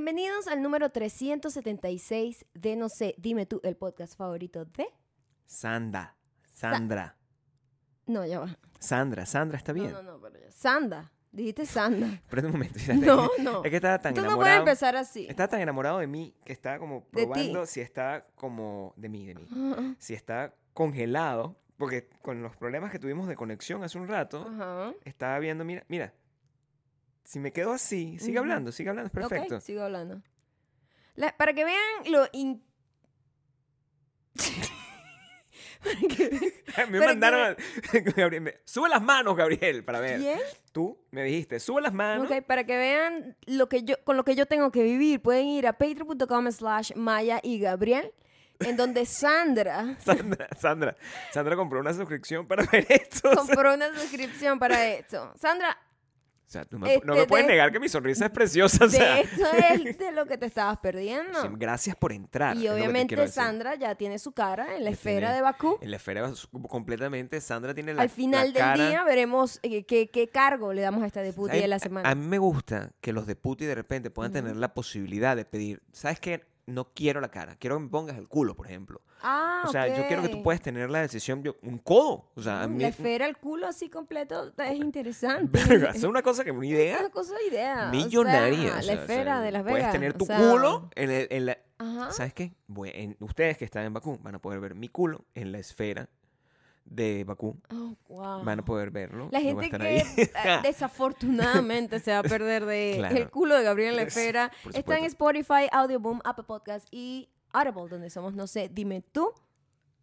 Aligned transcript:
Bienvenidos 0.00 0.46
al 0.46 0.62
número 0.62 0.90
376 0.90 2.46
de 2.54 2.76
No 2.76 2.88
sé, 2.88 3.16
dime 3.18 3.46
tú, 3.46 3.60
el 3.64 3.74
podcast 3.76 4.16
favorito 4.16 4.64
de... 4.64 4.86
Sanda. 5.44 6.16
Sandra. 6.54 7.16
No, 8.06 8.24
ya 8.24 8.38
va. 8.38 8.56
Sandra, 8.78 9.26
Sandra, 9.26 9.58
está 9.58 9.72
bien. 9.72 9.90
No, 9.90 10.00
no, 10.04 10.12
no, 10.12 10.20
pero 10.20 10.38
ya. 10.38 10.52
Sanda. 10.52 11.10
Dijiste 11.32 11.66
Sanda. 11.66 12.22
Pero 12.30 12.46
un 12.46 12.52
momento. 12.52 12.78
No, 12.94 13.28
no. 13.40 13.64
Es 13.64 13.70
que 13.70 13.76
estaba 13.78 13.98
tan 13.98 14.14
Tú 14.14 14.20
no 14.20 14.26
puedes 14.36 14.52
enamorado. 14.52 14.58
empezar 14.60 14.94
así. 14.94 15.26
estaba 15.28 15.48
tan 15.48 15.62
enamorado 15.62 15.98
de 15.98 16.06
mí 16.06 16.32
que 16.44 16.52
estaba 16.52 16.78
como 16.78 17.04
probando 17.06 17.66
si 17.66 17.80
está 17.80 18.24
como 18.36 18.94
de 18.96 19.08
mí, 19.08 19.26
de 19.26 19.34
mí. 19.34 19.48
Si 19.98 20.14
está 20.14 20.54
congelado, 20.74 21.56
porque 21.76 22.08
con 22.22 22.40
los 22.40 22.54
problemas 22.56 22.92
que 22.92 23.00
tuvimos 23.00 23.26
de 23.26 23.34
conexión 23.34 23.82
hace 23.82 23.98
un 23.98 24.06
rato, 24.06 24.46
Ajá. 24.48 24.94
estaba 25.04 25.40
viendo, 25.40 25.64
mira, 25.64 25.84
mira. 25.88 26.14
Si 27.28 27.38
me 27.38 27.52
quedo 27.52 27.72
así, 27.74 28.18
sigue 28.18 28.38
hablando, 28.38 28.72
sigue 28.72 28.88
hablando, 28.88 29.08
es 29.08 29.12
perfecto. 29.12 29.56
Ok, 29.56 29.60
sigo 29.60 29.82
hablando. 29.82 30.22
La- 31.14 31.36
para 31.36 31.52
que 31.52 31.62
vean 31.62 31.76
lo... 32.06 32.26
in- 32.32 32.64
para 35.84 35.96
que 36.08 36.28
vean- 36.74 36.90
me 36.90 37.00
mandaron 37.00 37.40
a- 37.40 37.56
Gabriel, 38.16 38.40
me- 38.40 38.54
sube 38.64 38.88
las 38.88 39.02
manos, 39.02 39.36
Gabriel, 39.36 39.84
para 39.84 40.00
ver. 40.00 40.18
¿Quién? 40.20 40.38
Tú 40.72 40.98
me 41.10 41.22
dijiste, 41.24 41.60
sube 41.60 41.82
las 41.82 41.92
manos. 41.92 42.30
Ok, 42.30 42.42
para 42.46 42.64
que 42.64 42.78
vean 42.78 43.36
lo 43.44 43.68
que 43.68 43.82
yo, 43.82 43.96
con 44.04 44.16
lo 44.16 44.24
que 44.24 44.34
yo 44.34 44.46
tengo 44.46 44.70
que 44.72 44.82
vivir, 44.82 45.20
pueden 45.20 45.48
ir 45.48 45.66
a 45.66 45.74
patreon.com 45.74 46.50
slash 46.50 46.92
Maya 46.94 47.40
y 47.42 47.58
Gabriel, 47.60 48.10
en 48.60 48.78
donde 48.78 49.04
Sandra 49.04 49.98
Sandra, 50.00 50.48
Sandra, 50.58 50.96
Sandra 51.30 51.56
compró 51.56 51.80
una 51.80 51.92
suscripción 51.92 52.48
para 52.48 52.64
ver 52.64 52.86
esto. 52.88 53.30
compró 53.36 53.74
una 53.74 53.92
suscripción 53.94 54.58
para 54.58 54.86
esto. 54.88 55.32
Sandra, 55.38 55.76
O 56.48 56.50
sea, 56.50 56.64
tú 56.64 56.78
me- 56.78 56.96
no 57.04 57.12
me 57.12 57.18
Este, 57.20 57.28
puedes 57.28 57.46
de- 57.46 57.52
negar 57.52 57.70
que 57.70 57.78
mi 57.78 57.90
sonrisa 57.90 58.24
es 58.24 58.30
preciosa. 58.78 58.86
O 58.86 58.88
sea, 58.88 59.16
de 59.16 59.20
esto 59.20 59.44
es 59.86 59.98
de 59.98 60.12
lo 60.12 60.24
que 60.24 60.38
te 60.38 60.46
estabas 60.46 60.78
perdiendo. 60.78 61.42
sí, 61.42 61.48
gracias 61.58 61.94
por 61.94 62.10
entrar. 62.10 62.56
Y 62.56 62.66
obviamente. 62.68 63.28
Sandra 63.28 63.74
ya 63.74 63.94
tiene 63.96 64.18
su 64.18 64.32
cara 64.32 64.74
en 64.76 64.84
la 64.84 64.90
esfera 64.90 65.28
tiene- 65.28 65.34
de 65.36 65.42
Bakú. 65.42 65.78
En 65.82 65.90
la 65.90 65.96
esfera 65.98 66.34
su- 66.34 66.48
completamente, 66.62 67.42
Sandra 67.42 67.74
tiene 67.74 67.92
la 67.92 68.00
Al 68.00 68.08
final 68.08 68.46
la 68.48 68.52
del 68.52 68.54
cara- 68.54 68.88
día 68.88 69.04
veremos 69.04 69.60
eh, 69.62 69.84
qué, 69.84 70.08
qué 70.08 70.28
cargo 70.28 70.72
le 70.72 70.80
damos 70.80 71.02
a 71.02 71.06
esta 71.06 71.20
deputy 71.20 71.58
A- 71.58 71.60
de 71.60 71.68
la 71.68 71.76
a- 71.76 71.80
semana. 71.80 72.08
A 72.08 72.14
mí 72.14 72.26
me 72.26 72.38
gusta 72.38 72.92
que 73.02 73.12
los 73.12 73.26
de 73.26 73.36
puti 73.36 73.66
de 73.66 73.74
repente 73.74 74.10
puedan 74.10 74.32
tener 74.32 74.56
la 74.56 74.72
posibilidad 74.72 75.36
de 75.36 75.44
pedir, 75.44 75.82
¿sabes 75.92 76.18
qué? 76.18 76.46
No 76.68 76.92
quiero 76.92 77.20
la 77.20 77.30
cara, 77.30 77.56
quiero 77.56 77.76
que 77.76 77.82
me 77.84 77.88
pongas 77.88 78.16
el 78.18 78.28
culo, 78.28 78.54
por 78.54 78.66
ejemplo. 78.66 79.00
ah, 79.22 79.62
O 79.66 79.72
sea, 79.72 79.88
yo 79.88 80.06
quiero 80.06 80.22
que 80.22 80.28
tú 80.28 80.42
puedas 80.42 80.60
tener 80.60 80.90
la 80.90 81.00
decisión, 81.00 81.42
yo- 81.42 81.56
un 81.62 81.78
codo. 81.78 82.30
O 82.36 82.42
sea, 82.42 82.62
a 82.62 82.68
Mm, 82.68 82.76
mí, 82.76 82.82
La 82.82 82.88
esfera, 82.88 83.26
el 83.26 83.36
culo 83.38 83.66
así 83.66 83.88
completo 83.88 84.52
es 84.56 84.74
interesante. 84.74 85.58
Verga, 85.66 85.90
es 85.90 86.02
una 86.04 86.22
cosa 86.22 86.44
que 86.44 86.50
una 86.50 86.66
Es 86.66 86.72
idea 86.72 86.98
una 87.00 87.10
cosa 87.10 87.34
de 87.36 87.46
idea. 87.48 87.86
o 87.88 87.90
millonaria. 87.90 88.58
sea, 88.72 88.78
o 88.78 88.82
sea, 88.82 88.94
la 88.94 89.00
o 89.00 89.02
esfera 89.04 89.24
sea, 89.36 89.40
de 89.40 89.50
Las 89.52 89.64
Vegas. 89.64 89.78
Puedes 89.80 89.92
tener 89.92 90.12
tu 90.12 90.26
culo 90.26 90.90
en, 90.94 91.10
el- 91.10 91.26
en 91.30 91.46
la... 91.46 91.58
Ajá. 91.78 92.10
¿Sabes 92.12 92.34
qué? 92.34 92.52
En- 92.92 93.16
ustedes 93.20 93.56
que 93.56 93.64
están 93.64 93.84
en 93.84 93.94
Bakú 93.94 94.18
van 94.22 94.34
a 94.34 94.38
poder 94.40 94.60
ver 94.60 94.74
mi 94.74 94.88
culo 94.88 95.24
en 95.34 95.52
la 95.52 95.58
esfera 95.58 96.08
de 96.90 97.24
Bakú. 97.24 97.56
Oh, 97.70 97.94
wow. 98.08 98.42
Van 98.44 98.60
a 98.60 98.64
poder 98.64 98.90
verlo. 98.90 99.28
La 99.30 99.40
gente 99.40 99.70
que 99.70 99.96
eh, 99.98 100.04
desafortunadamente 100.62 102.00
se 102.00 102.12
va 102.12 102.18
a 102.18 102.22
perder 102.22 102.64
de 102.66 102.94
Claro. 102.98 103.16
el 103.16 103.30
culo 103.30 103.56
de 103.56 103.62
Gabriel 103.64 103.96
la 103.96 104.02
Es- 104.02 104.08
esfera 104.16 104.50
está 104.74 104.98
en. 104.98 105.04
Spotify, 105.04 105.68
Audioboom, 105.72 106.20
Apple 106.24 106.44
Podcast 106.46 106.86
y 106.90 107.28
Audible, 107.52 107.88
donde 107.88 108.10
somos, 108.10 108.34
no 108.34 108.46
sé, 108.46 108.68
dime 108.72 109.02
tú. 109.12 109.32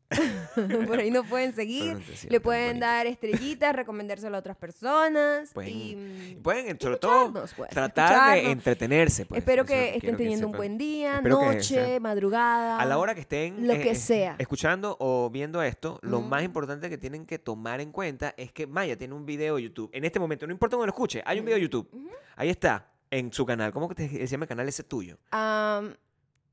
Por 0.87 0.99
ahí 0.99 1.09
nos 1.11 1.25
pueden 1.27 1.53
seguir. 1.53 1.97
Le 2.29 2.39
pueden 2.39 2.79
dar 2.79 3.07
estrellitas, 3.07 3.75
recomendárselo 3.75 4.35
a 4.35 4.39
otras 4.39 4.55
personas. 4.55 5.51
Pueden- 5.53 5.71
y, 5.73 6.35
pueden, 6.41 6.79
sobre 6.79 6.97
todo, 6.97 7.33
pues, 7.33 7.69
tratar 7.69 8.35
de 8.35 8.51
entretenerse. 8.51 9.25
pues. 9.25 9.39
Espero 9.39 9.63
Eso 9.63 9.73
que 9.73 9.95
estén 9.95 10.15
teniendo 10.15 10.47
un 10.47 10.53
buen 10.53 10.77
día, 10.77 11.17
Espero 11.17 11.41
noche, 11.41 11.99
madrugada. 11.99 12.79
A 12.79 12.85
la 12.85 12.97
hora 12.97 13.15
que 13.15 13.21
estén 13.21 13.65
Lo 13.67 13.73
eh, 13.73 13.81
que 13.81 13.95
sea. 13.95 14.35
escuchando 14.37 14.95
o 14.99 15.29
viendo 15.29 15.61
esto, 15.63 15.99
lo 16.03 16.21
más 16.21 16.43
importante 16.43 16.89
que 16.89 16.97
tienen 16.97 17.25
que 17.25 17.39
tomar 17.39 17.81
en 17.81 17.91
cuenta 17.91 18.33
es 18.37 18.51
que 18.51 18.67
Maya 18.67 18.97
tiene 18.97 19.13
un 19.15 19.25
video 19.25 19.55
de 19.55 19.63
YouTube. 19.63 19.89
En 19.93 20.05
este 20.05 20.19
momento, 20.19 20.45
no 20.45 20.53
importa 20.53 20.75
dónde 20.75 20.87
lo 20.87 20.91
escuche, 20.93 21.23
hay 21.25 21.39
un 21.39 21.45
video 21.45 21.55
de 21.57 21.61
YouTube. 21.63 21.89
Ahí 22.35 22.49
está, 22.49 22.87
en 23.09 23.33
su 23.33 23.45
canal. 23.45 23.71
¿Cómo 23.71 23.89
que 23.89 23.95
te- 23.95 24.09
se 24.09 24.27
llama 24.27 24.45
el 24.45 24.49
canal 24.49 24.67
ese 24.69 24.83
tuyo? 24.83 25.17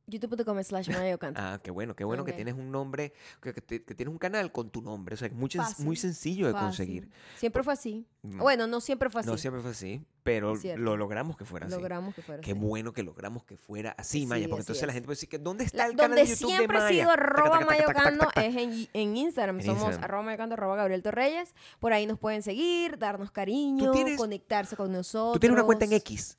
youtube.com 0.06 0.62
slash 0.62 0.88
Maya 0.88 1.14
Ocanta. 1.14 1.54
Ah, 1.54 1.58
qué 1.62 1.70
bueno, 1.70 1.94
qué 1.94 2.04
bueno 2.04 2.24
que 2.24 2.32
tienes 2.32 2.54
un 2.54 2.70
nombre, 2.70 3.12
que, 3.40 3.52
que 3.54 3.60
te- 3.60 3.84
que 3.84 3.94
tienes 3.94 4.12
un 4.12 4.18
canal 4.18 4.50
con 4.52 4.70
tu 4.70 4.82
nombre. 4.82 5.14
O 5.14 5.16
sea, 5.18 5.28
es 5.28 5.34
muy, 5.34 5.48
Fácil, 5.50 5.84
muy 5.86 5.96
sencillo 5.96 6.46
de 6.46 6.52
Fácil. 6.52 6.66
conseguir. 6.66 7.10
Siempre 7.36 7.62
fue 7.62 7.72
así. 7.72 8.06
Mm, 8.22 8.38
Bueno, 8.38 8.66
no 8.66 8.80
siempre 8.80 9.10
fue 9.10 9.20
así. 9.20 9.30
No 9.30 9.36
siempre 9.38 9.62
fue 9.62 9.70
así, 9.72 10.04
pero 10.22 10.54
lo 10.76 10.96
logramos 10.96 11.36
que 11.36 11.44
fuera 11.44 11.66
así. 11.66 11.74
Logramos 11.74 12.14
que 12.14 12.22
fuera 12.22 12.40
Qué 12.42 12.50
así. 12.52 12.60
bueno 12.60 12.92
que 12.92 13.02
logramos 13.02 13.44
que 13.44 13.56
fuera 13.56 13.94
así, 13.98 14.20
Sí, 14.20 14.26
Maya, 14.26 14.48
porque 14.48 14.60
entonces 14.62 14.86
la 14.86 14.92
gente 14.92 15.06
puede 15.06 15.16
decir 15.16 15.28
que 15.28 15.38
¿dónde 15.38 15.64
está 15.64 15.78
La- 15.78 15.86
el 15.86 15.96
canal 15.96 16.10
donde 16.10 16.22
de 16.22 16.28
YouTube 16.28 16.48
de 16.50 16.56
siempre 16.56 16.76
ha 16.78 16.80
Maya? 16.82 17.00
sido 17.00 17.10
arroba 17.10 17.60
mayocando 17.60 18.28
es 18.36 18.56
en, 18.56 18.88
en 18.92 19.16
Instagram. 19.16 19.60
En 19.60 19.66
Somos 19.66 19.82
Instagram. 19.82 20.04
arroba 20.04 20.22
mayocando, 20.24 20.54
arroba 20.54 20.76
Gabriel 20.76 21.02
Torreyes. 21.02 21.54
Por 21.80 21.92
ahí 21.92 22.06
nos 22.06 22.18
pueden 22.18 22.42
seguir, 22.42 22.98
darnos 22.98 23.30
cariño, 23.30 23.90
tienes- 23.92 24.16
conectarse 24.18 24.76
con 24.76 24.92
nosotros. 24.92 25.34
¿Tú 25.34 25.40
tienes 25.40 25.54
una 25.56 25.64
cuenta 25.64 25.84
en 25.84 25.92
X? 25.94 26.38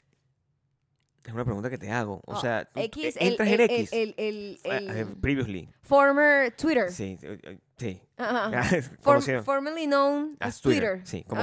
Es 1.26 1.34
una 1.34 1.46
pregunta 1.46 1.70
que 1.70 1.78
te 1.78 1.90
hago. 1.90 2.16
O 2.26 2.34
Oh, 2.34 2.42
sea, 2.42 2.70
X, 2.76 3.16
el, 3.20 3.28
entras 3.30 3.48
el, 3.50 3.62
en 3.62 3.72
X. 3.72 3.90
el- 3.94 4.14
el- 4.18 4.60
Ah, 4.66 4.78
el 5.00 5.08
previously. 5.18 5.70
former 5.82 6.52
Twitter. 6.56 6.92
Sí, 6.92 7.18
eh, 7.22 7.40
eh, 7.44 7.60
sí. 7.78 8.02
Form- 9.02 9.44
formerly 9.44 9.86
known 9.86 10.36
as, 10.40 10.56
as 10.56 10.62
Twitter. 10.62 11.02
Sí, 11.06 11.24
como, 11.24 11.42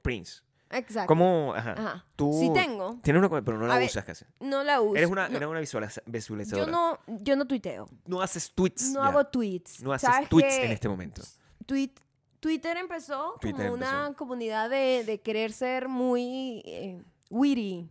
Prince. 0.00 0.42
exacto. 0.70 1.08
Como, 1.08 1.52
ajá. 1.56 1.72
Ajá. 1.72 2.04
Tú 2.14 2.32
Sí 2.38 2.50
tengo, 2.54 3.00
tienes 3.02 3.18
una 3.20 3.28
pero 3.44 3.58
no 3.58 3.66
la 3.66 3.74
A 3.74 3.78
ver, 3.78 3.88
usas 3.88 4.04
casi. 4.04 4.24
no 4.38 4.62
la 4.62 4.80
uso. 4.80 4.94
Eres 4.96 5.10
una, 5.10 5.28
no, 5.28 5.36
eres 5.38 5.48
una 5.48 5.60
visualiza- 5.60 6.02
yo 6.06 6.12
visualizadora. 6.12 6.70
no, 6.70 6.98
yo 7.08 7.34
no 7.36 7.46
tuiteo. 7.46 7.88
No 8.06 8.22
haces 8.22 8.52
tweets. 8.54 8.90
No 8.92 9.00
ya. 9.02 9.08
hago 9.08 9.24
tweets. 9.26 9.82
No 9.82 9.92
haces 9.92 10.08
¿Sabes 10.08 10.28
tweets 10.28 10.54
en 10.58 10.70
este 10.70 10.88
momento. 10.88 11.22
Tweet- 11.66 11.94
Twitter 12.38 12.76
empezó 12.76 13.36
Twitter 13.40 13.66
como 13.66 13.74
una 13.74 14.14
comunidad 14.16 14.70
de, 14.70 15.02
de 15.04 15.20
querer 15.20 15.52
ser 15.52 15.88
muy 15.88 16.62
eh, 16.64 17.02
witty, 17.28 17.90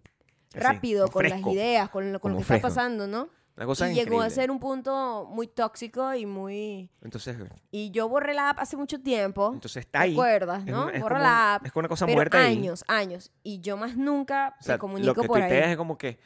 rápido, 0.53 1.03
como 1.05 1.13
con 1.13 1.23
las 1.23 1.31
fresco, 1.33 1.51
ideas, 1.51 1.89
con 1.89 2.11
lo, 2.13 2.19
con 2.19 2.31
lo 2.31 2.37
que 2.37 2.41
está 2.43 2.53
fresco. 2.55 2.67
pasando, 2.69 3.07
¿no? 3.07 3.29
Una 3.57 3.65
cosa 3.65 3.91
y 3.91 3.93
llegó 3.95 4.21
a 4.21 4.29
ser 4.29 4.51
un 4.51 4.59
punto 4.59 5.27
muy 5.29 5.47
tóxico 5.47 6.13
y 6.13 6.25
muy... 6.25 6.89
Entonces, 7.01 7.35
Y 7.71 7.91
yo 7.91 8.07
borré 8.07 8.33
la 8.33 8.51
app 8.51 8.59
hace 8.59 8.77
mucho 8.77 9.01
tiempo. 9.01 9.51
entonces 9.53 9.81
está 9.85 9.99
¿Te 9.99 10.05
ahí. 10.05 10.13
acuerdas, 10.13 10.61
Es 10.65 10.71
no? 10.71 10.85
Borra 10.85 10.99
como- 11.01 11.17
la 11.19 11.55
app. 11.55 11.65
Es 11.65 11.71
como 11.73 11.81
una 11.81 11.89
cosa 11.89 12.05
pero 12.05 12.15
muerta 12.15 12.37
ahí. 12.39 12.57
años, 12.57 12.85
años. 12.87 13.31
Y 13.43 13.59
yo 13.59 13.75
más 13.75 13.97
nunca 13.97 14.55
O 14.61 14.63
sea, 14.63 14.75
me 14.75 14.79
comunico 14.79 15.07
lo 15.07 15.13
que 15.21 15.27
por 15.27 15.39
tuiteas 15.39 15.65
ahí. 15.65 15.71
es 15.71 15.77
como 15.77 15.97
que, 15.97 16.19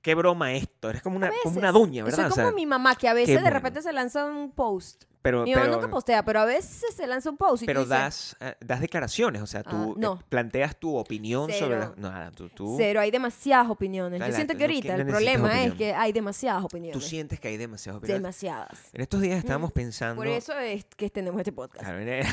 qué 0.00 0.16
broma 0.16 0.54
esto. 0.54 0.90
Eres 0.90 1.02
como 1.02 1.16
una, 1.18 1.30
como 1.44 1.56
una 1.56 1.70
veces. 1.70 1.80
doña, 1.80 2.02
¿verdad? 2.04 2.16
Soy 2.16 2.26
O 2.26 2.30
como 2.30 2.42
sea, 2.48 2.52
mi 2.52 2.66
mamá, 2.66 2.96
que 2.96 3.06
a 3.08 3.14
veces 3.14 3.36
de 3.36 3.42
bueno. 3.42 3.50
repente 3.54 3.80
se 3.80 3.92
lanza 3.92 4.24
un 4.26 4.50
post. 4.50 5.04
Pero, 5.22 5.44
Mi 5.44 5.52
mamá 5.54 5.66
pero, 5.66 5.76
nunca 5.76 5.88
postea, 5.88 6.24
pero 6.24 6.40
a 6.40 6.44
veces 6.44 6.94
se 6.94 7.06
lanza 7.06 7.30
un 7.30 7.36
post 7.36 7.62
y 7.62 7.66
tú 7.66 7.70
pero 7.70 7.80
dices, 7.84 7.90
das, 7.90 8.36
das 8.60 8.80
declaraciones. 8.80 9.40
O 9.40 9.46
sea, 9.46 9.62
tú 9.62 9.76
Ah, 9.76 9.86
eh, 9.90 9.94
no. 9.96 10.22
planteas 10.28 10.76
tu 10.76 10.96
opinión 10.96 11.50
sobre... 11.52 11.76
Cero. 11.78 11.94
La, 11.96 12.10
nada, 12.10 12.30
tú, 12.32 12.48
tú, 12.48 12.74
Cero, 12.76 13.00
hay 13.00 13.10
demasiadas 13.10 13.70
opiniones. 13.70 14.20
Yo 14.20 14.32
siento 14.32 14.56
que 14.56 14.64
ahorita 14.64 14.94
el 14.96 15.06
problema 15.06 15.62
es 15.64 15.74
que 15.74 15.94
hay 15.94 16.12
demasiadas 16.12 16.60
tú 16.62 16.66
opiniones. 16.66 17.04
sientes 17.04 17.38
que 17.40 17.48
hay 17.48 17.56
demasiadas 17.56 17.98
opiniones. 17.98 18.20
Demasiadas. 18.22 18.78
En 18.92 19.00
estos 19.00 19.20
días 19.20 19.38
estábamos 19.38 19.72
pensando... 19.72 20.16
Por 20.16 20.26
eso 20.26 20.58
es 20.58 20.84
que 20.96 21.08
tenemos 21.08 21.38
este 21.40 21.52
podcast. 21.52 21.84
Claro, 21.84 22.00
en- 22.00 22.26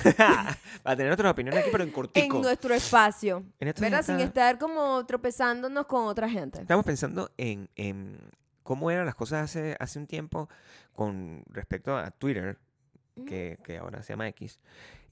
para 0.84 0.96
tener 0.98 1.12
otras 1.12 1.32
opiniones 1.32 1.62
aquí, 1.62 1.70
pero 1.72 1.84
en 1.84 1.90
En 1.90 1.94
cortico. 1.96 2.40
nuestro 2.40 2.74
espacio. 2.74 3.44
En 3.60 3.68
estos 3.68 3.82
¿Verdad? 3.82 3.98
días 4.00 4.06
Sin 4.08 4.20
estar 4.20 4.58
como 4.58 5.06
tropezándonos 5.06 5.86
con 5.86 6.06
otra 6.06 6.28
gente. 6.30 6.62
Estamos 6.62 6.86
pensando 6.86 7.30
en, 7.38 7.70
en 7.76 8.18
cómo 8.64 8.90
eran 8.92 9.06
las 9.06 9.16
cosas 9.16 9.44
hace, 9.44 9.76
hace 9.80 10.00
un 10.00 10.08
tiempo 10.08 10.50
con 10.94 11.44
respecto 11.50 11.96
a 11.98 12.12
Twitter, 12.12 12.58
que, 13.25 13.57
que 13.63 13.78
ahora 13.78 14.02
se 14.03 14.13
llama 14.13 14.28
X. 14.30 14.59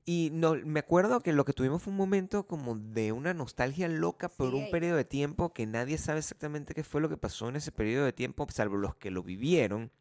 Y 0.09 0.29
no, 0.31 0.56
me 0.56 0.79
acuerdo 0.79 1.19
que 1.19 1.34
lo 1.34 1.44
que 1.44 1.51
tuvimos 1.51 1.84
fue 1.84 1.91
un 1.91 1.97
momento 1.97 2.47
como 2.47 2.75
de 2.78 3.12
una 3.12 3.34
nostalgia 3.34 3.89
loca 3.89 4.30
por 4.30 4.56
un 4.56 4.63
Sí. 4.65 4.71
periodo 4.71 4.95
de 4.95 5.04
tiempo 5.04 5.51
que 5.54 5.65
nadie 5.65 5.98
sabe 5.98 6.19
exactamente 6.19 6.74
qué 6.74 6.86
fue 6.86 7.01
lo 7.01 7.09
que 7.09 7.18
pasó 7.18 7.50
en 7.50 7.57
ese 7.57 7.74
periodo 7.74 8.06
de 8.06 8.13
tiempo, 8.13 8.48
salvo 8.50 8.77
los 8.77 8.95
que 8.95 9.12
lo 9.12 9.21
vivieron. 9.21 9.92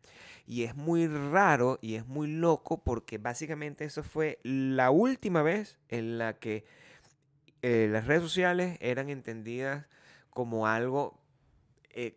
Y 0.47 0.63
es 0.63 0.77
muy 0.77 1.09
raro 1.09 1.81
y 1.83 1.97
es 1.97 2.07
muy 2.07 2.29
loco 2.29 2.85
porque 2.85 3.19
básicamente 3.19 3.85
eso 3.85 4.05
fue 4.05 4.39
la 4.45 4.93
última 4.93 5.43
vez 5.43 5.77
en 5.89 6.19
la 6.19 6.39
que 6.39 6.65
eh, 7.63 7.89
las 7.91 8.07
redes 8.07 8.23
sociales 8.23 8.79
eran 8.81 9.11
entendidas 9.11 9.87
como 10.31 10.69
algo 10.69 11.19
eh, 11.91 12.17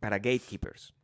para 0.00 0.16
gatekeepers. 0.16 0.94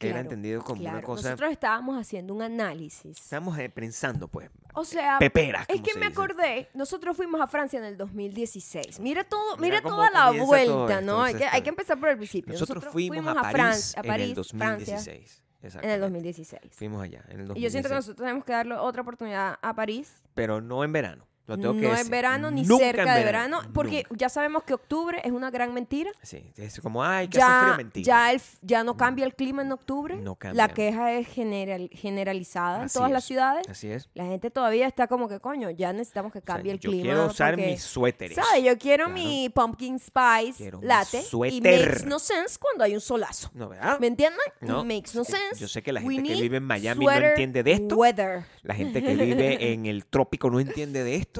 Era 0.00 0.12
Claro, 0.14 0.18
entendido 0.20 0.62
como 0.62 0.80
una 0.80 0.90
Claro, 0.92 1.06
cosa... 1.06 1.30
Nosotros 1.30 1.50
estábamos 1.52 1.98
haciendo 2.00 2.32
un 2.34 2.42
análisis. 2.42 3.18
Estamos 3.18 3.58
eh, 3.58 3.68
pensando, 3.68 4.28
pues, 4.28 4.48
O 4.74 4.84
sea, 4.84 5.18
peperas. 5.18 5.66
es 5.68 5.80
que 5.80 5.94
me 5.94 6.06
dice. 6.06 6.12
acordé, 6.12 6.68
nosotros 6.74 7.16
fuimos 7.16 7.40
a 7.40 7.46
Francia 7.48 7.78
en 7.78 7.84
el 7.84 7.96
2016. 7.96 9.00
Mira 9.00 9.24
todo, 9.24 9.56
Mira 9.56 9.78
mira, 9.78 9.88
toda 9.88 10.10
la 10.10 10.30
vuelta, 10.30 11.00
¿no? 11.00 11.22
Hay 11.22 11.34
que, 11.34 11.44
hay 11.44 11.62
que 11.62 11.68
empezar 11.70 11.98
por 11.98 12.08
el 12.10 12.16
principio. 12.16 12.52
Nosotros, 12.52 12.84
fuimos, 12.92 13.26
a, 13.26 13.42
Fran- 13.50 13.70
París, 13.70 13.94
a 13.96 14.02
París, 14.02 14.32
en 14.32 14.38
el 14.38 14.44
Francia, 14.44 14.94
2016. 14.96 15.08
en 15.08 15.60
el 15.60 15.66
Exactamente. 15.66 15.98
2016. 16.00 16.60
Fuimos 16.72 17.02
allá, 17.02 17.24
en 17.28 17.40
el 17.40 17.46
2016. 17.48 17.56
Y 17.58 17.60
yo 17.62 17.70
siento 17.70 17.88
que 17.88 17.94
nosotros 17.96 18.16
tenemos 18.24 18.44
que 18.44 18.52
darle 18.52 18.74
otra 18.76 19.02
oportunidad 19.02 19.58
a 19.60 19.74
París. 19.74 20.12
Pero 20.34 20.60
no 20.60 20.84
en 20.84 20.92
verano. 20.92 21.26
Lo 21.48 21.56
tengo 21.58 21.74
que 21.74 21.80
no 21.80 21.88
es 21.92 21.96
decir. 21.98 22.10
verano 22.12 22.50
ni 22.50 22.62
Nunca 22.62 22.84
en 22.88 22.94
cerca 22.96 23.14
de 23.14 23.24
verano, 23.24 23.60
porque 23.74 24.04
nunca. 24.08 24.16
ya 24.18 24.28
sabemos 24.28 24.62
que 24.62 24.74
octubre 24.74 25.20
es 25.24 25.32
una 25.32 25.50
gran 25.50 25.74
mentira. 25.74 26.10
Sí, 26.22 26.44
es 26.56 26.78
como, 26.80 27.02
ay, 27.02 27.26
que 27.28 27.40
hace 27.42 27.64
frío, 27.64 27.76
mentira. 27.78 28.04
ya, 28.06 28.30
el, 28.32 28.40
ya 28.62 28.84
no 28.84 28.96
cambia 28.96 29.24
el 29.24 29.34
clima 29.34 29.62
en 29.62 29.72
octubre. 29.72 30.16
No 30.16 30.32
La 30.32 30.36
cambia. 30.36 30.68
queja 30.68 31.12
es 31.14 31.26
general, 31.28 31.88
generalizada 31.92 32.82
en 32.82 32.88
todas 32.88 33.10
las 33.10 33.24
es, 33.24 33.28
ciudades. 33.28 33.68
Así 33.68 33.90
es. 33.90 34.08
La 34.14 34.24
gente 34.26 34.50
todavía 34.50 34.86
está 34.86 35.06
como 35.06 35.28
que, 35.28 35.40
coño, 35.40 35.70
ya 35.70 35.92
necesitamos 35.92 36.32
que 36.32 36.38
O 36.38 36.42
sea, 36.42 36.54
cambie 36.56 36.72
el 36.72 36.78
yo 36.80 36.90
clima. 36.90 37.02
quiero 37.04 37.26
usar 37.26 37.54
porque- 37.54 37.66
mis 37.70 37.82
suéteres. 37.82 38.36
¿Sabes? 38.36 38.62
Yo 38.64 38.76
quiero 38.78 39.04
Claro. 39.06 39.14
mi 39.20 39.48
pumpkin 39.48 39.98
spice 39.98 40.54
Quiero 40.58 40.80
mi 40.80 40.86
latte. 40.86 41.22
Y 41.50 41.60
makes 41.60 42.04
no 42.06 42.18
sense 42.18 42.58
cuando 42.58 42.84
hay 42.84 42.94
un 42.94 43.00
solazo. 43.00 43.50
No, 43.54 43.68
¿verdad? 43.68 43.98
¿Me 44.00 44.06
entienden? 44.08 44.38
No. 44.60 44.84
Makes 44.84 45.12
no 45.14 45.22
Eh, 45.22 45.24
sense. 45.24 45.60
yo 45.60 45.68
sé 45.68 45.82
que 45.82 45.92
la 45.92 46.00
We 46.00 46.14
gente 46.14 46.34
que 46.34 46.42
vive 46.42 46.56
en 46.58 46.64
Miami 46.64 47.04
no 47.06 47.10
entiende 47.12 47.62
de 47.62 47.72
esto. 47.72 47.96
Weather. 47.96 48.44
La 48.62 48.74
gente 48.74 49.02
que 49.02 49.14
vive 49.14 49.72
en 49.72 49.86
el 49.86 50.04
trópico 50.06 50.50
no 50.50 50.60
entiende 50.60 51.04
de 51.04 51.16
esto, 51.16 51.37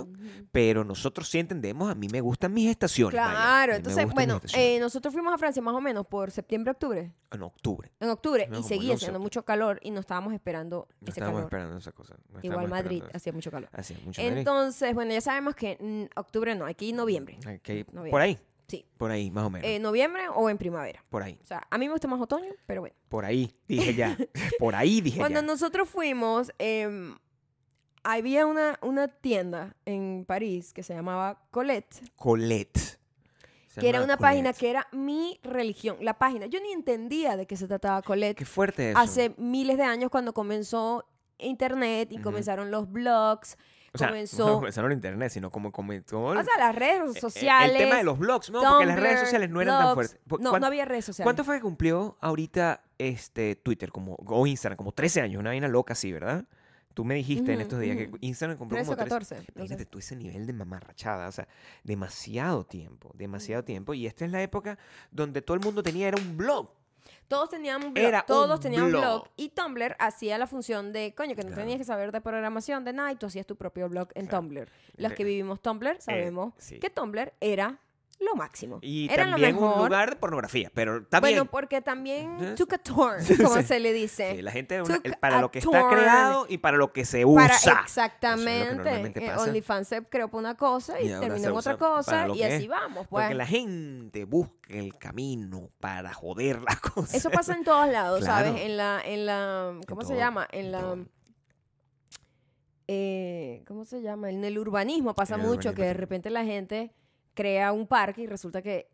pero 0.52 0.84
nosotros 0.84 1.28
sí 1.28 1.38
entendemos. 1.38 1.90
A 1.90 1.94
mí 1.94 2.08
me 2.08 2.20
gustan 2.20 2.52
mis 2.52 2.68
estaciones. 2.70 3.12
Claro, 3.12 3.74
entonces, 3.74 4.06
bueno, 4.12 4.40
eh, 4.54 4.78
nosotros 4.80 5.12
fuimos 5.14 5.32
a 5.32 5.38
Francia 5.38 5.62
más 5.62 5.74
o 5.74 5.80
menos 5.80 6.06
por 6.06 6.30
septiembre, 6.30 6.72
octubre. 6.72 7.12
en 7.30 7.42
octubre. 7.42 7.90
En 8.00 8.08
octubre, 8.10 8.46
No, 8.50 8.58
y 8.58 8.62
seguía 8.62 8.86
el 8.88 8.92
11 8.92 9.04
haciendo 9.06 9.20
mucho 9.20 9.44
calor 9.44 9.78
y 9.82 9.90
no 9.90 10.00
estábamos 10.00 10.32
esperando 10.34 10.88
No 11.00 11.08
ese 11.08 11.10
estábamos 11.20 11.38
calor. 11.40 11.46
esperando 11.48 11.76
esa 11.78 11.92
cosa. 11.92 12.16
no 12.32 12.40
Igual 12.42 12.68
Madrid 12.68 13.02
hacía 13.12 13.32
mucho 13.32 13.50
calor. 13.50 13.68
Hacía 13.72 13.96
mucho 14.04 14.20
Madrid. 14.22 14.38
Entonces, 14.38 14.94
bueno, 14.94 15.12
ya 15.12 15.20
sabemos 15.20 15.54
que 15.54 16.08
octubre 16.16 16.54
no, 16.54 16.66
hay 16.66 16.74
que 16.74 16.86
ir 16.86 16.94
noviembre. 16.94 17.38
Hay 17.46 17.58
que 17.60 17.74
ir 17.80 17.86
noviembre. 17.88 18.10
por 18.10 18.20
ahí, 18.20 18.38
Sí. 18.68 18.84
por 18.98 19.10
ahí, 19.10 19.30
más 19.30 19.44
o 19.44 19.50
menos. 19.50 19.66
Eh, 19.66 19.78
noviembre 19.78 20.24
o 20.34 20.50
en 20.50 20.58
primavera. 20.58 21.02
por 21.08 21.22
ahí, 21.22 21.38
O 21.42 21.46
sea, 21.46 21.66
a 21.70 21.78
mí 21.78 21.86
me 21.86 21.92
gusta 21.92 22.06
más 22.08 22.20
otoño, 22.20 22.50
pero 22.66 22.82
bueno. 22.82 22.94
por 23.08 23.24
ahí, 23.24 23.54
dije 23.66 23.94
ya. 23.94 24.14
por 24.58 24.74
ahí 24.74 25.00
dije 25.00 25.18
Cuando 25.18 25.40
ya. 25.40 25.46
nosotros 25.46 25.88
fuimos, 25.88 26.52
em, 26.58 27.16
había 28.04 28.46
una, 28.46 28.78
una 28.82 29.08
tienda 29.08 29.74
en 29.84 30.24
París 30.26 30.72
que 30.72 30.82
se 30.82 30.94
llamaba 30.94 31.42
Colette, 31.50 32.02
Colette. 32.16 32.78
Se 33.68 33.80
que 33.80 33.88
era 33.90 34.02
una 34.02 34.16
página 34.16 34.52
que 34.52 34.70
era 34.70 34.86
mi 34.92 35.38
religión. 35.42 35.98
La 36.00 36.14
página, 36.18 36.46
yo 36.46 36.60
ni 36.60 36.72
entendía 36.72 37.36
de 37.36 37.46
qué 37.46 37.56
se 37.56 37.68
trataba 37.68 38.02
Colette 38.02 38.36
Qué 38.38 38.44
fuerte 38.44 38.90
eso. 38.90 38.98
hace 38.98 39.34
miles 39.36 39.76
de 39.76 39.84
años 39.84 40.10
cuando 40.10 40.32
comenzó 40.32 41.04
internet 41.38 42.10
y 42.12 42.18
comenzaron 42.18 42.70
los 42.72 42.90
blogs, 42.90 43.56
o 43.94 43.98
sea, 43.98 44.08
comenzó- 44.08 44.46
no 44.48 44.54
comenzaron 44.56 44.90
en 44.92 44.98
internet, 44.98 45.30
sino 45.30 45.50
como 45.50 45.70
comenzó 45.70 46.20
o 46.24 46.34
sea, 46.42 46.52
las 46.58 46.74
redes 46.74 47.20
sociales. 47.20 47.72
El 47.72 47.78
tema 47.84 47.96
de 47.98 48.04
los 48.04 48.18
blogs, 48.18 48.50
no, 48.50 48.60
porque 48.62 48.86
las 48.86 48.96
redes 48.96 49.10
Tumblr, 49.12 49.26
sociales 49.26 49.50
no 49.50 49.60
eran 49.60 49.78
tan 49.84 49.94
fuertes. 49.94 50.18
¿Cu- 50.28 50.38
No, 50.40 50.58
no 50.58 50.66
había 50.66 50.84
redes 50.84 51.04
sociales. 51.04 51.24
¿Cuánto 51.26 51.44
fue 51.44 51.56
que 51.56 51.62
cumplió 51.62 52.16
ahorita 52.20 52.82
este 52.98 53.54
Twitter 53.54 53.92
como, 53.92 54.16
o 54.26 54.46
Instagram? 54.46 54.76
Como 54.76 54.92
13 54.92 55.20
años, 55.20 55.38
una 55.40 55.50
vaina 55.50 55.68
loca 55.68 55.92
así, 55.92 56.10
¿verdad? 56.12 56.44
Tú 56.98 57.04
me 57.04 57.14
dijiste 57.14 57.52
en 57.52 57.60
estos 57.60 57.78
días 57.78 57.96
que. 57.96 58.10
Instagram 58.22 58.58
cumplió 58.58 58.78
13 58.82 58.92
o 58.92 58.96
como 58.96 59.06
13. 59.06 59.34
14. 59.34 59.34
no 59.36 59.40
sé. 59.44 59.52
Imagínate 59.54 59.86
tú 59.86 59.98
ese 60.00 60.16
nivel 60.16 60.48
de 60.48 60.52
mamarrachada, 60.52 61.28
o 61.28 61.30
sea, 61.30 61.46
demasiado 61.84 62.64
tiempo, 62.64 63.12
demasiado 63.14 63.62
tiempo. 63.62 63.94
Y 63.94 64.08
esta 64.08 64.24
es 64.24 64.32
la 64.32 64.42
época 64.42 64.76
donde 65.12 65.40
todo 65.40 65.56
el 65.56 65.62
mundo 65.62 65.80
tenía, 65.80 66.08
era 66.08 66.20
un 66.20 66.36
blog. 66.36 66.72
Todos 67.28 67.50
tenían 67.50 67.84
un 67.84 67.94
blog. 67.94 68.04
Era 68.04 68.18
un 68.22 68.26
todos 68.26 68.58
tenían 68.58 68.82
un 68.82 68.90
blog. 68.90 69.02
blog. 69.02 69.28
Y 69.36 69.50
Tumblr 69.50 69.94
hacía 70.00 70.38
la 70.38 70.48
función 70.48 70.92
de, 70.92 71.14
coño, 71.14 71.36
que 71.36 71.42
no 71.42 71.50
Claro. 71.50 71.62
tenías 71.62 71.78
que 71.78 71.84
saber 71.84 72.10
de 72.10 72.20
programación 72.20 72.84
de 72.84 72.92
nada 72.92 73.12
y 73.12 73.14
tú 73.14 73.26
hacías 73.26 73.46
tu 73.46 73.54
propio 73.54 73.88
blog 73.88 74.08
en 74.16 74.26
Claro. 74.26 74.42
Tumblr. 74.42 74.68
Eh, 74.96 75.14
que 75.14 75.22
vivimos 75.22 75.62
Tumblr 75.62 76.00
sabemos 76.00 76.52
sí. 76.58 76.80
que 76.80 76.90
Tumblr 76.90 77.32
era 77.40 77.78
lo 78.20 78.34
máximo. 78.34 78.78
Y 78.82 79.08
también 79.08 79.54
lo 79.56 79.60
un 79.76 79.84
lugar 79.84 80.10
de 80.10 80.16
pornografía, 80.16 80.70
pero 80.74 80.98
está 80.98 81.20
bueno, 81.20 81.44
porque 81.44 81.80
también 81.80 82.54
took 82.56 82.72
a 82.72 82.78
turn, 82.78 83.16
como 83.42 83.56
Sí. 83.56 83.62
se 83.62 83.78
le 83.80 83.92
dice. 83.92 84.34
Sí, 84.36 84.42
la 84.42 84.50
gente, 84.50 84.82
una- 84.82 85.00
para 85.20 85.40
lo 85.40 85.50
que 85.52 85.60
está 85.60 85.88
creado 85.88 86.46
y 86.48 86.58
para 86.58 86.76
lo 86.76 86.92
que 86.92 87.04
se 87.04 87.24
usa. 87.24 87.42
Para, 87.42 87.54
es 87.54 87.66
exactamente. 87.84 89.24
Eh. 89.24 89.32
OnlyFans 89.36 89.86
se 89.88 90.02
creó 90.04 90.28
para 90.28 90.38
una 90.40 90.56
cosa 90.56 91.00
y, 91.00 91.08
terminó 91.08 91.48
en 91.50 91.56
otra 91.56 91.76
cosa 91.76 92.28
y 92.28 92.42
así 92.42 92.64
es. 92.64 92.68
vamos. 92.68 93.06
Porque 93.06 93.26
Pues. 93.28 93.36
la 93.36 93.46
gente 93.46 94.24
busca 94.24 94.54
el 94.68 94.98
camino 94.98 95.70
para 95.78 96.12
joder 96.12 96.60
las 96.62 96.80
cosas. 96.80 97.14
Eso 97.14 97.30
pasa 97.30 97.54
en 97.54 97.62
todos 97.64 97.88
lados, 97.88 98.20
Claro. 98.20 98.48
¿sabes? 98.48 98.62
En 98.62 98.76
la, 98.76 99.00
en 99.04 99.26
la, 99.26 99.78
¿cómo 99.86 100.02
se 100.02 100.08
todo, 100.08 100.18
llama? 100.18 100.48
En 100.50 100.66
en 100.66 100.72
la, 100.72 100.80
todo. 100.80 101.06
eh, 102.88 103.62
¿cómo 103.66 103.84
se 103.84 104.02
llama? 104.02 104.30
En 104.30 104.44
el 104.44 104.58
urbanismo 104.58 105.14
pasa 105.14 105.36
el 105.36 105.42
mucho 105.42 105.74
que 105.74 105.82
de 105.82 105.94
repente 105.94 106.30
la 106.30 106.44
gente 106.44 106.92
crea 107.38 107.70
un 107.70 107.87
parque 107.87 108.23
y 108.23 108.26
resulta 108.26 108.62
que 108.62 108.88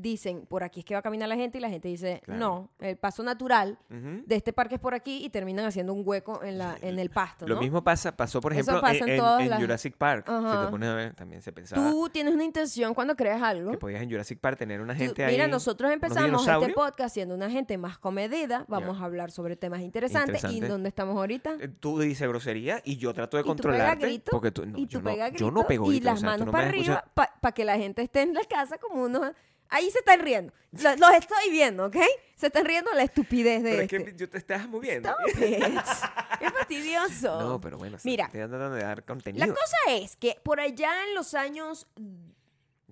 dicen, 0.00 0.46
por 0.46 0.62
aquí 0.64 0.80
es 0.80 0.86
que 0.86 0.94
va 0.94 1.00
a 1.00 1.02
caminar 1.02 1.28
la 1.28 1.36
gente 1.36 1.58
y 1.58 1.60
la 1.60 1.68
gente 1.70 1.88
dice, 1.88 2.20
Claro. 2.24 2.38
no, 2.40 2.70
el 2.80 2.96
paso 2.96 3.22
natural 3.22 3.78
de 3.88 4.34
este 4.36 4.52
parque 4.52 4.76
es 4.76 4.80
por 4.80 4.94
aquí 4.94 5.24
y 5.24 5.30
terminan 5.30 5.64
haciendo 5.66 5.92
un 5.92 6.02
hueco 6.04 6.42
en, 6.42 6.58
la, 6.58 6.76
en 6.80 6.98
el 6.98 7.10
pasto, 7.10 7.46
Lo 7.46 7.58
mismo 7.60 7.82
pasa, 7.84 8.16
pasó, 8.16 8.40
por 8.40 8.52
ejemplo, 8.52 8.80
en, 8.88 8.96
en 9.02 9.08
en- 9.10 9.18
todas 9.18 9.40
en 9.42 9.50
las- 9.50 9.60
Jurassic 9.60 9.96
Park. 9.96 10.26
Si 10.26 10.64
te 10.64 10.70
pones 10.70 10.88
a 10.88 10.94
ver, 10.94 11.14
también 11.14 11.42
se 11.42 11.52
pensaba 11.52 11.90
Tú 11.90 12.08
tienes 12.08 12.34
una 12.34 12.44
intención 12.44 12.94
cuando 12.94 13.14
creas 13.16 13.42
algo. 13.42 13.70
que 13.72 13.78
podías 13.78 14.02
en 14.02 14.10
Jurassic 14.10 14.38
Park 14.38 14.58
tener 14.58 14.80
una 14.80 14.94
Tú- 14.94 15.00
gente 15.00 15.24
ahí. 15.24 15.32
Mira, 15.32 15.46
nosotros 15.48 15.90
empezamos 15.90 16.46
este 16.46 16.72
podcast 16.72 17.14
siendo 17.14 17.34
una 17.34 17.50
gente 17.50 17.76
más 17.78 17.98
comedida. 17.98 18.64
Vamos 18.68 19.00
a 19.00 19.04
hablar 19.04 19.30
sobre 19.30 19.56
temas 19.56 19.80
interesantes. 19.80 20.44
¿Y 20.44 20.60
dónde 20.60 20.88
estamos 20.88 21.16
ahorita? 21.16 21.56
Eh, 21.60 21.68
Tú 21.68 21.98
dices 21.98 22.28
grosería 22.28 22.80
y 22.84 22.96
yo 22.96 23.12
trato 23.14 23.36
de 23.36 23.42
Y 23.42 23.44
tú 23.44 23.54
pegas 23.54 23.62
controlarte. 23.62 24.06
grito, 24.06 24.30
porque 24.30 24.50
tú, 24.50 24.64
no, 24.66 24.78
y 24.78 24.86
tú 24.86 25.00
yo, 25.00 25.02
no, 25.02 25.28
yo 25.28 25.50
no 25.50 25.66
pego 25.66 25.92
y 25.92 26.00
las 26.00 26.14
o 26.14 26.20
sea, 26.20 26.20
tú 26.20 26.32
manos 26.32 26.46
no 26.46 26.52
para 26.52 26.68
arriba 26.68 27.04
para 27.14 27.52
que 27.52 27.64
la 27.64 27.76
gente 27.76 28.02
esté 28.02 28.22
en 28.22 28.34
la 28.34 28.44
casa 28.44 28.78
como 28.78 29.02
uno. 29.04 29.32
Ahí 29.74 29.90
se 29.90 29.98
están 29.98 30.20
riendo. 30.20 30.52
Lo- 30.72 30.96
Los 30.96 31.10
estoy 31.14 31.50
viendo, 31.50 31.86
¿ok? 31.86 31.96
Se 32.36 32.46
están 32.48 32.64
riendo 32.64 32.92
la 32.92 33.02
estupidez 33.04 33.62
de 33.62 33.70
Pero 33.70 33.82
es 33.82 33.92
este. 33.92 34.04
que 34.04 34.16
yo 34.18 34.28
te 34.28 34.38
estás 34.38 34.68
moviendo. 34.68 35.08
Stop 35.08 35.42
it. 35.42 35.62
Es 36.40 36.52
fastidioso. 36.52 37.40
No, 37.40 37.60
pero 37.60 37.78
bueno, 37.78 37.98
sí, 37.98 38.08
Mira, 38.10 38.26
estoy 38.26 38.40
tratando 38.40 38.70
de 38.76 38.82
dar 38.82 39.04
contenido. 39.04 39.46
La 39.46 39.52
cosa 39.52 39.76
es 39.90 40.16
que 40.16 40.36
por 40.42 40.60
allá 40.60 40.90
en 41.08 41.14
los 41.14 41.34
años, 41.34 41.86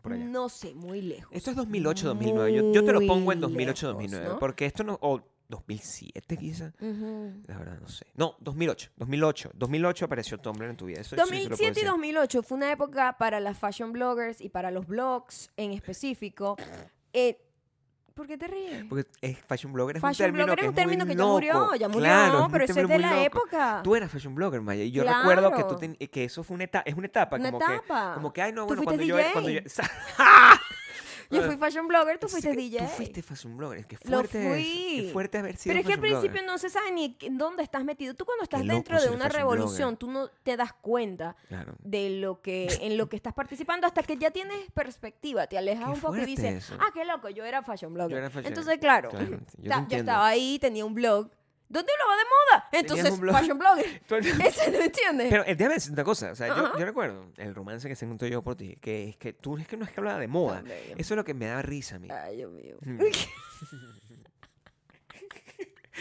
por 0.02 0.12
allá. 0.12 0.24
no 0.24 0.48
sé, 0.48 0.74
muy 0.74 1.02
lejos. 1.02 1.28
Esto 1.32 1.50
es 1.50 1.56
2008, 1.56 2.06
2009. 2.08 2.52
Yo, 2.54 2.72
yo 2.72 2.84
te 2.84 2.92
lo 2.92 3.00
pongo 3.00 3.32
en 3.32 3.38
Muy 3.40 3.48
2008, 3.48 3.86
lejos, 3.86 3.94
2009. 4.02 4.28
¿no? 4.34 4.38
Porque 4.38 4.66
esto 4.66 4.84
no. 4.84 4.98
O 5.02 5.20
2007 5.50 6.36
quizá. 6.38 6.72
Ujú. 6.80 7.42
La 7.46 7.58
verdad, 7.58 7.78
no 7.80 7.88
sé. 7.88 8.06
No, 8.14 8.36
2008. 8.40 8.90
2008. 8.96 9.50
2008 9.54 10.04
apareció 10.06 10.38
Tumblr 10.38 10.70
en 10.70 10.76
tu 10.76 10.86
vida. 10.86 11.00
Eso 11.00 11.10
sí 11.10 11.16
se 11.16 11.16
lo 11.16 11.26
puedo 11.26 11.40
2007 11.50 11.70
y 11.70 11.74
decir. 11.74 11.88
2008 11.88 12.42
fue 12.42 12.56
una 12.56 12.72
época 12.72 13.16
para 13.18 13.40
las 13.40 13.58
fashion 13.58 13.92
bloggers 13.92 14.40
y 14.40 14.48
para 14.48 14.70
los 14.70 14.86
blogs 14.86 15.50
en 15.56 15.72
específico. 15.72 16.56
Eh, 17.12 17.44
¿Por 18.14 18.26
qué 18.26 18.36
te 18.36 18.48
ríes? 18.48 18.84
Porque 18.88 19.06
es 19.22 19.38
fashion 19.38 19.72
blogger 19.72 19.96
es 19.96 20.02
Fashion 20.02 20.30
un 20.30 20.36
término 20.36 20.44
blogger 20.44 20.58
que 20.58 20.64
es 20.64 20.68
un 20.68 20.74
término 20.74 21.06
que 21.06 21.14
ya 21.16 21.24
murió, 21.24 21.74
ya 21.76 21.88
murió, 21.88 22.00
Claro, 22.04 22.44
un 22.44 22.52
pero 22.52 22.64
ese 22.64 22.80
es 22.82 22.88
de 22.88 22.98
la 22.98 23.10
loco. 23.12 23.22
época. 23.24 23.80
Tú 23.82 23.96
eras 23.96 24.10
fashion 24.10 24.34
blogger, 24.34 24.60
Maya. 24.60 24.82
Y 24.84 24.90
yo 24.90 25.04
recuerdo 25.04 25.50
que, 25.52 25.62
tú 25.62 25.76
Claro. 25.76 25.78
ten- 25.78 25.96
que 25.96 26.24
eso 26.24 26.42
fue 26.44 26.54
una 26.56 26.64
etapa. 26.64 26.88
Es 26.90 26.96
una 26.96 27.06
etapa. 27.06 27.36
Una 27.36 27.50
como 27.50 27.64
etapa. 27.64 28.08
Que, 28.10 28.14
como 28.14 28.32
que, 28.32 28.42
ay, 28.42 28.52
no, 28.52 28.66
bueno, 28.66 28.82
cuando 28.82 29.02
yo, 29.04 29.16
cuando 29.32 29.48
yo. 29.50 29.60
Yo 31.30 31.42
fui 31.44 31.56
fashion 31.56 31.86
blogger, 31.88 32.18
tú 32.18 32.26
Es 32.26 32.32
fuiste 32.32 32.50
que 32.50 32.56
DJ. 32.56 32.78
Tú 32.80 32.84
fuiste 32.96 33.22
fashion 33.22 33.56
blogger. 33.56 33.86
Qué 33.86 33.96
Lo 34.04 34.16
fuerte 34.18 34.40
eso. 34.40 34.48
fui. 34.50 35.02
Qué 35.06 35.10
fuerte 35.12 35.38
haber 35.38 35.56
sido 35.56 35.70
Pero 35.72 35.80
es 35.80 35.86
que 35.86 35.92
al 35.94 36.00
blogger. 36.00 36.20
principio 36.20 36.46
no 36.46 36.58
se 36.58 36.70
sabe 36.70 36.90
ni 36.92 37.16
en 37.20 37.38
dónde 37.38 37.62
estás 37.62 37.84
metido. 37.84 38.14
Tú 38.14 38.24
cuando 38.24 38.42
estás 38.44 38.66
dentro 38.66 39.00
de 39.00 39.10
una 39.10 39.28
revolución, 39.28 39.96
tú 39.96 40.10
no 40.10 40.28
te 40.42 40.56
das 40.56 40.72
cuenta 40.72 41.36
Claro. 41.48 41.74
de 41.78 42.10
lo 42.10 42.40
que 42.42 42.66
en 42.80 42.96
lo 42.96 43.08
que 43.08 43.16
estás 43.16 43.32
participando 43.34 43.86
hasta 43.86 44.02
que 44.02 44.16
ya 44.16 44.30
tienes 44.30 44.70
perspectiva, 44.74 45.46
te 45.46 45.56
alejas 45.58 45.84
Qué 45.86 45.90
un 45.92 46.00
poco 46.00 46.16
y 46.16 46.24
dices, 46.26 46.64
eso. 46.64 46.74
ah, 46.80 46.90
qué 46.92 47.04
loco, 47.04 47.28
yo 47.28 47.44
era 47.44 47.62
fashion 47.62 47.94
blogger. 47.94 48.10
Yo 48.12 48.16
era 48.18 48.30
fashion- 48.30 48.46
Entonces, 48.48 48.78
claro, 48.78 49.10
claro, 49.10 49.38
yo 49.58 49.96
estaba 49.96 50.26
ahí, 50.26 50.58
tenía 50.58 50.84
un 50.84 50.94
blog. 50.94 51.30
¿Dónde 51.70 51.92
hablaba 51.92 52.16
de 52.16 52.24
moda? 52.24 52.68
Entonces, 52.72 53.20
blog. 53.20 53.36
fashion 53.36 53.56
blogger. 53.56 54.02
Ese, 54.44 54.72
¿no 54.72 54.80
entiendes? 54.80 55.28
Pero 55.30 55.44
eh, 55.46 55.54
déjame 55.54 55.74
decirte 55.74 55.94
una 55.94 56.04
cosa, 56.04 56.32
o 56.32 56.34
sea, 56.34 56.48
yo, 56.48 56.84
recuerdo 56.84 57.30
el 57.36 57.54
romance 57.54 57.88
que 57.88 57.94
se 57.94 58.04
encontró 58.04 58.26
yo 58.26 58.42
por 58.42 58.56
ti, 58.56 58.76
que 58.80 59.10
es 59.10 59.16
que 59.16 59.32
tú 59.32 59.56
es 59.56 59.68
que 59.68 59.76
no 59.76 59.84
es 59.84 59.92
que 59.92 60.00
hablaba 60.00 60.18
de 60.18 60.26
moda, 60.26 60.64
eso 60.96 61.14
es 61.14 61.16
lo 61.16 61.24
que 61.24 61.32
me 61.32 61.46
daba 61.46 61.62
risa 61.62 61.96
a 61.96 61.98
mí. 62.00 62.08
Ay, 62.10 62.38
Dios 62.38 62.50
mío. 62.50 62.76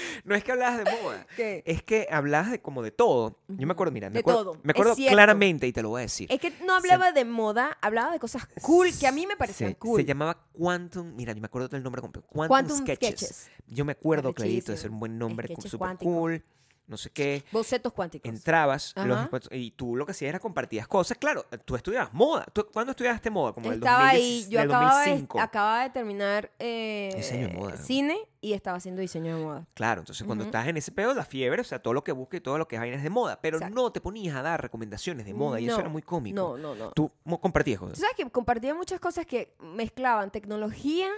No 0.24 0.36
es 0.36 0.44
que 0.44 0.52
hablabas 0.52 0.78
de 0.78 0.92
moda, 1.02 1.28
¿Qué? 1.36 1.64
es 1.66 1.84
que 1.84 2.08
hablabas 2.12 2.52
de 2.52 2.62
como 2.62 2.82
de 2.82 2.92
todo. 2.92 3.40
Yo 3.48 3.68
me 3.68 3.74
acuerdo, 3.74 3.92
mira, 3.92 4.10
me 4.10 4.16
De 4.16 4.20
acuerdo, 4.20 4.44
todo, 4.44 4.60
me 4.64 4.72
acuerdo 4.72 4.96
claramente 4.96 5.68
y 5.68 5.74
te 5.74 5.82
lo 5.82 5.90
voy 5.90 6.00
a 6.00 6.02
decir. 6.04 6.32
Es 6.32 6.40
que 6.40 6.52
no 6.66 6.76
hablaba 6.76 7.12
de 7.12 7.26
moda, 7.26 7.78
hablaba 7.82 8.12
de 8.12 8.20
cosas 8.20 8.48
cool 8.62 8.90
que 8.98 9.08
a 9.08 9.12
mí 9.12 9.26
me 9.26 9.36
parecían 9.36 9.72
se, 9.72 9.78
cool. 9.78 10.02
se 10.02 10.06
llamaba 10.06 10.46
Quantum, 10.54 11.16
mira, 11.16 11.34
yo 11.34 11.42
me 11.42 11.46
acuerdo 11.46 11.68
del 11.70 11.84
nombre 11.84 12.02
completo, 12.02 12.28
Quantum, 12.28 12.48
Quantum 12.48 12.78
Sketches. 12.80 13.20
Sketches. 13.20 13.52
Yo 13.68 13.86
me 13.86 13.94
acuerdo 13.94 14.34
clarito 14.34 14.72
de 14.72 14.78
ser 14.78 14.92
un 14.92 15.00
buen 15.00 15.18
nombre, 15.18 15.56
súper 15.60 15.98
cool, 15.98 16.44
no 16.90 16.98
sé 16.98 17.12
qué. 17.12 17.44
Bocetos 17.52 17.94
cuánticos. 17.94 18.28
Entrabas 18.28 18.94
los 18.98 19.30
y 19.52 19.72
tú 19.72 19.96
lo 19.96 20.06
que 20.06 20.12
hacías 20.12 20.30
era 20.30 20.40
compartías 20.40 20.88
cosas. 20.88 21.18
Claro, 21.18 21.46
tú 21.64 21.76
estudiabas 21.76 22.12
moda. 22.14 22.46
¿Tú, 22.52 22.68
¿Cuándo 22.74 22.92
estudiaste 22.92 23.30
moda? 23.30 23.54
Como 23.54 23.68
el 23.72 23.76
estaba 23.76 24.12
2010, 24.12 24.46
ahí, 24.46 24.50
yo 24.50 24.60
acababa 24.60 25.02
de, 25.04 25.10
2005. 25.12 25.40
acababa 25.40 25.84
de 25.84 25.90
terminar 25.92 26.52
eh, 26.60 27.14
Diseño 27.16 27.48
de 27.48 27.54
moda. 27.54 27.78
cine 27.78 28.18
y 28.42 28.54
estaba 28.54 28.78
haciendo 28.78 29.02
diseño 29.02 29.38
de 29.38 29.44
moda. 29.44 29.68
Claro, 29.76 30.02
entonces 30.02 30.26
cuando 30.26 30.44
estás 30.46 30.68
en 30.68 30.78
ese 30.78 30.92
pedo, 30.92 31.14
la 31.14 31.26
fiebre, 31.26 31.62
o 31.62 31.66
sea, 31.66 31.80
todo 31.80 31.94
lo 31.94 32.04
que 32.04 32.12
buscas 32.12 32.40
y 32.40 32.42
todo 32.42 32.58
lo 32.58 32.68
que 32.68 32.80
vainas 32.80 33.04
de 33.04 33.10
moda, 33.10 33.40
pero 33.40 33.58
Exacto. 33.58 33.76
no 33.76 33.92
te 33.92 34.02
ponías 34.02 34.36
a 34.36 34.42
dar 34.42 34.62
recomendaciones 34.62 35.26
de 35.26 35.34
moda 35.34 35.60
y 35.60 35.68
eso 35.68 35.80
era 35.80 35.90
muy 35.90 36.02
cómico. 36.02 36.36
No, 36.36 36.58
no, 36.58 36.74
no. 36.76 36.92
Tú 36.92 37.12
compartías 37.40 37.80
Tú 37.80 37.86
cosas. 37.86 38.00
sabes 38.00 38.16
que 38.16 38.30
compartía 38.32 38.74
muchas 38.74 39.00
cosas 39.00 39.26
que 39.28 39.54
mezclaban 39.60 40.32
tecnología 40.32 41.10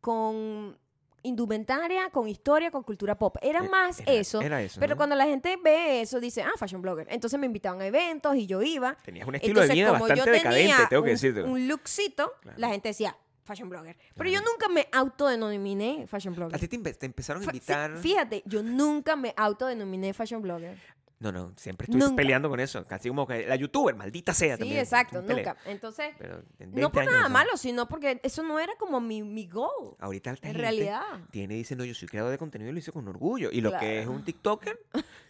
con 0.00 0.78
indumentaria 1.22 2.10
con 2.10 2.28
historia, 2.28 2.70
con 2.70 2.82
cultura 2.82 3.16
pop. 3.18 3.36
Era 3.42 3.64
Eh, 3.64 3.68
más 3.68 4.00
era- 4.00 4.12
eso. 4.12 4.40
era 4.40 4.62
eso, 4.62 4.80
Pero 4.80 4.94
¿no? 4.94 4.96
cuando 4.96 5.16
la 5.16 5.26
gente 5.26 5.56
ve 5.62 6.00
eso, 6.02 6.20
dice, 6.20 6.42
ah, 6.42 6.52
fashion 6.58 6.82
blogger. 6.82 7.06
Entonces 7.10 7.38
me 7.38 7.46
invitaban 7.46 7.80
a 7.80 7.86
eventos 7.86 8.36
y 8.36 8.46
yo 8.46 8.62
iba. 8.62 8.96
Tenías 9.04 9.26
un 9.28 9.34
estilo 9.34 9.60
de 9.60 9.66
Entonces, 9.66 9.74
vida 9.74 9.88
como 9.92 10.06
yo 10.06 10.08
bastante 10.08 10.30
decadente, 10.30 10.68
tenía 10.72 10.88
tengo 10.88 11.02
que 11.02 11.10
decirte. 11.10 11.42
Un 11.42 11.68
lookcito, 11.68 12.32
Claro. 12.42 12.58
la 12.58 12.68
gente 12.68 12.88
decía, 12.88 13.16
fashion 13.44 13.68
blogger. 13.68 13.96
Pero 14.14 14.30
yo 14.30 14.40
nunca 14.42 14.68
me 14.68 14.86
autodenominé 14.92 16.06
fashion 16.06 16.34
A 16.34 16.36
blogger. 16.36 16.60
ti 16.60 16.68
te, 16.78 16.94
te 16.94 17.06
empezaron 17.06 17.42
a 17.42 17.44
invitar. 17.46 17.96
Fíjate, 17.96 18.42
yo 18.46 18.62
nunca 18.62 19.16
me 19.16 19.34
autodenominé 19.36 20.12
fashion 20.14 20.42
blogger. 20.42 20.78
No, 21.20 21.30
no, 21.32 21.52
siempre 21.56 21.86
Nunca. 21.90 22.16
peleando 22.16 22.48
con 22.48 22.60
eso. 22.60 22.86
Casi 22.86 23.10
como 23.10 23.26
que 23.26 23.46
la 23.46 23.54
youtuber, 23.54 23.94
maldita 23.94 24.32
sea 24.32 24.56
Sí, 24.56 24.60
también. 24.60 24.80
exacto, 24.80 25.20
nunca. 25.20 25.54
Entonces, 25.66 26.14
en 26.58 26.70
no 26.70 26.76
20 26.76 26.88
por 26.90 27.04
nada 27.04 27.28
malo, 27.28 27.56
sino 27.58 27.86
porque 27.86 28.20
eso 28.22 28.42
no 28.42 28.58
era 28.58 28.72
como 28.78 29.00
mi, 29.02 29.22
mi 29.22 29.46
goal. 29.46 29.96
Ahorita 29.98 30.34
En 30.40 30.54
realidad. 30.54 31.02
tiene, 31.30 31.54
dice, 31.56 31.76
no, 31.76 31.84
yo 31.84 31.94
soy 31.94 32.08
creador 32.08 32.30
de 32.30 32.38
contenido 32.38 32.70
y 32.70 32.72
lo 32.72 32.78
hice 32.78 32.90
con 32.90 33.06
orgullo. 33.06 33.50
Y 33.52 33.60
lo 33.60 33.78
que 33.78 34.00
es 34.00 34.06
un 34.06 34.24
TikToker 34.24 34.80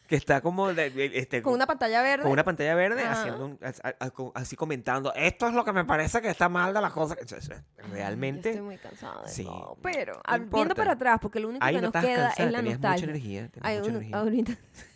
que 0.07 0.15
está 0.17 0.41
como 0.41 0.73
de- 0.73 0.91
de- 0.91 1.19
este, 1.19 1.43
Con 1.43 1.55
una 1.55 1.67
pantalla 1.67 2.03
verde. 2.03 2.23
con 2.23 2.33
una 2.33 2.45
pantalla 2.45 2.75
verde 2.77 3.03
Ajá. 3.05 3.13
haciendo 3.21 3.45
un- 3.47 3.59
a- 3.63 3.89
a- 4.07 4.13
así 4.35 4.55
comentando, 4.57 5.13
esto 5.15 5.49
es 5.49 5.55
lo 5.55 5.65
que 5.65 5.73
me 5.73 5.85
parece 5.85 6.21
que 6.23 6.29
está 6.29 6.49
mal 6.49 6.73
de 6.73 6.81
las 6.81 6.93
cosas. 6.93 7.19
Realmente, 7.93 8.49
yo 8.51 8.51
estoy 8.51 8.65
muy 8.67 8.77
cansada 8.79 9.23
de 9.23 9.29
sí, 9.29 9.45
todo. 9.45 9.77
Pero 9.83 10.15
no 10.15 10.21
al- 10.25 10.45
viendo 10.47 10.75
para 10.77 10.93
atrás, 10.93 11.19
porque 11.21 11.41
lo 11.41 11.49
único 11.49 11.65
ahí 11.65 11.75
que 11.77 11.81
no 11.83 11.91
nos 11.93 12.01
queda 12.05 12.15
cansada, 12.29 12.47
es 12.47 12.53
la 12.53 12.63
nostalgia. 12.63 12.91
mucha 12.91 13.05
energía. 13.11 13.51
Ay, 13.61 13.79
mucha 13.79 13.91
energía. 13.91 14.17
ahorita. 14.19 14.53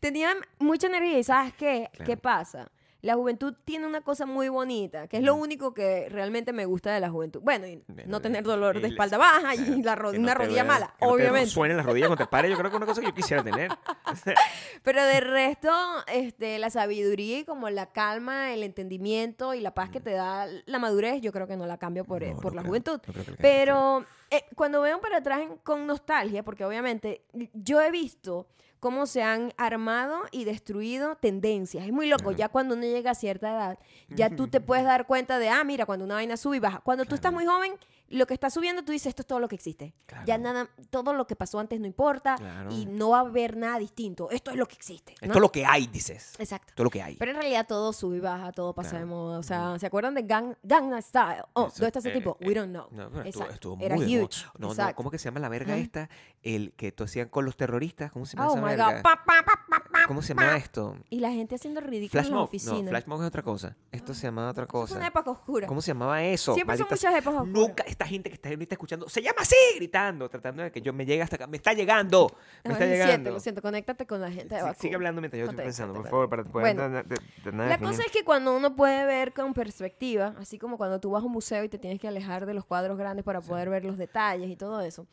Tenía 0.00 0.34
mucha 0.58 0.86
energía 0.86 1.18
y 1.18 1.24
¿sabes 1.24 1.54
qué? 1.54 1.88
¿Qué 1.92 2.04
Claro. 2.04 2.20
pasa? 2.20 2.72
La 3.00 3.16
juventud 3.16 3.52
tiene 3.64 3.84
una 3.84 4.00
cosa 4.02 4.26
muy 4.26 4.48
bonita, 4.48 5.08
que 5.08 5.16
es 5.16 5.24
lo 5.24 5.34
único 5.34 5.74
que 5.74 6.08
realmente 6.08 6.52
me 6.52 6.66
gusta 6.66 6.92
de 6.94 7.00
la 7.00 7.10
juventud. 7.10 7.40
Bueno, 7.42 7.66
y 7.66 7.82
no 8.06 8.18
eh, 8.18 8.20
tener 8.20 8.44
dolor 8.44 8.80
de 8.80 8.86
espalda 8.86 9.18
baja 9.18 9.40
claro, 9.56 9.74
y 9.76 9.82
la 9.82 9.94
ro- 9.96 10.12
que 10.12 10.18
una 10.20 10.34
no 10.34 10.38
rodilla 10.38 10.62
vea- 10.62 10.72
mala, 10.72 10.86
que 10.86 10.92
no 11.04 11.08
te 11.10 11.14
obviamente. 11.16 11.50
suenen 11.50 11.76
las 11.76 11.84
rodillas 11.84 12.06
cuando 12.06 12.24
te 12.24 12.30
pares, 12.30 12.52
yo 12.52 12.56
creo 12.56 12.70
que 12.70 12.76
es 12.76 12.78
una 12.78 12.86
cosa 12.86 13.00
que 13.00 13.08
yo 13.08 13.12
quisiera 13.14 13.42
tener. 13.42 13.72
Pero 14.84 15.04
de 15.04 15.20
resto, 15.20 15.70
este, 16.06 16.60
la 16.60 16.70
sabiduría 16.70 17.40
y 17.40 17.44
como 17.44 17.70
la 17.70 17.86
calma, 17.92 18.52
el 18.54 18.62
entendimiento 18.62 19.54
y 19.54 19.60
la 19.60 19.74
paz 19.74 19.90
que 19.90 20.00
te 20.00 20.12
da 20.12 20.46
la 20.66 20.78
madurez, 20.78 21.20
yo 21.20 21.32
creo 21.32 21.48
que 21.48 21.56
no 21.56 21.66
la 21.66 21.78
cambio 21.78 22.04
por, 22.04 22.22
No, 22.22 22.36
por 22.36 22.52
no 22.52 22.56
la 22.56 22.62
creo, 22.62 22.70
juventud. 22.70 23.00
no 23.08 23.36
Pero 23.40 24.04
eh, 24.30 24.44
cuando 24.54 24.80
veo 24.80 25.00
para 25.00 25.16
atrás 25.16 25.40
en- 25.40 25.56
con 25.58 25.88
nostalgia, 25.88 26.44
porque 26.44 26.64
obviamente 26.64 27.24
yo 27.52 27.80
he 27.82 27.90
visto 27.90 28.46
cómo 28.82 29.06
se 29.06 29.22
han 29.22 29.52
armado 29.58 30.22
y 30.32 30.42
destruido 30.44 31.14
tendencias. 31.14 31.86
Es 31.86 31.92
muy 31.92 32.08
loco, 32.08 32.24
Claro. 32.24 32.36
ya 32.36 32.48
cuando 32.48 32.74
uno 32.74 32.82
llega 32.82 33.12
a 33.12 33.14
cierta 33.14 33.50
edad, 33.52 33.78
ya 34.08 34.28
tú 34.34 34.48
te 34.48 34.60
puedes 34.60 34.84
dar 34.84 35.06
cuenta 35.06 35.38
de, 35.38 35.48
ah, 35.50 35.62
mira, 35.62 35.86
cuando 35.86 36.04
una 36.04 36.14
vaina 36.14 36.36
sube 36.36 36.56
y 36.56 36.58
baja. 36.58 36.80
Cuando 36.80 37.04
tú 37.04 37.14
estás 37.14 37.32
muy 37.32 37.46
joven, 37.46 37.74
lo 38.12 38.26
que 38.26 38.34
está 38.34 38.50
subiendo, 38.50 38.84
tú 38.84 38.92
dices, 38.92 39.08
esto 39.08 39.22
es 39.22 39.26
todo 39.26 39.40
lo 39.40 39.48
que 39.48 39.54
existe. 39.56 39.94
Ya 40.08 40.22
Claro. 40.36 40.42
nada, 40.42 40.68
todo 40.90 41.12
lo 41.14 41.26
que 41.26 41.34
pasó 41.36 41.58
antes 41.58 41.80
no 41.80 41.86
importa 41.86 42.36
Claro. 42.36 42.70
y 42.72 42.86
no 42.86 43.10
va 43.10 43.18
a 43.18 43.20
haber 43.22 43.56
nada 43.56 43.78
distinto. 43.78 44.30
Esto 44.30 44.50
es 44.50 44.56
lo 44.56 44.66
que 44.66 44.74
existe. 44.76 45.12
¿no? 45.20 45.26
Esto 45.26 45.38
es 45.38 45.40
lo 45.42 45.50
que 45.52 45.64
hay, 45.66 45.86
dices. 45.86 46.34
Exacto. 46.38 46.72
Todo 46.76 46.84
lo 46.84 46.90
que 46.90 47.02
hay. 47.02 47.16
Pero 47.16 47.30
en 47.32 47.36
realidad 47.38 47.66
todo 47.66 47.92
sube 47.92 48.16
y 48.18 48.20
baja, 48.20 48.52
todo 48.52 48.74
pasa 48.74 48.90
Claro. 48.90 49.06
de 49.06 49.10
moda. 49.10 49.38
O 49.38 49.42
sea, 49.42 49.78
¿se 49.78 49.86
acuerdan 49.86 50.14
de 50.14 50.22
Gang, 50.22 50.54
Gangnam 50.62 51.00
Style? 51.02 51.42
Oh, 51.54 51.62
¿dónde 51.70 51.86
está 51.86 51.98
ese 51.98 52.10
eh, 52.10 52.12
tipo? 52.12 52.36
eh, 52.40 52.46
We 52.48 52.54
don't 52.54 52.70
know. 52.70 52.86
No, 52.90 53.22
estuvo, 53.22 53.48
estuvo 53.48 53.76
Era 53.84 53.96
muy 53.96 54.06
moda. 54.06 54.24
huge. 54.24 54.44
No, 54.58 54.66
no, 54.66 54.72
Exacto. 54.72 54.96
¿cómo 54.96 55.10
que 55.10 55.18
se 55.18 55.24
llama 55.24 55.40
la 55.40 55.48
verga 55.48 55.76
esta? 55.76 56.08
El 56.42 56.72
que 56.74 56.92
tú 56.92 57.04
hacían 57.04 57.28
con 57.28 57.44
los 57.44 57.56
terroristas. 57.56 58.12
¿Cómo 58.12 58.26
se 58.26 58.36
llama 58.36 58.48
Oh 58.50 58.52
esa 58.52 58.60
my 58.62 58.68
verga? 58.68 58.92
God. 58.96 59.02
Pa, 59.02 59.22
pa, 59.24 59.42
pa, 59.44 59.84
¿Cómo 60.06 60.22
se 60.22 60.34
pa. 60.34 60.42
llama 60.44 60.56
esto? 60.56 60.96
Y 61.10 61.20
la 61.20 61.30
gente 61.30 61.54
haciendo 61.54 61.80
ridículo 61.80 62.10
Flash 62.10 62.26
en 62.26 62.30
la 62.32 62.36
mob. 62.38 62.44
oficina. 62.44 62.82
No, 62.82 62.88
flash 62.88 63.04
mob 63.06 63.20
es 63.22 63.26
otra 63.28 63.42
cosa. 63.42 63.76
Esto 63.90 64.14
se 64.14 64.26
llamaba 64.26 64.50
otra 64.50 64.66
cosa. 64.66 64.96
una 64.96 65.06
época 65.06 65.30
oscura. 65.30 65.66
¿Cómo 65.66 65.80
se 65.80 65.88
llamaba 65.88 66.22
eso? 66.22 66.54
Siempre 66.54 66.76
son 66.76 66.86
Maldita 66.88 67.08
muchas 67.08 67.22
épocas 67.22 67.40
oscuras. 67.42 67.68
Nunca, 67.68 67.82
esta 67.84 68.06
gente 68.06 68.30
que 68.30 68.34
está 68.34 68.48
ahorita 68.48 68.74
escuchando, 68.74 69.08
se 69.08 69.22
llama 69.22 69.38
así, 69.40 69.56
gritando, 69.76 70.28
tratando 70.28 70.62
de 70.62 70.70
que 70.72 70.80
yo 70.82 70.92
me 70.92 71.04
llegue 71.06 71.22
hasta 71.22 71.36
acá. 71.36 71.46
Me 71.46 71.56
está 71.56 71.72
llegando. 71.72 72.26
Me 72.64 72.70
No, 72.70 72.72
está 72.74 72.84
lo 72.86 72.90
siento, 72.90 73.04
llegando. 73.06 73.30
lo 73.30 73.40
siento. 73.40 73.62
Conéctate 73.62 74.06
con 74.06 74.20
la 74.20 74.30
gente 74.30 74.54
de 74.54 74.60
Sí, 74.60 74.66
Bakú. 74.66 74.80
sigue 74.80 74.94
hablando 74.94 75.20
mientras 75.20 75.38
yo 75.40 75.44
estoy 75.50 75.64
pensando, 75.64 75.94
por 75.94 76.08
favor, 76.08 76.28
para 76.28 76.44
poder 76.44 76.74
Bueno, 76.76 77.02
tener- 77.42 77.68
La 77.68 77.78
cosa 77.78 78.02
es 78.02 78.12
que 78.12 78.24
cuando 78.24 78.56
uno 78.56 78.74
puede 78.76 79.04
ver 79.06 79.32
con 79.32 79.52
perspectiva, 79.54 80.34
así 80.38 80.58
como 80.58 80.76
cuando 80.76 81.00
tú 81.00 81.10
vas 81.10 81.22
a 81.22 81.26
un 81.26 81.32
museo 81.32 81.64
y 81.64 81.68
te 81.68 81.78
tienes 81.78 82.00
que 82.00 82.08
alejar 82.08 82.46
de 82.46 82.54
los 82.54 82.64
cuadros 82.64 82.98
grandes 82.98 83.24
para 83.24 83.40
poder 83.40 83.68
ver 83.70 83.84
los 83.84 83.98
detalles 83.98 84.48
y 84.50 84.56
todo 84.56 84.80
eso. 84.80 85.06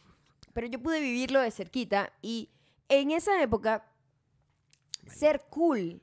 Pero 0.53 0.67
yo 0.67 0.79
pude 0.81 1.00
vivirlo 1.00 1.39
de 1.39 1.51
cerquita 1.51 2.12
y 2.22 2.50
en 2.89 3.12
esa 3.12 3.41
época 3.41 3.86
ser 5.10 5.46
cool 5.50 6.01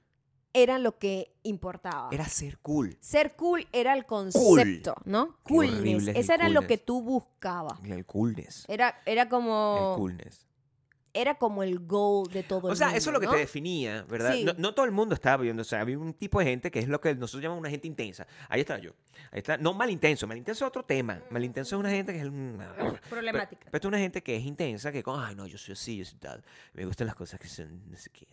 era 0.52 0.78
lo 0.78 0.98
que 0.98 1.34
importaba. 1.42 2.08
Era 2.12 2.26
ser 2.28 2.58
cool. 2.58 2.96
Ser 3.00 3.36
cool 3.36 3.66
era 3.72 3.92
el 3.92 4.06
concepto, 4.06 4.94
¿no? 5.04 5.36
Qué 5.44 5.54
Coolness. 5.54 6.02
es 6.02 6.08
el 6.08 6.16
Ese 6.16 6.34
era 6.34 6.48
lo 6.48 6.66
que 6.66 6.78
tú 6.78 7.02
buscabas. 7.02 7.78
El 7.84 8.06
coolness. 8.06 8.64
Era, 8.66 9.00
era 9.04 9.28
como 9.28 9.92
El 9.92 9.98
coolness. 9.98 10.45
Era 11.20 11.34
como 11.36 11.62
el 11.62 11.78
goal 11.80 12.28
de 12.32 12.42
todo 12.42 12.68
el 12.68 12.72
O 12.72 12.76
sea, 12.76 12.88
mundo, 12.88 12.98
eso 12.98 13.10
es 13.10 13.14
lo 13.14 13.20
que 13.20 13.26
¿no? 13.26 13.32
te 13.32 13.38
definía, 13.38 14.04
¿verdad? 14.08 14.32
Sí. 14.34 14.44
No, 14.44 14.52
no 14.58 14.74
todo 14.74 14.86
el 14.86 14.92
mundo 14.92 15.14
estaba 15.14 15.42
viendo, 15.42 15.62
o 15.62 15.64
sea, 15.64 15.80
había 15.80 15.98
un 15.98 16.14
tipo 16.14 16.38
de 16.38 16.46
gente 16.46 16.70
que 16.70 16.78
es 16.80 16.88
lo 16.88 17.00
que 17.00 17.14
nosotros 17.14 17.42
llamamos 17.42 17.60
una 17.60 17.70
gente 17.70 17.86
intensa. 17.86 18.26
Ahí 18.48 18.60
está 18.60 18.78
yo. 18.78 18.92
Ahí 19.32 19.38
está, 19.38 19.56
no 19.56 19.72
malintenso, 19.74 20.26
malintenso 20.26 20.64
es 20.64 20.68
otro 20.68 20.84
tema. 20.84 21.20
Malintenso 21.30 21.76
es 21.76 21.80
una 21.80 21.90
gente 21.90 22.12
que 22.12 22.18
es 22.20 22.26
un- 22.26 22.58
Problemática. 23.08 23.60
Pero, 23.60 23.70
pero 23.72 23.82
es 23.82 23.86
una 23.86 23.98
gente 23.98 24.22
que 24.22 24.36
es 24.36 24.44
intensa, 24.44 24.92
que 24.92 25.02
con, 25.02 25.18
ay, 25.22 25.34
no, 25.34 25.46
yo 25.46 25.58
soy 25.58 25.72
así, 25.72 25.96
yo 25.96 26.04
soy 26.04 26.18
tal. 26.18 26.42
Me 26.74 26.84
gustan 26.84 27.06
las 27.06 27.16
cosas 27.16 27.40
que 27.40 27.48
son, 27.48 27.90
no 27.90 27.96
sé 27.96 28.10
qué. 28.10 28.26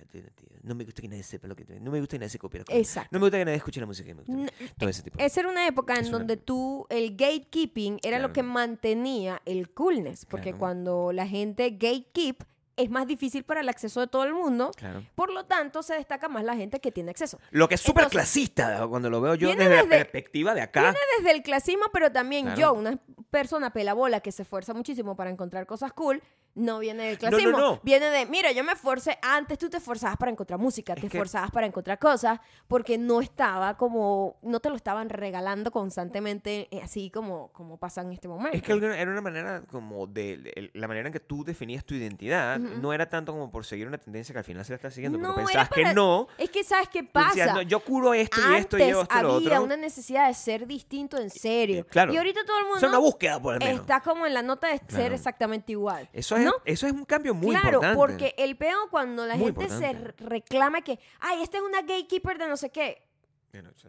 No 0.63 0.75
me 0.75 0.83
gusta 0.85 1.01
que 1.01 1.07
nadie 1.07 1.23
sepa 1.23 1.47
lo 1.47 1.55
que... 1.55 1.65
No 1.79 1.91
me 1.91 1.99
gusta 1.99 2.15
que 2.15 2.19
nadie 2.19 2.29
se 2.29 2.39
copie 2.39 2.59
la 2.59 2.65
cosa. 2.65 2.77
Exacto. 2.77 3.09
No 3.11 3.19
me 3.19 3.25
gusta 3.25 3.37
que 3.37 3.45
nadie 3.45 3.57
escuche 3.57 3.79
la 3.79 3.85
música 3.85 4.07
que 4.07 4.15
me 4.15 4.21
gusta. 4.21 4.33
a 4.33 4.35
mí. 4.35 4.43
N- 4.59 4.71
Todo 4.77 4.89
ese 4.89 5.03
tipo. 5.03 5.17
de- 5.17 5.25
Esa 5.25 5.39
era 5.41 5.49
una 5.49 5.67
época 5.67 5.93
en 5.95 6.07
una- 6.07 6.17
donde 6.19 6.37
tú, 6.37 6.85
el 6.89 7.15
gatekeeping 7.15 7.99
era 8.03 8.17
lo 8.17 8.23
Claro. 8.27 8.33
que 8.33 8.43
mantenía 8.43 9.41
el 9.45 9.71
coolness, 9.73 10.25
porque 10.25 10.49
Claro. 10.51 10.57
cuando 10.59 11.11
la 11.11 11.27
gente 11.27 11.69
gatekeep 11.71 12.43
es 12.75 12.89
más 12.89 13.06
difícil 13.08 13.44
para 13.44 13.62
el 13.62 13.70
acceso 13.70 14.00
de 14.01 14.08
todo 14.08 14.24
el 14.24 14.34
mundo, 14.34 14.72
Claro. 14.75 15.03
por 15.15 15.32
lo 15.32 15.46
tanto 15.46 15.84
se 15.84 15.94
destaca 15.94 16.27
más 16.30 16.44
la 16.44 16.56
gente 16.56 16.80
que 16.80 16.92
tiene 16.92 17.12
acceso. 17.12 17.39
Lo 17.51 17.68
que 17.70 17.75
es 17.75 17.82
súper 17.82 18.08
clasista 18.08 18.86
cuando 18.88 19.10
lo 19.10 19.22
veo 19.22 19.36
yo 19.36 19.48
viene 19.48 19.63
desde, 19.63 19.75
la 19.75 19.84
desde- 19.84 19.96
perspectiva 19.98 20.53
de 20.56 20.62
acá. 20.62 20.82
Viene 20.82 20.98
desde 21.18 21.32
el 21.32 21.44
clasismo, 21.44 21.86
pero 21.94 22.12
también 22.12 22.46
Claro. 22.46 22.60
yo, 22.62 22.74
una 22.74 23.00
persona 23.30 23.72
pelabola 23.72 24.20
que 24.22 24.32
se 24.32 24.42
esfuerza 24.44 24.74
muchísimo 24.74 25.15
para 25.15 25.30
encontrar 25.30 25.65
cosas 25.65 25.94
cool, 25.94 26.22
no 26.56 26.77
viene 26.77 27.03
del 27.06 27.18
No, 27.20 27.30
no, 27.32 27.38
clasismo. 27.38 27.58
no. 27.58 27.80
Viene 27.84 28.06
de, 28.12 28.27
mira, 28.27 28.51
yo 28.51 28.63
me 28.63 28.74
esforcé, 28.74 29.18
antes 29.24 29.58
tú 29.58 29.72
te 29.72 29.77
esforzabas 29.77 30.18
para 30.18 30.32
encontrar 30.32 30.60
música, 30.60 30.94
te 30.94 31.01
que- 31.01 31.08
esforzabas 31.08 31.50
para 31.50 31.65
encontrar 31.65 31.98
cosas, 31.98 32.39
porque 32.68 33.00
no 33.00 33.22
estaba 33.22 33.75
como, 33.75 34.38
no 34.44 34.60
te 34.60 34.70
lo 34.70 34.75
estaban 34.75 35.10
regalando 35.10 35.72
constantemente, 35.72 36.68
eh, 36.72 36.82
así 36.84 37.10
como, 37.10 37.51
como 37.53 37.77
pasa 37.77 38.01
en 38.01 38.12
este 38.12 38.27
momento. 38.27 38.56
Es 38.58 38.62
que 38.63 38.74
era 38.74 39.12
una 39.12 39.22
manera 39.22 39.63
como 39.72 40.06
de, 40.06 40.38
de- 40.38 40.72
la 40.75 40.88
manera 40.88 41.08
en 41.08 41.13
que 41.13 41.20
tú 41.20 41.44
definías 41.44 41.84
tu 41.86 41.96
identidad 41.96 42.60
no 42.63 42.93
era 42.93 43.10
tanto 43.10 43.32
como 43.32 43.51
por 43.51 43.65
seguir 43.65 43.88
una 43.88 43.98
tendencia 43.98 44.34
que 44.34 44.39
al 44.39 44.46
final 44.46 44.63
se 44.65 44.72
la 44.72 44.75
estás 44.77 44.93
siguiendo, 44.93 45.17
No, 45.17 45.34
pero 45.36 45.46
pensabas 45.48 45.70
que 45.70 45.82
para- 45.82 45.93
no. 45.93 46.27
Es 46.38 46.50
que, 46.50 46.63
¿sabes 46.63 46.89
qué 46.89 47.03
pasa? 47.03 47.27
decías, 47.29 47.53
"No, 47.53 47.62
yo 47.62 47.79
curo 47.82 48.13
esto 48.13 48.38
y 48.39 48.55
esto 48.55 48.77
y 48.77 48.82
Antes 48.84 48.98
esto 48.98 49.17
y 49.20 49.22
lo 49.24 49.34
había 49.36 49.50
otro. 49.51 49.63
una 49.63 49.77
necesidad 49.77 50.27
de 50.27 50.34
ser 50.34 50.65
distinto 50.67 51.17
en 51.17 51.29
serio. 51.29 51.82
Eh, 51.82 51.86
claro. 51.86 52.13
Y 52.13 52.17
ahorita 52.17 52.41
todo 52.46 52.58
el 52.60 52.63
mundo 52.65 52.77
es 52.77 52.84
una 52.84 52.98
búsqueda, 53.00 53.41
por 53.41 53.53
lo 53.55 53.60
menos. 53.60 53.82
está 53.82 54.00
como 54.01 54.25
en 54.25 54.34
la 54.34 54.41
nota 54.41 54.67
de 54.67 54.77
ser 54.77 54.88
Claro. 54.88 55.15
exactamente 55.15 55.72
igual. 55.72 56.10
Eso 56.13 56.36
es, 56.38 56.46
¿no? 56.46 56.53
eso 56.65 56.88
es 56.88 56.93
un 56.93 57.05
cambio 57.05 57.34
muy 57.34 57.51
claro, 57.51 57.67
importante. 57.77 57.98
porque 57.98 58.36
el 58.38 58.55
peo 58.58 58.77
cuando 58.89 59.25
la 59.25 59.36
Muy 59.36 59.48
gente 59.48 59.70
se 59.70 59.75
importante. 59.75 60.13
re- 60.24 60.29
reclama 60.29 60.82
que, 60.82 61.00
ay, 61.20 61.41
esta 61.43 61.58
es 61.58 61.63
una 61.63 61.82
gatekeeper 61.82 62.38
de 62.38 62.48
no 62.48 62.58
sé 62.58 62.70
qué. 62.70 63.03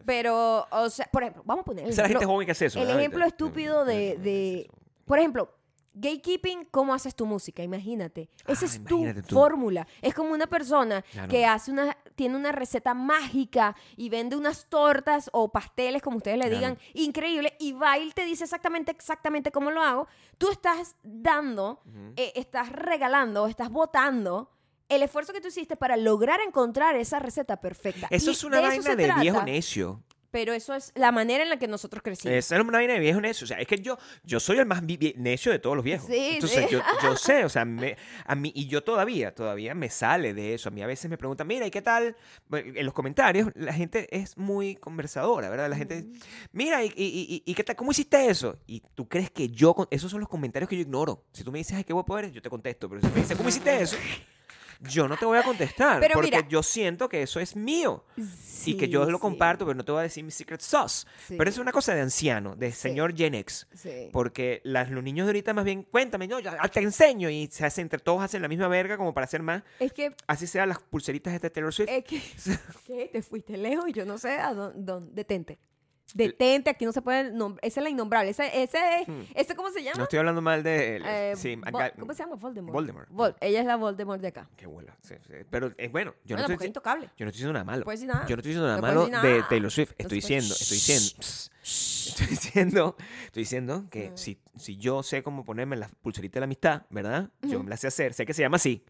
Pero, 0.05 0.67
o 0.69 0.89
sea, 0.89 1.07
por 1.11 1.23
ejemplo, 1.23 1.41
vamos 1.45 1.63
a 1.63 1.65
poner 1.65 1.85
el 1.85 1.89
es 1.89 1.97
la 1.97 2.03
gente 2.03 2.17
ejemplo, 2.17 2.33
joven 2.35 2.45
que 2.45 2.51
hace 2.51 2.65
eso. 2.67 2.79
el 2.81 2.89
ejemplo 2.89 3.25
estúpido 3.25 3.85
de, 3.85 4.17
de- 4.17 4.69
por 5.05 5.17
ejemplo, 5.19 5.54
gatekeeping, 5.95 6.65
¿cómo 6.71 6.93
haces 6.93 7.15
tu 7.15 7.25
música? 7.25 7.63
Imagínate. 7.63 8.29
Esa 8.45 8.65
Ah, 8.65 8.69
es 8.69 8.83
tu 8.83 9.03
fórmula. 9.29 9.87
Es 10.01 10.13
como 10.13 10.31
una 10.33 10.47
persona 10.47 11.01
Claro. 11.01 11.29
que 11.29 11.45
hace 11.45 11.71
una, 11.71 11.97
tiene 12.15 12.35
una 12.35 12.51
receta 12.51 12.93
mágica 12.93 13.75
y 13.95 14.09
vende 14.09 14.35
unas 14.35 14.67
tortas 14.69 15.29
o 15.33 15.51
pasteles, 15.51 16.01
como 16.01 16.17
ustedes 16.17 16.37
le 16.37 16.43
Claro. 16.49 16.55
digan, 16.57 16.77
increíble, 16.93 17.55
y 17.59 17.71
va 17.73 17.97
y 17.97 18.11
te 18.11 18.25
dice 18.25 18.43
exactamente, 18.43 18.91
exactamente 18.91 19.51
cómo 19.51 19.71
lo 19.71 19.81
hago. 19.81 20.07
Tú 20.37 20.49
estás 20.51 20.95
dando, 21.03 21.79
eh, 22.17 22.33
estás 22.35 22.69
regalando, 22.71 23.47
estás 23.47 23.69
votando 23.69 24.51
el 24.87 25.01
esfuerzo 25.01 25.33
que 25.33 25.41
tú 25.41 25.47
hiciste 25.47 25.75
para 25.75 25.97
lograr 25.97 26.39
encontrar 26.41 26.95
esa 26.95 27.17
receta 27.19 27.59
perfecta. 27.59 28.07
Eso 28.11 28.29
Y 28.29 28.33
es 28.33 28.43
una 28.43 28.61
vaina 28.61 28.95
de 28.95 29.11
viejo 29.19 29.41
necio. 29.43 30.03
Pero 30.35 30.51
eso 30.51 30.73
es 30.73 30.91
la 30.95 31.13
manera 31.13 31.43
en 31.43 31.49
la 31.49 31.57
que 31.57 31.65
nosotros 31.69 32.03
crecimos. 32.03 32.35
Esa 32.35 32.55
es 32.57 32.61
una 32.61 32.73
vaina 32.79 32.91
de 32.95 32.99
viejo 32.99 33.21
necio. 33.21 33.45
O 33.45 33.47
sea, 33.47 33.57
es 33.57 33.67
que 33.67 33.77
yo, 33.77 33.97
yo 34.25 34.41
soy 34.41 34.57
el 34.57 34.65
más 34.65 34.83
necio 34.83 35.49
de 35.49 35.59
todos 35.59 35.77
los 35.77 35.85
viejos. 35.85 36.07
Sí, 36.07 36.31
Entonces, 36.33 36.65
sí. 36.67 36.71
Yo, 36.75 36.81
yo 37.01 37.15
sé, 37.15 37.45
o 37.45 37.49
sea, 37.49 37.63
me- 37.63 37.95
a 38.25 38.35
mí, 38.35 38.51
y 38.53 38.67
yo 38.67 38.83
todavía, 38.83 39.33
todavía 39.33 39.73
me 39.75 39.89
sale 39.89 40.33
de 40.33 40.53
eso. 40.53 40.67
A 40.67 40.71
mí 40.73 40.81
a 40.81 40.87
veces 40.87 41.09
me 41.09 41.17
preguntan, 41.17 41.47
mira, 41.47 41.65
¿y 41.65 41.71
qué 41.71 41.81
tal? 41.81 42.17
En 42.51 42.85
los 42.85 42.93
comentarios, 42.93 43.47
la 43.55 43.71
gente 43.71 44.09
es 44.11 44.37
muy 44.37 44.75
conversadora, 44.75 45.49
¿verdad? 45.49 45.69
La 45.69 45.77
gente, 45.77 46.05
mira, 46.51 46.83
¿y, 46.83 46.87
y, 46.87 46.91
y- 46.97 47.43
y 47.49 47.53
qué 47.55 47.63
tal? 47.63 47.77
¿Cómo 47.77 47.91
hiciste 47.91 48.27
eso? 48.27 48.57
Y 48.67 48.81
tú 48.93 49.07
crees 49.07 49.31
que 49.31 49.47
yo, 49.47 49.73
con- 49.73 49.87
esos 49.89 50.11
son 50.11 50.19
los 50.19 50.27
comentarios 50.27 50.67
que 50.69 50.75
yo 50.75 50.81
ignoro. 50.81 51.23
Si 51.31 51.45
tú 51.45 51.51
me 51.53 51.59
dices, 51.59 51.77
ay, 51.77 51.85
qué 51.85 51.93
guapo 51.93 52.19
eres, 52.19 52.33
yo 52.33 52.41
te 52.41 52.49
contesto. 52.49 52.89
Pero 52.89 52.99
si 52.99 53.07
me 53.07 53.21
dices, 53.21 53.37
¿cómo 53.37 53.47
hiciste 53.47 53.81
eso? 53.81 53.95
Yo 54.81 55.07
no 55.07 55.17
te 55.17 55.25
voy 55.25 55.37
a 55.37 55.43
contestar. 55.43 55.99
Pero 55.99 56.13
porque 56.13 56.31
mira. 56.31 56.47
yo 56.47 56.63
siento 56.63 57.09
que 57.09 57.21
eso 57.21 57.39
es 57.39 57.55
mío. 57.55 58.03
y 58.65 58.75
que 58.77 58.89
yo 58.89 59.05
lo 59.05 59.17
sí, 59.17 59.21
comparto, 59.21 59.65
pero 59.65 59.75
no 59.75 59.85
te 59.85 59.91
voy 59.91 59.99
a 59.99 60.03
decir 60.03 60.23
mi 60.23 60.31
secret 60.31 60.61
sauce. 60.61 61.07
sí, 61.27 61.35
Pero 61.37 61.49
es 61.49 61.57
una 61.57 61.71
cosa 61.71 61.93
de 61.93 62.01
anciano, 62.01 62.55
de 62.55 62.71
señor 62.71 63.15
Gen 63.15 63.35
X. 63.35 63.67
Porque 64.11 64.61
las, 64.63 64.89
los 64.89 65.03
niños 65.03 65.25
de 65.27 65.29
ahorita 65.29 65.53
más 65.53 65.65
bien, 65.65 65.83
cuéntame, 65.83 66.27
no, 66.27 66.39
ya 66.39 66.57
te 66.69 66.79
enseño. 66.79 67.29
Y 67.29 67.47
se 67.51 67.65
hace, 67.65 67.81
entre 67.81 67.99
todos 67.99 68.23
hacen 68.23 68.41
la 68.41 68.47
misma 68.47 68.67
verga 68.67 68.97
como 68.97 69.13
para 69.13 69.25
hacer 69.25 69.41
más. 69.41 69.63
Es 69.79 69.93
que 69.93 70.15
Así 70.27 70.47
sean 70.47 70.69
las 70.69 70.79
pulseritas 70.79 71.39
de 71.39 71.49
Taylor 71.49 71.73
Swift. 71.73 71.89
Es 71.89 72.03
que. 72.03 72.21
Te 73.11 73.21
fuiste 73.21 73.57
lejos 73.57 73.89
y 73.89 73.93
yo 73.93 74.05
no 74.05 74.17
sé 74.17 74.31
a 74.39 74.53
dónde. 74.53 75.11
detente. 75.13 75.59
Detente, 76.13 76.69
aquí 76.69 76.85
no 76.85 76.91
se 76.91 77.01
puede. 77.01 77.33
nom- 77.33 77.57
esa 77.61 77.79
es 77.79 77.83
la 77.83 77.89
innombrable. 77.89 78.29
Ese, 78.29 78.45
ese, 78.63 78.77
es- 79.01 79.07
Hmm. 79.07 79.21
ese 79.33 79.55
¿cómo 79.55 79.69
se 79.71 79.83
llama? 79.83 79.97
No 79.97 80.03
estoy 80.03 80.19
hablando 80.19 80.41
mal 80.41 80.63
de... 80.63 81.01
Eh, 81.03 81.33
sí, 81.35 81.59
acá- 81.65 81.91
¿Cómo 81.99 82.13
se 82.13 82.23
llama? 82.23 82.35
Voldemort. 82.35 82.73
Voldemort. 82.73 83.09
Vol- 83.09 83.35
ella 83.41 83.59
es 83.61 83.65
la 83.65 83.75
Voldemort 83.75 84.21
de 84.21 84.27
acá. 84.27 84.47
Qué 84.55 84.67
bola, 84.67 84.95
sí, 85.01 85.15
sí. 85.25 85.33
Pero 85.49 85.73
es 85.77 85.91
bueno, 85.91 86.13
yo 86.23 86.35
no, 86.35 86.41
bueno, 86.41 86.41
estoy, 86.43 86.55
porque 86.55 86.63
es 86.65 86.69
intocable. 86.69 87.05
yo 87.17 87.25
no 87.25 87.29
estoy 87.29 87.31
diciendo 87.31 87.53
nada 87.53 87.65
malo. 87.65 87.79
No 87.79 87.85
puedes 87.85 87.99
decir 88.01 88.13
nada. 88.13 88.27
Yo 88.27 88.35
no 88.35 88.39
estoy 88.39 88.49
diciendo 88.51 88.67
nada 88.67 88.77
No 88.77 88.81
malo 88.87 88.99
decir 89.07 89.15
de 89.21 89.29
nada. 89.37 89.49
Taylor 89.49 89.71
Swift. 89.71 89.89
No 89.91 89.95
Estoy 89.97 90.15
diciendo, 90.17 90.53
estoy 90.53 90.75
diciendo, 90.77 91.15
estoy 91.63 92.27
diciendo, 92.27 92.95
estoy 93.25 93.41
diciendo 93.43 93.85
que 93.89 94.11
Mm. 94.11 94.17
si, 94.17 94.39
si 94.57 94.77
yo 94.77 95.03
sé 95.03 95.23
cómo 95.23 95.43
ponerme 95.43 95.75
la 95.75 95.87
pulserita 96.01 96.35
de 96.35 96.39
la 96.41 96.45
amistad, 96.45 96.83
¿verdad? 96.89 97.29
Yo 97.41 97.55
Ujú. 97.57 97.63
me 97.63 97.69
la 97.69 97.77
sé 97.77 97.87
hacer, 97.87 98.13
sé 98.13 98.25
que 98.25 98.33
se 98.33 98.41
llama 98.43 98.57
así, 98.57 98.83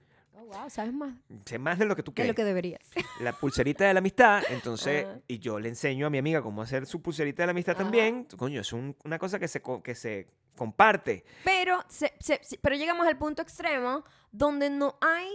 wow, 0.46 0.70
sabes 0.70 0.94
más 0.94 1.14
sé 1.46 1.58
más 1.60 1.78
de 1.80 1.86
lo 1.86 1.96
que 1.96 2.04
tú 2.04 2.12
de 2.12 2.16
crees. 2.16 2.28
lo 2.30 2.36
que 2.36 2.44
deberías. 2.44 2.82
La 3.22 3.34
pulserita 3.34 3.86
de 3.86 3.94
la 3.94 4.00
amistad, 4.00 4.44
entonces, 4.50 5.06
Ajá. 5.06 5.20
y 5.28 5.40
yo 5.40 5.60
le 5.60 5.70
enseño 5.70 6.08
a 6.08 6.10
mi 6.10 6.18
amiga 6.18 6.42
cómo 6.42 6.62
hacer 6.62 6.86
su 6.86 7.02
pulserita 7.02 7.44
de 7.44 7.48
la 7.48 7.52
amistad 7.52 7.75
Ajá. 7.75 7.84
también. 7.84 8.25
Coño, 8.38 8.62
es 8.62 8.72
un- 8.74 8.96
una 9.04 9.18
cosa 9.20 9.40
que 9.40 9.48
se, 9.48 9.62
que 9.84 9.96
se 9.96 10.28
comparte. 10.58 11.24
Pero, 11.44 11.84
se- 11.90 12.14
se- 12.20 12.40
se- 12.44 12.58
pero 12.60 12.75
llegamos 12.75 13.06
al 13.08 13.18
punto 13.18 13.42
extremo 13.42 14.04
donde 14.32 14.70
no 14.70 14.98
hay. 15.02 15.30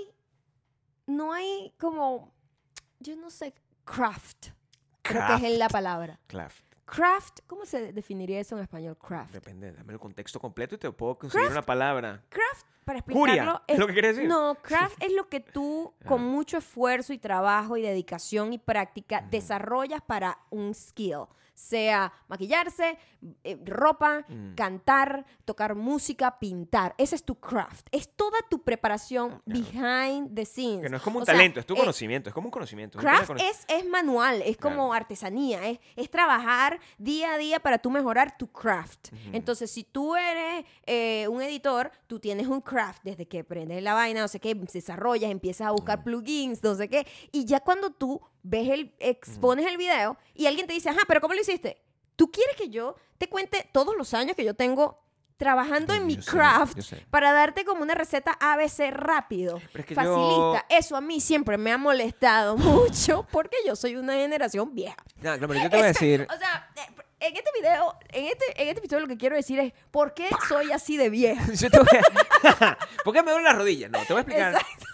No 1.06 1.32
hay 1.32 1.74
como. 1.78 2.32
Yo 3.00 3.16
no 3.16 3.30
sé. 3.30 3.54
Craft. 3.84 4.48
Creo 5.02 5.22
que 5.38 5.52
es 5.52 5.58
la 5.58 5.68
palabra. 5.68 6.20
Craft. 6.26 6.64
Craft. 6.84 7.40
¿Cómo 7.46 7.64
se 7.66 7.92
definiría 7.92 8.38
eso 8.40 8.56
en 8.56 8.62
español? 8.62 8.96
Craft. 8.98 9.32
Depende, 9.32 9.72
dame 9.72 9.92
el 9.92 9.98
contexto 9.98 10.38
completo 10.38 10.74
y 10.74 10.78
te 10.78 10.90
puedo 10.92 11.18
conseguir 11.18 11.50
una 11.50 11.62
palabra. 11.62 12.22
Craft, 12.28 12.66
para 12.90 13.02
Curia, 13.02 13.34
explicarlo, 13.34 13.62
¿es 13.66 13.78
lo 13.78 13.86
que 13.86 13.92
quieres 13.92 14.16
decir? 14.16 14.28
No, 14.28 14.54
craft 14.62 15.02
es 15.02 15.12
lo 15.12 15.28
que 15.28 15.40
tú, 15.40 15.94
con 16.06 16.20
Ah. 16.20 16.24
mucho 16.24 16.58
esfuerzo 16.58 17.12
y 17.12 17.18
trabajo 17.18 17.76
y 17.76 17.82
dedicación 17.82 18.52
y 18.52 18.58
práctica, 18.58 19.18
Ujú. 19.20 19.30
desarrollas 19.30 20.00
para 20.02 20.38
un 20.50 20.74
skill. 20.74 21.26
Sea 21.52 22.10
maquillarse, 22.26 22.96
eh, 23.44 23.58
ropa, 23.66 24.24
Mm. 24.26 24.54
cantar, 24.54 25.26
tocar 25.44 25.74
música, 25.74 26.38
pintar. 26.38 26.94
Ese 26.96 27.14
es 27.16 27.22
tu 27.22 27.34
craft. 27.38 27.86
Es 27.92 28.08
toda 28.16 28.38
tu 28.48 28.62
preparación 28.62 29.42
Claro. 29.44 29.60
behind 29.60 30.34
the 30.34 30.46
scenes. 30.46 30.80
Que 30.84 30.88
no 30.88 30.96
es 30.96 31.02
como 31.02 31.18
un 31.18 31.22
O 31.24 31.26
sea, 31.26 31.34
talento, 31.34 31.60
es 31.60 31.66
tu 31.66 31.74
eh, 31.74 31.78
conocimiento, 31.78 32.30
es 32.30 32.34
como 32.34 32.46
un 32.46 32.50
conocimiento. 32.50 32.98
Craft 32.98 33.26
cono- 33.26 33.40
es, 33.42 33.66
es 33.68 33.86
manual, 33.86 34.40
es 34.40 34.56
como 34.56 34.74
Claro. 34.88 34.92
artesanía, 34.94 35.68
es, 35.68 35.80
es 35.96 36.10
trabajar 36.10 36.80
día 36.96 37.34
a 37.34 37.36
día 37.36 37.60
para 37.60 37.76
tú 37.76 37.90
mejorar 37.90 38.38
tu 38.38 38.46
craft. 38.50 39.08
Ujú. 39.12 39.20
Entonces, 39.34 39.70
si 39.70 39.84
tú 39.84 40.16
eres 40.16 40.64
eh, 40.86 41.28
un 41.28 41.42
editor, 41.42 41.92
tú 42.06 42.18
tienes 42.18 42.46
un 42.46 42.62
craft 42.62 42.79
desde 43.02 43.26
que 43.26 43.44
prendes 43.44 43.82
la 43.82 43.94
vaina, 43.94 44.20
no 44.20 44.28
sé 44.28 44.40
qué, 44.40 44.54
desarrollas, 44.54 45.30
empiezas 45.30 45.68
a 45.68 45.70
buscar 45.70 46.02
plugins, 46.02 46.62
no 46.62 46.74
sé 46.74 46.88
qué, 46.88 47.06
y 47.32 47.44
ya 47.44 47.60
cuando 47.60 47.90
tú 47.90 48.20
ves 48.42 48.68
el, 48.68 48.94
expones 48.98 49.66
el 49.66 49.76
video 49.76 50.16
y 50.34 50.46
alguien 50.46 50.66
te 50.66 50.72
dice, 50.72 50.88
ajá, 50.88 51.00
pero 51.06 51.20
¿cómo 51.20 51.34
lo 51.34 51.40
hiciste? 51.40 51.80
¿Tú 52.16 52.30
quieres 52.30 52.56
que 52.56 52.68
yo 52.68 52.96
te 53.18 53.28
cuente 53.28 53.68
todos 53.72 53.96
los 53.96 54.14
años 54.14 54.36
que 54.36 54.44
yo 54.44 54.54
tengo 54.54 54.98
trabajando 55.40 55.94
en 55.94 56.06
mi 56.06 56.16
Yo 56.16 56.22
craft 56.30 56.78
sé. 56.82 57.04
para 57.10 57.32
darte 57.32 57.64
como 57.64 57.80
una 57.82 57.94
receta 57.94 58.36
ABC 58.38 58.90
rápido, 58.92 59.58
Pero 59.72 59.80
es 59.80 59.86
que 59.86 59.94
facilita. 59.94 60.66
Eso 60.68 60.96
a 60.96 61.00
mí 61.00 61.18
siempre 61.18 61.56
me 61.56 61.72
ha 61.72 61.78
molestado 61.78 62.56
mucho 62.58 63.26
porque 63.32 63.56
yo 63.66 63.74
soy 63.74 63.96
una 63.96 64.12
generación 64.12 64.74
vieja. 64.74 64.96
No, 65.16 65.22
claro, 65.22 65.48
pero 65.48 65.54
yo 65.62 65.70
te 65.70 65.76
voy 65.76 65.84
a 65.86 65.88
decir. 65.88 66.26
O 66.30 66.38
sea, 66.38 66.70
eh, 66.76 66.92
en 67.20 67.36
este 67.36 67.50
video, 67.58 67.96
en 68.10 68.26
este, 68.26 68.62
en 68.62 68.68
este 68.68 68.80
episodio 68.80 69.00
lo 69.00 69.08
que 69.08 69.16
quiero 69.16 69.34
decir 69.34 69.58
es 69.60 69.72
¿por 69.90 70.12
qué 70.12 70.28
soy 70.46 70.72
así 70.72 70.98
de 70.98 71.08
vieja? 71.08 71.42
yo 71.54 71.70
te 71.70 71.78
voy 71.78 71.88
a- 72.44 72.78
¿Por 73.04 73.14
qué 73.14 73.22
me 73.22 73.30
duelen 73.30 73.44
las 73.44 73.56
rodillas? 73.56 73.90
No, 73.90 73.98
te 74.00 74.12
voy 74.12 74.18
a 74.18 74.20
explicar. 74.20 74.52
Exacto. 74.52 74.86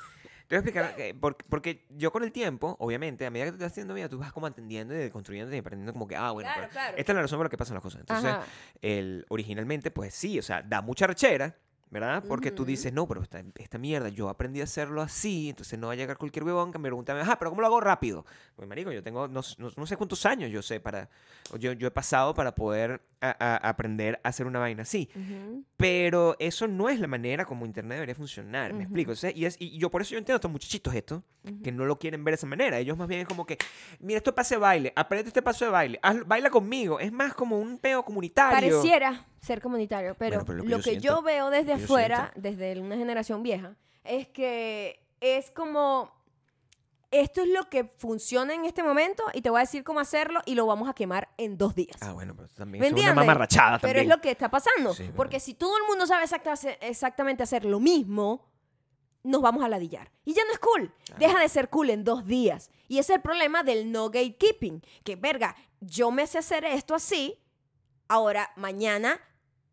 Te 0.48 0.54
voy 0.54 0.58
a 0.58 0.60
explicar. 0.60 0.94
eh, 0.98 1.12
por- 1.14 1.36
porque 1.48 1.84
yo 1.90 2.12
con 2.12 2.22
el 2.22 2.30
tiempo, 2.32 2.76
obviamente, 2.78 3.26
a 3.26 3.30
medida 3.30 3.46
que 3.46 3.52
te 3.52 3.64
vas 3.64 3.72
haciendo 3.72 3.94
vida, 3.94 4.08
tú 4.08 4.18
vas 4.18 4.32
como 4.32 4.46
entendiendo 4.46 5.00
y 5.02 5.10
construyendo 5.10 5.54
y 5.54 5.58
aprendiendo 5.58 5.92
como 5.92 6.06
que, 6.06 6.14
ah, 6.16 6.30
bueno, 6.30 6.46
Claro, 6.48 6.60
pero 6.62 6.72
claro. 6.72 6.96
esta 6.96 7.12
es 7.12 7.16
la 7.16 7.22
razón 7.22 7.38
por 7.38 7.46
la 7.46 7.50
que 7.50 7.56
pasan 7.58 7.74
las 7.74 7.82
cosas. 7.82 8.00
Entonces, 8.00 8.34
el, 8.80 9.26
originalmente, 9.28 9.90
pues 9.90 10.14
sí, 10.14 10.38
o 10.38 10.42
sea, 10.42 10.62
da 10.62 10.82
mucha 10.82 11.06
rechera, 11.06 11.56
¿verdad? 11.88 12.24
Porque 12.26 12.50
tú 12.50 12.62
Ujú. 12.62 12.70
dices, 12.70 12.92
no, 12.92 13.06
pero 13.06 13.22
esta, 13.22 13.42
esta 13.56 13.78
mierda, 13.78 14.08
yo 14.08 14.28
aprendí 14.28 14.60
a 14.60 14.64
hacerlo 14.64 15.00
así, 15.02 15.50
entonces 15.50 15.78
no 15.78 15.86
va 15.86 15.92
a 15.92 15.96
llegar 15.96 16.16
cualquier 16.18 16.44
huevón 16.44 16.72
que 16.72 16.78
me 16.78 16.88
pregunte, 16.88 17.12
ajá, 17.12 17.38
pero 17.38 17.50
¿cómo 17.50 17.60
lo 17.60 17.68
hago 17.68 17.80
rápido? 17.80 18.26
Pues, 18.56 18.68
marico, 18.68 18.90
yo 18.90 19.02
tengo 19.02 19.28
no, 19.28 19.40
no- 19.58 19.70
no 19.76 19.86
sé 19.86 19.96
cuántos 19.96 20.26
años 20.26 20.50
yo 20.50 20.62
sé 20.62 20.80
para, 20.80 21.08
yo, 21.58 21.72
yo 21.72 21.86
he 21.86 21.90
pasado 21.92 22.34
para 22.34 22.54
poder 22.54 23.00
a- 23.20 23.36
a- 23.38 23.68
aprender 23.68 24.20
a 24.24 24.28
hacer 24.28 24.46
una 24.46 24.58
vaina 24.58 24.82
así. 24.82 25.08
Ujú. 25.14 25.64
Pero 25.76 26.36
eso 26.38 26.66
no 26.66 26.88
es 26.88 26.98
la 27.00 27.06
manera 27.06 27.44
como 27.44 27.64
Internet 27.66 27.96
debería 27.96 28.14
funcionar, 28.14 28.72
¿me 28.72 28.78
Ujú. 28.78 28.82
explico? 28.82 29.12
O 29.12 29.16
sea, 29.16 29.30
y, 29.30 29.44
es, 29.46 29.56
y 29.58 29.78
yo 29.78 29.90
por 29.90 30.02
eso 30.02 30.10
yo 30.12 30.18
entiendo 30.18 30.36
a 30.36 30.38
estos 30.40 30.50
muchachitos 30.50 30.94
esto, 30.94 31.22
que 31.62 31.70
no 31.70 31.84
lo 31.84 31.96
quieren 31.98 32.24
ver 32.24 32.32
de 32.32 32.36
esa 32.36 32.46
manera. 32.48 32.78
Ellos 32.78 32.98
más 32.98 33.06
bien 33.06 33.20
es 33.20 33.28
como 33.28 33.46
que, 33.46 33.56
mira, 34.00 34.16
esto 34.18 34.30
es 34.30 34.34
pase 34.34 34.56
de 34.56 34.60
baile, 34.60 34.92
aprende 34.96 35.28
este 35.28 35.42
paso 35.42 35.64
de 35.64 35.70
baile, 35.70 36.00
hazlo- 36.02 36.24
baila 36.26 36.50
conmigo. 36.50 36.98
Es 36.98 37.12
más 37.12 37.34
como 37.34 37.58
un 37.60 37.78
peo 37.78 38.04
comunitario. 38.04 38.80
Pareciera 38.80 39.24
ser 39.46 39.60
comunitario, 39.62 40.14
pero, 40.18 40.44
Bueno, 40.44 40.46
pero 40.64 40.68
lo 40.76 40.82
que, 40.82 40.94
yo, 40.96 41.00
siento- 41.00 41.22
veo 41.22 41.50
desde 41.50 41.72
afuera, 41.74 42.32
desde 42.36 42.78
una 42.80 42.96
generación 42.96 43.42
vieja, 43.42 43.76
es 44.04 44.28
que 44.28 45.00
es 45.20 45.50
como 45.50 46.14
esto 47.12 47.40
es 47.42 47.48
lo 47.48 47.70
que 47.70 47.84
funciona 47.84 48.52
en 48.52 48.64
este 48.64 48.82
momento 48.82 49.22
y 49.32 49.40
te 49.40 49.48
voy 49.48 49.58
a 49.58 49.60
decir 49.62 49.84
cómo 49.84 50.00
hacerlo 50.00 50.40
y 50.44 50.54
lo 50.56 50.66
vamos 50.66 50.88
a 50.88 50.92
quemar 50.92 51.28
en 51.38 51.56
dos 51.56 51.74
días. 51.74 51.96
Ah, 52.00 52.12
bueno, 52.12 52.34
pero 52.36 52.48
también 52.48 52.80
¿Me 52.82 52.88
es 52.88 52.92
una 52.92 53.14
mamarrachada 53.14 53.78
Pero 53.78 54.00
es 54.00 54.08
lo 54.08 54.20
que 54.20 54.30
está 54.32 54.50
pasando. 54.50 54.92
Sí, 54.92 55.10
Porque 55.16 55.38
si 55.40 55.54
todo 55.54 55.76
el 55.78 55.84
mundo 55.88 56.06
sabe 56.06 56.24
exacta- 56.24 56.54
exactamente 56.80 57.42
hacer 57.44 57.64
lo 57.64 57.78
mismo, 57.80 58.44
nos 59.22 59.40
vamos 59.40 59.64
a 59.64 59.68
ladillar. 59.68 60.10
Y 60.24 60.34
ya 60.34 60.44
no 60.44 60.52
es 60.52 60.58
cool. 60.58 60.92
Deja 61.18 61.38
de 61.40 61.48
ser 61.48 61.68
cool 61.70 61.90
en 61.90 62.04
dos 62.04 62.26
días. 62.26 62.70
Y 62.88 62.98
ese 62.98 63.12
es 63.12 63.16
el 63.16 63.22
problema 63.22 63.62
del 63.62 63.90
no 63.92 64.10
gatekeeping. 64.10 64.82
Que, 65.04 65.16
verga, 65.16 65.56
yo 65.80 66.10
me 66.10 66.26
sé 66.26 66.38
hacer 66.38 66.64
esto 66.64 66.94
así, 66.94 67.38
ahora 68.08 68.50
mañana 68.56 69.20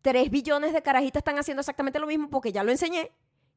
tres 0.04 0.30
billones 0.30 0.74
de 0.74 0.82
carajitas 0.82 1.22
están 1.22 1.38
haciendo 1.38 1.62
exactamente 1.62 1.98
lo 1.98 2.06
mismo 2.06 2.28
porque 2.28 2.52
ya 2.52 2.62
lo 2.62 2.70
enseñé. 2.70 3.10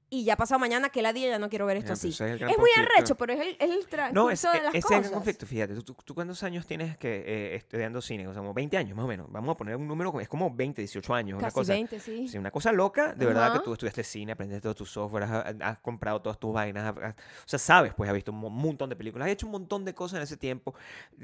Y 0.10 0.24
ya 0.24 0.38
pasado 0.38 0.58
mañana 0.60 0.90
que 0.90 1.02
la 1.02 1.12
día 1.12 1.28
ya 1.32 1.38
no 1.40 1.50
quiero 1.50 1.66
ver 1.66 1.78
esto 1.78 1.92
así. 1.94 2.10
es 2.10 2.22
Es 2.22 2.40
muy 2.40 2.40
conflicto. 2.56 2.82
arrecho, 2.96 3.16
pero 3.16 3.34
es 3.34 3.40
el, 3.42 3.58
es 3.60 3.70
el 3.70 4.14
No, 4.14 4.30
es, 4.30 4.42
de 4.42 4.48
las 4.62 4.70
ese 4.70 4.78
es 4.78 4.86
cosas. 4.86 5.06
el 5.06 5.12
conflicto. 5.12 5.46
Fíjate, 5.46 5.74
¿tú, 5.76 5.94
tú, 5.94 6.16
cuántos 6.16 6.42
años 6.44 6.66
tienes 6.66 6.98
que 6.98 7.24
eh, 7.28 7.56
estudiando 7.56 8.02
cine? 8.02 8.26
O 8.28 8.32
sea, 8.34 8.42
como 8.42 8.54
20 8.54 8.78
años 8.78 8.96
más 8.96 9.04
o 9.04 9.08
menos. 9.10 9.28
Vamos 9.30 9.54
a 9.54 9.58
poner 9.58 9.76
un 9.76 9.86
número, 9.86 10.18
es 10.22 10.30
como 10.30 10.50
20, 10.54 10.82
18 10.82 11.14
años. 11.14 11.38
una 11.40 11.52
cosa, 11.52 11.74
20, 11.74 12.00
sí. 12.00 12.28
Sí, 12.30 12.38
una 12.38 12.52
cosa 12.52 12.72
loca, 12.72 13.14
de 13.14 13.26
verdad 13.26 13.52
que 13.52 13.60
tú 13.60 13.74
estudiaste 13.74 14.04
cine, 14.06 14.32
aprendiste 14.32 14.62
todo 14.62 14.76
tu 14.76 14.86
software, 14.86 15.24
has, 15.24 15.56
has 15.60 15.78
comprado 15.80 16.22
todas 16.22 16.40
tus 16.40 16.54
vainas, 16.54 16.86
has- 16.98 17.14
o 17.14 17.14
sea, 17.46 17.60
sabes, 17.60 17.94
pues 17.94 18.10
has 18.10 18.16
visto 18.16 18.32
un 18.32 18.38
mo- 18.40 18.50
montón 18.50 18.90
de 18.90 18.96
películas, 18.96 19.26
has 19.28 19.34
hecho 19.34 19.46
un 19.46 19.52
montón 19.52 19.84
de 19.84 19.94
cosas 19.94 20.18
en 20.18 20.24
ese 20.24 20.38
tiempo, 20.38 20.74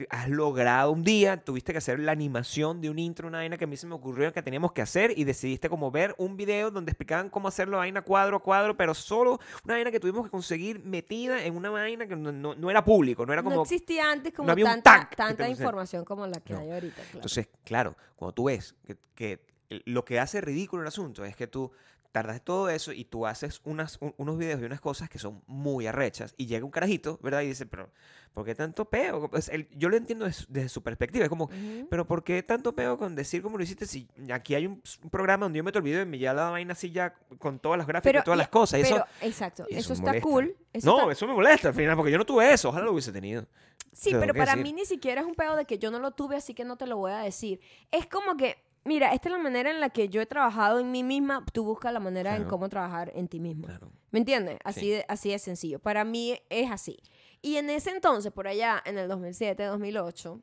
has 0.09 0.27
logrado 0.27 0.91
un 0.91 1.03
día, 1.05 1.37
tuviste 1.37 1.71
que 1.71 1.77
hacer 1.77 1.99
la 1.99 2.11
animación 2.11 2.81
de 2.81 2.89
un 2.89 2.99
intro, 2.99 3.29
una 3.29 3.37
vaina 3.37 3.57
que 3.57 3.63
a 3.63 3.67
mí 3.67 3.77
se 3.77 3.87
me 3.87 3.95
ocurrió 3.95 4.33
que 4.33 4.41
teníamos 4.41 4.73
que 4.73 4.81
hacer 4.81 5.17
y 5.17 5.23
decidiste 5.23 5.69
como 5.69 5.89
ver 5.89 6.15
un 6.17 6.35
video 6.35 6.69
donde 6.69 6.91
explicaban 6.91 7.29
cómo 7.29 7.47
hacerlo 7.47 7.77
vaina 7.77 8.01
cuadro 8.01 8.37
a 8.37 8.39
cuadro, 8.43 8.72
pero 8.75 8.93
solo 8.93 9.39
una 9.65 9.75
vaina 9.75 9.91
que 9.91 9.99
tuvimos 9.99 10.25
que 10.25 10.29
conseguir 10.31 10.83
metida 10.83 11.43
en 11.43 11.55
una 11.55 11.69
vaina 11.69 12.07
que 12.07 12.15
no, 12.15 12.31
no- 12.31 12.55
no 12.55 12.69
era 12.69 12.83
público, 12.83 13.25
no 13.25 13.33
era 13.33 13.43
como... 13.43 13.55
no 13.57 13.61
existía 13.63 14.11
antes 14.11 14.33
como 14.33 14.49
había 14.51 14.65
un 14.65 14.71
tanta, 14.81 15.09
que 15.09 15.15
tanta 15.15 15.47
información 15.49 16.03
como 16.05 16.25
la 16.27 16.39
que 16.39 16.53
hay 16.55 16.71
ahorita. 16.71 16.95
claro. 16.95 17.09
Entonces, 17.15 17.47
claro, 17.63 17.95
cuando 18.15 18.33
tú 18.33 18.45
ves 18.45 18.75
que, 19.15 19.39
lo 19.85 20.05
que 20.05 20.19
hace 20.19 20.39
ridículo 20.41 20.83
el 20.83 20.87
asunto 20.87 21.25
es 21.25 21.35
que 21.35 21.47
tú 21.47 21.71
tardas 22.13 22.41
todo 22.41 22.69
eso 22.69 22.93
y 22.93 23.03
tú 23.03 23.25
haces 23.27 23.59
unas, 23.65 23.97
un- 23.99 24.13
unos 24.17 24.37
videos 24.37 24.61
y 24.61 24.63
unas 24.63 24.79
cosas 24.79 25.09
que 25.09 25.19
son 25.19 25.41
muy 25.47 25.87
arrechas 25.87 26.33
y 26.37 26.45
llega 26.45 26.63
un 26.63 26.71
carajito, 26.71 27.19
¿verdad? 27.21 27.41
Y 27.41 27.47
dice, 27.47 27.65
pero 27.65 27.89
¿por 28.33 28.45
qué 28.45 28.55
tanto 28.55 28.85
peo? 28.85 29.29
Pues, 29.29 29.49
él- 29.49 29.67
yo 29.75 29.89
lo 29.89 29.97
entiendo 29.97 30.23
des- 30.25 30.45
desde, 30.47 30.69
su 30.69 30.81
perspectiva, 30.83 31.25
es 31.25 31.29
como, 31.29 31.49
pero 31.89 32.05
¿por 32.07 32.23
qué 32.23 32.41
tanto 32.43 32.73
peo 32.73 32.97
con 32.97 33.15
decir 33.15 33.41
como 33.41 33.57
lo 33.57 33.63
hiciste 33.63 33.85
si 33.87 34.07
aquí 34.31 34.55
hay 34.55 34.67
un, 34.67 34.81
un 35.03 35.09
programa 35.09 35.45
donde 35.45 35.57
yo 35.57 35.63
meto 35.63 35.79
el 35.79 35.83
video 35.83 36.01
y 36.03 36.05
me 36.05 36.19
ya 36.19 36.33
la 36.33 36.51
vaina 36.51 36.73
así 36.73 36.91
ya 36.91 37.15
con 37.39 37.57
todas 37.59 37.77
las 37.79 37.87
gráficas 37.87 38.21
y 38.21 38.23
todas 38.23 38.37
y- 38.37 38.39
las 38.39 38.47
cosas? 38.49 38.79
y 38.79 38.83
pero, 38.83 38.95
eso, 38.97 39.05
exacto, 39.21 39.65
eso, 39.69 39.79
eso 39.79 39.93
está 39.93 40.05
molesta. 40.05 40.23
cool. 40.29 40.55
eso 40.71 40.87
no, 40.87 40.99
está- 40.99 41.11
eso 41.11 41.27
me 41.27 41.33
molesta 41.33 41.67
al 41.69 41.73
final 41.73 41.95
porque 41.97 42.11
yo 42.11 42.17
no 42.19 42.25
tuve 42.25 42.53
eso, 42.53 42.69
ojalá 42.69 42.85
lo 42.85 42.91
hubiese 42.93 43.11
tenido. 43.11 43.45
sí, 43.91 44.11
pero 44.19 44.33
para 44.35 44.51
decir. 44.51 44.63
mí 44.63 44.73
ni 44.73 44.85
siquiera 44.85 45.21
es 45.21 45.27
un 45.27 45.33
pedo 45.35 45.55
de 45.55 45.65
que 45.65 45.79
yo 45.79 45.89
no 45.89 45.97
lo 45.99 46.11
tuve, 46.11 46.35
así 46.35 46.53
que 46.53 46.63
no 46.63 46.77
te 46.77 46.85
lo 46.85 46.97
voy 46.97 47.11
a 47.11 47.17
decir. 47.19 47.59
Es 47.91 48.05
como 48.07 48.37
que, 48.37 48.57
mira, 48.85 49.13
esta 49.13 49.29
es 49.29 49.31
la 49.33 49.37
manera 49.39 49.69
en 49.71 49.79
la 49.79 49.89
que 49.89 50.09
yo 50.09 50.21
he 50.21 50.25
trabajado 50.25 50.79
en 50.79 50.91
mí 50.91 51.03
misma, 51.03 51.45
tú 51.53 51.63
buscas 51.63 51.93
la 51.93 51.99
manera 51.99 52.35
en 52.35 52.45
cómo 52.45 52.69
trabajar 52.69 53.11
en 53.15 53.27
ti 53.27 53.39
mismo. 53.39 53.65
Claro. 53.65 53.91
¿Me 54.11 54.19
entiendes? 54.19 54.57
Así, 54.63 54.79
Sí. 54.81 54.89
de, 54.91 55.05
así 55.07 55.29
de 55.31 55.39
sencillo. 55.39 55.79
Para 55.79 56.03
mí 56.03 56.37
es 56.49 56.69
así. 56.71 56.97
Y 57.41 57.57
en 57.57 57.69
ese 57.69 57.91
entonces, 57.91 58.31
por 58.31 58.47
allá, 58.47 58.81
en 58.85 58.97
el 58.97 59.07
2007, 59.07 59.63
2008, 59.65 60.41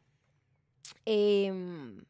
em, 1.04 2.04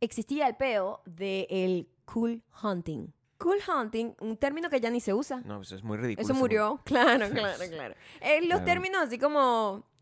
existía 0.00 0.46
el 0.48 0.56
peo 0.56 1.00
del 1.06 1.88
cool 2.04 2.42
hunting. 2.62 3.12
cool 3.38 3.58
hunting, 3.68 4.14
un 4.20 4.38
término 4.38 4.70
que 4.70 4.80
ya 4.80 4.88
ni 4.88 4.98
se 5.00 5.12
usa. 5.12 5.42
No, 5.44 5.60
eso 5.60 5.76
es 5.76 5.82
muy 5.84 5.98
ridículo. 5.98 6.24
Eso 6.24 6.32
murió, 6.34 6.80
claro, 6.86 7.28
claro, 7.28 7.64
claro. 7.70 7.94
Eh, 8.22 8.40
los 8.40 8.48
Claro. 8.48 8.64
términos 8.64 9.02
así 9.02 9.18
como 9.18 9.84
eh, 9.84 9.95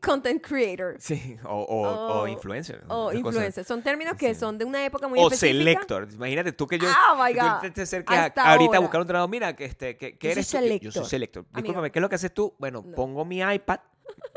content 0.00 0.42
creator 0.44 0.96
Sí, 0.98 1.36
o, 1.44 1.48
o, 1.48 1.88
o 1.88 2.20
O- 2.22 2.28
influencer. 2.28 2.82
o 2.88 3.12
influencer, 3.12 3.64
son 3.64 3.82
términos 3.82 4.14
que 4.16 4.34
Sí. 4.34 4.40
son 4.40 4.58
de 4.58 4.64
una 4.64 4.84
época 4.84 5.06
muy 5.08 5.18
O 5.20 5.24
específica. 5.28 5.58
selector. 5.58 6.08
Imagínate 6.12 6.52
tú 6.52 6.66
que 6.66 6.78
yo. 6.78 6.88
Oh 6.88 7.22
my 7.22 7.32
tú 7.34 7.40
God. 7.40 7.72
te- 7.72 7.82
acerques 7.82 8.18
ahorita 8.36 8.76
a 8.76 8.80
buscar 8.80 9.00
un 9.00 9.06
trabajo. 9.06 9.28
Mira, 9.28 9.54
que 9.54 9.64
este, 9.66 9.96
que, 9.96 10.16
que 10.18 10.28
Yo 10.28 10.32
eres 10.32 10.46
soy? 10.46 10.68
Yo- 10.70 10.78
Yo 10.78 10.92
soy 10.92 11.04
selector. 11.04 11.44
Amigo. 11.52 11.56
Discúlpame, 11.62 11.90
¿qué 11.92 11.98
es 11.98 12.02
lo 12.02 12.08
que 12.08 12.14
haces 12.16 12.32
tú? 12.34 12.54
Bueno, 12.58 12.82
No. 12.86 12.94
pongo 12.94 13.24
mi 13.24 13.40
iPad, 13.40 13.80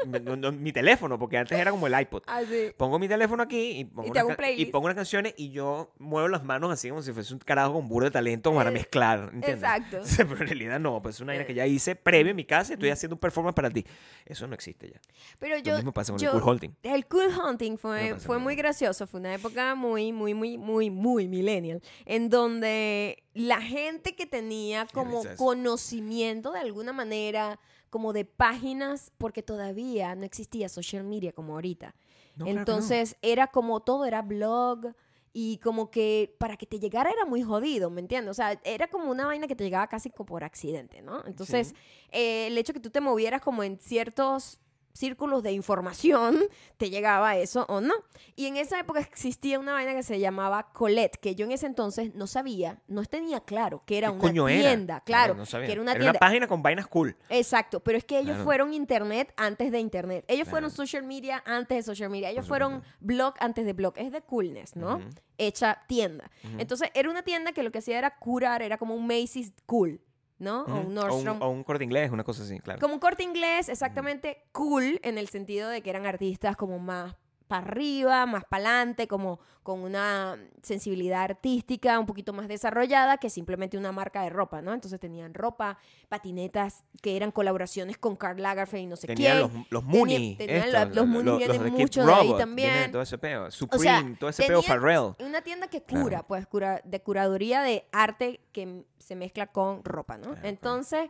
no- 0.05 0.35
no, 0.35 0.51
mi 0.51 0.71
teléfono, 0.71 1.19
porque 1.19 1.37
antes 1.37 1.57
era 1.57 1.71
como 1.71 1.87
el 1.87 1.99
iPod. 1.99 2.23
Así. 2.27 2.71
Pongo 2.77 2.97
mi 2.99 3.07
teléfono 3.07 3.43
aquí 3.43 3.79
y 3.79 3.85
pongo, 3.85 4.11
te 4.11 4.23
unas 4.23 4.37
un 4.39 4.45
y 4.57 4.65
pongo 4.65 4.85
unas 4.85 4.95
canciones 4.95 5.33
y 5.37 5.51
yo 5.51 5.93
muevo 5.99 6.27
las 6.27 6.43
manos 6.43 6.71
así 6.71 6.89
como 6.89 7.01
si 7.01 7.11
fuese 7.13 7.33
un 7.33 7.39
carajo 7.39 7.73
con 7.73 7.87
burro 7.87 8.05
de 8.05 8.11
talento 8.11 8.53
para 8.53 8.69
Eh, 8.69 8.73
mezclar, 8.73 9.29
¿entiendes? 9.33 9.63
exacto. 9.63 9.97
Pero 10.17 10.41
en 10.41 10.47
realidad 10.47 10.79
no, 10.79 11.01
pues 11.01 11.15
es 11.15 11.21
una 11.21 11.35
idea 11.35 11.45
que 11.45 11.53
ya 11.53 11.67
hice 11.67 11.95
previo 11.95 12.31
en 12.31 12.35
mi 12.35 12.45
casa 12.45 12.71
y 12.71 12.75
estoy 12.75 12.89
haciendo 12.89 13.15
un 13.15 13.19
performance 13.19 13.55
para 13.55 13.69
ti. 13.69 13.85
Eso 14.25 14.47
no 14.47 14.55
existe 14.55 14.89
ya. 14.89 14.99
Pero 15.39 15.57
yo, 15.57 15.71
Lo 15.73 15.77
mismo 15.77 15.91
pasa 15.93 16.11
con 16.13 16.19
yo- 16.19 16.31
el 16.33 16.39
cool 16.41 16.49
hunting. 16.51 16.69
El 16.83 17.05
cool 17.07 17.27
hunting 17.37 17.77
fue, 17.77 18.15
fue 18.19 18.39
muy 18.39 18.55
gracioso, 18.55 19.05
fue 19.07 19.19
una 19.19 19.33
época 19.35 19.75
muy, 19.75 20.11
muy, 20.11 20.33
muy, 20.33 20.57
muy, 20.57 20.89
muy 20.89 21.27
millennial, 21.27 21.81
en 22.05 22.29
donde 22.29 23.23
la 23.33 23.61
gente 23.61 24.15
que 24.15 24.25
tenía 24.25 24.87
como 24.93 25.23
conocimiento 25.37 26.51
de 26.51 26.59
alguna 26.59 26.91
manera, 26.93 27.59
como 27.91 28.13
de 28.13 28.25
páginas, 28.25 29.11
porque 29.19 29.43
todavía 29.43 30.15
no 30.15 30.23
existía 30.25 30.67
social 30.69 31.03
media 31.03 31.31
como 31.33 31.53
ahorita. 31.53 31.93
No, 32.35 32.45
claro 32.45 32.47
que 32.47 32.53
no. 32.53 32.59
Entonces 32.61 33.17
era 33.21 33.47
como 33.47 33.81
todo 33.81 34.05
era 34.05 34.23
blog 34.23 34.93
y 35.33 35.57
como 35.59 35.91
que 35.91 36.35
para 36.39 36.57
que 36.57 36.65
te 36.65 36.79
llegara 36.79 37.11
era 37.11 37.25
muy 37.25 37.43
jodido, 37.43 37.89
¿me 37.91 38.01
entiendes? 38.01 38.31
O 38.31 38.33
sea, 38.33 38.59
era 38.63 38.87
como 38.87 39.11
una 39.11 39.25
vaina 39.27 39.47
que 39.47 39.55
te 39.55 39.63
llegaba 39.63 39.87
casi 39.87 40.09
como 40.09 40.25
por 40.25 40.43
accidente, 40.43 41.01
¿no? 41.01 41.23
Entonces, 41.25 41.67
Sí. 41.69 41.75
eh, 42.11 42.47
el 42.47 42.57
hecho 42.57 42.73
que 42.73 42.79
tú 42.79 42.89
te 42.89 42.99
movieras 42.99 43.41
como 43.41 43.61
en 43.63 43.77
ciertos 43.79 44.59
círculos 44.93 45.43
de 45.43 45.51
información, 45.51 46.39
te 46.77 46.89
llegaba 46.89 47.35
eso 47.37 47.65
o 47.69 47.81
no. 47.81 47.93
Y 48.35 48.47
en 48.47 48.57
esa 48.57 48.79
época 48.79 48.99
existía 48.99 49.59
una 49.59 49.73
vaina 49.73 49.93
que 49.93 50.03
se 50.03 50.19
llamaba 50.19 50.71
Colette, 50.73 51.17
que 51.17 51.35
yo 51.35 51.45
en 51.45 51.51
ese 51.51 51.65
entonces 51.65 52.13
no 52.15 52.27
sabía, 52.27 52.81
no 52.87 53.03
tenía 53.05 53.39
claro 53.41 53.83
que 53.85 53.97
era 53.97 54.07
¿Qué 54.09 54.13
una 54.13 54.21
coño 54.21 54.49
era? 54.49 54.61
tienda, 54.69 55.01
claro, 55.01 55.35
no 55.35 55.45
que 55.45 55.71
era 55.71 55.81
una 55.81 55.95
tienda. 55.95 56.19
página 56.19 56.47
con 56.47 56.61
vainas 56.61 56.87
cool. 56.87 57.15
Exacto, 57.29 57.79
pero 57.79 57.97
es 57.97 58.03
que 58.05 58.17
ellos 58.17 58.31
Claro. 58.31 58.43
fueron 58.43 58.73
internet 58.73 59.33
antes 59.37 59.71
de 59.71 59.79
internet. 59.79 60.25
Ellos 60.27 60.47
fueron 60.47 60.71
social 60.71 61.03
media 61.03 61.41
antes 61.45 61.77
de 61.77 61.83
social 61.83 62.09
media. 62.09 62.29
Ellos 62.29 62.47
fueron 62.47 62.83
blog 62.99 63.33
antes 63.39 63.65
de 63.65 63.73
blog. 63.73 63.93
Es 63.97 64.11
de 64.11 64.21
coolness, 64.21 64.75
¿no? 64.75 64.97
Ujú. 64.97 65.09
Hecha 65.37 65.83
tienda. 65.87 66.29
Entonces, 66.59 66.89
era 66.93 67.09
una 67.09 67.23
tienda 67.23 67.51
que 67.51 67.63
lo 67.63 67.71
que 67.71 67.79
hacía 67.79 67.97
era 67.97 68.17
curar, 68.17 68.61
era 68.61 68.77
como 68.77 68.93
un 68.95 69.07
Macy's 69.07 69.51
cool, 69.65 69.99
¿no? 70.41 70.63
O 70.63 70.65
un 70.65 70.71
o, 70.71 70.79
un, 70.87 70.93
Nordstrom. 70.95 71.41
o 71.41 71.49
un 71.49 71.63
corte 71.63 71.83
inglés, 71.83 72.11
una 72.11 72.23
cosa 72.23 72.43
así, 72.43 72.59
claro. 72.59 72.79
Como 72.81 72.95
un 72.95 72.99
corte 72.99 73.23
inglés, 73.23 73.69
exactamente 73.69 74.43
cool, 74.51 74.99
en 75.03 75.17
el 75.17 75.29
sentido 75.29 75.69
de 75.69 75.81
que 75.81 75.89
eran 75.89 76.05
artistas 76.05 76.55
como 76.57 76.79
más 76.79 77.15
para 77.47 77.67
arriba, 77.67 78.25
más 78.25 78.45
para 78.45 78.65
adelante, 78.67 79.09
como 79.09 79.39
con 79.61 79.81
una 79.81 80.37
sensibilidad 80.61 81.23
artística 81.23 81.99
un 81.99 82.05
poquito 82.05 82.31
más 82.31 82.47
desarrollada 82.47 83.17
que 83.17 83.29
simplemente 83.29 83.77
una 83.77 83.91
marca 83.91 84.23
de 84.23 84.29
ropa, 84.29 84.61
¿no? 84.61 84.73
Entonces 84.73 84.97
tenían 85.01 85.33
ropa, 85.33 85.77
patinetas 86.07 86.83
que 87.01 87.17
eran 87.17 87.29
colaboraciones 87.31 87.97
con 87.97 88.15
Karl 88.15 88.41
Lagerfeld 88.41 88.83
y 88.83 88.87
no 88.87 88.95
sé 88.95 89.07
Tenían 89.07 89.37
quién. 89.49 89.53
los, 89.53 89.65
los 89.69 89.83
Mooney. 89.83 90.35
tenían 90.37 90.71
la- 90.71 90.85
los 90.85 91.05
Mooney 91.05 91.25
lo- 91.25 91.37
vienen 91.37 91.73
mucho 91.73 92.05
de 92.05 92.13
ahí 92.13 92.33
también. 92.37 92.91
todo 92.91 93.01
ese 93.01 93.17
peo. 93.17 93.45
O 93.45 93.51
Supreme, 93.51 93.83
sea, 93.83 94.15
todo 94.19 94.29
ese 94.29 94.43
peo 94.47 94.61
Pharrell. 94.61 95.13
Una 95.19 95.41
tienda 95.41 95.67
que 95.67 95.81
cura, 95.83 96.03
Claro. 96.09 96.27
pues, 96.27 96.47
cura, 96.47 96.81
de 96.85 97.01
curaduría 97.01 97.61
de 97.63 97.85
arte 97.91 98.39
que 98.53 98.85
se 99.01 99.15
mezcla 99.15 99.47
con 99.47 99.83
ropa, 99.83 100.17
¿no? 100.17 100.31
Claro, 100.31 100.47
Entonces, 100.47 101.09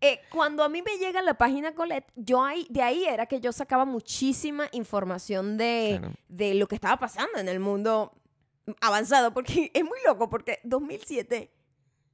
eh, 0.00 0.20
cuando 0.30 0.62
a 0.64 0.68
mí 0.68 0.82
me 0.82 0.96
llega 0.98 1.22
la 1.22 1.34
página 1.34 1.74
Colette, 1.74 2.10
yo 2.16 2.42
ahí, 2.44 2.66
de 2.70 2.82
ahí 2.82 3.04
era 3.04 3.26
que 3.26 3.40
yo 3.40 3.52
sacaba 3.52 3.84
muchísima 3.84 4.68
información 4.72 5.56
de, 5.56 5.96
Claro. 5.98 6.14
de 6.28 6.54
lo 6.54 6.66
que 6.68 6.74
estaba 6.74 6.96
pasando 6.98 7.38
en 7.38 7.48
el 7.48 7.60
mundo 7.60 8.12
avanzado, 8.80 9.32
porque 9.32 9.70
es 9.74 9.84
muy 9.84 9.98
loco, 10.06 10.28
porque 10.30 10.60
2007 10.64 11.50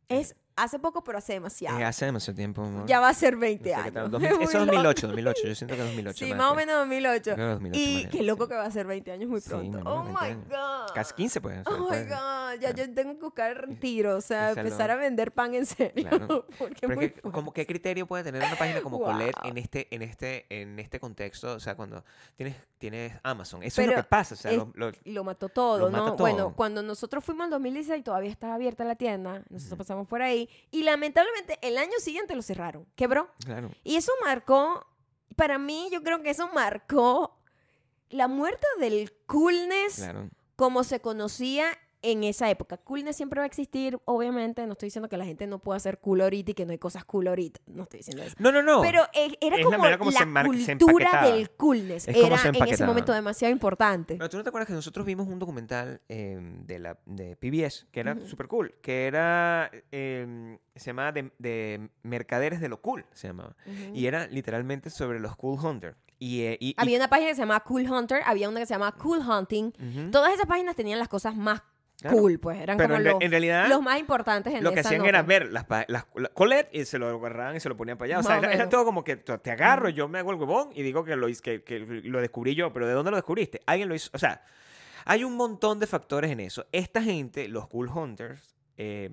es 0.09 0.37
hace 0.57 0.79
poco, 0.79 1.05
pero 1.05 1.19
hace 1.19 1.35
demasiado. 1.35 1.79
Eh, 1.79 1.85
hace 1.85 2.07
demasiado 2.07 2.37
tiempo. 2.37 2.63
amor. 2.63 2.87
ya 2.87 2.99
va 3.01 3.09
a 3.11 3.15
ser 3.15 3.35
No 3.35 3.41
20 3.41 3.65
sé 3.65 3.71
qué 3.71 3.75
años. 3.81 3.93
tal, 3.93 4.05
Es 4.07 4.11
2000 4.11 4.35
muy 4.35 4.45
Eso 4.45 4.51
es 4.53 4.55
loco. 4.61 4.67
2008, 4.73 5.07
2008. 5.07 5.43
Yo 5.47 5.55
siento 5.55 5.75
que 5.75 5.81
es 5.83 5.87
2008. 5.89 6.25
Sí, 6.27 6.35
más 6.35 6.51
o 6.51 6.55
menos 6.55 6.77
2008. 6.77 7.23
Creo 7.23 7.37
que 7.37 7.43
2008 7.53 7.81
Y 7.81 8.07
qué 8.09 8.23
loco 8.23 8.45
sí. 8.45 8.49
que 8.51 8.55
va 8.57 8.65
a 8.65 8.71
ser 8.71 8.87
20 8.87 9.13
años 9.13 9.29
muy 9.31 9.41
pronto. 9.41 9.81
oh 9.85 10.03
20 10.05 10.21
my. 10.21 10.35
God. 10.49 10.95
Casi 10.95 11.15
15, 11.15 11.41
pues. 11.41 11.59
Oh 11.67 11.79
my. 11.91 11.97
God, 12.05 12.61
ya 12.61 12.71
yo 12.75 12.93
tengo 12.95 13.15
que 13.19 13.25
buscar 13.25 13.57
retiro, 13.69 14.17
o 14.17 14.21
sea, 14.21 14.53
Esa 14.53 14.61
empezar 14.61 14.89
no. 14.89 14.95
a 14.95 14.97
vender 14.97 15.33
pan 15.33 15.55
en 15.55 15.67
serio. 15.67 16.09
Claro. 16.09 16.47
Porque 16.59 16.75
es 16.75 16.81
Pero 16.89 17.01
es 17.01 17.13
que, 17.13 17.21
como, 17.23 17.53
¿qué 17.53 17.67
criterio 17.67 18.07
puede 18.07 18.25
tener 18.25 18.43
una 18.43 18.57
página 18.57 18.81
como 18.81 18.99
Colette 19.01 19.37
Wow. 19.43 19.51
en 19.51 19.59
este, 19.59 19.95
en 19.95 20.03
este, 20.03 20.47
en 20.49 20.79
este 20.79 20.99
contexto? 21.01 21.53
O 21.55 21.61
sea, 21.61 21.75
cuando 21.77 22.05
tienes, 22.37 22.57
tienes 22.79 23.13
Amazon. 23.23 23.63
Eso 23.63 23.81
es 23.83 23.87
Pero 23.87 23.97
lo 23.99 24.03
que 24.05 24.09
pasa. 24.09 24.35
O 24.35 24.39
sea, 24.39 24.51
es- 24.53 24.57
lo- 24.59 24.73
lo- 24.75 24.93
lo 25.05 25.25
mató 25.25 25.49
todo, 25.49 25.79
Lo 25.79 25.91
¿no? 25.91 26.05
mata 26.05 26.17
Bueno, 26.23 26.39
todo. 26.45 26.55
cuando 26.55 26.83
nosotros 26.83 27.25
fuimos 27.25 27.45
en 27.45 27.51
2016 27.51 28.03
todavía 28.05 28.31
estaba 28.31 28.55
abierta 28.55 28.85
la 28.85 28.95
tienda, 28.97 29.43
nosotros 29.51 29.79
pasamos 29.79 30.07
por 30.09 30.23
ahí 30.23 30.46
y 30.71 30.83
lamentablemente 30.83 31.59
el 31.63 31.79
año 31.79 31.99
siguiente 31.99 32.35
lo 32.35 32.43
cerraron, 32.43 32.87
quebró. 32.97 33.31
claro. 33.45 33.71
Y 33.85 33.97
eso 33.97 34.13
marcó, 34.25 34.87
para 35.37 35.59
mí 35.59 35.89
yo 35.93 36.03
creo 36.03 36.23
que 36.23 36.31
eso 36.31 36.49
marcó 36.55 37.39
la 38.09 38.29
muerte 38.29 38.67
del 38.79 39.13
coolness 39.27 39.97
Claro. 39.97 40.29
como 40.57 40.85
se 40.85 41.01
conocía 41.01 41.67
en 42.13 42.25
esa 42.25 42.51
época. 42.51 42.77
Coolness 42.79 43.17
siempre 43.17 43.41
va 43.41 43.45
a 43.45 43.47
existir, 43.47 43.99
obviamente. 44.05 44.67
No 44.67 44.73
estoy 44.73 44.87
diciendo 44.89 45.09
que 45.09 45.17
la 45.17 45.25
gente 45.25 45.47
no 45.47 45.59
pueda 45.59 45.79
ser 45.81 45.99
cool 45.99 46.21
ahorita 46.21 46.51
y 46.51 46.55
que 46.55 46.65
no 46.67 46.73
hay 46.73 46.79
cosas 46.79 47.05
cool 47.05 47.29
ahorita. 47.29 47.61
No 47.67 47.85
estoy 47.85 47.99
diciendo 47.99 48.23
eso. 48.23 48.35
No, 48.39 48.51
no, 48.53 48.63
no. 48.63 48.81
Pero 48.83 49.03
eh, 49.13 49.37
era 49.41 49.57
Es 49.57 49.65
la 49.65 49.77
como 49.77 49.89
la, 49.89 49.99
como 49.99 50.11
mar- 50.27 50.47
se 50.59 50.77
cultura 50.79 51.23
del 51.31 51.51
coolness. 51.51 52.09
Es 52.09 52.17
Era 52.17 52.41
en 52.45 52.65
ese 52.69 52.87
momento 52.87 53.13
demasiado 53.13 53.53
importante. 53.53 54.17
Pero 54.17 54.29
tú 54.31 54.37
no 54.37 54.43
te 54.43 54.49
acuerdas 54.49 54.67
que 54.69 54.75
nosotros 54.75 55.05
vimos 55.07 55.27
un 55.29 55.39
documental 55.39 56.01
eh, 56.09 56.39
de, 56.65 56.79
la, 56.79 56.99
de 57.07 57.37
PBS 57.37 57.87
que 57.91 58.01
era 58.01 58.15
Ujú. 58.15 58.27
súper 58.27 58.49
cool, 58.49 58.75
que 58.83 59.07
era, 59.07 59.71
eh, 59.93 60.59
se 60.75 60.87
llamaba 60.87 61.13
de, 61.13 61.31
de 61.39 61.91
Mercaderes 62.03 62.61
de 62.61 62.69
lo 62.69 62.81
Cool, 62.81 63.05
se 63.13 63.29
llamaba. 63.29 63.57
Y 63.95 64.07
era 64.07 64.27
literalmente 64.27 64.91
sobre 64.91 65.19
los 65.21 65.37
Cool 65.37 65.59
Hunters. 65.65 65.97
Y, 66.19 66.43
eh, 66.43 66.57
y- 66.61 66.69
y- 66.71 66.75
Había 66.79 66.97
una 66.99 67.09
página 67.09 67.29
que 67.29 67.35
se 67.35 67.43
llamaba 67.43 67.61
Cool 67.61 67.91
Hunter, 67.91 68.23
había 68.25 68.49
una 68.49 68.61
que 68.61 68.67
se 68.67 68.75
llamaba 68.75 68.93
Cool 68.97 69.19
Hunting. 69.21 69.73
Todas 70.11 70.33
esas 70.33 70.47
páginas 70.47 70.75
tenían 70.77 70.99
las 70.99 71.09
cosas 71.09 71.37
más 71.37 71.63
claro. 72.01 72.17
cool, 72.17 72.39
pues 72.39 72.59
eran 72.59 72.77
Pero 72.77 72.89
como 72.91 72.99
en, 72.99 73.05
los, 73.05 73.21
en 73.23 73.31
realidad 73.31 73.69
los 73.69 73.83
más 73.83 73.99
importantes 73.99 74.55
en 74.55 74.65
lo 74.65 74.73
que 74.73 74.81
esa 74.81 74.89
hacían 74.89 75.01
nota. 75.01 75.09
era 75.11 75.23
ver 75.23 75.53
las, 75.53 75.67
las 75.89 76.07
la- 76.15 76.29
Colette 76.31 76.69
y 76.75 76.85
se 76.85 76.99
lo 76.99 77.09
agarraban 77.09 77.57
y 77.57 77.61
se 77.61 77.69
lo 77.69 77.77
ponían 77.77 77.97
para 77.99 78.07
allá. 78.07 78.19
O 78.21 78.23
sea, 78.23 78.39
era, 78.39 78.69
todo 78.69 78.85
como 78.85 79.05
que 79.05 79.17
te 79.17 79.51
agarro, 79.51 79.89
yo 79.89 80.09
me 80.09 80.19
hago 80.19 80.31
el 80.33 80.37
huevón 80.39 80.71
y 80.75 80.83
digo 80.83 81.05
que 81.05 81.17
lo, 81.17 81.27
que, 81.43 81.63
que 81.63 81.79
lo 81.79 82.21
descubrí 82.21 82.55
yo. 82.55 82.73
Pero 82.73 82.87
¿de 82.87 82.93
dónde 82.95 83.11
lo 83.11 83.17
descubriste? 83.17 83.61
Alguien 83.67 83.89
lo 83.89 83.95
hizo. 83.95 84.11
O 84.15 84.19
sea, 84.19 84.43
hay 85.05 85.23
un 85.25 85.37
montón 85.37 85.79
de 85.79 85.87
factores 85.87 86.31
en 86.31 86.41
eso. 86.41 86.67
Esta 86.73 87.03
gente, 87.03 87.49
los 87.49 87.69
Cool 87.69 87.89
Hunters, 87.89 88.56
eh, 88.79 89.11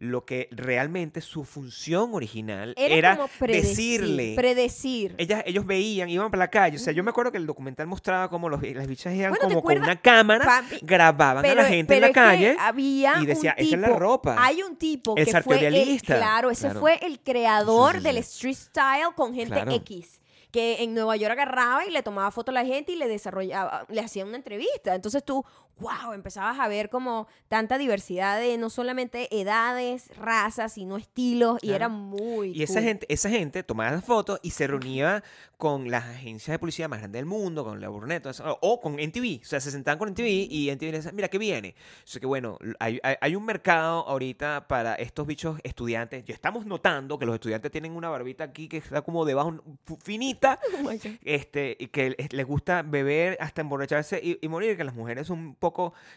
lo 0.00 0.24
que 0.24 0.46
realmente 0.52 1.20
su 1.20 1.42
función 1.42 2.14
original 2.14 2.72
Era, 2.76 2.94
era, 2.94 3.16
como 3.16 3.28
predecir, 3.36 4.00
decirle. 4.02 4.34
predecir. 4.36 5.14
ellas, 5.18 5.42
ellos 5.44 5.66
veían, 5.66 6.08
iban 6.08 6.30
para 6.30 6.44
la 6.44 6.50
calle. 6.50 6.76
O 6.76 6.78
sea, 6.78 6.92
yo 6.92 7.02
me 7.02 7.10
acuerdo 7.10 7.32
que 7.32 7.38
el 7.38 7.46
documental 7.46 7.88
mostraba 7.88 8.30
como 8.30 8.48
los, 8.48 8.62
las 8.62 8.86
bichas 8.86 9.12
iban 9.14 9.30
Bueno, 9.30 9.48
¿te 9.48 9.54
como 9.54 9.62
con 9.66 9.76
una 9.78 10.00
cámara, 10.00 10.44
Papi, 10.44 10.78
grababan 10.82 11.44
a 11.44 11.54
la 11.54 11.64
gente 11.64 11.96
en 11.96 12.00
la 12.02 12.12
calle. 12.12 12.56
había 12.60 13.14
y 13.20 13.26
decía, 13.26 13.56
un 13.58 13.64
"Esa 13.66 13.74
es 13.74 13.80
la 13.80 13.88
ropa". 13.88 14.36
Hay 14.38 14.62
un 14.62 14.76
tipo 14.76 15.16
El 15.16 15.24
que 15.26 15.42
fue 15.42 15.66
el, 15.66 16.00
claro, 16.02 16.50
ese 16.50 16.66
Claro. 16.66 16.80
fue 16.80 17.04
el 17.04 17.18
creador 17.18 17.94
Sí, 17.94 17.98
sí, 17.98 18.04
del 18.04 18.16
street 18.18 18.54
style 18.54 19.08
con 19.16 19.34
gente 19.34 19.54
Claro. 19.54 19.72
X. 19.72 20.20
Que 20.52 20.82
en 20.82 20.94
Nueva 20.94 21.14
York 21.16 21.32
agarraba 21.32 21.84
y 21.86 21.90
le 21.90 22.02
tomaba 22.02 22.30
foto 22.30 22.52
a 22.52 22.54
la 22.54 22.64
gente 22.64 22.92
y 22.92 22.96
le 22.96 23.06
desarrollaba, 23.06 23.84
le 23.90 24.00
hacía 24.00 24.24
una 24.24 24.36
entrevista. 24.36 24.94
Entonces 24.94 25.22
tú, 25.24 25.44
wow, 25.80 26.12
empezabas 26.12 26.58
a 26.60 26.68
ver 26.68 26.88
como 26.90 27.26
tanta 27.48 27.78
diversidad 27.78 28.38
de 28.40 28.56
no 28.58 28.70
solamente 28.70 29.28
edades, 29.40 30.08
razas, 30.16 30.72
sino 30.72 30.96
estilos. 30.96 31.58
Y 31.62 31.68
Claro. 31.68 31.76
era 31.76 31.88
muy. 31.88 32.50
Y 32.50 32.62
esa 32.62 32.74
cool. 32.74 32.82
gente, 32.82 33.06
esa 33.08 33.30
gente 33.30 33.62
tomaba 33.62 33.90
las 33.92 34.04
fotos 34.04 34.40
y 34.42 34.50
se 34.50 34.66
reunía 34.66 35.22
con 35.56 35.90
las 35.90 36.04
agencias 36.04 36.54
de 36.54 36.58
publicidad 36.58 36.88
más 36.88 37.00
grandes 37.00 37.18
del 37.18 37.26
mundo, 37.26 37.64
con 37.64 37.80
la 37.80 37.88
Burnett, 37.88 38.26
o, 38.26 38.58
o 38.62 38.80
con 38.80 38.98
NTV. 38.98 39.40
O 39.42 39.44
sea, 39.44 39.60
se 39.60 39.70
sentaban 39.70 39.98
con 39.98 40.08
NTV 40.08 40.26
y 40.50 40.70
NTV 40.70 40.92
decía, 40.92 41.12
mira, 41.12 41.28
¿qué 41.28 41.38
viene? 41.38 41.74
O 42.04 42.06
sea, 42.06 42.20
que 42.20 42.26
bueno, 42.26 42.58
hay, 42.78 42.98
hay- 43.02 43.16
hay 43.20 43.34
un 43.36 43.44
mercado 43.44 44.06
ahorita 44.08 44.66
para 44.68 44.94
estos 44.94 45.26
bichos 45.26 45.58
estudiantes. 45.64 46.24
Ya 46.24 46.34
estamos 46.34 46.64
notando 46.66 47.18
que 47.18 47.26
los 47.26 47.34
estudiantes 47.34 47.70
tienen 47.72 47.92
una 47.96 48.08
barbita 48.08 48.44
aquí 48.44 48.68
que 48.68 48.76
está 48.78 49.02
como 49.02 49.24
debajo, 49.24 49.54
finita, 50.02 50.58
Oh 50.84 50.90
este, 51.22 51.76
y 51.78 51.88
que 51.88 52.14
les- 52.16 52.32
les 52.32 52.46
gusta 52.46 52.82
beber 52.82 53.36
hasta 53.40 53.60
emborracharse 53.60 54.20
y, 54.22 54.38
y 54.40 54.48
morir, 54.48 54.76
que 54.76 54.84
las 54.84 54.94
mujeres 54.94 55.26
son 55.26 55.38
un 55.38 55.54
poco 55.56 55.67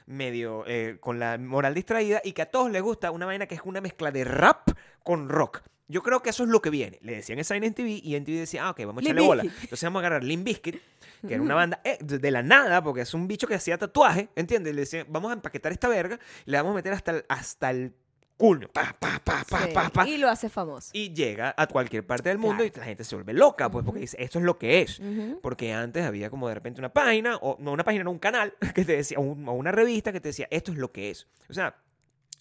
medio 0.06 0.64
eh, 0.68 0.98
con 1.00 1.20
la 1.20 1.38
moral 1.38 1.74
distraída 1.74 2.22
y 2.24 2.34
que 2.34 2.42
a 2.42 2.46
todos 2.48 2.72
les 2.72 2.82
gusta 2.82 3.12
una 3.12 3.26
vaina 3.26 3.46
que 3.46 3.56
es 3.56 3.62
una 3.64 3.82
mezcla 3.82 4.12
de 4.12 4.24
rap 4.24 4.70
con 5.04 5.30
rock. 5.30 5.62
Yo 5.88 6.02
creo 6.04 6.22
que 6.22 6.30
eso 6.30 6.44
es 6.44 6.50
lo 6.50 6.62
que 6.62 6.70
viene. 6.70 7.00
Le 7.02 7.16
decían 7.16 7.38
esa 7.38 7.56
en 7.56 7.74
TV 7.74 8.00
y 8.02 8.16
en 8.16 8.24
TV 8.24 8.40
decía, 8.40 8.66
ah, 8.66 8.70
ok, 8.70 8.80
vamos 8.86 9.00
a 9.00 9.02
Limp 9.02 9.12
echarle 9.12 9.28
bola. 9.28 9.44
Bizkit. 9.44 9.64
Entonces 9.64 9.84
vamos 9.84 10.00
a 10.00 10.00
agarrar 10.00 10.24
Limp 10.24 10.46
Bizkit, 10.46 10.82
que 11.28 11.34
era 11.34 11.44
una 11.44 11.56
banda 11.56 11.82
eh, 11.84 11.98
de 12.00 12.18
de 12.18 12.32
la 12.32 12.42
nada, 12.42 12.82
porque 12.82 13.02
es 13.02 13.14
un 13.14 13.28
bicho 13.28 13.46
que 13.46 13.56
hacía 13.56 13.78
tatuaje, 13.78 14.30
¿entiendes? 14.38 14.74
Le 14.74 14.82
decían, 14.82 15.06
vamos 15.10 15.32
a 15.32 15.34
empaquetar 15.34 15.74
esta 15.74 15.90
verga, 15.90 16.18
le 16.46 16.58
vamos 16.58 16.72
a 16.72 16.76
meter 16.76 16.94
hasta 16.94 17.12
el, 17.12 17.26
hasta 17.28 17.72
el 17.72 17.94
cool, 18.42 18.68
pa, 18.74 18.96
pa, 19.00 19.22
pa, 19.24 19.44
pa, 19.48 19.68
Sí, 19.68 19.72
pa, 19.74 19.90
pa. 19.92 20.08
Y 20.08 20.18
lo 20.18 20.28
hace 20.30 20.50
famoso. 20.50 20.90
Y 20.94 21.14
llega 21.14 21.54
a 21.56 21.68
cualquier 21.68 22.06
parte 22.08 22.30
del 22.30 22.40
mundo 22.40 22.64
Claro. 22.64 22.74
y 22.76 22.80
la 22.80 22.86
gente 22.86 23.04
se 23.04 23.16
vuelve 23.16 23.34
loca, 23.34 23.70
pues, 23.70 23.86
porque 23.86 24.00
Ujú. 24.00 24.02
dice, 24.02 24.18
esto 24.20 24.40
es 24.40 24.46
lo 24.46 24.58
que 24.58 24.82
es. 24.82 25.00
Ujú. 25.00 25.40
Porque 25.44 25.74
antes 25.74 26.04
había 26.04 26.30
como 26.32 26.48
de 26.48 26.56
repente 26.56 26.82
una 26.82 26.92
página, 26.92 27.38
o 27.38 27.56
no 27.60 27.72
una 27.72 27.84
página, 27.84 28.04
no 28.04 28.10
un 28.12 28.18
canal, 28.20 28.54
que 28.76 28.84
te 28.84 28.96
decía, 28.96 29.20
o 29.20 29.22
un- 29.22 29.48
o 29.48 29.54
una 29.54 29.72
revista 29.72 30.12
que 30.12 30.20
te 30.20 30.30
decía, 30.30 30.48
esto 30.50 30.72
es 30.72 30.80
lo 30.80 30.92
que 30.92 31.12
es. 31.12 31.28
O 31.50 31.54
sea, 31.54 31.76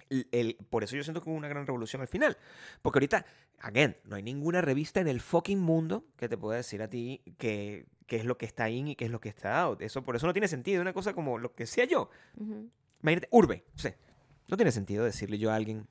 el- 0.08 0.26
el- 0.32 0.56
por 0.70 0.84
eso 0.84 0.96
yo 0.96 1.04
siento 1.04 1.22
que 1.22 1.28
hubo 1.28 1.36
una 1.36 1.48
gran 1.48 1.66
revolución 1.66 2.00
al 2.00 2.08
final. 2.08 2.36
Porque 2.80 2.96
ahorita, 2.98 3.26
again, 3.60 3.96
no 4.04 4.16
hay 4.16 4.22
ninguna 4.22 4.62
revista 4.62 5.00
en 5.00 5.06
el 5.08 5.20
fucking 5.20 5.60
mundo 5.60 6.06
que 6.16 6.28
te 6.30 6.38
pueda 6.38 6.56
decir 6.56 6.80
a 6.82 6.88
ti 6.88 7.20
que, 7.38 7.84
qué 8.06 8.16
es 8.16 8.24
lo 8.24 8.38
que 8.38 8.46
está 8.46 8.70
in 8.70 8.88
y 8.88 8.96
qué 8.96 9.04
es 9.04 9.10
lo 9.10 9.20
que 9.20 9.28
está 9.28 9.60
out. 9.60 9.82
Eso, 9.82 10.02
por 10.02 10.16
eso 10.16 10.26
no 10.26 10.32
tiene 10.32 10.48
sentido. 10.48 10.80
Una 10.80 10.94
cosa 10.94 11.12
como 11.12 11.38
lo 11.38 11.54
que 11.54 11.66
sea 11.66 11.84
yo. 11.84 12.10
Ujú. 12.38 12.70
Imagínate, 13.02 13.28
Urbe. 13.30 13.64
No, 13.74 13.78
sé, 13.82 13.96
no 14.50 14.56
tiene 14.56 14.72
sentido 14.72 15.04
decirle 15.04 15.38
yo 15.38 15.50
a 15.50 15.54
alguien, 15.54 15.86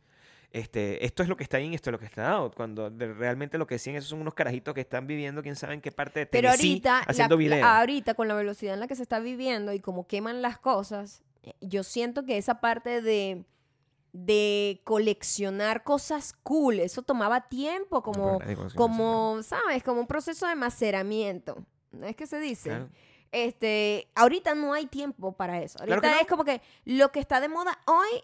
este, 0.51 1.05
esto 1.05 1.21
es 1.23 1.29
lo 1.29 1.37
que 1.37 1.43
está 1.43 1.59
in, 1.59 1.73
esto 1.73 1.89
es 1.89 1.91
lo 1.91 1.99
que 1.99 2.05
está 2.05 2.31
out. 2.31 2.55
Cuando 2.55 2.89
de- 2.89 3.13
realmente 3.13 3.57
lo 3.57 3.67
que 3.67 3.75
decían 3.75 3.95
esos 3.95 4.09
son 4.09 4.21
unos 4.21 4.33
carajitos 4.33 4.73
que 4.73 4.81
están 4.81 5.05
viviendo 5.07 5.43
quién 5.43 5.55
sabe 5.55 5.75
en 5.75 5.81
qué 5.81 5.91
parte 5.91 6.21
de 6.21 6.25
Pero 6.25 6.49
Tennessee 6.49 6.69
ahorita, 6.71 6.91
la- 6.91 6.99
haciendo 7.07 7.35
la- 7.35 7.39
videos. 7.39 7.63
ahorita 7.67 8.13
con 8.15 8.27
la 8.27 8.33
velocidad 8.33 8.73
en 8.73 8.79
la 8.79 8.87
que 8.87 8.95
se 8.95 9.03
está 9.03 9.19
viviendo 9.19 9.73
y 9.73 9.79
como 9.79 10.07
queman 10.07 10.41
las 10.41 10.57
cosas, 10.57 11.21
eh, 11.43 11.53
yo 11.61 11.83
siento 11.83 12.25
que 12.25 12.37
esa 12.37 12.59
parte 12.61 13.01
de, 13.03 13.45
de 14.11 14.81
coleccionar 14.85 15.83
cosas 15.83 16.33
cool, 16.41 16.79
eso 16.79 17.03
tomaba 17.03 17.41
tiempo, 17.47 18.01
como, 18.01 18.39
como, 18.75 19.43
¿sabes? 19.43 19.83
Como 19.83 20.01
un 20.01 20.07
proceso 20.07 20.47
de 20.47 20.55
maceramiento. 20.55 21.63
¿No 21.91 22.07
es 22.07 22.15
que 22.15 22.25
se 22.27 22.39
dice? 22.39 22.69
Claro. 22.69 22.89
Este, 23.31 24.07
ahorita 24.15 24.55
no 24.55 24.73
hay 24.73 24.87
tiempo 24.87 25.33
para 25.33 25.61
eso. 25.61 25.77
Ahorita 25.79 26.01
no. 26.15 26.19
es 26.21 26.25
como 26.27 26.43
que 26.43 26.61
lo 26.85 27.11
que 27.11 27.19
está 27.19 27.39
de 27.39 27.49
moda 27.49 27.77
hoy 27.85 28.23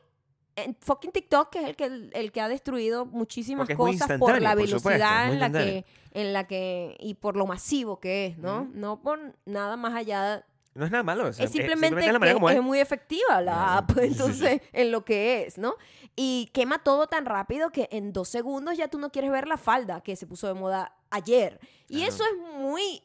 en 0.56 0.76
fucking 0.80 1.12
TikTok, 1.12 1.50
que 1.50 1.60
es 1.60 1.66
el 1.66 1.76
que, 1.76 1.86
el 2.14 2.32
que 2.32 2.42
ha 2.42 2.48
destruido 2.48 3.06
muchísimas 3.06 3.68
cosas 3.70 4.18
por 4.20 4.42
la 4.42 4.52
por 4.52 4.62
velocidad 4.62 5.32
en 5.32 5.40
la 5.40 5.52
que 5.52 5.86
en 6.12 6.32
la 6.32 6.48
que 6.48 6.96
y 7.00 7.16
por 7.16 7.36
lo 7.36 7.46
masivo 7.46 8.00
que 8.00 8.28
es, 8.28 8.38
¿no? 8.38 8.70
No 8.74 9.02
por 9.02 9.20
nada 9.46 9.76
más 9.76 9.94
allá. 9.94 10.46
No 10.74 10.86
es 10.86 10.92
nada 10.92 11.04
malo. 11.04 11.28
o 11.28 11.34
sea, 11.34 11.46
es 11.46 11.52
simplemente 11.52 12.06
es 12.06 12.12
la 12.12 12.20
que 12.20 12.32
es 12.32 12.56
es. 12.58 12.62
muy 12.62 12.80
efectiva 12.80 13.42
la 13.42 13.78
app, 13.78 13.98
entonces, 13.98 14.62
en 14.74 14.92
lo 14.92 15.04
que 15.04 15.44
es, 15.44 15.58
¿no? 15.58 15.76
Y 16.16 16.50
quema 16.54 16.80
todo 16.84 17.08
tan 17.08 17.26
rápido 17.26 17.70
que 17.70 17.90
en 17.92 18.14
dos 18.14 18.30
segundos 18.30 18.78
ya 18.78 18.88
tú 18.88 18.98
no 18.98 19.12
quieres 19.12 19.32
ver 19.32 19.48
la 19.48 19.58
falda 19.58 20.02
que 20.02 20.16
se 20.16 20.26
puso 20.26 20.48
de 20.48 20.54
moda 20.54 20.96
ayer. 21.10 21.60
Y 21.90 22.04
eso 22.04 22.24
es 22.24 22.60
muy, 22.60 23.04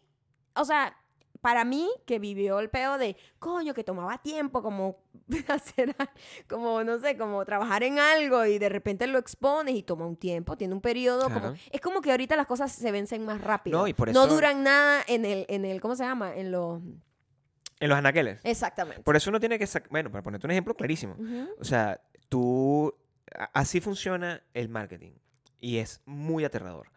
o 0.55 0.65
sea, 0.65 0.97
para 1.41 1.65
mí 1.65 1.89
que 2.07 2.19
vivió 2.19 2.59
el 2.61 2.69
peo 2.71 2.99
de, 2.99 3.17
coño, 3.39 3.73
que 3.75 3.83
tomaba 3.85 4.19
tiempo 4.19 4.63
como 4.63 4.99
hacer, 5.49 5.97
como, 6.49 6.85
no 6.85 6.99
sé, 6.99 7.17
como 7.17 7.45
trabajar 7.45 7.83
en 7.83 7.99
algo 7.99 8.45
y 8.45 8.59
de 8.59 8.69
repente 8.69 9.07
lo 9.07 9.19
expones 9.19 9.75
y 9.75 9.83
toma 9.83 10.07
un 10.07 10.17
tiempo, 10.17 10.57
tiene 10.57 10.75
un 10.75 10.81
periodo, 10.81 11.31
como, 11.31 11.55
es 11.71 11.81
como 11.81 12.01
que 12.01 12.11
ahorita 12.11 12.37
las 12.37 12.47
cosas 12.47 12.71
se 12.73 12.93
vencen 12.93 13.25
más 13.25 13.41
rápido. 13.41 13.79
No, 13.79 13.87
y 13.89 13.95
por 13.95 14.13
No 14.13 14.25
eso- 14.25 14.35
duran 14.35 14.63
nada 14.63 15.03
en 15.07 15.25
el, 15.25 15.47
en 15.49 15.65
el, 15.65 15.81
¿cómo 15.81 15.95
se 15.97 16.05
llama? 16.05 16.35
En 16.37 16.51
los, 16.53 16.81
En 17.81 17.89
los 17.89 17.97
anaqueles. 17.99 18.41
exactamente. 18.45 19.03
Por 19.03 19.17
eso 19.17 19.31
uno 19.31 19.41
tiene 19.41 19.59
que 19.59 19.67
sacar. 19.67 19.89
Bueno, 19.91 20.11
para 20.11 20.23
ponerte 20.23 20.47
un 20.47 20.51
ejemplo 20.51 20.75
clarísimo. 20.75 21.17
O 21.59 21.65
sea, 21.65 22.01
tú. 22.29 22.95
Así 23.55 23.81
funciona 23.81 24.43
el 24.55 24.69
marketing. 24.69 25.13
Y 25.61 25.79
es 25.79 26.01
muy 26.05 26.45
aterrador. 26.45 26.89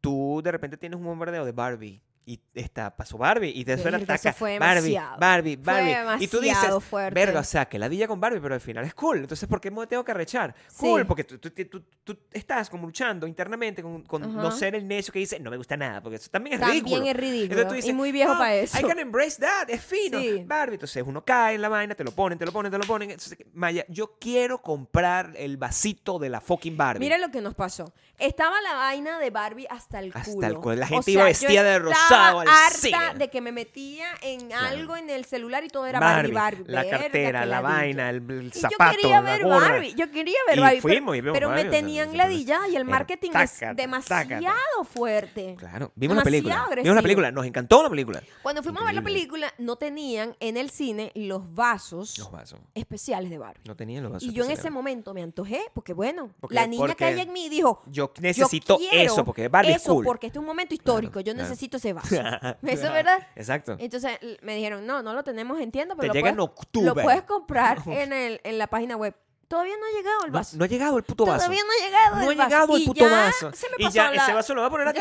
Tú 0.00 0.40
de 0.42 0.50
repente 0.52 0.76
tienes 0.76 0.98
un 0.98 1.04
bombardeo 1.04 1.44
de 1.44 1.52
Barbie. 1.52 2.02
Y 2.28 2.40
está, 2.54 2.90
pasó 2.96 3.16
Barbie. 3.16 3.52
Y 3.54 3.64
te 3.64 3.78
suena 3.78 3.98
Verga, 3.98 4.14
eso 4.16 4.28
ataca. 4.28 4.36
fue 4.36 4.58
Barbie. 4.58 4.98
Barbie, 5.16 5.56
Fue 5.62 6.02
Barbie. 6.04 6.24
Y 6.24 6.26
tú 6.26 6.40
dices, 6.40 6.82
fuerte. 6.82 7.14
verga, 7.14 7.38
o 7.38 7.44
sea, 7.44 7.66
que 7.68 7.78
la 7.78 7.88
dilla 7.88 8.08
con 8.08 8.20
Barbie, 8.20 8.40
pero 8.40 8.54
al 8.54 8.60
final 8.60 8.84
es 8.84 8.94
cool. 8.94 9.18
Entonces, 9.18 9.48
¿por 9.48 9.60
qué 9.60 9.70
me 9.70 9.86
tengo 9.86 10.04
que 10.04 10.10
arrechar? 10.10 10.52
Sí. 10.66 10.78
Cool, 10.80 11.06
porque 11.06 11.22
tú, 11.22 11.38
tú- 11.38 11.50
tú- 11.50 11.84
tú 12.02 12.18
estás 12.32 12.68
como 12.68 12.84
luchando 12.86 13.28
internamente 13.28 13.80
con, 13.80 14.02
con 14.02 14.34
no 14.34 14.50
ser 14.50 14.74
el 14.74 14.88
necio 14.88 15.12
que 15.12 15.20
dice, 15.20 15.38
no 15.38 15.52
me 15.52 15.56
gusta 15.56 15.76
nada, 15.76 16.00
porque 16.02 16.16
eso 16.16 16.28
también 16.28 16.54
es 16.54 16.60
También 16.60 16.84
ridículo. 16.84 17.06
es 17.08 17.16
ridículo. 17.16 17.44
Entonces 17.44 17.68
tú 17.68 17.74
dices, 17.76 17.90
y 17.90 17.92
muy 17.92 18.10
viejo 18.10 18.32
"Oh, 18.32 18.38
para 18.38 18.54
eso. 18.56 18.76
I 18.80 18.82
can 18.82 18.98
embrace 18.98 19.40
that, 19.40 19.70
es 19.70 19.80
fino. 19.84 20.18
Sí. 20.18 20.42
Barbie, 20.44 20.74
entonces 20.74 21.04
uno 21.06 21.24
cae 21.24 21.54
en 21.54 21.62
la 21.62 21.68
vaina, 21.68 21.94
te 21.94 22.02
lo 22.02 22.10
ponen, 22.10 22.36
te 22.38 22.44
lo 22.44 22.50
ponen, 22.50 22.72
te 22.72 22.78
lo 22.78 22.84
ponen. 22.86 23.12
Entonces, 23.12 23.38
Maya, 23.54 23.84
yo 23.88 24.16
quiero 24.18 24.60
comprar 24.60 25.32
el 25.36 25.58
vasito 25.58 26.18
de 26.18 26.28
la 26.28 26.40
fucking 26.40 26.76
Barbie. 26.76 26.98
Mira 27.04 27.18
lo 27.18 27.30
que 27.30 27.40
nos 27.40 27.54
pasó. 27.54 27.92
Estaba 28.18 28.60
la 28.62 28.74
vaina 28.74 29.20
de 29.20 29.30
Barbie 29.30 29.66
hasta 29.70 30.00
el 30.00 30.10
Hasta 30.12 30.32
culo. 30.32 30.46
el 30.48 30.54
culo. 30.56 30.74
La 30.74 30.86
O 30.86 30.88
gente 30.88 31.04
sea, 31.04 31.12
iba 31.14 31.24
vestida 31.24 31.62
de 31.62 31.78
rosado 31.78 32.15
al 32.16 32.48
harta 32.48 33.14
de 33.18 33.30
que 33.30 33.40
me 33.40 33.52
metía 33.52 34.06
en 34.22 34.46
Claro. 34.48 34.66
algo 34.66 34.96
en 34.96 35.10
el 35.10 35.24
celular 35.24 35.64
y 35.64 35.68
todo 35.68 35.86
era 35.86 36.00
Barbie, 36.00 36.32
Barbie. 36.32 36.64
la 36.66 36.82
Verga, 36.82 36.98
cartera, 36.98 37.46
la 37.46 37.60
vaina, 37.60 38.10
el, 38.10 38.16
el 38.30 38.46
Y 38.54 38.58
zapato, 38.58 38.92
yo 38.92 38.96
quería 39.00 39.20
la 39.20 39.30
ver 39.30 39.42
gorra. 39.44 39.58
Barbie, 39.68 39.94
yo 39.94 40.10
quería 40.10 40.38
ver 40.48 40.58
Y 40.58 40.60
Barbie, 40.60 40.80
fuimos 40.80 41.16
y 41.16 41.18
pero, 41.20 41.22
vimos 41.22 41.34
pero 41.36 41.48
Barbie, 41.48 41.62
me 41.64 41.68
o 41.68 41.72
sea, 41.72 41.80
tenían 41.80 42.16
ladilla 42.16 42.68
y 42.68 42.76
el 42.76 42.84
marketing 42.84 43.28
tácata, 43.30 43.44
es 43.44 43.52
tácata. 43.58 43.74
demasiado 43.74 44.84
fuerte. 44.92 45.54
Claro, 45.58 45.92
vimos 45.94 46.16
la 46.16 46.22
película. 46.22 46.54
Demasiado 46.54 46.70
Vimos 46.76 46.84
la 46.86 46.90
agresivo. 46.92 47.02
película, 47.02 47.30
nos 47.32 47.46
encantó 47.46 47.82
la 47.82 47.90
película. 47.90 48.22
Cuando 48.42 48.62
fuimos 48.62 48.82
a 48.82 48.86
ver 48.86 48.94
la 48.94 49.02
película, 49.02 49.52
no 49.58 49.76
tenían 49.76 50.36
en 50.40 50.56
el 50.56 50.70
cine 50.70 51.12
los 51.14 51.54
vasos 51.54 52.18
Los 52.18 52.30
vasos. 52.30 52.60
especiales 52.74 53.30
de 53.30 53.38
Barbie. 53.38 53.62
No 53.66 53.76
tenían 53.76 54.02
los 54.02 54.12
vasos. 54.12 54.28
Y 54.28 54.32
yo 54.32 54.44
en 54.44 54.50
ese 54.50 54.70
momento 54.70 55.14
me 55.14 55.22
antojé, 55.22 55.60
porque 55.74 55.92
bueno, 55.92 56.30
Porque- 56.40 56.54
la 56.54 56.66
niña 56.66 56.94
que 56.94 57.04
hay 57.04 57.20
en 57.20 57.32
mí 57.32 57.48
dijo, 57.48 57.82
Yo 57.86 58.12
necesito 58.20 58.78
eso, 58.92 59.24
porque 59.24 59.48
Barbie 59.48 59.70
eso 59.72 59.76
es 59.78 59.88
cool. 59.88 60.04
porque 60.04 60.26
este 60.28 60.38
es 60.38 60.40
un 60.40 60.46
momento 60.46 60.74
histórico, 60.74 61.20
yo 61.20 61.34
necesito 61.34 61.76
ese 61.76 61.92
vaso. 61.92 62.05
¿Eso 62.62 62.86
es 62.86 62.92
verdad? 62.92 63.26
Exacto. 63.36 63.76
Entonces 63.78 64.18
me 64.42 64.54
dijeron, 64.56 64.86
no, 64.86 65.02
no 65.02 65.14
lo 65.14 65.22
tenemos 65.24 65.60
en 65.60 65.70
tienda, 65.72 65.94
Te 65.94 66.00
pero 66.00 66.08
lo 66.08 66.14
llega 66.14 66.30
en 66.30 66.36
puedes, 66.36 66.50
octubre. 66.50 66.86
lo 66.86 66.94
puedes 66.94 67.22
comprar 67.22 67.78
en, 67.86 68.12
el, 68.12 68.40
en 68.44 68.58
la 68.58 68.66
página 68.66 68.96
web. 68.96 69.14
Todavía 69.48 69.74
no 69.78 69.86
ha 69.86 69.90
llegado 69.96 70.24
el 70.24 70.32
No, 70.32 70.38
vaso. 70.38 70.56
no 70.56 70.64
ha 70.64 70.66
llegado 70.66 70.98
el 70.98 71.04
puto 71.04 71.24
vaso. 71.24 71.36
Todavía 71.44 71.62
no 71.62 71.70
ha 71.70 71.86
llegado 71.86 72.16
No 72.16 72.30
el 72.32 72.40
ha 72.40 72.42
vaso. 72.42 72.48
llegado 72.50 72.76
el 72.78 72.84
puto 72.84 73.00
ya 73.08 73.10
vaso. 73.26 73.52
Se 73.52 73.68
me 73.68 73.76
y 73.78 73.90
ya 73.92 74.10
la- 74.10 74.22
ese 74.24 74.32
vaso 74.32 74.54
lo 74.56 74.60
va 74.62 74.66
a 74.66 74.70
poner 74.70 74.88
aquí. 74.88 74.98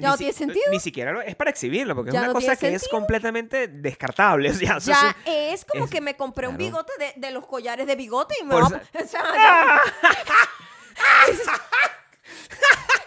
No 0.00 0.12
si- 0.12 0.18
tiene 0.18 0.32
sentido. 0.32 0.64
Ni 0.72 0.80
siquiera 0.80 1.22
es 1.22 1.36
para 1.36 1.50
exhibirlo, 1.50 1.94
porque 1.94 2.10
Ya 2.10 2.18
es 2.18 2.22
una 2.24 2.32
no 2.32 2.34
cosa 2.40 2.56
que 2.56 2.74
es 2.74 2.88
completamente 2.88 3.68
descartable. 3.68 4.50
O 4.76 4.80
sea, 4.80 4.80
Ya 4.80 5.16
es- 5.24 5.60
es 5.60 5.64
como 5.64 5.84
es- 5.84 5.90
que 5.92 6.00
me 6.00 6.16
compré 6.16 6.48
un 6.48 6.56
bigote 6.56 6.92
de, 6.98 7.12
de 7.14 7.30
los 7.30 7.46
collares 7.46 7.86
de 7.86 7.94
bigote 7.94 8.34
y 8.40 8.44
me 8.44 8.54
Por 8.54 8.72
va 8.72 8.76
a- 8.78 9.02
o 9.04 9.06
sea, 9.06 9.22
es 12.34 12.58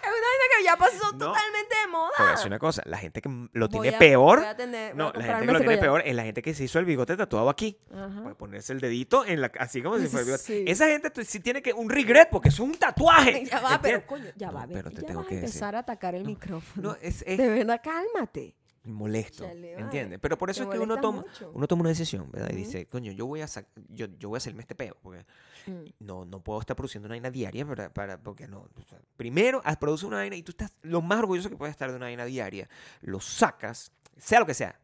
una 0.04 0.28
vaina 0.28 0.56
que 0.58 0.64
ya 0.64 0.76
pasó 0.76 1.12
No. 1.12 1.18
totalmente 1.18 1.74
de 1.82 1.86
moda. 1.90 2.10
Te 2.16 2.22
voy 2.22 2.28
a 2.28 2.34
decir 2.34 2.46
una 2.48 2.58
cosa, 2.58 2.82
la 2.86 2.98
gente 2.98 3.20
que 3.22 3.28
lo 3.52 3.68
Voy 3.68 3.80
tiene 3.82 3.96
a- 3.96 3.98
peor, 3.98 4.38
a 4.40 4.50
a 4.50 4.54
no, 4.94 5.12
la 5.12 5.22
gente 5.24 5.46
que 5.46 5.52
lo 5.52 5.58
tiene 5.58 5.64
collar. 5.64 5.80
peor 5.80 6.02
es 6.06 6.14
la 6.14 6.22
gente 6.24 6.42
que 6.42 6.54
se 6.54 6.64
hizo 6.64 6.78
el 6.78 6.84
bigote 6.84 7.16
tatuado 7.16 7.48
aquí. 7.50 7.78
Ajá. 7.92 8.22
Para 8.22 8.34
ponerse 8.36 8.72
el 8.72 8.80
dedito 8.80 9.24
en 9.24 9.40
la, 9.40 9.52
así 9.58 9.82
como 9.82 9.98
si 9.98 10.06
fuera 10.06 10.20
el 10.20 10.26
bigote. 10.26 10.42
Sí. 10.44 10.64
Esa 10.66 10.86
gente 10.88 11.24
sí 11.24 11.40
tiene 11.40 11.62
que 11.62 11.72
un 11.72 11.88
regret 11.90 12.28
porque 12.30 12.48
eso 12.48 12.62
es 12.64 12.68
un 12.70 12.76
tatuaje. 12.76 13.44
Ya 13.50 13.60
va, 13.60 13.80
pero 13.80 14.06
coño, 14.06 14.26
ya 14.36 14.48
No, 14.48 14.54
va, 14.54 14.66
pero 14.66 14.90
te 14.90 15.00
ya 15.02 15.06
tengo 15.06 15.20
vas 15.20 15.26
a 15.26 15.28
que 15.28 15.34
decir. 15.36 15.48
empezar 15.48 15.76
a 15.76 15.78
atacar 15.80 16.14
el 16.14 16.24
micrófono. 16.24 16.90
No, 16.90 16.96
es, 17.00 17.22
es 17.26 17.38
De 17.38 17.48
verdad, 17.48 17.80
cálmate. 17.82 18.54
molesto. 18.84 19.44
¿entiendes? 19.44 20.18
Pero 20.20 20.36
por 20.38 20.48
eso 20.50 20.62
es 20.64 20.68
que 20.70 20.78
uno 20.78 20.96
toma, 20.98 21.20
mucho. 21.22 21.50
uno 21.54 21.66
toma 21.66 21.80
una 21.80 21.90
decisión, 21.90 22.30
¿verdad? 22.30 22.50
Y 22.52 22.56
dice, 22.56 22.86
coño, 22.86 23.12
yo 23.12 23.26
voy 23.26 23.42
a 23.42 23.46
yo, 23.88 24.06
yo 24.18 24.28
voy 24.30 24.36
a 24.36 24.38
hacerme 24.38 24.62
este 24.62 24.74
peo, 24.74 24.96
porque 25.02 25.24
Mm. 25.70 25.84
no, 26.00 26.24
no 26.24 26.42
puedo 26.42 26.60
estar 26.60 26.76
produciendo 26.76 27.06
una 27.06 27.14
vaina 27.14 27.30
diaria 27.30 27.66
para, 27.66 27.92
para 27.92 28.18
porque 28.18 28.46
no. 28.48 28.68
o 28.74 28.82
sea, 28.88 28.98
primero, 29.16 29.60
haz- 29.64 29.78
produce 29.78 30.06
una 30.06 30.16
vaina 30.18 30.36
y 30.36 30.42
tú 30.42 30.50
estás 30.52 30.72
lo 30.82 31.02
más 31.02 31.18
orgulloso 31.20 31.48
que 31.50 31.56
puedes 31.56 31.72
estar 31.72 31.90
de 31.90 31.96
una 31.96 32.06
vaina 32.06 32.24
diaria. 32.24 32.68
Lo 33.00 33.20
sacas, 33.20 33.92
sea 34.16 34.40
lo 34.40 34.46
que 34.46 34.54
sea. 34.54 34.78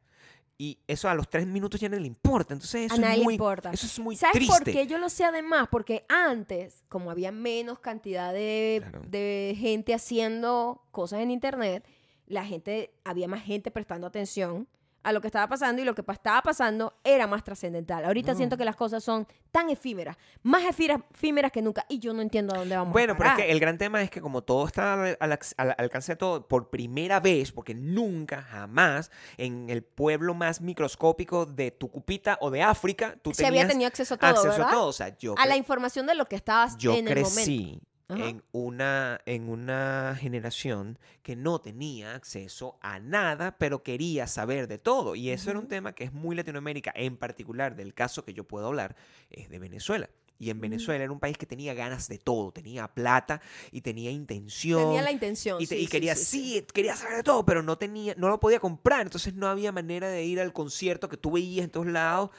Y 0.56 0.78
eso 0.86 1.08
a 1.08 1.14
los 1.14 1.28
tres 1.28 1.48
minutos 1.48 1.80
ya 1.80 1.88
no 1.88 1.96
le 1.98 2.06
importa. 2.06 2.54
Entonces 2.54 2.86
eso 2.86 2.94
A 2.94 2.98
nadie 2.98 3.14
es 3.14 3.18
le 3.18 3.24
muy, 3.24 3.34
importa. 3.34 3.72
Eso 3.72 3.86
es 3.86 3.98
muy 3.98 4.14
¿Sabes 4.14 4.34
triste. 4.34 4.54
por 4.54 4.64
qué 4.72 4.86
yo 4.86 4.98
lo 4.98 5.08
sé 5.08 5.24
además? 5.24 5.66
Porque 5.68 6.06
antes, 6.08 6.84
como 6.88 7.10
había 7.10 7.32
menos 7.32 7.80
cantidad 7.80 8.32
de, 8.32 8.78
Claro. 8.80 9.02
de 9.08 9.56
gente 9.58 9.94
haciendo 9.94 10.84
cosas 10.92 11.20
en 11.20 11.32
internet, 11.32 11.84
la 12.26 12.44
gente, 12.44 12.94
había 13.02 13.26
más 13.26 13.42
gente 13.42 13.72
prestando 13.72 14.06
atención 14.06 14.68
a 15.04 15.12
lo 15.12 15.20
que 15.20 15.28
estaba 15.28 15.46
pasando 15.48 15.80
y 15.80 15.84
lo 15.84 15.94
que 15.94 16.02
estaba 16.10 16.42
pasando 16.42 16.94
era 17.04 17.26
más 17.26 17.44
trascendental. 17.44 18.04
Ahorita 18.04 18.32
No. 18.32 18.38
siento 18.38 18.56
que 18.56 18.64
las 18.64 18.74
cosas 18.74 19.04
son 19.04 19.26
tan 19.52 19.70
efímeras, 19.70 20.16
más 20.42 20.64
efímeras, 20.64 21.52
que 21.52 21.62
nunca 21.62 21.84
y 21.88 21.98
yo 22.00 22.12
no 22.12 22.22
entiendo 22.22 22.54
a 22.54 22.58
dónde 22.58 22.76
vamos. 22.76 22.92
Bueno, 22.92 23.12
a 23.12 23.16
pero 23.16 23.28
es 23.28 23.32
parar. 23.34 23.46
que 23.46 23.52
el 23.52 23.60
gran 23.60 23.78
tema 23.78 24.02
es 24.02 24.10
que 24.10 24.20
como 24.20 24.42
todo 24.42 24.66
está 24.66 24.94
al, 24.94 25.16
al 25.20 25.32
ac- 25.32 25.54
al 25.58 25.74
alcance 25.78 26.12
de 26.12 26.16
todo 26.16 26.48
por 26.48 26.70
primera 26.70 27.20
vez, 27.20 27.52
porque 27.52 27.74
nunca, 27.74 28.42
jamás, 28.42 29.10
en 29.36 29.70
el 29.70 29.84
pueblo 29.84 30.34
más 30.34 30.60
microscópico 30.60 31.46
de 31.46 31.70
Tucupita 31.70 32.38
o 32.40 32.50
de 32.50 32.62
África, 32.62 33.16
tú 33.22 33.32
se 33.34 33.46
había 33.46 33.60
tenías 33.60 33.68
tenido 33.72 33.88
acceso 33.88 34.14
a 34.14 34.16
todo, 34.18 34.30
acceso 34.30 34.48
¿verdad? 34.48 34.68
a 34.68 34.70
todo. 34.72 34.86
O 34.88 34.92
sea, 34.92 35.16
yo, 35.18 35.34
A 35.38 35.46
la 35.46 35.56
información 35.56 36.06
de 36.06 36.14
lo 36.14 36.24
que 36.26 36.36
estabas 36.36 36.76
yo 36.78 36.94
en 36.94 37.06
el 37.08 37.22
momento. 37.22 37.84
Ajá. 38.08 38.28
en 38.28 38.42
una, 38.52 39.20
en 39.24 39.48
una 39.48 40.14
generación 40.20 40.98
que 41.22 41.36
no 41.36 41.60
tenía 41.60 42.14
acceso 42.14 42.78
a 42.82 42.98
nada, 42.98 43.56
pero 43.56 43.82
quería 43.82 44.26
saber 44.26 44.68
de 44.68 44.78
todo. 44.78 45.14
Y 45.14 45.30
eso 45.30 45.50
era 45.50 45.58
un 45.58 45.68
tema 45.68 45.94
que 45.94 46.04
es 46.04 46.12
muy 46.12 46.36
Latinoamérica, 46.36 46.92
en 46.94 47.16
particular 47.16 47.76
del 47.76 47.94
caso 47.94 48.24
que 48.24 48.34
yo 48.34 48.44
puedo 48.44 48.66
hablar, 48.66 48.94
es 49.30 49.48
de 49.48 49.58
Venezuela. 49.58 50.10
Y 50.38 50.50
en. 50.50 50.60
Venezuela 50.64 51.04
era 51.04 51.12
un 51.12 51.20
país 51.20 51.36
que 51.36 51.44
tenía 51.46 51.74
ganas 51.74 52.08
de 52.08 52.16
todo, 52.18 52.50
tenía 52.50 52.88
plata 52.88 53.40
y 53.70 53.82
tenía 53.82 54.10
intención. 54.10 54.80
Tenía 54.82 55.02
la 55.02 55.12
intención. 55.12 55.60
Y, 55.60 55.66
te- 55.66 55.76
sí, 55.76 55.82
y 55.82 55.86
quería, 55.86 56.14
sí, 56.16 56.24
sí, 56.24 56.54
sí. 56.60 56.66
quería 56.72 56.96
saber 56.96 57.16
de 57.18 57.22
todo, 57.22 57.44
pero 57.44 57.62
no 57.62 57.76
tenía, 57.76 58.14
no 58.16 58.28
lo 58.28 58.40
podía 58.40 58.58
comprar. 58.60 59.02
Entonces 59.02 59.34
no 59.34 59.46
había 59.46 59.72
manera 59.72 60.08
de 60.08 60.24
ir 60.24 60.40
al 60.40 60.52
concierto 60.52 61.08
que 61.08 61.16
tú 61.16 61.32
veías 61.32 61.64
en 61.64 61.70
todos 61.70 61.86
lados. 61.86 62.30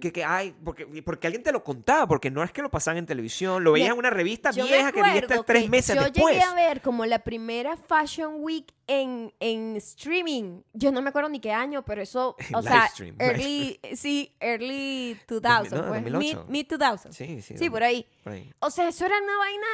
Que, 0.00 0.12
que 0.12 0.24
hay, 0.24 0.54
porque, 0.64 0.86
porque 1.02 1.26
alguien 1.26 1.42
te 1.42 1.52
lo 1.52 1.62
contaba, 1.62 2.06
porque 2.06 2.30
no 2.30 2.42
es 2.42 2.52
que 2.52 2.62
lo 2.62 2.70
pasaban 2.70 2.98
en 2.98 3.06
televisión, 3.06 3.62
lo 3.64 3.72
veías 3.72 3.90
en 3.90 3.98
una 3.98 4.10
revista 4.10 4.50
Yo 4.50 4.64
vieja 4.64 4.90
que 4.92 5.00
acuerdo 5.00 5.44
tres 5.44 5.68
meses 5.68 5.94
yo 5.96 6.02
después. 6.02 6.34
llegué 6.34 6.42
a 6.44 6.54
ver 6.54 6.80
como 6.80 7.04
la 7.06 7.18
primera 7.20 7.76
Fashion 7.76 8.36
Week 8.38 8.66
en, 8.86 9.32
en 9.40 9.76
streaming. 9.76 10.62
Yo 10.72 10.92
no 10.92 11.00
me 11.02 11.08
acuerdo 11.10 11.28
ni 11.28 11.40
qué 11.40 11.52
año, 11.52 11.84
pero 11.84 12.02
eso, 12.02 12.36
o 12.54 12.62
sea, 12.62 12.88
stream, 12.88 13.16
early, 13.20 13.80
sí, 13.94 14.34
early 14.40 15.18
2000, 15.28 15.70
no, 15.80 15.88
pues, 15.88 16.04
2008. 16.04 16.18
mid, 16.18 16.38
mid 16.48 16.66
2000. 16.78 17.12
Sí, 17.12 17.42
sí. 17.42 17.58
Sí, 17.58 17.66
no, 17.66 17.72
por 17.72 17.82
ahí. 17.82 18.06
por 18.22 18.32
ahí. 18.32 18.52
O 18.60 18.70
sea, 18.70 18.88
eso 18.88 19.06
era 19.06 19.16
una 19.22 19.36
vaina, 19.38 19.66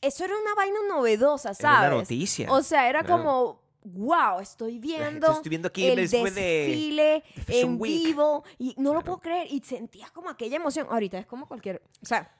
eso 0.00 0.24
era 0.24 0.34
una 0.36 0.54
vaina 0.54 0.78
novedosa, 0.88 1.50
Era 1.58 1.68
una 1.70 1.78
¿sabes? 1.80 1.98
noticia. 1.98 2.52
O 2.52 2.62
sea, 2.62 2.88
era 2.88 3.02
claro. 3.02 3.22
como, 3.22 3.62
wow, 3.82 4.40
estoy 4.40 4.78
viendo 4.78 5.30
estoy 5.32 5.48
viendo 5.50 5.68
aquí 5.68 5.86
el 5.86 5.96
de- 5.96 6.02
desfile 6.08 7.22
de 7.46 7.60
en 7.60 7.80
Week. 7.80 8.04
vivo 8.06 8.44
y 8.58 8.74
no 8.78 8.94
lo 8.94 9.00
Claro. 9.00 9.04
puedo 9.04 9.20
creer 9.20 9.46
y 9.50 9.60
sentías 9.60 10.10
como 10.10 10.30
aquella 10.30 10.56
emoción. 10.56 10.86
Ahorita 10.90 11.18
es 11.18 11.26
como 11.26 11.46
cualquier, 11.46 11.82
o 12.02 12.06
sea, 12.06 12.30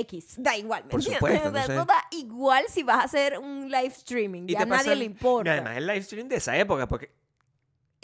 X, 0.00 0.34
da 0.38 0.56
igual, 0.56 0.84
¿me 0.84 0.90
Por 0.90 1.00
entiendes? 1.00 1.18
supuesto, 1.18 1.38
O 1.48 1.52
sea, 1.52 1.62
entonces- 1.64 1.76
eso 1.76 1.84
da 1.86 2.04
igual 2.12 2.64
si 2.68 2.82
vas 2.82 2.98
a 2.98 3.02
hacer 3.04 3.38
un 3.38 3.70
live 3.70 3.86
streaming, 3.86 4.42
Y 4.48 4.52
ya 4.52 4.60
te 4.60 4.66
nadie 4.66 4.94
le 4.96 5.04
y 5.04 5.06
importa. 5.06 5.52
Además, 5.52 5.76
el 5.76 5.86
live 5.86 6.02
stream 6.02 6.28
de 6.28 6.36
esa 6.36 6.56
época, 6.56 6.86
porque 6.88 7.10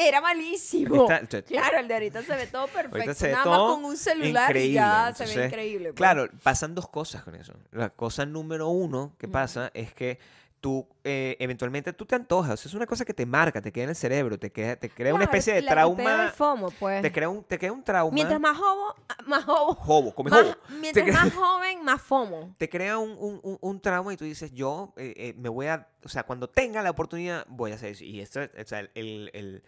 Era 0.02 0.20
malísimo. 0.22 1.06
te- 1.28 1.42
Claro, 1.42 1.78
el 1.78 1.86
de 1.88 1.92
ahorita 1.94 2.22
se 2.22 2.34
ve 2.34 2.46
todo 2.46 2.66
perfecto. 2.68 2.96
Ahorita 2.96 3.14
se 3.14 3.26
ve 3.26 3.32
Nada 3.32 3.44
todo 3.44 3.66
más 3.68 3.74
con 3.76 3.84
un 3.84 3.96
celular 3.98 4.56
y 4.56 4.72
ya 4.72 5.12
se 5.14 5.24
ve 5.24 5.30
Entonces, 5.30 5.46
increíble. 5.52 5.84
pues. 5.90 5.96
Claro, 5.96 6.30
pasan 6.42 6.74
dos 6.74 6.88
cosas 6.88 7.22
con 7.22 7.34
eso. 7.34 7.52
La 7.70 7.90
cosa 7.90 8.24
número 8.24 8.68
uno 8.68 9.14
que 9.18 9.28
pasa 9.28 9.70
es 9.74 9.92
que 9.92 10.18
tú, 10.60 10.86
eh, 11.04 11.36
eventualmente, 11.40 11.92
tú 11.92 12.04
te 12.04 12.14
antojas. 12.14 12.64
Es 12.66 12.74
una 12.74 12.86
cosa 12.86 13.04
que 13.04 13.14
te 13.14 13.24
marca, 13.26 13.60
te 13.62 13.72
queda 13.72 13.84
en 13.84 13.90
el 13.90 13.96
cerebro, 13.96 14.38
te, 14.38 14.50
queda, 14.50 14.76
te 14.76 14.90
crea 14.90 15.14
una 15.14 15.24
especie 15.24 15.54
de 15.54 15.60
el 15.60 15.66
trauma. 15.66 16.22
del 16.24 16.30
FOMO, 16.32 16.70
pues. 16.78 17.00
Te 17.02 17.10
crea 17.10 17.28
un, 17.28 17.42
te 17.44 17.58
crea 17.58 17.72
un 17.72 17.82
trauma. 17.82 18.12
Mientras 18.14 18.38
más 18.40 18.56
joven, 18.58 18.94
más 19.26 19.44
joven. 19.44 19.74
Jobo, 19.76 20.14
come 20.14 20.30
más- 20.30 20.42
jobo. 20.42 20.54
mientras 20.80 21.04
crea- 21.06 21.24
más 21.24 21.32
joven, 21.34 21.84
más 21.84 22.02
FOMO. 22.02 22.54
Te 22.58 22.68
crea 22.68 22.98
un, 22.98 23.10
un- 23.18 23.40
un- 23.42 23.58
un 23.60 23.80
trauma 23.80 24.12
y 24.12 24.16
tú 24.16 24.24
dices, 24.24 24.52
yo 24.52 24.92
eh, 24.96 25.14
eh, 25.16 25.34
me 25.38 25.48
voy 25.48 25.66
a, 25.66 25.88
o 26.04 26.08
sea, 26.08 26.24
cuando 26.24 26.48
tenga 26.48 26.82
la 26.82 26.90
oportunidad, 26.90 27.46
voy 27.48 27.72
a 27.72 27.76
hacer 27.76 27.92
eso. 27.92 28.04
Y 28.04 28.20
esto, 28.20 28.40
o 28.40 28.64
sea, 28.66 28.80
el, 28.80 28.90
el- 28.94 29.30
el 29.32 29.62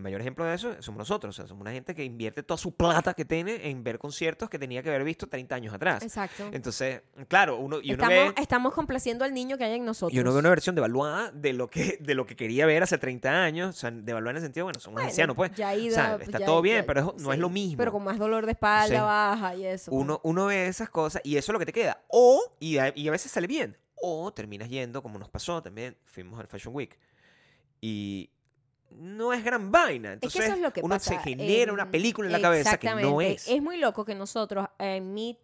mayor 0.00 0.20
ejemplo 0.22 0.44
de 0.44 0.54
eso 0.54 0.74
somos 0.82 0.98
nosotros. 0.98 1.34
O 1.34 1.36
sea, 1.36 1.46
somos 1.46 1.60
una 1.60 1.72
gente 1.72 1.94
que 1.94 2.04
invierte 2.04 2.42
toda 2.42 2.56
su 2.58 2.72
plata 2.74 3.12
que 3.14 3.24
tiene 3.24 3.68
en 3.68 3.84
ver 3.84 3.98
conciertos 3.98 4.48
que 4.48 4.58
tenía 4.58 4.82
que 4.82 4.88
haber 4.88 5.04
visto 5.04 5.26
30 5.26 5.54
años 5.54 5.74
atrás. 5.74 6.02
Exacto. 6.02 6.48
Entonces, 6.52 7.02
claro, 7.28 7.58
uno, 7.58 7.76
y 7.82 7.92
uno 7.92 8.02
estamos, 8.02 8.34
ve... 8.34 8.42
estamos 8.42 8.72
complaciendo 8.74 9.24
al 9.24 9.34
niño 9.34 9.58
que 9.58 9.64
hay 9.64 9.74
en 9.74 9.84
nosotros. 9.84 10.14
Y 10.16 10.20
uno 10.20 10.32
ve 10.32 10.38
una 10.40 10.48
versión 10.50 10.74
devaluada 10.74 11.30
de 11.32 11.52
lo 11.52 11.68
que, 11.68 11.98
de 12.00 12.14
lo 12.14 12.24
que 12.26 12.34
quería 12.34 12.64
ver 12.66 12.82
hace 12.82 12.96
30 12.98 13.30
años. 13.44 13.76
O 13.76 13.78
sea, 13.78 13.90
devaluada 13.90 14.30
en 14.32 14.36
el 14.38 14.42
sentido, 14.42 14.64
bueno, 14.66 14.80
somos 14.80 14.94
Bueno, 14.94 15.08
ancianos, 15.10 15.36
pues. 15.36 15.52
ya 15.54 15.70
o 15.72 15.78
ida, 15.78 15.94
sea, 15.94 16.16
pues, 16.16 16.28
está 16.28 16.38
ya- 16.38 16.46
todo 16.46 16.62
bien, 16.62 16.78
ya- 16.80 16.86
pero 16.86 17.14
es- 17.16 17.22
no 17.22 17.32
es 17.32 17.38
lo 17.38 17.50
mismo. 17.50 17.76
Pero 17.78 17.92
con 17.92 18.02
más 18.04 18.18
dolor 18.18 18.46
de 18.46 18.52
espalda 18.52 18.96
Sí. 18.96 19.00
baja 19.02 19.54
y 19.54 19.66
eso. 19.66 19.90
pues. 19.90 20.02
uno, 20.02 20.20
uno 20.24 20.46
ve 20.46 20.66
esas 20.66 20.88
cosas 20.88 21.20
y 21.24 21.36
eso 21.36 21.52
es 21.52 21.54
lo 21.54 21.58
que 21.58 21.66
te 21.66 21.72
queda. 21.72 22.02
O, 22.08 22.56
y 22.58 22.78
a, 22.78 22.92
y 22.96 23.06
a 23.06 23.10
veces 23.10 23.30
sale 23.30 23.46
bien, 23.46 23.76
o 23.96 24.32
terminas 24.32 24.68
yendo, 24.70 25.02
como 25.02 25.18
nos 25.18 25.28
pasó 25.28 25.62
también, 25.62 25.96
fuimos 26.04 26.40
al 26.40 26.46
Fashion 26.46 26.74
Week. 26.74 26.98
Y 27.80 28.30
no 28.94 29.32
es 29.32 29.44
gran 29.44 29.70
vaina. 29.70 30.14
Es 30.14 30.20
que 30.20 30.26
Entonces, 30.26 30.44
eso 30.44 30.54
es 30.54 30.60
lo 30.60 30.72
que 30.72 30.80
uno 30.80 30.94
pasa. 30.94 31.14
se 31.14 31.18
genera 31.18 31.72
una 31.72 31.90
película 31.90 32.28
en 32.28 32.32
la 32.32 32.40
cabeza 32.40 32.78
que 32.78 32.94
no 32.94 33.20
es. 33.20 33.48
Es 33.48 33.62
muy 33.62 33.78
loco 33.78 34.04
que 34.04 34.14
nosotros 34.14 34.66
en 34.78 35.12
mid 35.12 35.36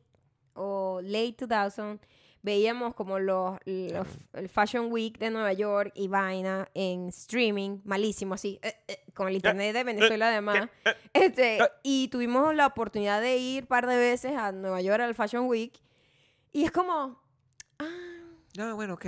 o 0.55 1.01
late 1.03 1.47
2000 1.47 2.01
veíamos 2.43 2.95
como 2.95 3.19
los, 3.19 3.59
el 3.67 4.49
Fashion 4.49 4.91
Week 4.91 5.19
de 5.19 5.31
Nueva 5.31 5.53
York 5.53 5.93
y 5.95 6.09
vaina 6.09 6.69
en 6.75 7.09
streaming, 7.09 7.81
malísimo 7.85 8.35
así, 8.35 8.59
eh, 8.63 8.75
eh, 8.89 9.05
con 9.13 9.29
el 9.29 9.35
internet 9.35 9.75
de 9.75 9.85
Venezuela 9.85 10.29
además. 10.29 10.69
Este, 11.13 11.59
eh. 11.59 11.69
y 11.83 12.09
tuvimos 12.09 12.55
la 12.55 12.67
oportunidad 12.69 13.21
de 13.21 13.37
ir 13.37 13.65
un 13.65 13.69
par 13.69 13.87
de 13.87 13.97
veces 13.97 14.37
a 14.37 14.53
Nueva 14.53 14.81
York 14.81 15.01
al 15.01 15.15
Fashion 15.15 15.47
Week 15.47 15.79
y 16.53 16.65
es 16.65 16.71
como, 16.71 17.21
ah, 17.79 18.11
Ah, 18.59 18.73
bueno, 18.75 18.95
ok. 18.95 19.07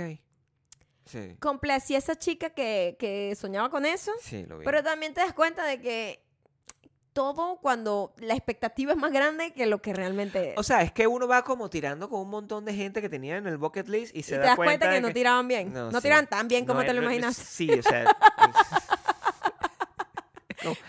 Sí, 1.05 1.35
complací 1.39 1.95
a 1.95 1.97
esa 1.97 2.15
chica 2.17 2.49
que, 2.51 2.95
que 2.99 3.35
soñaba 3.35 3.69
con 3.69 3.85
eso. 3.85 4.11
sí, 4.21 4.45
lo 4.45 4.57
vi. 4.59 4.65
Pero 4.65 4.81
también 4.83 5.13
te 5.13 5.21
das 5.21 5.33
cuenta 5.33 5.65
de 5.65 5.79
que 5.81 6.23
todo 7.11 7.59
cuando 7.61 8.13
la 8.17 8.33
expectativa 8.33 8.91
es 8.93 8.97
más 8.97 9.11
grande 9.11 9.51
que 9.53 9.65
lo 9.67 9.81
que 9.81 9.93
realmente 9.93 10.53
es. 10.53 10.57
O 10.57 10.63
sea, 10.63 10.81
es 10.81 10.91
que 10.91 11.05
uno 11.05 11.27
va 11.27 11.43
como 11.43 11.69
tirando 11.69 12.09
con 12.09 12.21
un 12.21 12.29
montón 12.29 12.65
de 12.65 12.73
gente 12.73 13.01
que 13.01 13.09
tenía 13.09 13.37
en 13.37 13.45
el 13.45 13.57
bucket 13.57 13.87
list 13.87 14.15
y 14.15 14.19
y 14.19 14.23
se 14.23 14.31
te 14.31 14.37
da 14.39 14.45
das 14.47 14.55
cuenta, 14.55 14.87
que, 14.89 14.95
de 14.95 15.01
no 15.01 15.11
tiraban 15.13 15.47
bien. 15.47 15.71
No, 15.71 15.91
No, 15.91 15.99
sí. 15.99 16.03
tiraban 16.03 16.25
tan 16.27 16.47
bien 16.47 16.65
como 16.65 16.79
no 16.79 16.85
te 16.87 16.93
lo 16.93 17.01
no 17.01 17.07
imaginas. 17.07 17.35
Sí, 17.35 17.69
o 17.69 17.83
sea, 17.83 18.05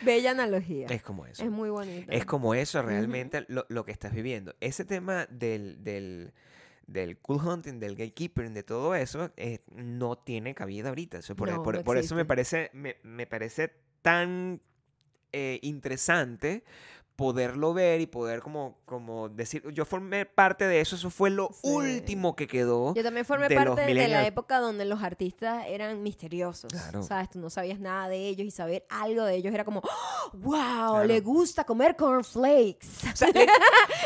Bella 0.02 0.30
analogía. 0.30 0.86
es, 0.86 0.92
es 0.92 1.02
como 1.02 1.26
eso. 1.26 1.42
Es 1.42 1.50
muy 1.50 1.68
bonito. 1.68 2.10
Es 2.12 2.24
como 2.24 2.54
eso 2.54 2.80
realmente 2.82 3.44
lo, 3.48 3.66
lo 3.68 3.84
que 3.84 3.90
estás 3.92 4.12
viviendo. 4.12 4.54
Ese 4.60 4.84
tema 4.84 5.26
del, 5.30 5.82
del, 5.82 6.32
del 6.86 7.18
cool 7.18 7.40
hunting, 7.46 7.78
del 7.80 7.96
gatekeeping, 7.96 8.54
de 8.54 8.62
todo 8.62 8.94
eso, 8.94 9.32
eh, 9.36 9.60
no 9.74 10.16
tiene 10.18 10.54
cabida 10.54 10.90
ahorita. 10.90 11.18
Eso 11.18 11.34
por, 11.36 11.48
No, 11.50 11.62
por- 11.62 11.76
no 11.76 11.84
por 11.84 11.96
eso 11.96 12.14
me 12.14 12.24
parece, 12.24 12.70
me, 12.72 12.96
me 13.02 13.26
parece 13.26 13.72
tan 14.02 14.60
eh, 15.32 15.58
interesante 15.62 16.64
poderlo 17.16 17.72
ver 17.74 18.00
y 18.00 18.06
poder 18.06 18.40
como, 18.40 18.78
como 18.86 19.28
decir, 19.28 19.62
yo 19.72 19.84
formé 19.84 20.26
parte 20.26 20.66
de 20.66 20.80
eso, 20.80 20.96
eso 20.96 21.10
fue 21.10 21.30
lo 21.30 21.50
Sí. 21.62 21.70
último 21.70 22.34
que 22.34 22.46
quedó. 22.48 22.92
Yo 22.94 23.02
también 23.04 23.24
formé 23.24 23.48
de 23.48 23.54
parte 23.54 23.82
de 23.86 24.08
la 24.08 24.26
época 24.26 24.58
donde 24.58 24.84
los 24.84 25.02
artistas 25.02 25.64
eran 25.68 26.02
misteriosos. 26.02 26.72
Claro. 26.72 27.02
¿Sabes? 27.04 27.30
Tú 27.30 27.38
no 27.38 27.50
sabías 27.50 27.78
nada 27.78 28.08
de 28.08 28.16
ellos 28.28 28.46
y 28.46 28.50
saber 28.50 28.84
algo 28.88 29.24
de 29.24 29.36
ellos 29.36 29.54
era 29.54 29.64
como, 29.64 29.80
¡Oh, 29.84 30.30
wow, 30.38 30.54
Claro. 30.54 31.04
le 31.04 31.20
gusta 31.20 31.64
comer 31.64 31.94
cornflakes. 31.96 32.86
O 33.12 33.16
sea, 33.16 33.28
le- 33.28 33.46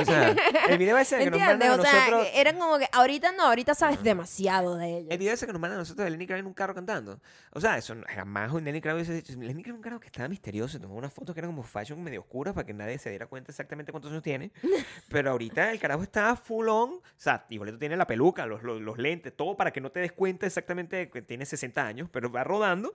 o 0.01 0.05
sea, 0.05 0.37
el 0.69 0.79
video 0.79 0.99
ese 0.99 1.19
que 1.19 1.31
nos 1.31 1.41
a 1.41 1.55
O 1.55 1.59
sea, 1.59 1.77
nosotros... 1.77 2.27
que 2.27 2.41
eran 2.41 2.59
como 2.59 2.79
que 2.79 2.89
ahorita 2.93 3.33
no, 3.33 3.45
ahorita 3.45 3.75
sabes 3.75 4.03
demasiado 4.03 4.77
de 4.77 4.99
ellos. 4.99 5.11
El 5.11 5.19
video 5.19 5.33
ese 5.33 5.47
que 5.47 5.53
nos 5.53 5.61
mandan 5.61 5.79
a 5.79 5.81
nosotros 5.83 6.05
de 6.05 6.11
Lenny 6.11 6.27
Kravitz 6.27 6.43
en 6.43 6.47
un 6.47 6.55
carro 6.55 6.75
cantando. 6.75 7.21
O 7.53 7.61
sea, 7.61 7.79
eso 7.79 7.95
jamás 8.15 8.53
un 8.53 8.65
Lenny 8.65 8.81
Kravitz. 8.81 9.09
Lenny 9.09 9.63
Kravitz 9.63 9.67
era 9.69 9.75
un 9.75 9.81
carro 9.83 10.01
que 10.01 10.07
estaba 10.07 10.29
misterioso. 10.29 10.79
Tomó 10.79 10.95
una 10.97 11.09
foto 11.09 11.33
que 11.33 11.41
era 11.41 11.47
como 11.49 11.63
fashion 11.63 12.03
medio 12.03 12.21
oscura 12.21 12.53
para 12.53 12.67
que 12.67 12.75
nadie 12.75 12.98
se 12.99 13.11
diera 13.11 13.27
cuenta 13.27 13.53
exactamente 13.53 13.93
cuántos 13.93 14.11
años 14.11 14.23
tiene. 14.23 14.51
Pero 15.09 15.31
ahorita 15.31 15.71
el 15.73 15.79
carajo 15.79 16.03
está 16.03 16.37
full 16.37 16.69
on. 16.69 16.91
O 16.91 17.03
sea, 17.17 17.47
igualito 17.51 17.79
tiene 17.79 17.97
la 17.97 18.07
peluca, 18.07 18.47
los, 18.47 18.63
los, 18.63 18.81
los 18.81 18.99
lentes, 18.99 19.35
todo 19.35 19.57
para 19.57 19.73
que 19.73 19.81
no 19.81 19.91
te 19.91 20.01
des 20.01 20.13
cuenta 20.13 20.47
exactamente 20.47 21.11
que 21.11 21.23
tiene 21.23 21.45
60 21.45 21.87
años, 21.87 22.09
pero 22.11 22.31
va 22.31 22.45
rodando. 22.45 22.93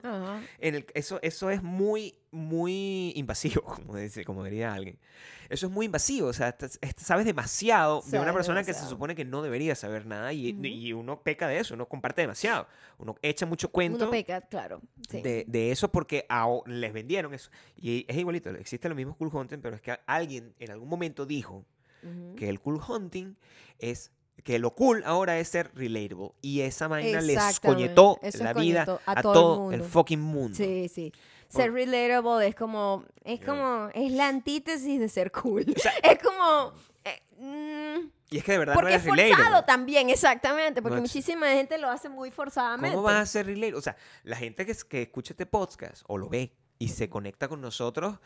En 0.58 0.74
el, 0.74 0.86
eso, 0.94 1.18
eso 1.22 1.50
es 1.50 1.62
muy, 1.62 2.18
muy 2.30 3.12
invasivo, 3.16 3.62
como, 3.64 3.96
dice, 3.96 4.24
como 4.24 4.44
diría 4.44 4.72
alguien. 4.74 4.98
Eso 5.48 5.66
es 5.66 5.72
muy 5.72 5.86
invasivo, 5.86 6.28
o 6.28 6.32
sea, 6.32 6.56
sabes 6.96 7.24
demasiado 7.26 8.00
de 8.02 8.18
una 8.18 8.18
Sabes 8.26 8.34
persona 8.34 8.60
que 8.60 8.66
se 8.66 8.70
demasiado. 8.72 8.90
supone 8.90 9.14
que 9.14 9.24
no 9.24 9.42
debería 9.42 9.74
saber 9.74 10.06
nada 10.06 10.32
y, 10.32 10.52
Ujú. 10.52 10.64
y 10.64 10.92
uno 10.92 11.22
peca 11.22 11.46
de 11.48 11.58
eso, 11.58 11.74
uno 11.74 11.86
comparte 11.86 12.22
demasiado. 12.22 12.66
Uno 12.98 13.16
echa 13.22 13.46
mucho 13.46 13.68
cuento 13.70 13.98
Uno 14.04 14.10
peca, 14.10 14.40
claro. 14.42 14.80
Sí. 15.08 15.20
de, 15.20 15.44
de 15.46 15.70
eso 15.72 15.90
porque 15.90 16.26
a- 16.28 16.48
les 16.66 16.92
vendieron 16.92 17.34
eso. 17.34 17.50
Y 17.76 18.04
es 18.08 18.16
igualito, 18.16 18.50
existe 18.50 18.88
lo 18.88 18.94
mismo 18.94 19.16
cool 19.16 19.30
hunting, 19.32 19.58
pero 19.60 19.76
es 19.76 19.82
que 19.82 19.98
alguien 20.06 20.54
en 20.58 20.70
algún 20.70 20.88
momento 20.88 21.26
dijo 21.26 21.64
Ujú. 22.02 22.36
que 22.36 22.48
el 22.48 22.60
cool 22.60 22.80
hunting 22.86 23.34
es 23.78 24.10
que 24.42 24.58
lo 24.58 24.74
cool 24.74 25.02
ahora 25.06 25.38
es 25.38 25.48
ser 25.48 25.70
relatable 25.74 26.32
y 26.42 26.60
esa 26.62 26.88
vaina 26.88 27.20
les 27.20 27.60
coñetó 27.60 28.18
la 28.40 28.52
vida 28.52 29.00
a, 29.06 29.12
a 29.18 29.22
todo 29.22 29.32
todo, 29.32 29.68
el 29.68 29.74
el, 29.74 29.80
mundo. 29.80 29.92
fucking 29.92 30.20
mundo. 30.20 30.56
Sí, 30.56 30.88
sí. 30.88 31.12
Ser 31.48 31.72
relatable 31.72 32.46
es 32.46 32.54
como, 32.54 33.04
es 33.24 33.40
como, 33.40 33.88
es 33.94 34.12
la 34.12 34.28
antítesis 34.28 34.98
de 35.00 35.08
ser 35.08 35.30
cool. 35.32 35.64
O 35.76 35.78
sea, 35.78 35.92
es 36.02 36.18
como, 36.22 36.72
eh, 37.04 37.22
mm, 37.38 38.08
y 38.30 38.38
es 38.38 38.44
que 38.44 38.52
de 38.52 38.58
verdad 38.58 38.74
porque 38.74 38.90
no 38.90 38.96
es 38.96 39.04
relatable. 39.04 39.34
forzado 39.36 39.64
también, 39.64 40.10
exactamente, 40.10 40.82
porque 40.82 40.96
No 40.96 41.04
es- 41.04 41.10
muchísima 41.10 41.46
gente 41.48 41.78
lo 41.78 41.88
hace 41.90 42.08
muy 42.08 42.30
forzadamente. 42.30 42.94
¿Cómo 42.94 43.06
vas 43.06 43.16
a 43.20 43.26
ser 43.26 43.46
relatable? 43.46 43.76
O 43.78 43.82
sea, 43.82 43.96
la 44.24 44.36
gente 44.36 44.66
que, 44.66 44.74
que 44.88 45.02
escucha 45.02 45.32
este 45.34 45.46
podcast 45.46 46.02
o 46.08 46.18
lo 46.18 46.28
ve 46.28 46.52
y 46.78 46.88
se 46.88 47.08
conecta 47.08 47.48
con 47.48 47.60
nosotros 47.60 48.18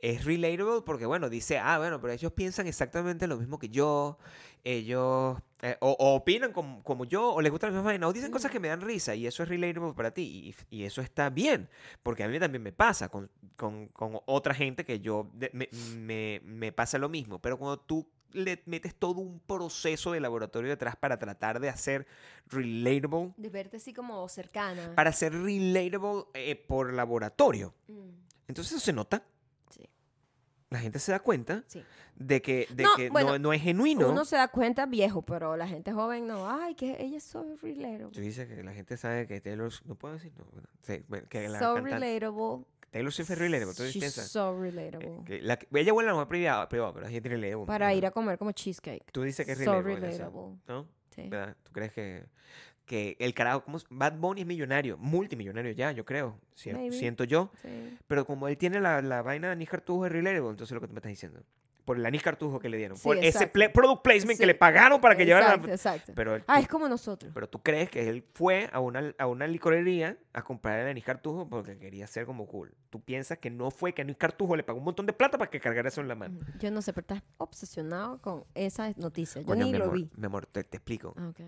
es 0.00 0.24
relatable 0.24 0.82
porque, 0.84 1.06
bueno, 1.06 1.30
dice, 1.30 1.58
ah, 1.58 1.78
bueno, 1.78 2.00
pero 2.00 2.12
ellos 2.12 2.32
piensan 2.32 2.66
exactamente 2.66 3.26
lo 3.26 3.38
mismo 3.38 3.58
que 3.58 3.70
yo, 3.70 4.18
ellos, 4.62 5.38
eh, 5.62 5.76
o, 5.80 5.90
o 5.98 6.14
opinan 6.16 6.52
como, 6.52 6.82
como 6.82 7.04
yo, 7.06 7.32
o 7.32 7.40
les 7.40 7.50
gusta 7.50 7.68
la 7.68 7.72
misma 7.72 7.86
vaina, 7.86 8.06
o 8.08 8.12
dicen 8.12 8.30
cosas 8.30 8.50
que 8.50 8.60
me 8.60 8.68
dan 8.68 8.82
risa 8.82 9.14
y 9.14 9.26
eso 9.26 9.42
es 9.42 9.48
relatable 9.48 9.94
para 9.94 10.10
ti 10.12 10.54
y, 10.70 10.76
y 10.80 10.84
eso 10.84 11.00
está 11.00 11.30
bien, 11.30 11.68
porque 12.02 12.24
a 12.24 12.28
mí 12.28 12.38
también 12.38 12.62
me 12.62 12.72
pasa 12.72 13.08
con, 13.08 13.30
con- 13.56 13.88
con 13.88 14.20
otra 14.26 14.54
gente 14.54 14.84
que 14.84 15.00
yo, 15.00 15.30
me, 15.52 15.68
me- 15.96 16.40
me 16.44 16.72
pasa 16.72 16.98
lo 16.98 17.08
mismo, 17.08 17.38
pero 17.40 17.58
cuando 17.58 17.78
tú 17.78 18.06
le 18.36 18.62
metes 18.66 18.94
todo 18.94 19.20
un 19.20 19.40
proceso 19.40 20.12
de 20.12 20.20
laboratorio 20.20 20.70
detrás 20.70 20.94
para 20.96 21.18
tratar 21.18 21.58
de 21.60 21.68
hacer 21.68 22.06
relatable, 22.48 23.32
De 23.36 23.48
verte 23.50 23.76
así 23.78 23.92
como 23.92 24.28
cercana. 24.28 24.92
para 24.94 25.12
ser 25.12 25.32
relatable 25.32 26.24
eh, 26.34 26.54
por 26.56 26.92
laboratorio. 26.92 27.74
Mm, 27.88 28.08
Entonces 28.48 28.74
eso 28.76 28.84
se 28.84 28.92
nota. 28.92 29.22
sí. 29.70 29.88
la 30.70 30.78
gente 30.80 30.98
se 30.98 31.12
da 31.12 31.20
cuenta 31.20 31.62
Sí. 31.68 31.82
de 32.16 32.42
que, 32.42 32.66
de 32.74 32.82
No, 32.84 32.90
que 32.96 33.08
bueno, 33.10 33.32
no, 33.32 33.38
no 33.38 33.52
es 33.52 33.62
genuino. 33.62 34.10
Uno 34.10 34.24
se 34.24 34.36
da 34.36 34.48
cuenta 34.48 34.84
viejo, 34.86 35.22
pero 35.22 35.56
la 35.56 35.66
gente 35.68 35.92
joven 35.92 36.26
no. 36.26 36.50
Ay, 36.50 36.74
que 36.74 36.96
ella 37.02 37.16
es 37.18 37.24
so 37.24 37.44
relatable. 37.62 38.10
Tú 38.12 38.20
dices 38.20 38.48
que 38.48 38.62
la 38.62 38.72
gente 38.72 38.96
sabe 38.96 39.26
que 39.26 39.40
Taylor 39.40 39.72
no 39.84 39.94
puedo 39.94 40.14
decir 40.14 40.32
no. 40.36 40.44
Sí, 40.82 41.04
que 41.28 41.48
la 41.48 41.58
So 41.60 41.74
cantante- 41.76 41.90
relatable. 41.98 42.64
Taylor 42.90 43.12
Swift 43.12 43.30
es 43.30 43.38
relatable, 43.38 43.74
tú 43.74 43.82
She's 43.84 43.96
piensas 43.98 44.28
so 44.28 44.58
relatable. 44.58 45.22
que 45.26 45.40
la, 45.42 45.58
ella 45.74 45.92
vuela 45.92 46.14
más 46.14 46.26
privado, 46.26 46.68
privado, 46.68 46.94
pero 46.94 47.06
ella 47.08 47.20
tiene 47.20 47.36
relatable. 47.36 47.66
Para 47.66 47.92
ir 47.94 48.06
a 48.06 48.10
comer 48.10 48.38
como 48.38 48.52
cheesecake. 48.52 49.10
Tú 49.12 49.22
dices 49.22 49.44
que 49.44 49.52
es 49.52 49.58
so 49.58 49.82
relatable, 49.82 50.10
relatable. 50.16 50.56
¿no? 50.68 50.88
Sí. 51.14 51.28
¿Verdad? 51.28 51.56
¿Tú 51.62 51.72
crees 51.72 51.92
que, 51.92 52.24
que 52.86 53.16
el 53.18 53.34
carajo, 53.34 53.64
como 53.64 53.78
Bad 53.90 54.14
Bunny 54.18 54.42
es 54.42 54.46
millonario, 54.46 54.96
multimillonario 54.98 55.72
ya, 55.72 55.92
yo 55.92 56.04
creo, 56.04 56.38
si- 56.54 56.70
siento 56.92 57.24
yo, 57.24 57.50
Sí. 57.62 57.98
pero 58.06 58.24
como 58.24 58.48
él 58.48 58.56
tiene 58.56 58.80
la, 58.80 59.02
la 59.02 59.22
vaina 59.22 59.48
de 59.48 59.52
Anis 59.54 59.68
Cartujo 59.68 60.06
es 60.06 60.12
relatable, 60.12 60.50
entonces 60.50 60.72
lo 60.74 60.80
que 60.80 60.86
tú 60.86 60.92
me 60.94 60.98
estás 61.00 61.10
diciendo, 61.10 61.42
por 61.86 61.96
el 61.96 62.04
Anis 62.04 62.22
Cartujo 62.22 62.58
que 62.58 62.68
le 62.68 62.76
dieron, 62.76 62.98
Sí, 62.98 63.04
por 63.04 63.16
ese 63.16 63.46
product 63.46 64.02
placement 64.02 64.38
que 64.38 64.44
le 64.44 64.54
pagaron 64.54 65.00
para 65.00 65.16
que 65.16 65.22
Exacto, 65.22 65.66
la... 65.68 65.72
exacto. 65.72 66.12
Pero, 66.14 66.42
Ah, 66.46 66.60
es 66.60 66.68
como 66.68 66.86
nosotros. 66.88 67.30
pero 67.32 67.48
tú 67.48 67.62
crees 67.62 67.88
que 67.88 68.08
él 68.08 68.24
fue 68.34 68.68
a 68.72 68.80
una, 68.80 69.14
a 69.16 69.26
una 69.26 69.46
licorería 69.46 70.18
a 70.34 70.42
comprar 70.42 70.80
el 70.80 70.88
Anis 70.88 71.04
Cartujo 71.04 71.48
porque 71.48 71.78
quería 71.78 72.06
ser 72.06 72.26
como 72.26 72.46
cool. 72.46 72.74
Tú 72.90 73.00
piensas 73.00 73.38
que 73.38 73.48
no 73.50 73.70
fue 73.70 73.94
que 73.94 74.02
Anis 74.02 74.16
Cartujo 74.18 74.56
le 74.56 74.64
pagó 74.64 74.80
un 74.80 74.84
montón 74.84 75.06
de 75.06 75.12
plata 75.12 75.38
para 75.38 75.48
que 75.48 75.60
cargara 75.60 75.88
eso 75.88 76.00
en 76.00 76.08
la 76.08 76.16
mano. 76.16 76.40
Yo 76.58 76.70
no 76.70 76.82
sé, 76.82 76.92
pero 76.92 77.02
estás 77.02 77.22
obsesionado 77.38 78.20
con 78.20 78.44
esa 78.54 78.92
noticia. 78.96 79.40
Yo 79.42 79.54
ni 79.54 79.72
lo 79.72 79.90
vi. 79.90 80.10
mi 80.16 80.26
amor, 80.26 80.44
te, 80.46 80.64
te 80.64 80.76
explico. 80.76 81.14
Ah, 81.16 81.28
ok. 81.28 81.40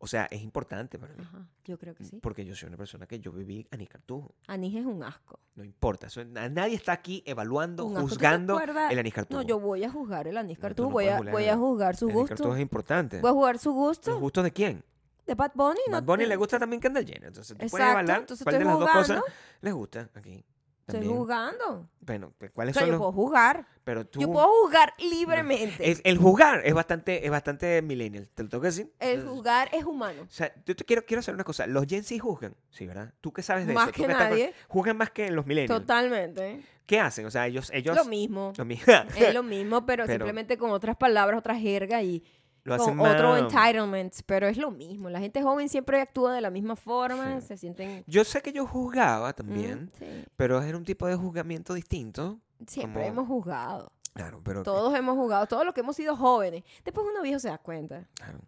O 0.00 0.06
sea, 0.06 0.26
es 0.30 0.42
importante 0.42 0.96
para 0.98 1.12
mí. 1.14 1.22
Ajá. 1.24 1.44
Yo 1.64 1.76
creo 1.76 1.92
que 1.94 2.04
sí. 2.04 2.20
Porque 2.22 2.44
yo 2.44 2.54
soy 2.54 2.68
una 2.68 2.76
persona 2.76 3.06
que 3.06 3.18
yo 3.18 3.32
viví 3.32 3.66
Anis 3.72 3.88
Cartujo. 3.88 4.32
Anís 4.46 4.76
es 4.76 4.86
un 4.86 5.02
asco. 5.02 5.40
No 5.56 5.64
importa. 5.64 6.06
eso- 6.06 6.24
nadie 6.24 6.76
está 6.76 6.92
aquí 6.92 7.22
evaluando, 7.26 7.84
Un 7.84 7.96
asco. 7.96 8.02
¿Tú 8.02 8.08
te 8.10 8.14
juzgando 8.14 8.60
el 8.60 8.98
Anís 8.98 9.12
Cartujo. 9.12 9.42
No, 9.42 9.46
yo 9.48 9.58
voy 9.58 9.82
a 9.82 9.90
juzgar 9.90 10.28
el 10.28 10.36
anís 10.36 10.58
cartujo. 10.58 10.88
no 10.88 10.92
voy, 10.92 11.08
a, 11.08 11.16
juzgar 11.16 11.32
voy 11.32 11.44
el- 11.44 11.50
a 11.50 11.56
juzgar 11.56 11.96
su 11.96 12.04
el 12.06 12.10
Anís 12.12 12.20
gusto. 12.20 12.34
Cartujo 12.36 12.54
es 12.54 12.62
importante. 12.62 13.20
Voy 13.20 13.30
a 13.30 13.32
jugar 13.34 13.58
su 13.58 13.70
¿Los 13.70 13.76
gusto. 13.78 14.20
gustos 14.20 14.44
de 14.44 14.52
quién? 14.52 14.84
De 15.26 15.34
Bad 15.34 15.50
Bunny. 15.54 15.80
no 15.88 15.92
Bad 15.94 16.04
Bunny 16.04 16.22
te- 16.24 16.28
le 16.28 16.36
gusta 16.36 16.58
también 16.60 16.80
Kendall 16.80 17.04
Jenner. 17.04 17.24
Entonces 17.26 17.56
tú 17.58 17.66
puedes 17.66 17.86
evaluar 17.90 18.20
entonces 18.20 18.44
cuál 18.44 18.58
de 18.58 18.64
las 18.64 18.78
dos 18.78 18.90
cosas 18.90 19.22
les 19.60 19.74
gusta 19.74 20.08
aquí. 20.14 20.44
Estoy 20.88 21.00
También. 21.00 21.18
jugando. 21.18 21.90
Bueno, 22.00 22.32
pues, 22.38 22.50
O 22.50 22.54
¿cuáles 22.54 22.72
sea, 22.74 22.80
son 22.80 22.86
yo 22.88 22.92
los...? 22.92 22.98
puedo 23.00 23.12
jugar. 23.12 23.66
Pero 23.84 24.06
tú... 24.06 24.20
Yo 24.20 24.32
puedo 24.32 24.46
jugar 24.62 24.94
libremente. 24.98 25.90
Es- 25.90 26.00
el 26.02 26.16
jugar 26.16 26.62
es 26.64 26.72
bastante, 26.72 27.26
es 27.26 27.30
bastante 27.30 27.82
millennial, 27.82 28.26
¿te 28.34 28.42
lo 28.42 28.48
tengo 28.48 28.62
que 28.62 28.68
decir? 28.68 28.92
El 28.98 29.26
jugar 29.26 29.68
es 29.72 29.84
humano. 29.84 30.22
O 30.22 30.30
sea, 30.30 30.50
yo 30.64 30.74
te 30.74 30.84
quiero, 30.84 31.04
quiero 31.04 31.20
hacer 31.20 31.34
una 31.34 31.44
cosa. 31.44 31.66
Los 31.66 31.84
Gen 31.86 32.02
Z 32.04 32.22
juzgan, 32.22 32.54
sí, 32.70 32.86
¿verdad? 32.86 33.12
¿Tú 33.20 33.32
qué 33.34 33.42
sabes 33.42 33.66
de 33.66 33.74
Más 33.74 33.88
eso? 33.88 33.92
¿Tú 33.96 34.02
que 34.06 34.10
estás 34.12 34.30
nadie. 34.30 34.54
Juzgan 34.68 34.96
más 34.96 35.10
que 35.10 35.30
los 35.30 35.44
millennials. 35.46 35.80
Totalmente. 35.80 36.62
¿Qué 36.86 36.98
hacen? 37.00 37.26
O 37.26 37.30
sea, 37.30 37.46
ellos... 37.46 37.70
ellos 37.74 37.94
Lo 37.94 38.06
mismo. 38.06 38.54
lo 38.56 38.64
Es 39.16 39.34
lo 39.34 39.42
mismo, 39.42 39.84
pero, 39.84 40.04
Pero- 40.06 40.24
simplemente 40.24 40.56
con 40.56 40.70
otras 40.70 40.96
palabras, 40.96 41.38
otras 41.38 41.60
jergas 41.60 42.02
y 42.02 42.24
lo 42.68 42.74
hacen 42.74 42.96
con 42.96 43.08
otro 43.10 43.36
entitlement. 43.36 44.14
Pero 44.26 44.46
es 44.48 44.56
lo 44.56 44.70
mismo. 44.70 45.10
La 45.10 45.20
gente 45.20 45.42
joven 45.42 45.68
siempre 45.68 46.00
actúa 46.00 46.32
de 46.34 46.40
la 46.40 46.50
misma 46.50 46.76
forma. 46.76 47.40
Sí. 47.40 47.46
Se 47.48 47.56
sienten. 47.56 48.04
Yo 48.06 48.24
sé 48.24 48.40
que 48.42 48.52
yo 48.52 48.66
juzgaba 48.66 49.30
Mm, 49.30 49.34
también, 49.34 49.90
sí. 49.98 50.24
pero 50.36 50.62
era 50.62 50.76
un 50.76 50.84
tipo 50.84 51.06
de 51.06 51.16
juzgamiento 51.16 51.74
distinto. 51.74 52.38
Siempre 52.66 53.02
como- 53.08 53.12
hemos 53.22 53.28
jugado. 53.28 53.92
Claro, 54.14 54.40
pero... 54.42 54.62
Todos 54.64 54.96
hemos 54.96 55.14
jugado. 55.16 55.46
Todos 55.46 55.64
los 55.64 55.72
que 55.74 55.80
hemos 55.80 55.94
sido 55.94 56.16
jóvenes. 56.16 56.64
Después 56.84 57.06
uno 57.08 57.22
viejo 57.22 57.38
se 57.38 57.48
da 57.48 57.58
cuenta. 57.58 58.08
claro. 58.14 58.40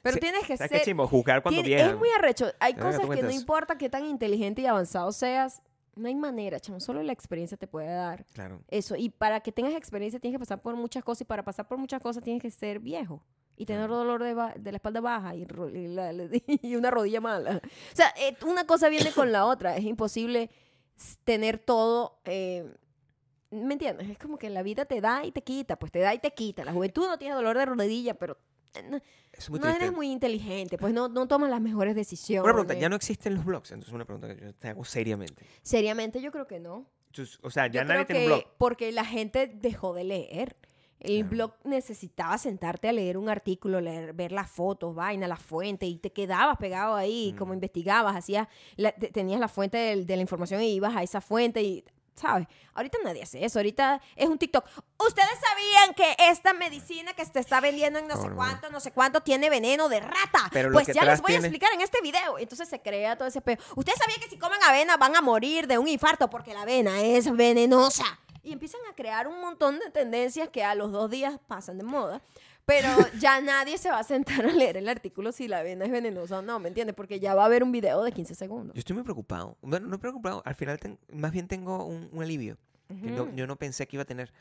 Pero 0.00 0.14
Sí, 0.14 0.20
tienes 0.20 0.46
que 0.46 0.56
¿Sabes 0.56 0.70
ser. 0.70 0.78
qué 0.78 0.84
chimbo? 0.84 1.06
Juzgar 1.08 1.42
cuando 1.42 1.60
es 1.60 1.96
muy 1.98 2.08
arrecho. 2.16 2.46
Hay 2.60 2.74
cosas 2.74 3.00
que 3.08 3.20
no 3.22 3.30
importa 3.30 3.76
qué 3.76 3.90
tan 3.90 4.04
inteligente 4.06 4.62
y 4.62 4.66
avanzado 4.66 5.10
seas. 5.12 5.60
No 5.96 6.06
hay 6.06 6.14
manera, 6.14 6.60
chamo. 6.60 6.78
Solo 6.78 7.02
la 7.02 7.12
experiencia 7.12 7.56
te 7.58 7.66
puede 7.66 7.92
dar 7.92 8.24
Claro. 8.32 8.62
eso. 8.68 8.94
Y 8.94 9.10
para 9.10 9.40
que 9.40 9.50
tengas 9.50 9.74
experiencia 9.74 10.20
tienes 10.20 10.36
que 10.36 10.38
pasar 10.38 10.62
por 10.62 10.76
muchas 10.76 11.02
cosas. 11.02 11.22
Y 11.22 11.24
para 11.24 11.42
pasar 11.42 11.66
por 11.66 11.76
muchas 11.78 12.00
cosas 12.00 12.22
tienes 12.22 12.40
que 12.40 12.50
ser 12.52 12.78
viejo. 12.78 13.20
Y 13.60 13.66
tener 13.66 13.88
dolor 13.90 14.22
de, 14.22 14.34
de 14.60 14.70
la 14.72 14.76
espalda 14.76 15.00
baja 15.00 15.34
y, 15.34 15.44
ro- 15.44 15.68
y 15.68 15.88
la- 15.88 16.12
la- 16.12 16.28
y 16.46 16.76
una 16.76 16.90
rodilla 16.90 17.20
mala. 17.20 17.60
O 17.92 17.96
sea, 17.96 18.14
eh, 18.16 18.36
una 18.46 18.66
cosa 18.66 18.88
viene 18.88 19.10
con 19.12 19.32
la 19.32 19.44
otra. 19.46 19.76
Es 19.76 19.84
imposible 19.84 20.48
tener 21.24 21.58
todo. 21.58 22.20
eh, 22.24 22.72
¿Me 23.50 23.72
entiendes? 23.74 24.08
Es 24.10 24.18
como 24.18 24.36
que 24.38 24.50
la 24.50 24.62
vida 24.62 24.84
te 24.84 25.00
da 25.00 25.24
y 25.24 25.32
te 25.32 25.42
quita. 25.42 25.76
Pues 25.78 25.90
te 25.90 25.98
da 26.00 26.14
y 26.14 26.18
te 26.18 26.32
quita. 26.34 26.64
La 26.64 26.72
juventud 26.72 27.06
no 27.08 27.18
tiene 27.18 27.34
dolor 27.34 27.56
de 27.58 27.64
rodilla, 27.66 28.14
pero 28.14 28.36
eh, 28.74 28.82
no, 28.82 29.00
muy 29.48 29.58
no 29.58 29.68
eres 29.68 29.90
muy 29.92 30.10
inteligente. 30.10 30.76
Pues 30.78 30.92
no, 30.94 31.08
no 31.08 31.26
tomas 31.26 31.48
las 31.50 31.60
mejores 31.60 31.94
decisiones. 31.96 32.44
Una 32.44 32.52
pregunta, 32.52 32.74
ya 32.74 32.88
no 32.88 32.96
existen 32.96 33.34
los 33.34 33.44
blogs, 33.44 33.70
entonces 33.72 33.92
una 33.94 34.04
pregunta 34.04 34.34
que 34.36 34.40
yo 34.40 34.54
te 34.54 34.68
hago 34.68 34.84
seriamente. 34.84 35.44
Seriamente, 35.62 36.20
yo 36.20 36.30
creo 36.30 36.46
que 36.46 36.60
no. 36.60 36.86
Entonces, 37.06 37.38
o 37.42 37.50
sea, 37.50 37.66
ya 37.68 37.82
Yo 37.82 37.88
nadie 37.88 38.04
tiene 38.04 38.20
un 38.22 38.26
blog. 38.26 38.44
porque 38.58 38.92
la 38.92 39.04
gente 39.06 39.46
dejó 39.48 39.94
de 39.94 40.04
leer. 40.04 40.56
El 41.00 41.20
Claro. 41.20 41.28
blog 41.30 41.52
necesitaba 41.64 42.36
sentarte 42.38 42.88
a 42.88 42.92
leer 42.92 43.16
un 43.18 43.28
artículo, 43.28 43.80
leer, 43.80 44.12
ver 44.14 44.32
las 44.32 44.50
fotos, 44.50 44.94
vaina, 44.94 45.28
la 45.28 45.36
fuente, 45.36 45.86
y 45.86 45.96
te 45.98 46.12
quedabas 46.12 46.56
pegado 46.58 46.94
ahí, 46.96 47.34
como 47.38 47.52
Mm. 47.52 47.54
investigabas, 47.54 48.16
hacías, 48.16 48.48
la- 48.76 48.92
te- 48.92 49.08
tenías 49.12 49.38
la 49.40 49.48
fuente 49.48 49.76
de, 49.78 50.16
la 50.16 50.22
información 50.22 50.60
y 50.62 50.74
ibas 50.74 50.96
a 50.96 51.02
esa 51.04 51.20
fuente 51.20 51.62
y, 51.62 51.84
¿sabes? 52.16 52.48
Ahorita 52.74 52.98
nadie 53.04 53.22
hace 53.22 53.44
eso, 53.44 53.60
ahorita 53.60 54.00
es 54.16 54.28
un 54.28 54.38
TikTok. 54.38 54.64
¿Ustedes 55.06 55.28
sabían 55.48 55.94
que 55.94 56.16
esta 56.30 56.52
medicina 56.52 57.12
que 57.14 57.24
se 57.24 57.38
está 57.38 57.60
vendiendo 57.60 58.00
en 58.00 58.08
no, 58.08 58.16
sé 58.20 58.28
cuánto, 58.30 58.68
no 58.70 58.80
sé 58.80 58.90
cuánto, 58.90 59.20
tiene 59.20 59.50
veneno 59.50 59.88
de 59.88 60.00
rata? 60.00 60.48
Pero 60.52 60.72
pues 60.72 60.88
ya 60.88 61.04
les 61.04 61.20
voy 61.22 61.34
a 61.34 61.38
explicar 61.38 61.72
en 61.74 61.80
este 61.80 62.00
video. 62.02 62.38
Entonces 62.40 62.68
se 62.68 62.80
crea 62.80 63.16
todo 63.16 63.28
ese 63.28 63.40
peo. 63.40 63.56
¿Ustedes 63.76 63.98
sabían 64.00 64.18
que 64.20 64.28
si 64.28 64.36
comen 64.36 64.60
avena 64.64 64.96
van 64.96 65.14
a 65.14 65.20
morir 65.20 65.68
de 65.68 65.78
un 65.78 65.86
infarto 65.86 66.28
porque 66.28 66.54
la 66.54 66.62
avena 66.62 67.00
es 67.02 67.30
venenosa? 67.36 68.04
Y 68.42 68.52
empiezan 68.52 68.80
a 68.90 68.94
crear 68.94 69.26
un 69.28 69.40
montón 69.40 69.78
de 69.78 69.90
tendencias 69.90 70.48
que 70.48 70.64
a 70.64 70.74
los 70.74 70.92
dos 70.92 71.10
días 71.10 71.38
pasan 71.46 71.78
de 71.78 71.84
moda. 71.84 72.20
Pero 72.64 72.88
ya 73.18 73.40
nadie 73.40 73.78
se 73.78 73.90
va 73.90 73.98
a 73.98 74.04
sentar 74.04 74.44
a 74.44 74.52
leer 74.52 74.76
el 74.76 74.88
artículo 74.88 75.32
si 75.32 75.48
la 75.48 75.60
avena 75.60 75.84
es 75.86 75.90
venenosa 75.90 76.38
o 76.38 76.42
no, 76.42 76.58
¿me 76.60 76.68
entiendes? 76.68 76.94
Porque 76.94 77.18
ya 77.20 77.34
va 77.34 77.42
a 77.42 77.46
haber 77.46 77.62
un 77.62 77.72
video 77.72 78.02
de 78.02 78.12
15 78.12 78.34
segundos. 78.34 78.74
Yo 78.74 78.78
estoy 78.80 78.94
muy 78.94 79.04
preocupado. 79.04 79.56
Bueno, 79.62 79.86
no 79.88 79.98
preocupado. 79.98 80.42
Al 80.44 80.54
final, 80.54 80.78
ten- 80.78 80.98
más 81.12 81.32
bien 81.32 81.48
tengo 81.48 81.84
un, 81.86 82.08
un 82.12 82.22
alivio 82.22 82.56
que 82.88 83.10
no- 83.10 83.30
yo 83.34 83.46
no 83.46 83.56
pensé 83.56 83.86
que 83.86 83.96
iba 83.96 84.02
a 84.02 84.06
tener. 84.06 84.32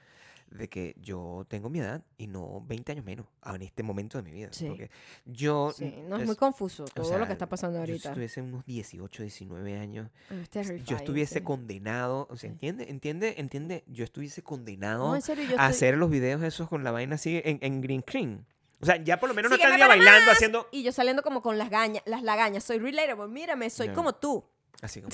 De 0.49 0.69
que 0.69 0.95
yo 1.01 1.45
tengo 1.49 1.69
mi 1.69 1.79
edad 1.79 2.03
y 2.17 2.27
no 2.27 2.63
20 2.65 2.93
años 2.93 3.03
menos 3.05 3.25
en 3.45 3.61
este 3.63 3.83
momento 3.83 4.17
de 4.17 4.23
mi 4.23 4.31
vida. 4.31 4.47
Sí. 4.51 4.67
Porque 4.67 4.89
yo. 5.25 5.73
Sí, 5.75 5.93
no 6.07 6.15
es 6.15 6.21
es- 6.21 6.27
muy 6.27 6.35
confuso 6.37 6.85
o 6.85 6.87
todo 6.87 7.05
sea, 7.05 7.17
lo 7.17 7.27
que 7.27 7.33
está 7.33 7.47
pasando 7.49 7.75
Yo 7.77 7.81
ahorita. 7.81 8.01
si 8.01 8.07
estuviese 8.07 8.41
unos 8.41 8.65
18, 8.65 9.23
19 9.23 9.77
años, 9.77 10.09
Es 10.53 10.85
yo 10.85 10.95
estuviese 10.95 11.39
sí. 11.39 11.41
condenado. 11.45 12.27
O 12.29 12.37
sea. 12.37 12.49
¿entiende? 12.49 12.89
¿Entiende? 12.89 13.35
¿Entiende? 13.37 13.83
Yo 13.87 14.03
estuviese 14.05 14.41
condenado 14.41 15.13
No, 15.13 15.21
serio, 15.21 15.43
yo 15.43 15.49
a 15.51 15.53
estoy- 15.53 15.65
hacer 15.69 15.97
los 15.97 16.09
videos 16.09 16.41
esos 16.41 16.69
con 16.69 16.83
la 16.83 16.91
vaina 16.91 17.15
así 17.15 17.41
en, 17.43 17.59
en 17.61 17.81
green 17.81 18.01
screen. 18.01 18.45
O 18.79 18.85
sea, 18.85 18.95
ya 19.03 19.19
por 19.19 19.27
lo 19.29 19.35
menos 19.35 19.49
no 19.49 19.55
estaría 19.57 19.87
bailando 19.87 20.27
más. 20.27 20.35
haciendo. 20.35 20.67
Y 20.71 20.83
yo 20.83 20.91
saliendo 20.91 21.23
como 21.23 21.41
con 21.41 21.57
las 21.57 21.69
gañas, 21.69 22.03
las 22.05 22.23
lagañas. 22.23 22.63
Soy 22.63 22.77
relatable, 22.79 23.27
mírame, 23.27 23.69
soy 23.69 23.89
como 23.89 24.13
tú. 24.15 24.45
Así 24.81 25.01
como. 25.01 25.13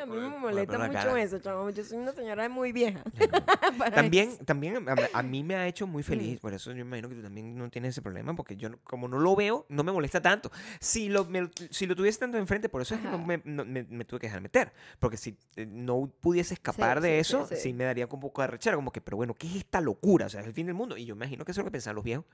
A 0.00 0.06
mí 0.06 0.16
me 0.16 0.28
molesta 0.38 0.78
mucho 0.78 0.92
cara. 0.92 1.22
eso, 1.22 1.38
chamo. 1.40 1.70
Yo 1.70 1.82
soy 1.84 1.98
una 1.98 2.12
señora 2.12 2.48
muy 2.48 2.72
vieja. 2.72 3.02
También, 3.94 4.28
eso. 4.30 4.44
también 4.44 4.88
a, 4.88 4.94
a 5.12 5.22
mí 5.22 5.42
me 5.42 5.54
ha 5.56 5.66
hecho 5.66 5.86
muy 5.86 6.02
feliz, 6.02 6.38
por 6.40 6.52
eso 6.54 6.72
yo 6.72 6.80
imagino 6.80 7.08
que 7.08 7.14
tú 7.16 7.22
también 7.22 7.56
no 7.56 7.68
tienes 7.70 7.90
ese 7.90 8.02
problema, 8.02 8.34
porque 8.36 8.56
yo 8.56 8.68
no- 8.68 8.78
como 8.84 9.08
no 9.08 9.18
lo 9.18 9.34
veo, 9.34 9.66
no 9.68 9.82
me 9.84 9.92
molesta 9.92 10.20
tanto. 10.20 10.50
Si 10.80 11.08
lo, 11.08 11.24
me- 11.24 11.50
si 11.70 11.86
lo 11.86 11.94
tuviese 11.96 12.18
tanto 12.20 12.38
enfrente, 12.38 12.68
por 12.68 12.82
eso 12.82 12.94
es 12.94 13.00
que 13.00 13.08
no 13.08 13.18
me, 13.18 13.40
no- 13.44 13.64
me- 13.64 13.84
me 13.84 14.04
tuve 14.04 14.20
que 14.20 14.26
dejar 14.26 14.40
meter, 14.40 14.72
porque 15.00 15.16
si 15.16 15.36
eh, 15.56 15.66
no 15.66 16.10
pudiese 16.20 16.54
escapar 16.54 17.00
de 17.00 17.10
sí, 17.14 17.20
eso, 17.20 17.46
sí, 17.46 17.56
sí. 17.56 17.72
me 17.72 17.84
daría 17.84 18.06
un 18.10 18.20
poco 18.20 18.40
de 18.42 18.48
rechera, 18.48 18.76
como 18.76 18.90
que, 18.92 19.00
pero 19.00 19.16
bueno, 19.16 19.34
¿qué 19.34 19.46
es 19.46 19.56
esta 19.56 19.80
locura? 19.80 20.26
O 20.26 20.28
sea, 20.28 20.40
es 20.40 20.46
el 20.46 20.52
fin 20.54 20.66
del 20.66 20.74
mundo. 20.74 20.96
Y 20.96 21.04
yo 21.04 21.14
imagino 21.14 21.44
que 21.44 21.52
eso 21.52 21.60
es 21.60 21.64
lo 21.64 21.70
que 21.70 21.72
pensaban 21.72 21.96
los 21.96 22.04
viejos. 22.04 22.24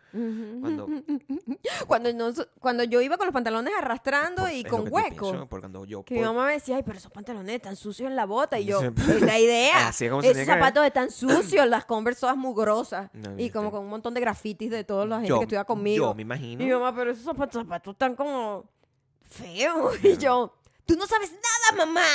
Cuando- 0.61 0.87
cuando, 1.87 2.13
nos- 2.13 2.49
cuando 2.61 2.85
yo 2.85 3.01
iba 3.01 3.17
con 3.17 3.27
los 3.27 3.33
pantalones 3.35 3.73
arrastrando 3.79 4.43
Por- 4.43 4.53
y 4.53 4.65
con 4.65 4.85
que 4.85 4.91
yo 4.91 4.95
hueco. 4.97 5.31
pienso, 5.31 5.49
porque 5.49 5.63
cuando 5.63 5.85
yo... 5.85 6.05
Que 6.05 6.15
mi 6.15 6.21
mamá 6.21 6.47
me 6.47 6.53
decía, 6.55 6.77
ay, 6.77 6.83
pero 6.85 6.99
esos 6.99 7.11
pantalones 7.13 7.44
están 7.53 7.77
sucios 7.77 8.09
en 8.09 8.17
la 8.17 8.25
bota. 8.27 8.59
Y 8.59 8.65
yo, 8.65 8.81
es 8.81 9.23
la 9.23 9.39
idea. 9.39 9.89
Así 9.89 10.07
es 10.07 10.11
como 10.11 10.23
se 10.23 10.29
Esos 10.29 10.37
tiene 10.37 10.47
que 10.47 10.53
ver. 10.53 10.61
zapatos 10.61 10.87
están 10.87 11.11
sucios, 11.11 11.67
las 11.69 11.85
Converse 11.85 12.21
todas 12.21 12.37
mugrosas. 12.37 13.11
No, 13.13 13.39
y 13.39 13.51
como 13.51 13.71
con 13.71 13.83
un 13.83 13.91
montón 13.91 14.15
de 14.15 14.21
grafitis 14.21 14.71
de 14.71 14.85
toda 14.85 15.07
la 15.07 15.17
gente 15.17 15.29
yo, 15.29 15.39
que 15.39 15.45
estudia 15.45 15.65
conmigo. 15.65 16.07
Yo 16.07 16.15
me 16.15 16.23
imagino. 16.23 16.63
Y 16.63 16.67
mi 16.67 16.73
mamá, 16.73 16.95
pero 16.95 17.11
esos 17.11 17.25
zapatos, 17.25 17.63
zapatos 17.63 17.93
están 17.93 18.15
como 18.17 18.65
feos. 19.23 19.97
Y 20.03 20.17
yo, 20.17 20.55
tú 20.87 20.97
no 20.97 21.07
sabes 21.07 21.33
nada, 21.33 21.87
mamá. 21.87 22.07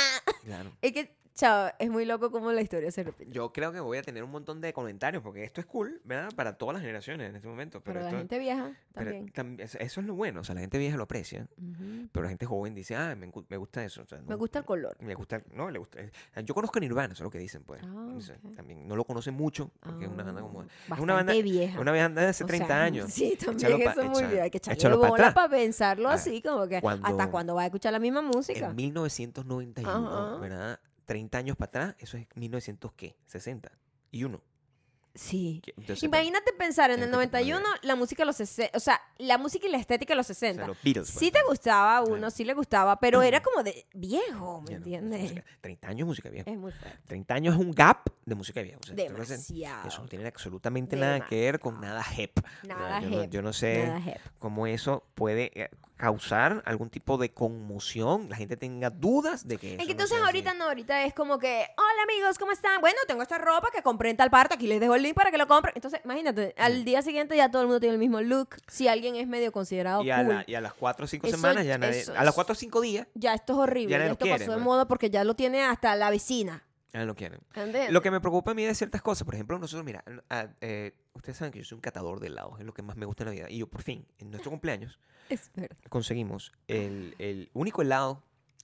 Claro. 0.44 0.72
Es 0.82 0.92
que, 0.92 1.19
chao, 1.40 1.70
es 1.78 1.90
muy 1.90 2.04
loco 2.04 2.30
cómo 2.30 2.52
la 2.52 2.60
historia 2.60 2.90
se 2.90 3.02
repite. 3.02 3.30
Yo 3.32 3.52
creo 3.52 3.72
que 3.72 3.80
voy 3.80 3.98
a 3.98 4.02
tener 4.02 4.22
un 4.22 4.30
montón 4.30 4.60
de 4.60 4.72
comentarios, 4.72 5.22
porque 5.22 5.42
esto 5.44 5.60
es 5.60 5.66
cool, 5.66 6.00
¿verdad? 6.04 6.30
Para 6.36 6.58
todas 6.58 6.74
las 6.74 6.82
generaciones 6.82 7.30
en 7.30 7.36
este 7.36 7.48
momento. 7.48 7.80
Pero, 7.82 8.00
Pero, 8.00 8.10
la 8.12 8.18
gente 8.18 8.38
vieja 8.38 8.70
también. 8.92 9.32
tam- 9.32 9.58
eso 9.60 10.00
es 10.00 10.06
lo 10.06 10.14
bueno, 10.14 10.40
o 10.40 10.44
sea, 10.44 10.54
la 10.54 10.60
gente 10.60 10.76
vieja 10.78 10.96
lo 10.96 11.04
aprecia, 11.04 11.48
pero 12.12 12.24
la 12.24 12.28
gente 12.28 12.44
joven 12.46 12.74
dice, 12.74 12.94
ah, 12.96 13.14
me, 13.16 13.28
gu- 13.30 13.46
me 13.48 13.56
gusta 13.56 13.82
eso. 13.84 14.02
o 14.02 14.06
sea, 14.06 14.20
Me 14.26 14.34
gusta 14.34 14.58
el 14.60 14.64
color. 14.64 14.96
Me 15.00 15.14
gusta, 15.14 15.42
no, 15.54 15.70
le 15.70 15.78
gusta. 15.78 16.00
eh, 16.00 16.10
Yo 16.44 16.54
conozco 16.54 16.78
a 16.78 16.80
Nirvana, 16.80 17.14
eso 17.14 17.22
es 17.22 17.24
lo 17.24 17.30
que 17.30 17.38
dicen, 17.38 17.62
pues. 17.64 17.80
Ah, 17.84 18.12
O 18.16 18.20
sea, 18.20 18.36
ok. 18.44 18.54
También 18.56 18.86
no 18.86 18.94
lo 18.96 19.04
conocen 19.04 19.34
mucho, 19.34 19.70
porque 19.80 20.04
es 20.04 20.10
una 20.10 20.22
banda 20.24 20.42
como. 20.42 20.60
Ah, 20.60 20.66
Es 20.94 21.00
una 21.00 21.14
banda, 21.14 21.32
bastante 21.32 21.42
vieja. 21.42 21.80
una 21.80 21.92
banda 21.92 22.22
de 22.22 22.28
hace 22.28 22.44
O 22.44 22.46
30 22.46 22.66
sea, 22.66 22.82
años. 22.84 23.10
Sí, 23.10 23.36
también 23.42 23.80
eso 23.82 24.02
es 24.02 24.08
muy 24.10 24.24
bien. 24.24 24.42
Hay 24.42 24.50
que 24.50 24.58
echarle 24.58 24.96
bola 24.96 25.32
para 25.32 25.48
pensarlo 25.48 26.08
Ah, 26.10 26.14
así, 26.14 26.42
como 26.42 26.66
que 26.68 26.76
hasta 26.76 26.98
cuando- 27.00 27.30
cuando 27.30 27.54
va 27.54 27.62
a 27.62 27.66
escuchar 27.66 27.92
la 27.92 27.98
misma 27.98 28.20
música. 28.20 28.66
En 28.68 28.76
1991, 28.76 30.08
Ajá. 30.08 30.36
¿verdad? 30.38 30.80
30 31.10 31.38
años 31.38 31.56
para 31.56 31.66
atrás, 31.70 31.94
eso 31.98 32.16
es 32.16 32.28
1900, 32.36 32.92
¿qué? 32.92 33.16
60 33.26 33.72
y 34.12 34.22
uno. 34.22 34.40
Sí. 35.12 35.60
Entonces, 35.76 36.04
Imagínate 36.04 36.52
pensar 36.52 36.92
en 36.92 37.00
el 37.02 37.10
que 37.10 37.10
tener 37.10 37.30
91, 37.32 37.66
la 37.82 37.96
música 37.96 38.22
de 38.22 38.26
los 38.26 38.36
60, 38.36 38.76
o 38.76 38.80
sea, 38.80 39.00
la 39.18 39.38
música 39.38 39.66
y 39.66 39.70
la 39.72 39.78
estética 39.78 40.12
de 40.12 40.18
los 40.18 40.26
o 40.30 40.34
60. 40.34 40.60
sea, 40.62 40.68
los 40.68 40.80
Beatles, 40.84 41.10
por 41.10 41.18
Sí 41.20 41.32
te 41.32 41.40
gustaba 41.48 42.00
uno, 42.02 42.30
sí 42.30 42.44
le 42.44 42.54
gustaba, 42.54 43.00
pero 43.00 43.22
era 43.22 43.42
como 43.42 43.64
de 43.64 43.86
viejo, 43.92 44.60
¿me 44.60 44.70
no, 44.70 44.76
entiendes? 44.76 45.22
música- 45.22 45.44
30 45.62 45.88
años 45.88 45.98
de 45.98 46.04
música 46.04 46.28
vieja. 46.30 46.48
Es 46.48 46.56
muy 46.56 46.70
fuerte. 46.70 46.96
30 47.08 47.34
años 47.34 47.54
es 47.56 47.60
un 47.60 47.72
gap 47.72 48.08
de 48.24 48.34
música 48.36 48.62
vieja. 48.62 48.78
o 48.80 48.86
sea, 48.86 48.94
Demasiado. 48.94 49.88
Eso 49.88 50.02
no 50.02 50.08
tiene 50.08 50.28
absolutamente 50.28 50.94
nada 50.94 51.26
que 51.26 51.40
ver 51.40 51.58
con 51.58 51.80
nada 51.80 52.04
hip. 52.16 52.38
Nada 52.68 53.00
yo, 53.00 53.10
no, 53.10 53.24
hip, 53.24 53.30
yo 53.30 53.42
no 53.42 53.52
sé 53.52 53.92
cómo 54.38 54.68
eso 54.68 55.02
puede 55.16 55.50
eh, 55.60 55.70
causar 56.00 56.62
algún 56.64 56.88
tipo 56.88 57.18
de 57.18 57.30
conmoción, 57.30 58.28
la 58.30 58.36
gente 58.36 58.56
tenga 58.56 58.88
dudas 58.88 59.46
de 59.46 59.58
que 59.58 59.66
Es 59.66 59.72
eso 59.74 59.78
que 59.80 59.84
no 59.84 59.90
entonces 59.92 60.16
sea 60.16 60.26
ahorita 60.26 60.50
así. 60.50 60.58
no, 60.58 60.64
ahorita 60.64 61.04
es 61.04 61.12
como 61.12 61.38
que, 61.38 61.66
hola 61.76 62.02
amigos, 62.04 62.38
¿cómo 62.38 62.52
están? 62.52 62.80
Bueno, 62.80 62.96
tengo 63.06 63.20
esta 63.20 63.36
ropa 63.36 63.68
que 63.70 63.82
compré 63.82 64.08
en 64.08 64.16
tal 64.16 64.30
parte, 64.30 64.54
aquí 64.54 64.66
les 64.66 64.80
dejo 64.80 64.94
el 64.94 65.02
link 65.02 65.14
para 65.14 65.30
que 65.30 65.36
lo 65.36 65.46
compren. 65.46 65.74
Entonces, 65.76 66.00
imagínate, 66.04 66.54
al 66.56 66.84
día 66.86 67.02
siguiente 67.02 67.36
ya 67.36 67.50
todo 67.50 67.60
el 67.60 67.68
mundo 67.68 67.80
tiene 67.80 67.92
el 67.94 67.98
mismo 68.00 68.22
look. 68.22 68.56
Si 68.66 68.88
alguien 68.88 69.14
es 69.16 69.28
medio 69.28 69.52
considerado 69.52 70.02
y 70.02 70.10
a, 70.10 70.22
la- 70.22 70.44
y 70.46 70.54
a 70.54 70.62
las 70.62 70.72
4 70.72 71.04
o 71.04 71.06
5 71.08 71.26
Eso- 71.26 71.36
semanas 71.36 71.66
ya 71.66 71.76
nadie, 71.76 72.00
eso 72.00 72.12
a 72.16 72.20
los 72.24 72.28
es- 72.30 72.34
4 72.34 72.52
o 72.52 72.56
5 72.56 72.80
días 72.80 73.06
ya 73.14 73.34
esto 73.34 73.52
es 73.52 73.58
horrible, 73.58 73.90
Ya 73.92 73.98
ya, 74.06 74.12
esto 74.12 74.26
pasó 74.26 74.52
de 74.52 74.56
¿no? 74.56 74.64
moda 74.64 74.88
porque 74.88 75.10
ya 75.10 75.22
lo 75.24 75.34
tiene 75.36 75.62
hasta 75.64 75.94
la 75.96 76.08
vecina. 76.08 76.64
Ya 76.92 77.00
no 77.00 77.06
lo 77.06 77.14
quieren. 77.14 77.40
¿Entiendes? 77.54 77.90
Lo 77.92 78.02
que 78.02 78.10
me 78.10 78.20
preocupa 78.20 78.50
a 78.50 78.54
mí 78.54 78.64
de 78.64 78.74
ciertas 78.74 79.02
cosas, 79.02 79.24
por 79.24 79.34
ejemplo, 79.34 79.58
nosotros, 79.58 79.84
mira, 79.84 80.02
ah, 80.28 80.48
eh, 80.60 80.92
ustedes 81.14 81.36
saben 81.38 81.52
que 81.52 81.58
yo 81.58 81.64
soy 81.64 81.76
un 81.76 81.82
catador 81.82 82.20
de 82.20 82.26
helados, 82.28 82.58
es 82.60 82.66
lo 82.66 82.74
que 82.74 82.82
más 82.82 82.96
me 82.96 83.06
gusta 83.06 83.22
en 83.24 83.28
la 83.28 83.32
vida. 83.34 83.50
Y 83.50 83.58
yo, 83.58 83.66
por 83.68 83.82
fin, 83.82 84.06
en 84.18 84.30
nuestro 84.30 84.50
cumpleaños, 84.50 84.98
Es 85.28 85.50
conseguimos 85.88 86.52
el, 86.68 87.14
el 87.18 87.50
único 87.54 87.82
helado 87.82 88.22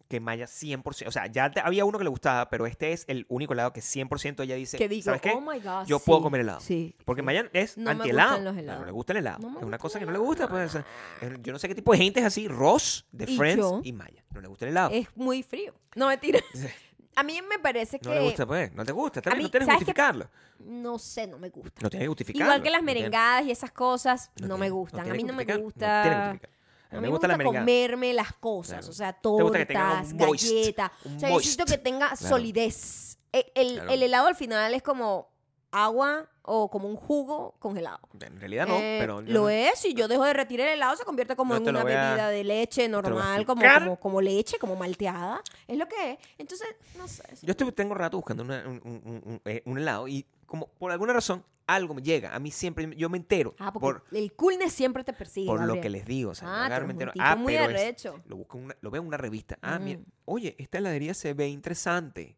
que 0.09 0.21
Maya 0.21 0.47
100%, 0.47 1.09
o 1.09 1.11
sea, 1.11 1.27
ya 1.27 1.51
te- 1.51 1.59
había 1.59 1.85
uno 1.85 1.99
que 1.99 2.05
le 2.05 2.11
gustaba, 2.11 2.49
pero 2.49 2.65
este 2.67 2.93
es 2.93 3.05
el 3.09 3.27
único 3.29 3.55
helado 3.55 3.73
que 3.73 3.81
100% 3.81 4.41
ella 4.45 4.55
dice, 4.55 4.79
Que 4.79 4.89
digo, 4.89 5.03
¿sabes 5.03 5.21
qué? 5.21 5.33
oh 5.33 5.41
my 5.41 5.59
God, 5.59 5.85
Yo 5.87 5.99
sí, 5.99 6.05
puedo 6.07 6.23
comer 6.23 6.43
helado. 6.43 6.61
Sí. 6.61 6.95
Porque 7.05 7.23
sí. 7.23 7.27
Maya 7.27 7.51
es 7.53 7.77
No 7.77 7.87
me 7.87 7.91
anti-helado. 7.91 8.29
gustan 8.37 8.45
los 8.45 8.55
No, 8.55 8.61
helados. 8.61 8.81
No 8.83 8.87
le 8.87 8.93
gusta 8.93 9.13
el 9.15 9.17
helado. 9.19 9.39
No 9.41 9.51
me 9.51 9.59
es 9.59 9.65
una 9.65 9.79
cosa 9.79 9.99
que 9.99 10.07
no 10.07 10.13
le 10.13 10.19
gusta. 10.19 10.47
Pues, 10.49 10.69
o 10.69 10.73
sea, 10.79 10.87
es- 11.23 11.43
yo 11.43 11.53
no 11.53 11.59
sé 11.59 11.67
qué 11.67 11.75
tipo 11.75 11.91
de 11.91 11.99
gente 11.99 12.21
es 12.21 12.27
así. 12.27 12.47
Ross 12.47 13.05
de 13.11 13.25
Y 13.29 13.37
Friends 13.37 13.59
yo. 13.59 13.81
y 13.83 13.93
Maya. 13.93 14.25
No 14.33 14.41
le 14.41 14.47
gusta 14.47 14.65
el 14.67 14.71
helado. 14.71 14.91
Es 14.93 15.09
muy 15.17 15.43
frío. 15.43 15.75
No, 15.97 16.07
mentira. 16.07 16.39
A 17.17 17.23
mí 17.23 17.41
me 17.43 17.59
parece 17.59 17.99
que... 17.99 18.09
no 18.09 18.15
le 18.15 18.21
gusta, 18.21 18.47
pues. 18.47 18.73
No 18.75 18.85
te 18.85 18.93
gusta. 18.93 19.21
Está 19.21 19.31
no 19.31 19.51
tienes 19.51 19.67
que 19.69 19.75
justificarlo. 19.75 20.29
No 20.61 20.99
sé, 20.99 21.27
no 21.27 21.39
me 21.39 21.49
gusta. 21.49 21.81
No 21.81 21.91
tienes 21.91 22.05
que 22.05 22.09
justificarlo. 22.09 22.45
Igual 22.53 22.63
que 22.63 22.71
las 22.71 22.83
merengadas 22.83 23.47
y 23.47 23.51
esas 23.51 23.73
cosas, 23.73 24.31
no 24.41 24.49
no, 24.49 24.59
me 24.59 24.71
gustan. 24.71 25.11
a 25.11 25.15
mí 25.15 25.25
no 25.25 25.33
me 25.33 25.45
gusta... 25.45 26.05
No 26.05 26.11
tienes 26.11 26.41
que. 26.41 26.57
A 26.89 26.95
mí 26.97 27.01
me 27.03 27.09
gusta 27.09 27.37
comerme 27.43 28.13
las 28.13 28.33
cosas, 28.35 28.79
Claro. 28.79 28.91
o 28.91 28.93
sea, 28.93 29.13
Te 29.13 29.29
gusta 29.29 29.59
tortas, 29.67 30.13
galletas. 30.13 30.91
O 31.05 31.19
sea, 31.19 31.29
yo 31.31 31.37
necesito 31.37 31.65
que 31.65 31.79
tenga 31.79 32.15
solidez. 32.15 33.19
E- 33.33 33.51
el 33.55 34.03
helado 34.03 34.29
al 34.29 34.37
final 34.37 34.73
es 34.73 34.83
como 34.85 35.36
agua 35.85 36.29
o 36.43 36.71
como 36.71 36.89
un 36.89 36.97
jugo 36.97 37.55
congelado. 37.59 37.99
En 38.21 38.39
realidad 38.41 38.67
no, 38.67 38.77
Eh, 38.79 38.99
pero... 39.01 39.21
lo 39.21 39.43
no- 39.43 39.49
es, 39.49 39.79
si 39.79 39.95
yo 39.95 40.09
dejo 40.09 40.25
de 40.25 40.33
retirar 40.33 40.69
el 40.69 40.75
helado, 40.75 40.97
se 40.97 41.05
convierte 41.05 41.35
como 41.37 41.55
No 41.55 41.61
en 41.61 41.69
una 41.69 41.81
a- 41.81 41.85
bebida 41.85 42.29
de 42.31 42.45
leche 42.45 42.89
normal, 42.89 43.45
como, 43.45 43.63
como, 43.63 43.97
como 44.01 44.21
leche, 44.21 44.59
como 44.59 44.77
malteada. 44.77 45.43
Es 45.67 45.77
lo 45.77 45.87
que 45.89 46.13
es. 46.13 46.19
Entonces, 46.39 46.69
no 46.97 47.07
sé. 47.09 47.23
Yo 47.43 47.51
estoy, 47.51 47.71
tengo 47.73 47.95
rato 47.95 48.17
buscando 48.17 48.43
una- 48.45 48.63
un, 48.67 48.81
un- 48.85 49.03
un- 49.05 49.23
un- 49.33 49.41
eh, 49.45 49.63
un 49.67 49.79
helado 49.79 50.07
y 50.09 50.25
como 50.47 50.69
por 50.69 50.93
alguna 50.93 51.13
razón 51.13 51.45
algo 51.67 51.95
me 51.95 52.03
llega. 52.03 52.33
A 52.33 52.39
mí 52.39 52.53
siempre, 52.53 52.89
yo 52.97 53.09
me 53.11 53.19
entero 53.19 53.57
Ah, 53.59 53.73
porque 53.73 53.85
por, 53.87 54.05
el 54.13 54.33
coolness 54.35 54.73
siempre 54.73 55.03
te 55.03 55.13
persigue. 55.13 55.49
por 55.49 55.61
lo 55.65 55.81
que 55.81 55.91
les 55.91 56.07
digo. 56.07 56.31
O 56.31 56.35
sea, 56.37 56.67
Ah, 56.67 56.81
me 56.81 56.93
entero, 56.93 57.11
ah, 57.19 57.35
muy 57.35 57.55
pero 57.57 57.77
es- 57.77 58.05
lo, 58.25 58.37
busco 58.37 58.57
una- 58.59 58.77
lo 58.81 58.91
veo 58.93 59.03
en 59.03 59.09
una 59.09 59.17
revista. 59.17 59.59
Ah, 59.63 59.81
mira, 59.81 59.99
Mm. 59.99 60.05
oye, 60.27 60.55
esta 60.61 60.79
heladería 60.79 61.13
se 61.13 61.35
ve 61.35 61.49
interesante. 61.49 62.37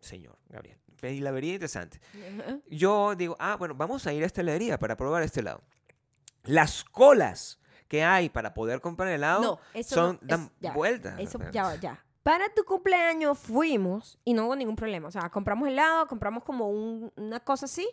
Señor 0.00 0.36
Gabriel, 0.48 0.78
ve 1.02 1.20
la 1.20 1.30
vería 1.32 1.54
interesante. 1.54 2.00
Yo 2.70 3.14
digo, 3.16 3.36
ah, 3.38 3.56
bueno, 3.58 3.74
vamos 3.74 4.06
a 4.06 4.12
ir 4.12 4.22
a 4.22 4.26
esta 4.26 4.40
heladería 4.40 4.78
para 4.78 4.96
probar 4.96 5.22
este 5.22 5.40
helado. 5.40 5.60
Las 6.44 6.84
colas 6.84 7.58
que 7.88 8.02
hay 8.02 8.28
para 8.30 8.54
poder 8.54 8.80
comprar 8.80 9.08
helado 9.10 9.42
No, 9.42 9.58
eso 9.74 9.94
son, 9.94 10.18
no, 10.22 10.28
dan 10.28 10.50
ya, 10.60 10.72
vueltas. 10.72 11.18
Eso, 11.20 11.38
ya, 11.52 11.74
ya. 11.76 12.02
Para 12.22 12.48
tu 12.54 12.64
cumpleaños 12.64 13.38
fuimos 13.38 14.18
y 14.24 14.32
no 14.32 14.46
hubo 14.46 14.56
ningún 14.56 14.76
problema. 14.76 15.08
O 15.08 15.10
sea, 15.10 15.28
compramos 15.28 15.68
helado, 15.68 16.06
compramos 16.06 16.44
como 16.44 16.70
un- 16.70 17.12
una 17.16 17.40
cosa 17.40 17.66
así 17.66 17.86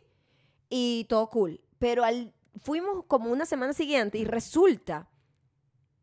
y 0.70 1.06
todo 1.10 1.28
cool. 1.30 1.60
Pero 1.80 2.04
al, 2.04 2.32
fuimos 2.62 3.04
como 3.08 3.32
una 3.32 3.46
semana 3.46 3.74
siguiente 3.74 4.18
y 4.20 4.26
resulta, 4.26 5.10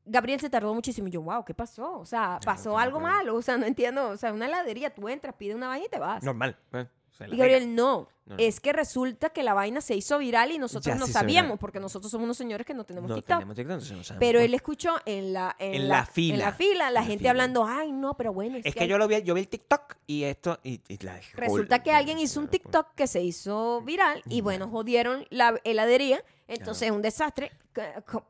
Gabriel 0.05 0.41
se 0.41 0.51
tardó 0.51 0.75
muchísimo. 0.75 1.09
Y 1.09 1.13
yo, 1.13 1.23
wow, 1.23 1.45
¿qué 1.45 1.55
pasó? 1.55 1.99
O 1.99 2.05
sea, 2.05 2.39
pasó 2.45 2.71
no, 2.71 2.79
algo 2.79 2.99
no. 2.99 3.07
malo. 3.07 3.35
O 3.37 3.43
sea, 3.43 3.57
no 3.57 3.65
entiendo. 3.67 4.09
O 4.11 4.17
sea, 4.17 4.33
una 4.33 4.47
heladería, 4.47 4.95
tú 4.95 5.09
entras, 5.09 5.35
pides 5.37 5.55
una 5.57 5.69
vaina 5.69 5.87
y 5.87 5.89
te 5.89 5.99
vas. 5.99 6.23
Normal. 6.23 6.57
¿eh? 6.73 6.87
Sea, 7.17 7.29
Y. 7.29 7.37
Gabriel, 7.37 7.75
no. 7.75 8.09
Es 8.39 8.59
que 8.59 8.73
resulta 8.73 9.31
que 9.31 9.45
la 9.45 9.55
vaina 9.55 9.81
se 9.81 9.95
hizo 9.95 10.19
viral 10.19 10.51
y 10.51 10.59
nosotros 10.59 10.85
Ya 10.93 10.97
no 10.97 11.07
sabíamos, 11.07 11.61
porque 11.61 11.79
nosotros 11.79 12.11
somos 12.11 12.25
unos 12.25 12.37
señores 12.37 12.67
que 12.67 12.75
no 12.75 12.83
tenemos 12.83 13.09
no 13.09 13.15
TikTok. 13.15 13.37
tenemos 13.39 13.55
TikTok, 13.55 13.77
no 13.77 13.81
sabemos. 13.85 14.13
Pero 14.19 14.39
Pues, 14.39 14.45
él 14.47 14.55
escuchó 14.55 14.97
en 15.07 15.33
la, 15.33 15.55
en 15.61 15.75
En 15.75 15.89
la, 15.89 15.99
la 15.99 16.07
fila. 16.07 16.35
en 16.35 16.41
la 16.41 16.53
fila 16.53 16.75
la 16.79 16.89
En 16.89 16.95
la 16.95 17.03
gente 17.05 17.19
fila. 17.19 17.31
hablando, 17.31 17.65
ay, 17.65 17.93
no, 17.93 18.17
pero 18.17 18.33
bueno. 18.33 18.57
Es 18.57 18.65
que 18.65 18.73
que 18.73 18.81
hay- 18.81 18.89
yo 18.89 18.99
lo 18.99 19.07
vi, 19.07 19.23
yo 19.23 19.33
vi 19.35 19.43
el 19.43 19.49
TikTok 19.49 19.95
y 20.09 20.25
esto 20.25 20.59
y, 20.65 20.81
y 20.89 20.99
la 21.05 21.21
Resulta 21.35 21.85
que 21.85 21.93
alguien 21.93 22.19
hizo 22.19 22.41
un 22.41 22.49
TikTok 22.49 22.95
que 22.97 23.07
se 23.07 23.23
hizo 23.23 23.81
viral 23.83 24.23
y 24.29 24.41
bueno, 24.41 24.69
jodieron 24.69 25.25
la 25.31 25.61
heladería. 25.63 26.21
Entonces 26.49 26.89
es 26.89 26.91
un 26.91 27.03
desastre. 27.03 27.53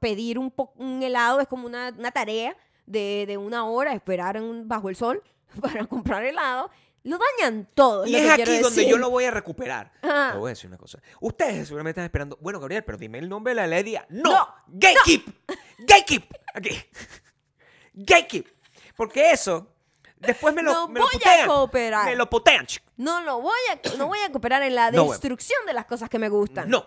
Pedir 0.00 0.38
un, 0.38 0.50
po- 0.50 0.72
un 0.76 1.02
helado 1.02 1.40
es 1.40 1.48
como 1.48 1.66
una, 1.66 1.94
una 1.96 2.10
tarea 2.10 2.54
de, 2.84 3.24
de 3.26 3.36
una 3.38 3.64
hora, 3.66 3.94
esperar 3.94 4.36
en 4.36 4.68
bajo 4.68 4.88
el 4.90 4.96
sol 4.96 5.22
para 5.62 5.86
comprar 5.86 6.22
helado. 6.24 6.70
Lo 7.06 7.18
dañan 7.18 7.68
todo. 7.74 8.04
Y 8.06 8.10
lo 8.12 8.18
es 8.18 8.30
aquí 8.30 8.42
donde 8.44 8.62
decir. 8.68 8.88
yo 8.88 8.98
lo 8.98 9.10
voy 9.10 9.24
a 9.24 9.30
recuperar. 9.30 9.92
Ajá. 10.02 10.32
Te 10.32 10.38
voy 10.38 10.48
a 10.48 10.50
decir 10.50 10.66
una 10.68 10.76
cosa. 10.78 10.98
Ustedes 11.20 11.68
seguramente 11.68 11.90
están 12.00 12.04
esperando. 12.06 12.36
Bueno, 12.40 12.58
Gabriel, 12.58 12.82
pero 12.84 12.98
dime 12.98 13.18
el 13.18 13.28
nombre 13.28 13.52
de 13.52 13.54
la 13.56 13.64
heladería. 13.66 14.06
¡No! 14.08 14.32
No, 14.32 14.48
¡Gatekeep! 14.66 15.26
¡Gatekeep! 15.78 16.24
Aquí. 16.54 16.70
¡Gatekeep! 17.94 18.46
Porque 18.96 19.30
eso. 19.30 19.72
Después 20.18 20.54
me 20.54 20.62
lo, 20.62 20.72
No 20.72 20.88
me 20.88 21.00
lo 21.00 21.06
voy 21.06 21.14
a 21.14 21.18
putean. 21.18 21.46
cooperar. 21.48 22.06
Me 22.06 22.16
lo 22.16 22.28
chico. 22.66 22.86
No 22.96 23.20
lo 23.20 23.40
voy 23.40 23.58
a, 23.70 23.96
no 23.98 24.06
voy 24.06 24.18
a 24.20 24.32
cooperar 24.32 24.62
en 24.62 24.74
la 24.74 24.90
No, 24.90 25.04
bueno. 25.04 25.12
destrucción 25.12 25.64
de 25.66 25.74
las 25.74 25.84
cosas 25.84 26.08
que 26.08 26.18
me 26.18 26.28
gustan. 26.28 26.68
No. 26.68 26.86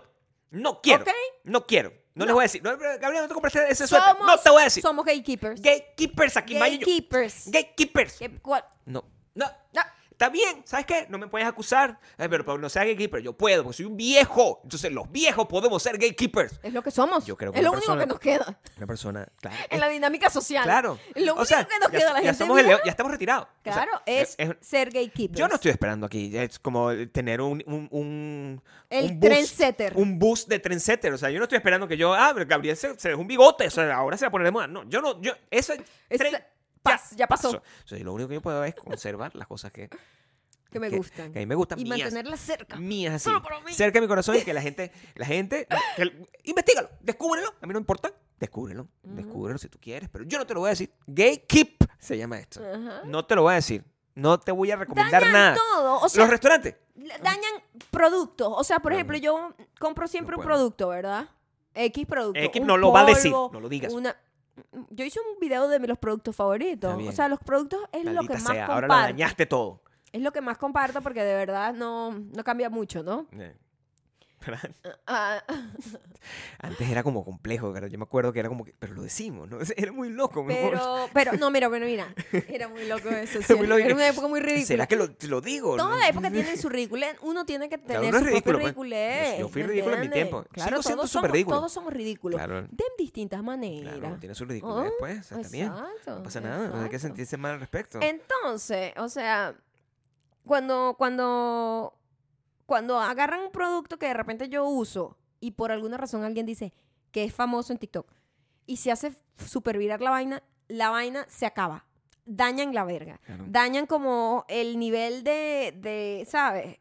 No 0.49 0.81
quiero. 0.81 1.03
¿Ok? 1.03 1.09
No 1.43 1.65
quiero. 1.67 1.93
No, 2.15 2.25
les 2.25 2.29
No. 2.29 2.33
voy 2.33 2.41
a 2.41 2.45
decir. 2.45 2.63
No, 2.63 2.71
Gabriel, 2.77 3.21
no 3.21 3.27
te 3.27 3.33
compraste 3.35 3.71
ese 3.71 3.85
suéter. 3.87 4.09
Somos, 4.09 4.25
No 4.27 4.37
te 4.39 4.49
voy 4.49 4.61
a 4.61 4.63
decir. 4.65 4.81
Somos 4.81 5.05
gatekeepers. 5.05 5.61
Gatekeepers 5.61 6.37
aquí. 6.37 6.55
Gatekeepers. 6.55 7.43
Gatekeepers. 7.51 8.13
¿Qué- 8.17 8.39
cuál? 8.41 8.65
No. 8.85 9.05
No. 9.35 9.45
No. 9.71 9.81
Está 10.19 10.27
bien, 10.27 10.63
¿sabes 10.65 10.85
qué? 10.85 11.05
No 11.07 11.17
me 11.17 11.27
puedes 11.27 11.47
acusar. 11.47 11.97
Ay, 12.17 12.27
pero, 12.27 12.43
pero 12.43 12.57
no 12.57 12.67
sea 12.67 12.83
gatekeeper. 12.83 13.21
Yo 13.21 13.37
puedo, 13.37 13.63
porque 13.63 13.77
soy 13.77 13.85
un 13.85 13.95
viejo. 13.95 14.59
Entonces, 14.63 14.91
los 14.91 15.09
viejos 15.09 15.47
podemos 15.47 15.81
ser 15.81 15.93
gatekeepers. 15.97 16.59
Es 16.61 16.73
lo 16.73 16.81
que 16.81 16.91
somos. 16.91 17.25
Yo 17.25 17.37
creo 17.37 17.53
que 17.53 17.59
es 17.59 17.63
lo 17.63 17.71
único 17.71 17.97
que 17.97 18.05
nos 18.05 18.19
queda. 18.19 18.59
Una 18.75 18.85
persona, 18.85 19.25
claro. 19.39 19.55
En 19.69 19.79
la 19.79 19.87
dinámica 19.87 20.29
social. 20.29 20.65
Claro. 20.65 20.99
Es 21.15 21.23
lo 21.25 21.31
O 21.31 21.35
único 21.35 21.45
sea, 21.45 21.63
que 21.65 21.79
nos 21.79 21.89
ya, 21.93 21.97
queda. 21.99 22.09
La 22.11 22.19
ya 22.19 22.25
gente 22.33 22.37
somos 22.37 22.59
el 22.59 22.67
ya 22.67 22.79
estamos 22.91 23.13
retirados. 23.13 23.47
O 23.47 23.63
sea, 23.63 23.73
Claro, 23.73 24.01
es, 24.05 24.35
es- 24.37 24.49
ser 24.59 24.89
gatekeepers. 24.91 25.39
yo 25.39 25.47
no 25.47 25.55
estoy 25.55 25.71
esperando 25.71 26.05
aquí. 26.05 26.35
Es 26.37 26.59
como 26.59 26.89
tener 27.13 27.39
un. 27.39 27.63
un, 27.65 27.87
un 27.89 28.61
El 28.89 29.05
un 29.11 29.19
bus- 29.21 29.29
trendsetter. 29.29 29.93
Un 29.95 30.19
bus 30.19 30.45
de 30.49 30.59
trendsetter. 30.59 31.13
O 31.13 31.17
sea, 31.17 31.29
yo 31.29 31.37
no 31.37 31.43
estoy 31.45 31.55
esperando 31.55 31.87
que 31.87 31.95
yo. 31.95 32.13
Ah, 32.13 32.33
Gabriel 32.33 32.75
se, 32.75 32.99
se 32.99 33.07
dejó 33.07 33.21
un 33.21 33.27
bigote. 33.27 33.67
O 33.67 33.71
sea, 33.71 33.95
ahora 33.95 34.17
se 34.17 34.25
va 34.25 34.27
a 34.27 34.31
poner 34.31 34.43
de 34.47 34.51
moda. 34.51 34.67
No, 34.67 34.83
yo 34.83 34.99
no. 34.99 35.21
Yo, 35.21 35.31
eso 35.49 35.73
tren- 36.09 36.43
pas- 36.83 37.15
ya 37.15 37.27
pasó. 37.27 37.49
O 37.51 37.87
sea, 37.87 37.99
lo 37.99 38.13
único 38.13 38.27
que 38.29 38.35
yo 38.35 38.41
puedo 38.41 38.63
es 38.63 38.75
conservar 38.75 39.35
las 39.35 39.47
cosas 39.47 39.71
que, 39.71 39.89
Que 40.71 40.79
me 40.79 40.89
que- 40.89 40.97
gustan. 40.97 41.31
que 41.33 41.39
a 41.39 41.41
mí 41.41 41.45
me 41.45 41.55
gustan. 41.55 41.79
y 41.79 41.83
mías. 41.83 41.99
mantenerlas 41.99 42.39
cerca. 42.39 42.75
mías 42.77 43.15
así. 43.15 43.23
Solo 43.25 43.41
para 43.41 43.59
mí. 43.61 43.73
Cerca 43.73 43.97
de 43.97 44.01
mi 44.01 44.07
corazón 44.07 44.35
y 44.35 44.41
que 44.41 44.53
la 44.53 44.61
gente, 44.61 44.91
la 45.15 45.25
gente, 45.25 45.67
que- 45.95 46.25
investigalo, 46.43 46.89
descúbrelo. 47.01 47.53
A 47.61 47.65
mí 47.65 47.73
no 47.73 47.79
importa. 47.79 48.13
Descúbrelo, 48.39 48.87
descúbrelo 49.03 49.57
si 49.57 49.67
tú 49.67 49.77
quieres, 49.81 50.07
pero 50.09 50.23
yo 50.23 50.37
no 50.37 50.45
te 50.47 50.53
lo 50.53 50.61
voy 50.61 50.67
a 50.67 50.69
decir. 50.69 50.93
Gatekeep 51.07 51.83
se 51.99 52.17
llama 52.17 52.39
esto. 52.39 52.61
No 53.05 53.25
te 53.25 53.35
lo 53.35 53.41
voy 53.43 53.51
a 53.51 53.55
decir. 53.55 53.83
No 54.15 54.39
te 54.39 54.51
voy 54.53 54.71
a 54.71 54.75
recomendar 54.77 55.21
Dañan 55.21 55.33
nada. 55.33 55.55
todo. 55.55 55.99
O 56.01 56.07
sea, 56.09 56.21
Los 56.23 56.29
restaurantes. 56.31 56.75
dañan 57.21 57.51
productos. 57.91 58.47
O 58.55 58.63
sea, 58.63 58.79
por 58.79 58.91
No, 58.91 58.97
ejemplo, 58.97 59.17
yo 59.17 59.53
compro 59.79 60.07
siempre 60.07 60.35
No 60.35 60.41
un 60.41 60.45
producto, 60.45 60.87
¿verdad? 60.89 61.29
X 61.73 62.05
producto. 62.05 62.39
X 62.39 62.61
no 62.63 62.77
lo 62.77 62.91
va 62.91 63.01
a 63.01 63.05
decir, 63.05 63.31
no 63.31 63.59
lo 63.59 63.69
digas. 63.69 63.91
una- 63.93 64.15
Yo 64.89 65.05
hice 65.05 65.19
un 65.19 65.39
video 65.39 65.67
de 65.67 65.79
los 65.79 65.97
productos 65.97 66.35
favoritos. 66.35 66.95
O 67.07 67.11
sea, 67.11 67.27
los 67.27 67.39
productos 67.39 67.81
es 67.91 68.05
lo 68.05 68.21
que 68.21 68.33
más 68.33 68.43
sea, 68.43 68.65
ahora 68.65 68.87
comparto. 68.87 68.95
lo 68.95 69.13
dañaste 69.13 69.45
todo. 69.45 69.81
Es 70.11 70.21
lo 70.21 70.31
que 70.31 70.41
más 70.41 70.57
comparto 70.57 71.01
porque 71.01 71.23
de 71.23 71.35
verdad 71.35 71.73
no, 71.73 72.11
no 72.11 72.43
cambia 72.43 72.69
mucho, 72.69 73.03
¿no? 73.03 73.27
Eh. 74.47 74.69
Ah, 75.11 75.41
Antes 76.59 76.89
era 76.89 77.01
como 77.01 77.23
complejo, 77.25 77.71
pero 77.73 77.87
yo 77.87 77.97
me 77.97 78.03
acuerdo 78.03 78.31
que 78.33 78.39
era 78.39 78.49
como 78.49 78.63
que, 78.65 78.75
pero 78.77 78.93
lo 78.93 79.01
decimos, 79.01 79.49
¿no? 79.49 79.57
Era 79.77 79.91
muy 79.91 80.09
loco. 80.09 80.45
pero, 80.47 81.09
pero, 81.13 81.33
no, 81.33 81.49
mira, 81.49 81.67
bueno, 81.69 81.85
mira. 81.85 82.13
Era 82.47 82.67
muy 82.67 82.85
loco 82.85 83.09
eso. 83.09 83.39
Era 83.39 83.55
muy 83.55 83.65
loco. 83.67 83.79
Era 83.79 83.95
una 83.95 84.07
época 84.07 84.27
muy 84.27 84.39
ridícula. 84.39 84.65
¿Será 84.67 84.87
que 84.87 84.95
lo, 84.95 85.07
lo 85.27 85.41
digo? 85.41 85.77
Toda 85.77 85.89
¿no? 85.89 85.97
la 85.97 86.07
época 86.09 86.29
tiene 86.29 86.57
su 86.57 86.69
ridiculez. 86.69 87.15
Uno 87.21 87.45
tiene 87.45 87.69
que 87.69 87.77
tener 87.77 88.03
es 88.13 88.19
su 88.19 88.25
ridículo, 88.25 88.41
propio 88.43 88.53
pues. 88.53 88.63
ridiculez. 88.65 89.39
Yo 89.39 89.49
fui 89.49 89.61
¿me 89.63 89.67
ridículo 89.69 89.95
en 89.95 90.01
mi 90.01 90.09
tiempo. 90.09 90.43
Claro, 90.51 90.69
Sigo 90.69 90.83
siendo 90.83 91.01
todos 91.01 91.11
súper 91.11 91.29
somos- 91.29 91.33
ridículo. 91.33 91.57
Todos 91.57 91.71
somos 91.73 91.93
ridículos. 91.93 92.37
Claro. 92.37 92.61
De 92.69 92.83
distintas 92.97 93.41
maneras. 93.41 93.97
Claro, 93.97 94.17
tiene 94.19 94.35
su 94.35 94.45
ridiculez, 94.45 94.91
Oh, 94.91 94.95
pues. 94.99 95.31
Está 95.31 95.49
bien. 95.49 95.67
exacto, 95.67 96.15
No 96.17 96.23
pasa 96.23 96.41
nada, 96.41 96.67
no 96.67 96.83
hay 96.83 96.89
que 96.89 96.99
sentirse 96.99 97.37
mal 97.37 97.53
al 97.53 97.59
respecto. 97.61 97.99
Entonces, 98.01 98.93
o 98.97 99.09
sea, 99.09 99.55
cuando, 100.45 100.95
cuando 100.97 101.93
cuando 102.69 102.99
agarran 102.99 103.41
un 103.41 103.51
producto 103.51 103.97
que 103.97 104.05
de 104.05 104.13
repente 104.13 104.47
yo 104.47 104.63
uso 104.63 105.17
y 105.39 105.51
por 105.51 105.71
alguna 105.71 105.97
razón 105.97 106.23
alguien 106.23 106.45
dice 106.45 106.71
que 107.11 107.23
es 107.23 107.33
famoso 107.33 107.73
en 107.73 107.79
TikTok 107.79 108.07
y 108.67 108.77
se 108.77 108.91
hace 108.91 109.11
super 109.43 109.79
viral 109.79 109.99
la 110.03 110.11
vaina, 110.11 110.43
la 110.67 110.91
vaina 110.91 111.25
se 111.29 111.47
acaba. 111.47 111.87
Dañan 112.25 112.75
la 112.75 112.83
verga. 112.83 113.19
Claro. 113.25 113.45
Dañan 113.47 113.87
como 113.87 114.45
el 114.47 114.77
nivel 114.77 115.23
de, 115.23 115.73
de, 115.77 116.27
¿sabes? 116.29 116.77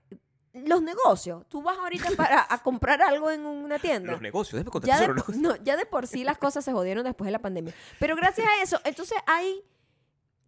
Los 0.52 0.82
negocios. 0.82 1.46
Tú 1.48 1.62
vas 1.62 1.78
ahorita 1.78 2.10
para 2.18 2.46
a 2.50 2.62
comprar 2.62 3.00
algo 3.00 3.30
en 3.30 3.46
una 3.46 3.78
tienda. 3.78 4.12
Los 4.12 4.20
negocios, 4.20 4.62
déjame 4.62 4.86
Ya 4.86 5.00
de, 5.00 5.06
los 5.06 5.16
negocios. 5.16 5.38
no, 5.38 5.56
ya 5.64 5.78
de 5.78 5.86
por 5.86 6.06
sí 6.06 6.22
las 6.22 6.36
cosas 6.36 6.66
se 6.66 6.72
jodieron 6.74 7.02
después 7.02 7.24
de 7.24 7.32
la 7.32 7.38
pandemia. 7.38 7.72
Pero 7.98 8.14
gracias 8.14 8.46
a 8.46 8.62
eso, 8.62 8.78
entonces 8.84 9.16
hay, 9.26 9.64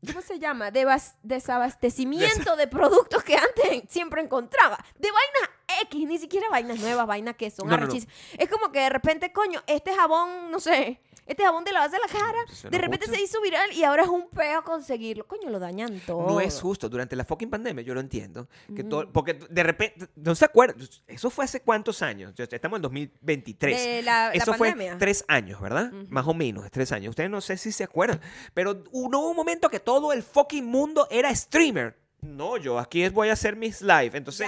¿cómo 0.07 0.21
se 0.23 0.39
llama? 0.39 0.71
Devas- 0.71 1.17
desabastecimiento 1.23 2.57
de 2.57 2.67
productos 2.67 3.23
que 3.23 3.37
antes 3.37 3.83
siempre 3.89 4.23
encontraba. 4.23 4.79
De 4.99 5.09
vainas 5.11 5.51
X, 5.83 6.07
ni 6.07 6.19
siquiera 6.19 6.49
vainas 6.51 6.79
nuevas, 6.79 7.07
vainas 7.07 7.37
que 7.37 7.51
son 7.51 7.67
No, 7.69 7.73
no, 7.77 7.79
no. 7.79 7.85
arrechísimas. 7.85 8.15
Es 8.39 8.49
como 8.49 8.73
que 8.73 8.81
de 8.81 8.89
repente, 8.91 9.33
coño, 9.33 9.63
este 9.67 9.95
jabón, 9.95 10.51
no 10.51 10.59
sé, 10.61 11.01
este 11.31 11.45
jabón 11.45 11.64
de 11.64 11.72
lavarse 11.72 11.97
la 11.99 12.12
cara, 12.12 12.39
no 12.64 12.70
de 12.70 12.78
repente 12.78 13.07
se 13.07 13.20
hizo 13.22 13.41
viral 13.41 13.72
y 13.72 13.85
ahora 13.85 14.03
es 14.03 14.09
un 14.09 14.28
peo 14.28 14.62
conseguirlo. 14.64 15.26
Coño, 15.26 15.49
lo 15.49 15.59
dañan 15.59 16.01
todo. 16.07 16.26
No 16.26 16.41
es 16.41 16.61
justo. 16.61 16.89
Durante 16.89 17.14
la 17.14 17.24
fucking 17.24 17.49
pandemia, 17.49 17.83
yo 17.85 17.95
lo 17.95 18.01
entiendo. 18.01 18.49
Que 18.74 18.83
todo, 18.85 19.11
porque 19.12 19.35
de 19.35 19.62
repente, 19.62 20.09
no 20.16 20.35
se 20.35 20.45
acuerdan. 20.45 20.76
Eso 21.07 21.31
fue 21.31 21.45
hace 21.45 21.61
cuántos 21.61 22.03
años. 22.03 22.35
Estamos 22.37 22.78
en 22.78 22.83
2023. 22.83 23.85
De 23.85 24.03
la, 24.03 24.28
la 24.28 24.33
Eso 24.33 24.55
fue 24.55 24.70
pandemia. 24.70 24.99
tres 24.99 25.24
años, 25.28 25.61
¿verdad? 25.61 25.93
Más 26.09 26.26
o 26.26 26.35
menos, 26.35 26.70
tres 26.70 26.91
años. 26.93 27.11
Ustedes 27.11 27.31
no 27.31 27.41
sé 27.41 27.57
si 27.57 27.70
se 27.72 27.85
acuerdan. 27.85 28.20
Pero 28.53 28.83
hubo 28.91 29.31
un 29.31 29.37
momento 29.37 29.68
que 29.70 29.78
todo 29.81 30.12
el 30.12 30.22
fucking 30.22 30.66
mundo 30.66 31.07
era 31.11 31.35
streamer. 31.35 31.97
No, 32.22 32.57
yo 32.59 32.78
aquí 32.78 33.09
voy 33.09 33.31
a 33.31 33.33
hacer 33.33 33.57
mis 33.57 33.81
live. 33.81 34.11
Entonces, 34.18 34.47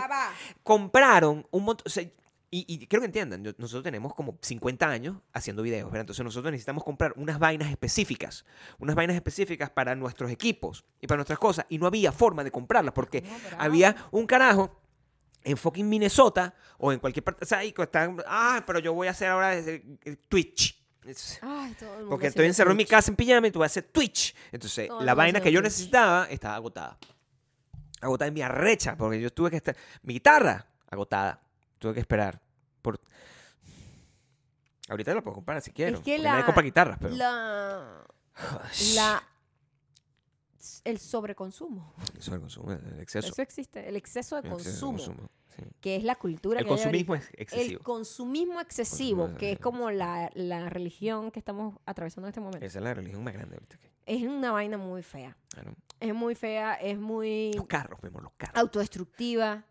compraron 0.63 1.47
un 1.51 1.65
montón. 1.65 1.85
o 1.87 1.91
sea, 1.91 2.05
y, 2.55 2.67
y 2.69 2.87
quiero 2.87 3.01
que 3.01 3.07
entiendan, 3.07 3.43
nosotros 3.57 3.83
tenemos 3.83 4.15
como 4.15 4.39
50 4.43 4.87
años 4.87 5.17
haciendo 5.33 5.63
videos, 5.63 5.87
¿verdad? 5.87 6.03
Entonces 6.03 6.23
nosotros 6.23 6.53
necesitamos 6.53 6.85
comprar 6.85 7.15
unas 7.17 7.39
vainas 7.39 7.71
específicas, 7.71 8.45
unas 8.79 8.95
vainas 8.95 9.17
específicas 9.17 9.71
para 9.71 9.95
nuestros 9.95 10.31
equipos 10.31 10.85
y 11.01 11.07
para 11.07 11.17
nuestras 11.17 11.39
cosas. 11.39 11.65
Y 11.71 11.79
no 11.79 11.87
había 11.87 12.13
forma 12.13 12.45
de 12.45 12.51
comprarlas 12.51 12.93
porque 12.93 13.23
No, 13.23 13.31
había 13.59 13.97
un 14.11 14.27
carajo 14.27 14.79
en 15.45 15.57
fucking 15.57 15.89
Minnesota 15.89 16.55
o 16.77 16.93
en 16.93 16.99
cualquier 16.99 17.25
parte. 17.25 17.43
O 17.43 17.49
sea, 17.49 17.59
ahí 17.59 17.73
están, 17.77 18.19
ah, 18.27 18.63
pero 18.67 18.79
yo 18.81 18.93
voy 18.93 19.09
a 19.09 19.13
hacer 19.13 19.29
ahora 19.29 19.57
eh, 19.57 19.83
Twitch. 20.29 20.79
Ay, 21.41 21.75
todo 21.79 21.91
el 21.91 21.97
mundo 22.01 22.11
Porque 22.11 22.27
estoy 22.27 22.47
encerrado 22.47 22.73
en 22.73 22.77
mi 22.77 22.85
casa 22.85 23.11
en 23.11 23.17
pijama 23.17 23.47
y 23.47 23.51
tú 23.51 23.61
vas 23.61 23.71
a 23.71 23.73
hacer 23.73 23.85
Twitch. 23.85 24.35
Entonces, 24.53 24.89
Todo 24.89 25.03
la 25.03 25.15
vaina 25.15 25.41
que 25.41 25.51
yo 25.51 25.61
Twitch. 25.61 25.73
necesitaba 25.73 26.27
estaba 26.27 26.57
agotada. 26.57 26.99
Agotada 28.03 28.29
en 28.29 28.35
mi 28.35 28.43
arrecha, 28.43 28.95
porque 28.95 29.19
yo 29.21 29.33
tuve 29.33 29.49
que 29.49 29.57
estar. 29.57 29.75
Mi 30.03 30.13
guitarra, 30.13 30.67
agotada. 30.91 31.41
Tuve 31.79 31.95
que 31.95 32.01
esperar. 32.01 32.42
Por... 32.83 33.01
Ahorita 34.89 35.15
lo 35.15 35.23
puedo 35.23 35.37
comprar 35.37 35.63
si 35.63 35.71
quiero. 35.71 35.99
Es 35.99 36.05
que 36.05 36.19
nadie 36.19 36.41
la- 36.41 36.47
compra 36.47 36.63
guitarras, 36.63 36.99
pero. 37.01 37.15
La, 37.15 38.05
la, 38.95 39.23
el 40.85 40.99
sobreconsumo. 40.99 41.95
El 42.31 42.41
consumo, 42.41 42.73
el 42.73 43.01
exceso. 43.01 43.29
Eso 43.29 43.43
existe, 43.43 43.89
el 43.89 43.97
exceso 43.97 44.41
de 44.41 44.49
El 44.49 44.55
exceso 44.55 44.87
consumo, 44.87 45.15
consumo, 45.17 45.31
sí. 45.57 45.63
que 45.81 45.97
es 45.97 46.05
la 46.05 46.17
cultura 46.17 46.59
El 46.61 46.65
que 46.67 46.69
consumismo 46.71 47.15
es 47.15 47.29
El 47.33 47.43
excesivo. 47.43 47.83
consumismo 47.85 48.61
excesivo, 48.61 49.19
Consumismo 49.23 49.39
que 49.39 49.47
es 49.47 49.53
excesivo. 49.57 49.71
como 49.79 49.91
la, 49.91 50.31
la 50.35 50.69
religión 50.69 51.31
que 51.31 51.39
estamos 51.39 51.77
atravesando 51.87 52.27
en 52.27 52.31
este 52.31 52.41
momento. 52.41 52.65
Esa 52.67 52.79
es 52.79 52.85
la 52.85 52.95
religión 52.95 53.23
más 53.25 53.35
grande 53.35 53.55
ahorita. 53.57 53.77
Es 54.05 54.23
una 54.25 54.51
vaina 54.51 54.77
muy 54.79 55.03
fea. 55.03 55.37
Claro. 55.49 55.75
Es 56.01 56.13
muy 56.13 56.35
fea, 56.35 56.75
es 56.75 56.99
muy 56.99 57.53
Los 57.55 57.67
carros, 57.67 58.01
vemos 58.01 58.21
los 58.23 58.33
carros. 58.37 58.57
autodestructiva. 58.59 59.65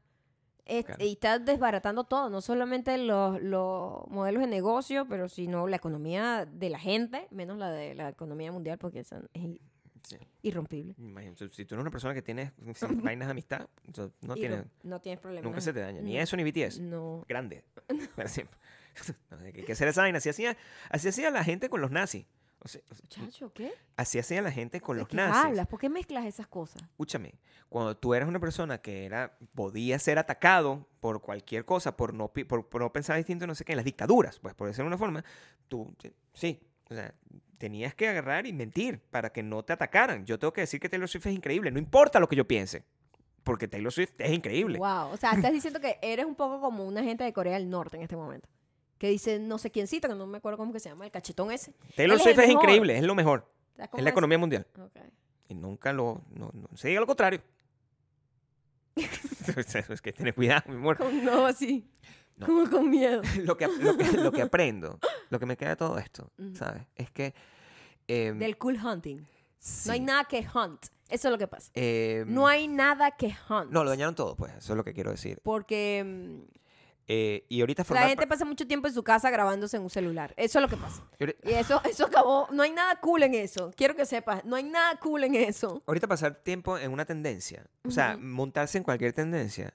Es- 0.65 0.85
Claro. 0.85 1.03
Y 1.03 1.11
está 1.13 1.39
desbaratando 1.39 2.03
todo, 2.05 2.29
no 2.29 2.41
solamente 2.41 2.97
los, 2.97 3.41
los 3.41 4.07
modelos 4.09 4.41
de 4.41 4.47
negocio, 4.47 5.07
pero 5.07 5.27
sino 5.29 5.67
la 5.67 5.75
economía 5.77 6.45
de 6.45 6.69
la 6.69 6.79
gente, 6.79 7.27
menos 7.31 7.57
la 7.57 7.71
de 7.71 7.95
la 7.95 8.09
economía 8.09 8.51
mundial, 8.51 8.77
porque 8.77 8.99
esa 8.99 9.21
es 9.33 9.59
Sí. 10.03 10.17
irrompible. 10.41 10.95
Imagínate, 10.97 11.47
si 11.49 11.63
tú 11.65 11.75
eres 11.75 11.81
una 11.83 11.91
persona 11.91 12.13
que 12.15 12.23
tienes 12.23 12.51
vainas 13.15 13.27
de 13.27 13.31
amistad, 13.31 13.67
no, 13.85 14.09
Irrom- 14.09 14.33
tiene, 14.33 14.63
no 14.83 14.99
tienes 14.99 15.19
problema. 15.19 15.47
nunca 15.47 15.61
se 15.61 15.73
te 15.73 15.79
daña. 15.79 16.01
Ni 16.01 16.15
No. 16.15 16.19
eso 16.21 16.35
ni 16.35 16.43
BTS. 16.43 16.79
No. 16.81 17.23
grande. 17.29 17.63
Para 18.15 18.27
siempre. 18.27 18.57
No, 19.31 19.37
hay 19.37 19.53
que 19.53 19.71
hacer 19.71 19.87
esa 19.87 20.01
vaina. 20.01 20.17
Así 20.17 20.27
hacía, 20.29 20.57
así 20.89 21.07
hacía 21.07 21.29
la 21.29 21.43
gente 21.45 21.69
con 21.69 21.79
los 21.81 21.91
nazis. 21.91 22.25
O 22.63 22.67
sea, 22.67 22.81
o 22.91 22.95
sea, 22.95 23.07
Chacho, 23.09 23.51
¿qué? 23.53 23.71
así 23.97 24.19
hacía 24.19 24.41
la 24.41 24.51
gente 24.51 24.79
con 24.81 24.95
¿De 24.95 25.01
los 25.01 25.09
qué 25.09 25.17
nazis. 25.17 25.45
hablas? 25.45 25.67
¿Por 25.67 25.79
qué 25.79 25.89
mezclas 25.89 26.25
esas 26.25 26.45
cosas? 26.47 26.81
Escúchame, 26.83 27.33
cuando 27.69 27.97
tú 27.97 28.13
eras 28.13 28.29
una 28.29 28.39
persona 28.39 28.77
que 28.79 29.05
era 29.05 29.35
podía 29.55 29.97
ser 29.97 30.19
atacado 30.19 30.87
por 30.99 31.21
cualquier 31.21 31.65
cosa, 31.65 31.97
por 31.97 32.13
no, 32.13 32.27
pi- 32.31 32.43
por, 32.43 32.69
por 32.69 32.81
no 32.81 32.93
pensar 32.93 33.17
distinto, 33.17 33.47
no 33.47 33.55
sé 33.55 33.65
qué, 33.65 33.71
en 33.73 33.77
las 33.77 33.85
dictaduras, 33.85 34.37
pues 34.39 34.53
por 34.53 34.67
decirlo 34.67 34.85
de 34.85 34.87
una 34.89 34.97
forma, 34.99 35.25
tú, 35.67 35.91
sí, 35.99 36.13
sí, 36.33 36.59
o 36.89 36.93
sea, 36.93 37.13
tenías 37.57 37.95
que 37.95 38.07
agarrar 38.07 38.45
y 38.45 38.53
mentir 38.53 38.99
para 39.09 39.31
que 39.31 39.41
no 39.41 39.63
te 39.63 39.73
atacaran. 39.73 40.25
Yo 40.25 40.37
tengo 40.37 40.53
que 40.53 40.61
decir 40.61 40.79
que 40.79 40.87
Taylor 40.89 41.09
Swift 41.09 41.25
es 41.27 41.33
increíble, 41.33 41.71
no 41.71 41.79
importa 41.79 42.19
lo 42.19 42.27
que 42.29 42.35
yo 42.35 42.45
piense, 42.47 42.83
porque 43.43 43.67
Taylor 43.67 43.91
Swift 43.91 44.13
es 44.19 44.31
increíble. 44.31 44.77
Wow. 44.77 45.09
O 45.13 45.17
sea, 45.17 45.31
estás 45.31 45.51
diciendo 45.51 45.79
que 45.79 45.97
eres 46.03 46.25
un 46.25 46.35
poco 46.35 46.61
como 46.61 46.85
una 46.85 47.01
gente 47.03 47.23
de 47.23 47.33
Corea 47.33 47.53
del 47.53 47.69
Norte 47.71 47.97
en 47.97 48.03
este 48.03 48.15
momento. 48.15 48.47
Que 49.01 49.09
dice 49.09 49.39
no 49.39 49.57
sé 49.57 49.71
quiéncito, 49.71 50.07
que 50.07 50.13
no 50.13 50.27
me 50.27 50.37
acuerdo 50.37 50.59
cómo 50.59 50.71
que 50.71 50.79
se 50.79 50.89
llama, 50.89 51.05
el 51.05 51.11
cachetón 51.11 51.51
ese. 51.51 51.73
Taylor 51.95 52.19
Swift 52.19 52.37
es 52.37 52.49
increíble, 52.51 52.95
es 52.95 53.03
lo 53.03 53.15
mejor, 53.15 53.51
¿Sabes 53.75 53.89
es 53.97 54.03
la 54.03 54.11
economía 54.11 54.37
mundial. 54.37 54.67
Y 55.47 55.55
nunca 55.55 55.91
lo, 55.91 56.21
no, 56.29 56.51
no 56.53 56.69
se 56.77 56.89
diga 56.89 56.99
lo 56.99 57.07
contrario. 57.07 57.41
es 59.89 60.01
que 60.03 60.13
tener 60.13 60.35
cuidado, 60.35 60.61
mi 60.67 60.75
amor. 60.75 61.03
No, 61.15 61.47
así. 61.47 61.89
No. 62.37 62.45
Como 62.45 62.69
con 62.69 62.91
miedo. 62.91 63.23
lo, 63.43 63.57
que, 63.57 63.67
lo, 63.69 63.97
que, 63.97 64.11
lo 64.11 64.31
que 64.31 64.43
aprendo, 64.43 64.99
lo 65.31 65.39
que 65.39 65.47
me 65.47 65.57
queda 65.57 65.69
de 65.69 65.75
todo 65.77 65.97
esto, 65.97 66.31
Ujú. 66.37 66.55
¿sabes? 66.55 66.83
Es 66.95 67.09
que... 67.09 67.33
em, 68.07 68.37
Del 68.37 68.59
cool 68.59 68.75
hunting. 68.85 69.17
No 69.17 69.93
hay 69.93 69.99
sí, 69.99 70.05
nada 70.05 70.25
que 70.25 70.45
hunt. 70.53 70.85
Eso 71.09 71.27
es 71.27 71.31
lo 71.31 71.39
que 71.39 71.47
pasa. 71.47 71.71
em, 71.73 72.31
No 72.31 72.47
hay 72.47 72.67
nada 72.67 73.09
que 73.17 73.35
hunt. 73.49 73.71
No, 73.71 73.83
lo 73.83 73.89
dañaron 73.89 74.13
todo, 74.13 74.35
pues. 74.35 74.53
Eso 74.53 74.73
es 74.73 74.77
lo 74.77 74.83
que 74.83 74.93
quiero 74.93 75.09
decir. 75.09 75.39
Porque 75.41 76.03
mm, 76.05 76.60
Eh, 77.13 77.45
y 77.49 77.59
ahorita 77.59 77.83
la 77.89 78.07
gente 78.07 78.25
pasa 78.25 78.45
mucho 78.45 78.65
tiempo 78.65 78.87
en 78.87 78.93
su 78.93 79.03
casa 79.03 79.29
grabándose 79.29 79.75
en 79.75 79.83
un 79.83 79.89
celular. 79.89 80.33
Eso 80.37 80.59
es 80.59 80.61
lo 80.61 80.69
que 80.69 80.77
pasa. 80.77 81.03
y 81.19 81.51
eso, 81.51 81.81
eso 81.89 82.05
acabó. 82.05 82.47
No 82.53 82.63
hay 82.63 82.71
nada 82.71 83.01
cool 83.01 83.23
en 83.23 83.33
eso. 83.33 83.69
Quiero 83.75 83.97
que 83.97 84.05
sepas. 84.05 84.45
No 84.45 84.55
hay 84.55 84.63
nada 84.63 84.97
cool 85.01 85.25
en 85.25 85.35
eso. 85.35 85.83
ahorita 85.87 86.07
pasar 86.07 86.35
tiempo 86.35 86.77
en 86.77 86.89
una 86.93 87.03
tendencia, 87.03 87.65
o 87.85 87.91
sea, 87.91 88.15
montarse 88.15 88.77
en 88.77 88.85
cualquier 88.85 89.11
tendencia, 89.11 89.73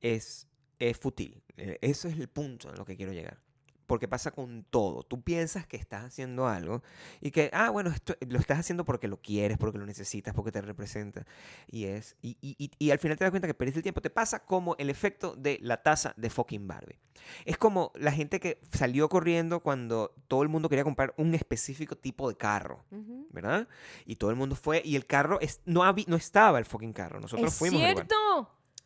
es, 0.00 0.46
es 0.78 0.96
fútil. 0.96 1.42
Eh, 1.56 1.76
Eso 1.80 2.06
es 2.06 2.20
el 2.20 2.28
punto 2.28 2.68
en 2.70 2.76
lo 2.76 2.84
que 2.84 2.96
quiero 2.96 3.12
llegar. 3.12 3.38
Porque 3.86 4.08
pasa 4.08 4.30
con 4.32 4.64
todo. 4.68 5.02
Tú 5.04 5.22
piensas 5.22 5.66
que 5.66 5.76
estás 5.76 6.04
haciendo 6.04 6.46
algo 6.48 6.82
y 7.20 7.30
que, 7.30 7.50
ah, 7.52 7.70
bueno, 7.70 7.90
esto, 7.90 8.14
lo 8.28 8.38
estás 8.38 8.58
haciendo 8.58 8.84
porque 8.84 9.06
lo 9.08 9.20
quieres, 9.20 9.58
porque 9.58 9.78
lo 9.78 9.86
necesitas, 9.86 10.34
porque 10.34 10.50
te 10.52 10.60
representa. 10.60 11.24
Y 11.68 11.84
es 11.84 12.16
y, 12.22 12.36
y- 12.40 12.56
y- 12.58 12.70
y 12.78 12.90
al 12.90 12.98
final 12.98 13.16
te 13.16 13.24
das 13.24 13.30
cuenta 13.30 13.46
que 13.46 13.54
perdiste 13.54 13.78
el 13.78 13.82
tiempo. 13.84 14.00
Te 14.00 14.10
pasa 14.10 14.44
como 14.44 14.74
el 14.78 14.90
efecto 14.90 15.34
de 15.36 15.58
la 15.62 15.82
taza 15.82 16.14
de 16.16 16.30
fucking 16.30 16.66
Barbie. 16.66 16.98
Es 17.44 17.56
como 17.58 17.92
la 17.94 18.12
gente 18.12 18.40
que 18.40 18.60
salió 18.72 19.08
corriendo 19.08 19.60
cuando 19.60 20.12
todo 20.28 20.42
el 20.42 20.48
mundo 20.48 20.68
quería 20.68 20.84
comprar 20.84 21.14
un 21.16 21.34
específico 21.34 21.96
tipo 21.96 22.28
de 22.28 22.36
carro. 22.36 22.84
¿verdad? 23.30 23.68
Y 24.06 24.16
todo 24.16 24.30
el 24.30 24.36
mundo 24.36 24.56
fue 24.56 24.80
y 24.84 24.96
el 24.96 25.06
carro 25.06 25.38
es, 25.40 25.60
no, 25.66 25.82
habi- 25.82 26.06
no 26.08 26.16
estaba 26.16 26.58
el 26.58 26.64
fucking 26.64 26.92
carro. 26.92 27.20
Nosotros 27.20 27.52
es 27.52 27.58
fuimos 27.58 27.80
cierto. 27.80 28.02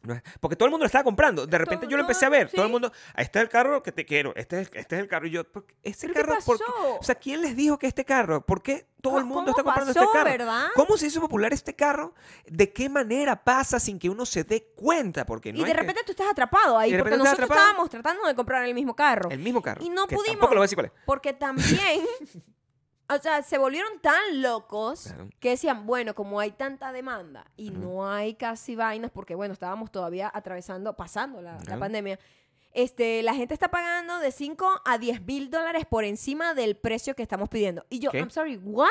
Es- 0.08 0.22
Porque 0.40 0.56
todo 0.56 0.66
el 0.66 0.70
mundo 0.70 0.84
lo 0.84 0.86
estaba 0.86 1.04
comprando. 1.04 1.46
De 1.46 1.58
repente 1.58 1.84
Todo- 1.86 1.90
yo 1.90 1.96
lo 1.96 2.02
empecé 2.02 2.26
a 2.26 2.28
ver. 2.30 2.50
Todo 2.50 2.64
el 2.64 2.70
mundo, 2.72 2.90
ahí 3.14 3.24
está 3.24 3.40
el 3.40 3.48
carro 3.48 3.82
que 3.82 3.92
te 3.92 4.04
quiero. 4.06 4.32
Este 4.36 4.60
es, 4.62 4.70
este 4.72 4.96
es 4.96 5.02
el 5.02 5.08
carro. 5.08 5.26
Y 5.26 5.30
yo, 5.30 5.44
¿por 5.44 5.64
qué 5.66 5.74
ese 5.82 6.08
¿Pero 6.08 6.14
qué 6.14 6.20
carro? 6.20 6.44
por 6.44 6.58
qué? 6.58 6.64
pasó? 6.64 6.96
O 6.98 7.02
sea, 7.02 7.14
¿quién 7.16 7.42
les 7.42 7.54
dijo 7.56 7.78
que 7.78 7.86
este 7.86 8.04
carro? 8.04 8.44
¿Por 8.46 8.62
qué 8.62 8.86
todo 9.02 9.18
el 9.18 9.24
mundo 9.24 9.40
¿Cómo 9.40 9.50
está 9.50 9.62
comprando 9.62 9.92
pasó, 9.94 10.04
este 10.06 10.18
carro? 10.18 10.30
verdad? 10.30 10.66
¿Cómo 10.74 10.96
se 10.96 11.06
hizo 11.06 11.20
popular 11.20 11.52
este 11.52 11.74
carro? 11.76 12.14
¿De 12.46 12.72
qué 12.72 12.88
manera 12.88 13.44
pasa 13.44 13.78
sin 13.80 13.98
que 13.98 14.08
uno 14.08 14.24
se 14.26 14.44
dé 14.44 14.72
cuenta? 14.74 15.24
Porque 15.26 15.52
no 15.52 15.58
y 15.58 15.62
es 15.62 15.66
de 15.68 15.72
que- 15.74 15.80
repente 15.80 16.02
tú 16.04 16.12
estás 16.12 16.28
atrapado 16.30 16.78
ahí, 16.78 16.92
porque 16.96 17.10
nosotros 17.16 17.32
atrapado. 17.34 17.60
estábamos 17.60 17.90
tratando 17.90 18.26
de 18.26 18.34
comprar 18.34 18.64
el 18.64 18.74
mismo 18.74 18.94
carro. 18.96 19.30
el 19.30 19.38
mismo 19.40 19.60
carro. 19.62 19.84
Y 19.84 19.90
no 19.90 20.06
que 20.06 20.16
pudimos. 20.16 20.34
Tampoco 20.36 20.54
lo 20.54 20.58
voy 20.60 20.64
a 20.64 20.66
decir 20.66 20.76
cuál 20.76 20.86
es. 20.86 20.92
Porque 21.04 21.32
también, 21.34 22.00
o 23.14 23.18
sea, 23.18 23.42
se 23.42 23.58
volvieron 23.58 23.98
tan 24.00 24.40
locos 24.42 25.04
Claro. 25.04 25.28
que 25.40 25.50
decían, 25.50 25.86
bueno, 25.86 26.14
como 26.14 26.40
hay 26.40 26.52
tanta 26.52 26.92
demanda 26.92 27.44
y 27.56 27.70
no 27.70 28.08
hay 28.08 28.34
casi 28.34 28.76
vainas, 28.76 29.10
porque 29.10 29.34
bueno, 29.34 29.52
estábamos 29.54 29.90
todavía 29.90 30.30
atravesando, 30.32 30.94
pasando 30.96 31.40
la, 31.42 31.58
pandemia, 31.78 32.18
este, 32.72 33.22
la 33.24 33.34
gente 33.34 33.52
está 33.52 33.68
pagando 33.68 34.20
de 34.20 34.30
5 34.30 34.82
a 34.84 34.96
10 34.98 35.22
mil 35.22 35.50
dólares 35.50 35.84
por 35.86 36.04
encima 36.04 36.54
del 36.54 36.76
precio 36.76 37.16
que 37.16 37.22
estamos 37.24 37.48
pidiendo. 37.48 37.84
Y 37.90 37.98
yo, 37.98 38.12
¿Qué? 38.12 38.18
I'm 38.18 38.30
sorry, 38.30 38.58
what? 38.62 38.88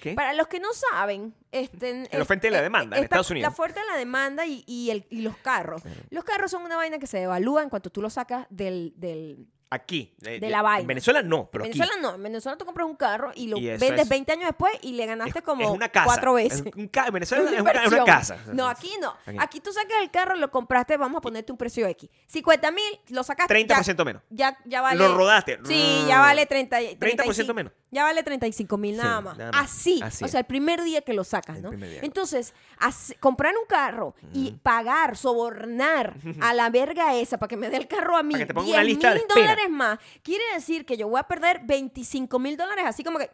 ¿Qué? 0.00 0.14
Para 0.14 0.32
los 0.32 0.48
que 0.48 0.58
no 0.58 0.72
saben, 0.72 1.32
este, 1.52 2.08
La 2.12 2.22
oferta 2.22 2.48
y 2.48 2.50
la 2.50 2.58
eh, 2.58 2.62
demanda 2.62 2.96
en 2.98 3.04
Estados 3.04 3.30
Unidos. 3.30 3.48
La 3.48 3.52
oferta 3.52 3.80
y 3.84 3.88
la 3.88 3.96
demanda 3.98 4.46
y, 4.46 4.64
y 4.66 4.90
el- 4.90 5.06
y 5.10 5.20
los 5.20 5.36
carros. 5.36 5.80
Los 6.10 6.24
carros 6.24 6.50
son 6.50 6.62
una 6.62 6.74
vaina 6.76 6.98
que 6.98 7.06
se 7.06 7.18
devalúa 7.18 7.62
en 7.62 7.68
cuanto 7.70 7.90
tú 7.90 8.02
lo 8.02 8.10
sacas 8.10 8.48
del, 8.50 8.94
del, 8.96 9.46
Aquí. 9.72 10.12
eh, 10.24 10.40
De 10.40 10.48
eh, 10.48 10.50
la 10.50 10.62
vaina. 10.62 10.80
En 10.80 10.86
Venezuela 10.88 11.22
no, 11.22 11.48
pero 11.50 11.64
en 11.64 11.70
aquí. 11.70 11.78
Venezuela 11.78 12.02
no, 12.02 12.14
en 12.16 12.22
Venezuela 12.24 12.58
tú 12.58 12.64
compras 12.64 12.88
un 12.88 12.96
carro 12.96 13.30
y 13.36 13.46
lo 13.46 13.56
Y 13.56 13.68
eso 13.68 13.78
vendes 13.86 14.02
es- 14.02 14.08
20 14.08 14.32
años 14.32 14.46
después 14.48 14.72
y 14.82 14.94
le 14.94 15.06
ganaste 15.06 15.38
es, 15.38 15.44
como 15.44 15.62
es 15.62 15.68
una 15.68 15.88
casa. 15.88 16.06
cuatro 16.06 16.38
es 16.38 16.48
veces. 16.64 16.72
un 16.76 16.88
ca- 16.88 17.06
en 17.06 17.12
Venezuela 17.14 17.44
Es 17.44 17.50
una 17.52 17.62
una, 17.62 17.70
es 17.70 17.76
una 17.76 17.84
inversión. 17.98 18.06
casa. 18.06 18.38
No, 18.52 18.68
aquí 18.68 18.90
no. 19.00 19.14
Aquí. 19.26 19.36
Aquí 19.38 19.60
tú 19.60 19.72
sacas 19.72 20.02
el 20.02 20.10
carro, 20.10 20.34
lo 20.34 20.50
compraste, 20.50 20.96
vamos 20.96 21.18
a 21.18 21.20
ponerte 21.20 21.52
un 21.52 21.58
precio 21.58 21.86
X. 21.86 22.10
50 22.26 22.70
mil, 22.72 23.00
lo 23.10 23.22
sacaste. 23.22 23.54
30% 23.54 24.04
menos. 24.04 24.22
Ya, 24.28 24.58
ya, 24.64 24.80
vale. 24.80 24.98
Lo 24.98 25.14
rodaste. 25.16 25.60
Sí, 25.64 26.04
ya 26.08 26.18
vale 26.18 26.46
30, 26.46 26.76
30% 26.80 26.98
35 26.98 27.54
menos. 27.54 27.72
Ya 27.92 28.04
vale 28.04 28.22
35 28.22 28.76
mil 28.76 28.94
Sí, 28.94 29.02
nada 29.02 29.20
más. 29.20 29.36
nada 29.36 29.50
más. 29.52 29.64
Así, 29.64 30.00
Así 30.02 30.24
O 30.24 30.28
sea, 30.28 30.40
el 30.40 30.46
primer 30.46 30.80
día 30.82 31.02
que 31.02 31.12
lo 31.12 31.24
sacas, 31.24 31.56
El 31.56 31.62
¿no? 31.62 31.70
Entonces, 32.02 32.54
así- 32.78 33.14
comprar 33.16 33.54
un 33.56 33.66
carro 33.66 34.14
y 34.32 34.52
pagar, 34.52 35.16
sobornar 35.16 36.14
a 36.40 36.54
la 36.54 36.70
verga 36.70 37.16
esa 37.16 37.38
para 37.38 37.48
que 37.48 37.56
me 37.56 37.68
dé 37.68 37.78
el 37.78 37.88
carro 37.88 38.16
a 38.16 38.22
mí. 38.22 38.34
Para 38.34 38.44
que 38.44 38.46
te 38.46 38.54
ponga 38.54 38.66
10 38.66 38.74
una 38.76 38.84
lista 38.84 39.08
de 39.10 39.14
mil 39.16 39.24
dólares 39.28 39.70
más. 39.70 39.98
Quiere 40.22 40.44
decir 40.54 40.86
que 40.86 40.96
yo 40.96 41.08
voy 41.08 41.18
a 41.18 41.24
perder 41.24 41.62
25 41.64 42.38
mil 42.38 42.56
dólares 42.56 42.84
así 42.86 43.02
como 43.02 43.18
que 43.18 43.30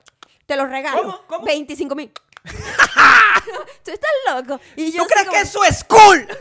te 0.46 0.56
los 0.56 0.70
regalo. 0.70 1.02
¿Cómo? 1.02 1.20
¿Cómo? 1.26 1.44
25 1.44 1.94
mil. 1.94 2.10
Tú 3.84 3.90
estás 3.90 4.10
loco. 4.32 4.58
Y 4.76 4.90
yo 4.92 5.02
¿Tú 5.02 5.08
crees 5.08 5.26
como 5.26 5.36
que 5.36 5.42
eso 5.42 5.64
es 5.64 5.84
cool? 5.84 6.26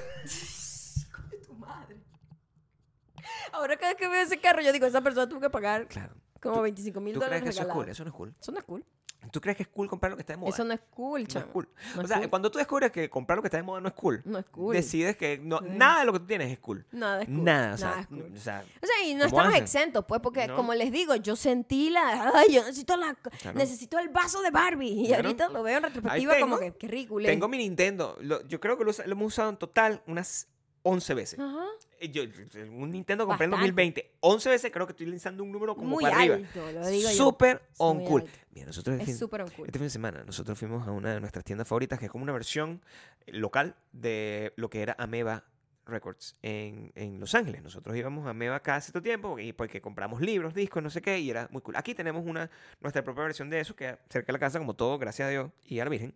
Ahora 3.52 3.78
cada 3.78 3.94
vez 3.94 3.98
que 4.02 4.08
veo 4.08 4.22
ese 4.22 4.40
carro, 4.40 4.62
yo 4.62 4.72
digo, 4.74 4.86
esa 4.86 5.02
persona 5.02 5.28
tuvo 5.28 5.40
que 5.40 5.50
pagar 5.50 5.88
Claro. 5.88 6.14
Como 6.52 6.62
25 6.64 7.00
mil 7.02 7.14
¿Tú 7.14 7.20
dólares 7.20 7.42
crees 7.42 7.56
que 7.56 7.62
eso 7.62 7.68
es 7.70 7.74
cool? 7.74 7.90
Eso 7.90 8.04
no 8.04 8.10
es 8.10 8.16
cool. 8.16 8.36
Eso 8.40 8.52
no 8.52 8.60
es 8.60 8.66
cool. 8.66 8.86
¿Tú 9.32 9.42
crees 9.42 9.58
que 9.58 9.64
es 9.64 9.70
cool 9.70 9.90
comprar 9.90 10.12
lo 10.12 10.18
que 10.18 10.22
está 10.22 10.34
de 10.34 10.38
moda? 10.38 10.52
Eso 10.52 10.64
no 10.64 10.72
es 10.74 10.82
cool, 10.92 11.22
No 11.24 11.28
chamo. 11.28 11.46
es 11.48 11.52
cool. 11.52 11.68
No 11.96 12.04
o 12.04 12.08
sea, 12.08 12.18
cool. 12.20 12.30
cuando 12.30 12.52
tú 12.52 12.60
descubres 12.60 12.92
que 12.92 13.10
comprar 13.10 13.38
lo 13.38 13.42
que 13.42 13.48
está 13.48 13.58
de 13.58 13.64
moda 13.64 13.82
no 13.82 13.88
es 13.88 13.96
cool, 13.96 14.22
No 14.24 14.38
es 14.38 14.46
cool. 14.46 14.76
decides 14.76 15.18
que 15.18 15.40
no, 15.40 15.58
Sí. 15.60 15.66
nada 15.72 16.02
de 16.02 16.06
lo 16.06 16.14
que 16.14 16.20
tú 16.20 16.26
tienes 16.28 16.52
es 16.52 16.60
cool. 16.60 16.86
Nada 16.92 17.22
es 17.24 17.26
cool. 17.28 17.44
Nada, 17.44 17.74
o 17.74 17.78
sea, 17.78 17.90
Nada 17.90 18.02
es 18.02 18.08
cool. 18.08 18.32
o 18.36 18.40
sea, 18.40 18.64
O 18.84 18.86
sea, 18.86 19.04
y 19.08 19.14
no 19.16 19.22
¿Cómo 19.22 19.28
estamos 19.30 19.48
hacen? 19.54 19.64
exentos, 19.64 20.06
pues, 20.08 20.22
porque 20.22 20.46
No. 20.46 20.56
como 20.56 20.76
les 20.76 20.92
digo, 20.92 21.16
yo 21.16 21.36
sentí 21.36 21.90
la. 21.90 22.32
Ay, 22.36 22.54
yo 22.54 22.62
necesito 22.62 22.96
la. 22.98 23.16
Claro. 23.16 23.58
Necesito 23.58 23.98
el 23.98 24.10
vaso 24.10 24.44
de 24.44 24.52
Barbie. 24.52 24.90
Y 25.06 25.08
Claro. 25.08 25.24
ahorita 25.30 25.50
lo 25.50 25.64
veo 25.64 25.78
en 25.78 25.84
retrospectiva 25.86 26.40
como 26.40 26.60
que 26.60 26.76
qué 26.76 26.88
ridículo. 26.88 27.26
tengo 27.26 27.48
mi 27.48 27.58
Nintendo. 27.58 28.18
Lo- 28.22 28.46
yo 28.48 28.60
creo 28.60 28.78
que 28.78 28.84
lo, 28.84 28.92
lo 28.92 29.12
hemos 29.12 29.26
usado 29.28 29.50
en 29.50 29.58
total 29.58 30.04
unas 30.06 30.48
11 30.88 31.14
veces. 31.16 31.40
Ajá. 31.40 31.66
Eh, 32.00 32.10
Yo, 32.12 32.24
un 32.72 32.92
Nintendo 32.92 33.26
compré 33.26 33.46
en 33.46 33.52
Bastante. 33.52 33.72
2020. 33.72 34.12
11 34.20 34.50
veces 34.50 34.72
creo 34.72 34.86
que 34.86 34.92
estoy 34.94 35.08
lanzando 35.08 35.44
un 35.44 35.52
número 35.52 35.76
como 35.76 35.90
Muy 35.90 36.04
para 36.04 36.18
arriba. 36.18 36.36
alto, 36.36 36.72
lo 36.72 36.88
digo 36.88 37.10
yo. 37.10 37.16
Súper 37.16 37.62
on 37.78 37.98
muy 37.98 38.06
cool. 38.08 38.22
alto. 38.22 38.34
Mira, 38.52 38.68
nosotros 38.68 39.00
Es 39.00 39.06
fin- 39.06 39.18
súper 39.18 39.42
on 39.42 39.50
cool. 39.50 39.66
este 39.68 39.80
fin 39.80 39.86
de 39.88 39.90
semana 39.92 40.24
nosotros 40.24 40.58
fuimos 40.60 40.88
a 40.88 40.92
una 40.92 41.14
de 41.14 41.20
nuestras 41.20 41.44
tiendas 41.44 41.68
favoritas 41.68 41.98
que 42.00 42.06
es 42.06 42.12
como 42.12 42.24
una 42.24 42.34
versión 42.34 42.82
local 43.28 43.76
de 43.92 44.54
lo 44.58 44.70
que 44.70 44.82
era 44.82 44.96
Ameba 45.00 45.44
Records 45.88 46.36
en, 46.42 46.92
en 46.96 47.20
Los 47.20 47.34
Ángeles. 47.36 47.62
Nosotros 47.64 47.96
íbamos 47.96 48.26
a 48.28 48.32
Ameba 48.32 48.60
cada 48.62 48.82
cierto 48.82 49.02
tiempo 49.02 49.38
y 49.40 49.54
porque 49.54 49.82
compramos 49.82 50.20
libros, 50.22 50.54
discos, 50.54 50.82
no 50.84 50.90
sé 50.90 51.02
qué, 51.02 51.20
y 51.20 51.30
era 51.30 51.48
muy 51.52 51.62
cool. 51.62 51.76
Aquí 51.76 51.94
tenemos 51.96 52.26
una 52.26 52.50
nuestra 52.82 53.04
propia 53.04 53.24
versión 53.24 53.50
de 53.50 53.60
eso 53.60 53.76
que 53.76 53.98
cerca 54.10 54.28
de 54.28 54.34
la 54.34 54.40
casa, 54.40 54.60
como 54.60 54.74
todo, 54.76 54.98
gracias 54.98 55.28
a 55.28 55.30
Dios 55.32 55.52
y 55.68 55.80
a 55.80 55.84
la 55.84 55.90
Virgen. 55.90 56.16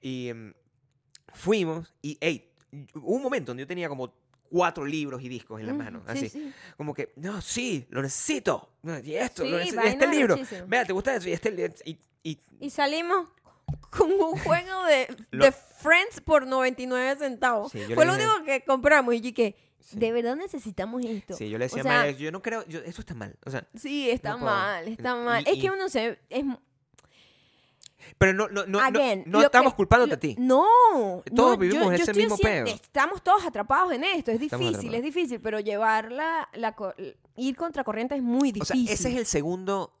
Y 0.00 0.28
em, 0.28 0.52
fuimos 1.32 1.94
y, 2.02 2.18
hey, 2.20 2.50
hubo 2.94 3.14
un 3.16 3.22
momento 3.22 3.50
donde 3.50 3.62
yo 3.62 3.66
tenía 3.66 3.88
como 3.88 4.12
cuatro 4.50 4.84
libros 4.84 5.22
y 5.22 5.28
discos 5.28 5.60
en 5.60 5.66
las 5.66 5.74
Mm, 5.74 5.78
manos, 5.78 6.02
sí, 6.12 6.18
así. 6.18 6.28
sí. 6.28 6.52
Como 6.76 6.94
que, 6.94 7.12
no, 7.16 7.40
sí, 7.40 7.86
lo 7.90 8.02
necesito. 8.02 8.70
Y 9.02 9.14
esto, 9.14 9.42
Sí, 9.44 9.50
lo 9.50 9.58
necesito. 9.58 9.82
este 9.82 10.06
libro. 10.06 10.36
Vea, 10.68 10.84
¿te 10.84 10.92
gusta 10.92 11.14
eso? 11.16 11.28
Y 11.28 11.32
este 11.32 11.74
y, 11.84 11.98
y 12.22 12.38
Y 12.60 12.70
salimos 12.70 13.28
con 13.90 14.12
un 14.12 14.38
juego 14.38 14.84
de, 14.84 15.08
Lo- 15.30 15.44
de 15.46 15.52
Friends 15.52 16.20
por 16.20 16.46
99 16.46 17.16
centavos. 17.18 17.72
Fue 17.72 18.04
lo 18.04 18.14
dije- 18.14 18.26
único 18.28 18.44
que 18.44 18.64
compramos. 18.64 19.14
Y 19.14 19.32
que, 19.32 19.56
de 19.92 20.12
verdad 20.12 20.36
necesitamos 20.36 21.04
esto. 21.04 21.34
Sí, 21.36 21.48
yo 21.50 21.58
le 21.58 21.64
decía 21.66 21.82
o 21.82 21.86
a 21.86 21.90
sea, 21.90 21.98
Maya, 22.02 22.10
yo 22.16 22.30
no 22.32 22.40
creo, 22.42 22.64
yo, 22.66 22.80
eso 22.80 23.00
está 23.00 23.14
mal. 23.14 23.36
O 23.44 23.50
sea, 23.50 23.66
Sí, 23.74 24.08
está 24.10 24.30
No 24.32 24.38
mal, 24.38 24.88
está 24.88 25.14
mal. 25.16 25.44
y- 25.46 25.50
es 25.50 25.58
que 25.62 25.70
uno 25.70 25.88
se... 25.88 26.18
Es, 26.30 26.44
pero 28.18 28.32
no, 28.32 28.48
no, 28.48 28.64
no, 28.66 28.80
no- 28.80 28.80
Again, 28.80 29.24
no, 29.26 29.42
estamos 29.42 29.72
que- 29.72 29.76
culpándote 29.76 30.10
lo- 30.10 30.16
a 30.16 30.20
ti. 30.20 30.36
No, 30.38 30.64
Todos 31.34 31.52
no, 31.52 31.56
vivimos 31.58 31.92
ese 31.92 32.02
estoy 32.04 32.22
mismo 32.22 32.36
peo. 32.38 32.66
Estamos 32.66 33.22
todos 33.22 33.44
atrapados 33.44 33.92
en 33.92 34.04
esto. 34.04 34.30
Es 34.30 34.40
difícil, 34.40 34.94
es 34.94 35.02
difícil, 35.02 35.40
pero 35.40 35.60
llevar 35.60 36.10
la, 36.12 36.48
la 36.54 36.74
ir 37.36 37.56
contra 37.56 37.84
corriente 37.84 38.14
es 38.14 38.22
muy 38.22 38.50
O 38.60 38.64
sea, 38.64 38.74
difícil. 38.74 38.88
ese 38.94 39.10
es 39.10 39.16
el 39.16 39.26
segundo 39.26 39.92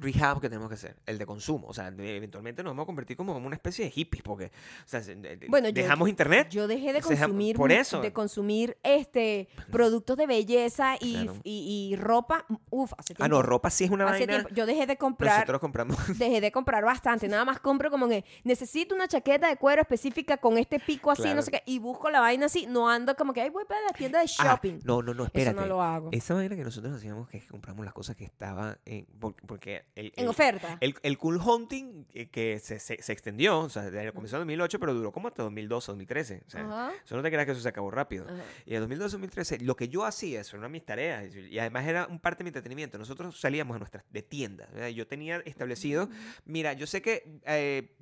rehab 0.00 0.40
que 0.40 0.48
tenemos 0.48 0.68
que 0.68 0.74
hacer, 0.74 0.96
el 1.06 1.18
de 1.18 1.26
consumo. 1.26 1.66
O 1.68 1.74
sea, 1.74 1.88
eventualmente 1.88 2.62
nos 2.62 2.72
vamos 2.72 2.84
a 2.84 2.86
convertir 2.86 3.16
como 3.16 3.36
en 3.36 3.44
una 3.44 3.54
especie 3.54 3.84
de 3.84 3.90
hippies, 3.90 4.22
porque 4.22 4.46
o 4.46 4.88
sea, 4.88 5.02
Bueno, 5.48 5.68
yo- 5.68 5.74
dejamos 5.74 6.08
internet. 6.08 6.48
Yo 6.50 6.66
dejé 6.66 6.92
de 6.92 7.00
consumir 7.02 7.56
por 7.56 7.70
eso. 7.70 8.00
de 8.00 8.12
consumir 8.12 8.76
este 8.82 9.48
productos 9.70 10.16
de 10.16 10.26
belleza 10.26 10.96
y, 11.00 11.12
Claro. 11.14 11.36
y, 11.44 11.90
y 11.92 11.96
ropa. 11.96 12.46
Uf, 12.70 12.92
hace 12.98 13.14
tiempo. 13.14 13.24
Ah, 13.24 13.28
no, 13.28 13.42
ropa 13.42 13.70
sí 13.70 13.84
es 13.84 13.90
una 13.90 14.04
hace 14.08 14.26
vaina. 14.26 14.32
tiempo. 14.44 14.48
Yo 14.54 14.66
dejé 14.66 14.86
de 14.86 14.96
comprar 14.96 15.34
Nosotros 15.40 15.60
compramos. 15.60 15.96
dejé 16.18 16.40
de 16.40 16.50
comprar 16.50 16.84
bastante. 16.84 17.28
Nada 17.28 17.44
más 17.44 17.60
compro 17.60 17.90
como 17.90 18.08
que 18.08 18.24
necesito 18.44 18.94
una 18.94 19.06
chaqueta 19.06 19.48
de 19.48 19.56
cuero 19.56 19.82
específica 19.82 20.38
con 20.38 20.56
este 20.58 20.80
pico 20.80 21.10
así, 21.10 21.32
no 21.34 21.42
sé 21.42 21.50
qué, 21.50 21.62
y 21.66 21.78
busco 21.78 22.10
la 22.10 22.20
vaina 22.20 22.46
así. 22.46 22.66
No 22.66 22.88
ando 22.88 23.14
como 23.16 23.32
que, 23.32 23.42
ay, 23.42 23.50
voy 23.50 23.64
para 23.64 23.80
la 23.82 23.92
tienda 23.92 24.18
de 24.20 24.26
Ah, 24.38 24.44
shopping. 24.54 24.80
no, 24.84 25.02
no, 25.02 25.12
no, 25.14 25.24
espérate. 25.24 25.50
Eso 25.50 25.60
no 25.60 25.66
lo 25.66 25.82
hago. 25.82 26.08
Esa 26.12 26.34
vaina 26.34 26.56
que 26.56 26.64
nosotros 26.64 26.94
hacíamos 26.96 27.28
que 27.28 27.40
compramos 27.46 27.84
las 27.84 27.94
cosas 27.94 28.16
que 28.16 28.24
estaban 28.24 28.78
en. 28.86 29.06
Porque 29.46 29.84
el, 29.94 30.06
en 30.16 30.24
el- 30.24 30.28
oferta. 30.28 30.78
El, 30.80 30.94
el 31.02 31.18
cool 31.18 31.36
hunting 31.38 32.04
eh, 32.14 32.28
que 32.28 32.58
se, 32.58 32.78
se, 32.78 33.02
se 33.02 33.12
extendió, 33.12 33.60
o 33.60 33.68
sea, 33.68 33.82
desde- 33.90 34.12
comenzó 34.12 34.36
en 34.36 34.40
2008, 34.42 34.78
pero 34.80 34.94
duró 34.94 35.12
como 35.12 35.28
hasta 35.28 35.42
2012, 35.42 35.86
2013. 35.92 36.42
O 36.46 36.50
sea, 36.50 36.60
Ajá. 36.64 36.92
eso 37.04 37.16
no 37.16 37.22
te 37.22 37.30
creas 37.30 37.46
que 37.46 37.52
eso 37.52 37.60
se 37.60 37.68
acabó 37.68 37.90
rápido. 37.90 38.24
Ajá. 38.26 38.42
Y 38.66 38.74
en 38.74 38.80
2012, 38.80 39.12
2013, 39.14 39.58
lo 39.60 39.76
que 39.76 39.88
yo 39.88 40.04
hacía, 40.04 40.40
eso 40.40 40.56
eran 40.56 40.70
mis 40.72 40.84
tareas, 40.84 41.34
y 41.34 41.58
además 41.58 41.86
era 41.86 42.06
un 42.06 42.18
parte 42.20 42.38
de 42.38 42.44
mi 42.44 42.48
entretenimiento. 42.48 42.98
Nosotros 42.98 43.38
salíamos 43.40 43.74
a 43.76 43.78
nuestras 43.78 44.04
de 44.10 44.22
tiendas. 44.22 44.72
¿verdad? 44.72 44.88
Yo 44.88 45.06
tenía 45.06 45.38
establecido, 45.44 46.08
mira, 46.44 46.72
yo 46.72 46.86
sé 46.86 47.02
que 47.02 47.40
eh, 47.46 47.94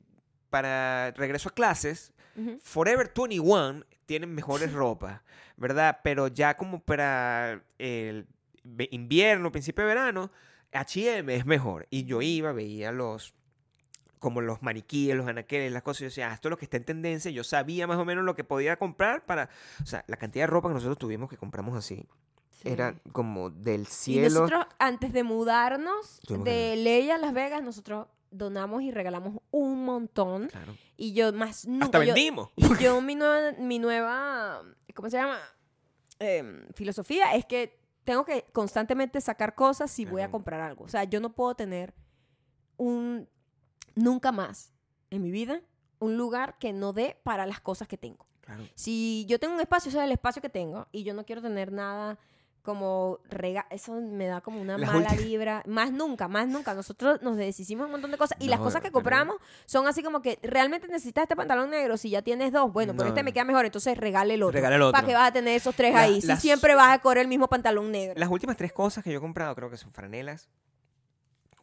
para 0.50 1.12
regreso 1.12 1.48
a 1.48 1.52
clases. 1.52 2.12
Forever 2.62 3.12
21 3.16 3.84
tienen 4.06 4.32
mejores 4.32 4.72
ropas, 4.74 5.20
¿verdad? 5.56 5.98
Pero 6.04 6.28
ya 6.28 6.56
como 6.56 6.80
para 6.80 7.64
el 7.78 8.28
invierno, 8.90 9.50
principio 9.50 9.82
de 9.82 9.88
verano, 9.88 10.30
H&M 10.72 11.34
es 11.34 11.46
mejor. 11.46 11.86
Y 11.90 12.04
yo 12.04 12.22
iba, 12.22 12.52
veía 12.52 12.92
los 12.92 13.34
como 14.18 14.40
los 14.40 14.62
maniquíes, 14.62 15.16
los 15.16 15.28
anaqueles, 15.28 15.70
las 15.70 15.84
cosas, 15.84 16.00
y 16.00 16.04
yo 16.04 16.08
decía, 16.08 16.30
ah, 16.30 16.34
esto 16.34 16.48
es 16.48 16.50
lo 16.50 16.56
que 16.58 16.64
está 16.64 16.76
en 16.76 16.84
tendencia, 16.84 17.30
yo 17.30 17.44
sabía 17.44 17.86
más 17.86 17.98
o 17.98 18.04
menos 18.04 18.24
lo 18.24 18.34
que 18.34 18.42
podía 18.42 18.76
comprar 18.76 19.24
para, 19.24 19.48
o 19.80 19.86
sea, 19.86 20.04
la 20.08 20.16
cantidad 20.16 20.42
de 20.42 20.46
ropa 20.48 20.66
que 20.68 20.74
nosotros 20.74 20.98
tuvimos 20.98 21.30
que 21.30 21.36
compramos 21.36 21.76
así, 21.78 22.04
Sí. 22.50 22.68
era 22.68 22.96
como 23.12 23.50
del 23.50 23.82
Y 23.82 23.84
cielo. 23.84 24.28
nosotros, 24.40 24.66
antes 24.80 25.12
de 25.12 25.22
mudarnos 25.22 26.18
Tuvimos 26.26 26.46
de 26.46 26.74
Ley 26.74 27.08
a 27.12 27.18
Las 27.18 27.32
Vegas, 27.32 27.62
nosotros 27.62 28.08
donamos 28.32 28.82
y 28.82 28.90
regalamos 28.90 29.40
un 29.52 29.84
montón. 29.84 30.48
Claro. 30.48 30.76
Y 30.96 31.12
yo 31.12 31.32
más 31.32 31.68
nunca. 31.68 31.84
Hasta 31.84 32.04
yo- 32.04 32.12
vendimos. 32.14 32.50
Y 32.56 32.76
yo, 32.82 33.00
mi 33.00 33.14
nueva, 33.14 33.52
mi 33.60 33.78
nueva 33.78 34.62
¿cómo 34.96 35.08
se 35.08 35.18
llama? 35.18 35.38
Em, 36.18 36.66
filosofía 36.74 37.36
es 37.36 37.44
que 37.46 37.77
tengo 38.08 38.24
que 38.24 38.46
constantemente 38.54 39.20
sacar 39.20 39.54
cosas 39.54 39.90
si 39.90 40.06
voy 40.06 40.22
a 40.22 40.30
comprar 40.30 40.62
algo. 40.62 40.82
O 40.84 40.88
sea, 40.88 41.04
yo 41.04 41.20
no 41.20 41.34
puedo 41.34 41.54
tener 41.54 41.92
un, 42.78 43.28
nunca 43.94 44.32
más 44.32 44.72
en 45.10 45.20
mi 45.20 45.30
vida, 45.30 45.60
un 45.98 46.16
lugar 46.16 46.56
que 46.58 46.72
no 46.72 46.94
dé 46.94 47.20
para 47.22 47.44
las 47.44 47.60
cosas 47.60 47.86
que 47.86 47.98
tengo. 47.98 48.26
Claro. 48.40 48.64
Si 48.74 49.26
yo 49.28 49.38
tengo 49.38 49.52
un 49.52 49.60
espacio, 49.60 49.90
ese 49.90 49.98
es 49.98 50.04
el 50.04 50.12
espacio 50.12 50.40
que 50.40 50.48
tengo, 50.48 50.88
y 50.90 51.02
yo 51.02 51.12
no 51.12 51.26
quiero 51.26 51.42
tener 51.42 51.70
nada 51.70 52.18
como 52.68 53.18
rega 53.30 53.66
eso 53.70 53.92
me 53.94 54.26
da 54.26 54.42
como 54.42 54.60
una 54.60 54.76
Las 54.76 54.92
mala 54.92 55.14
vibra. 55.14 55.62
Más 55.66 55.90
nunca, 55.90 56.28
más 56.28 56.46
nunca. 56.46 56.74
Nosotros 56.74 57.22
nos 57.22 57.38
deshicimos 57.38 57.86
un 57.86 57.92
montón 57.92 58.10
de 58.10 58.18
cosas. 58.18 58.36
Y 58.40 58.48
las 58.48 58.60
cosas 58.60 58.82
que 58.82 58.88
pero- 58.88 58.92
compramos 58.92 59.36
son 59.64 59.86
así 59.86 60.02
como 60.02 60.20
que 60.20 60.38
realmente 60.42 60.86
necesitas 60.86 61.22
este 61.22 61.34
pantalón 61.34 61.70
negro. 61.70 61.96
Si 61.96 62.10
ya 62.10 62.20
tienes 62.20 62.52
dos, 62.52 62.70
bueno, 62.72 62.92
pero 62.92 63.04
No. 63.04 63.08
este 63.08 63.22
me 63.22 63.32
queda 63.32 63.44
mejor, 63.44 63.64
entonces 63.64 63.96
regale 63.96 64.34
el 64.34 64.42
otro. 64.42 64.52
Regala 64.52 64.76
el 64.76 64.82
otro. 64.82 64.92
Para 64.92 65.06
que 65.06 65.14
vas 65.14 65.28
a 65.30 65.32
tener 65.32 65.56
esos 65.56 65.74
tres 65.74 65.94
La- 65.94 66.02
ahí. 66.02 66.20
Si 66.20 66.26
las- 66.26 66.40
siempre 66.42 66.74
vas 66.74 66.92
a 66.94 66.98
correr 67.00 67.22
el 67.22 67.28
mismo 67.28 67.48
pantalón 67.48 67.90
negro. 67.90 68.14
Las 68.18 68.28
últimas 68.28 68.56
tres 68.58 68.72
cosas 68.74 69.02
que 69.02 69.10
yo 69.10 69.18
he 69.18 69.20
comprado 69.22 69.54
creo 69.54 69.70
que 69.70 69.78
son 69.78 69.90
franelas. 69.92 70.48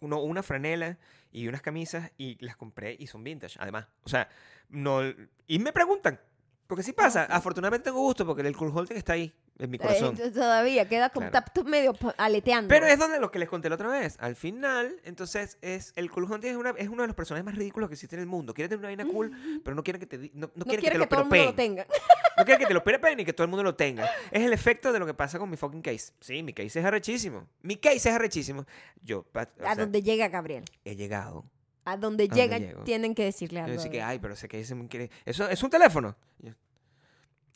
Uno, 0.01 0.19
una 0.21 0.43
franela 0.43 0.97
y 1.31 1.47
unas 1.47 1.61
camisas 1.61 2.11
y 2.17 2.43
las 2.43 2.57
compré 2.57 2.95
y 2.99 3.07
son 3.07 3.23
vintage, 3.23 3.57
además. 3.61 3.87
O 4.03 4.09
sea, 4.09 4.27
no... 4.69 5.01
Y 5.47 5.59
me 5.59 5.71
preguntan, 5.71 6.19
porque 6.67 6.83
sí 6.83 6.93
pasa. 6.93 7.25
sí. 7.25 7.31
Afortunadamente 7.31 7.85
tengo 7.85 7.99
gusto 8.01 8.25
porque 8.25 8.41
el 8.41 8.55
cool 8.57 8.71
holding 8.75 8.95
está 8.97 9.13
ahí, 9.13 9.33
en 9.57 9.69
mi 9.69 9.77
Eh, 9.77 9.79
corazón. 9.79 10.17
todavía 10.33 10.87
queda 10.89 11.09
como 11.09 11.29
Claro. 11.29 11.45
está 11.47 11.63
medio 11.63 11.93
aleteando. 12.17 12.67
Pero 12.67 12.85
es 12.87 12.99
donde 12.99 13.19
lo 13.19 13.31
que 13.31 13.39
les 13.39 13.47
conté 13.49 13.69
la 13.69 13.75
otra 13.75 13.87
vez. 13.89 14.17
Al 14.19 14.35
final, 14.35 14.95
entonces, 15.03 15.57
es 15.61 15.93
el 15.95 16.11
cool 16.11 16.25
hunting 16.31 16.49
es, 16.51 16.55
una- 16.57 16.71
es 16.77 16.89
uno 16.89 17.03
de 17.03 17.07
los 17.07 17.15
personajes 17.15 17.45
más 17.45 17.55
ridículos 17.55 17.89
que 17.89 17.93
existe 17.93 18.15
en 18.15 18.21
el 18.21 18.27
mundo. 18.27 18.53
Quiere 18.53 18.67
tener 18.69 18.79
una 18.79 18.87
vaina 18.89 19.05
cool, 19.05 19.31
pero 19.63 19.75
no 19.75 19.83
quiere 19.83 19.99
que 19.99 20.05
te 20.07 20.17
no, 20.17 20.47
no 20.47 20.51
no 20.55 20.65
quiere 20.65 20.81
quiere 20.81 20.95
que 20.95 20.99
que, 21.01 21.05
te 21.05 21.07
todo 21.07 21.19
lo 21.21 21.25
el 21.25 21.29
mundo 21.29 21.45
lo 21.51 21.55
tenga. 21.55 21.85
No 22.37 22.43
quiere 22.43 22.59
que 22.59 22.65
te 22.65 22.73
lo 22.73 22.83
perepeen 22.83 23.15
ni 23.15 23.23
que 23.23 23.31
todo 23.31 23.45
el 23.45 23.49
mundo 23.49 23.63
lo 23.63 23.75
tenga. 23.75 24.09
Es 24.29 24.43
el 24.43 24.51
efecto 24.51 24.91
de 24.91 24.99
lo 24.99 25.05
que 25.05 25.13
pasa 25.13 25.39
con 25.39 25.49
mi 25.49 25.55
fucking 25.55 25.81
case. 25.81 26.11
Sí, 26.19 26.43
mi 26.43 26.51
case 26.51 26.79
es 26.81 26.85
arrechísimo. 26.85 27.47
Mi 27.61 27.77
case 27.77 27.95
es 27.95 28.07
arrechísimo. 28.07 28.65
Yo 29.01 29.25
o 29.33 29.39
a 29.39 29.45
sea, 29.57 29.75
donde 29.75 30.01
llega 30.03 30.27
Gabriel. 30.27 30.65
he 30.83 30.97
llegado. 30.97 31.45
A 31.85 31.95
donde 31.95 32.27
dónde 32.27 32.41
llega 32.41 32.57
llego? 32.57 32.83
tienen 32.83 33.15
que 33.15 33.23
decirle 33.23 33.59
Yo 33.59 33.63
algo. 33.65 33.77
decía 33.77 33.89
que, 33.89 34.01
a 34.01 34.09
ay, 34.09 34.19
pero 34.19 34.33
es 34.33 34.71
muy 34.73 34.83
increíble. 34.83 35.15
¿Eso 35.23 35.47
es 35.47 35.63
un 35.63 35.69
teléfono? 35.69 36.17
Yo, 36.39 36.51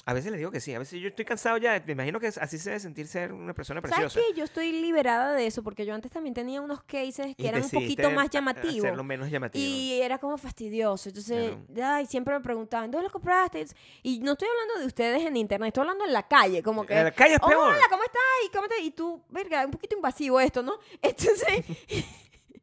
A 0.09 0.13
veces 0.13 0.31
les 0.31 0.39
digo 0.39 0.49
que 0.49 0.59
sí. 0.59 0.73
A 0.73 0.79
veces 0.79 0.99
yo 0.99 1.07
estoy 1.07 1.23
cansado 1.23 1.57
ya. 1.57 1.79
Me 1.85 1.91
imagino 1.91 2.19
que 2.19 2.27
así 2.27 2.57
se 2.57 2.71
debe 2.71 2.79
sentir 2.79 3.07
ser 3.07 3.31
una 3.31 3.53
persona 3.53 3.79
¿Sabes 3.79 3.93
preciosa. 3.93 4.19
qué? 4.19 4.35
Yo 4.35 4.43
estoy 4.43 4.71
liberada 4.71 5.33
de 5.33 5.45
eso 5.45 5.61
porque 5.61 5.85
yo 5.85 5.93
antes 5.93 6.11
también 6.11 6.33
tenía 6.33 6.61
unos 6.61 6.81
cases 6.81 7.27
Y 7.27 7.35
que 7.35 7.47
eran 7.47 7.61
un 7.61 7.69
poquito 7.69 8.09
más 8.09 8.27
llamativos. 8.31 8.85
Hacerlo 8.85 9.03
menos 9.03 9.29
llamativo. 9.29 9.63
Y 9.63 10.01
era 10.01 10.17
como 10.17 10.35
fastidioso. 10.39 11.09
Entonces, 11.09 11.53
ay, 11.79 12.07
siempre 12.07 12.33
me 12.33 12.41
preguntaban, 12.41 12.89
¿dónde 12.89 13.05
lo 13.05 13.11
compraste? 13.11 13.67
Y 14.01 14.19
no 14.19 14.31
estoy 14.31 14.47
hablando 14.47 14.79
de 14.79 14.87
ustedes 14.87 15.21
en 15.21 15.37
internet, 15.37 15.67
estoy 15.67 15.81
hablando 15.81 16.05
en 16.05 16.13
la 16.13 16.27
calle. 16.27 16.63
Como 16.63 16.87
que, 16.87 16.97
En 16.97 17.03
la 17.03 17.11
calle 17.11 17.35
es 17.35 17.39
peor. 17.39 17.67
Hola, 17.67 17.85
¿cómo 17.87 18.01
estás? 18.01 18.21
¿Y, 18.47 18.49
cómo 18.49 18.67
te-?" 18.67 18.81
y 18.81 18.89
tú, 18.89 19.21
verga, 19.29 19.63
un 19.63 19.71
poquito 19.71 19.95
invasivo 19.95 20.39
esto, 20.39 20.63
¿no? 20.63 20.79
Entonces, 21.03 21.65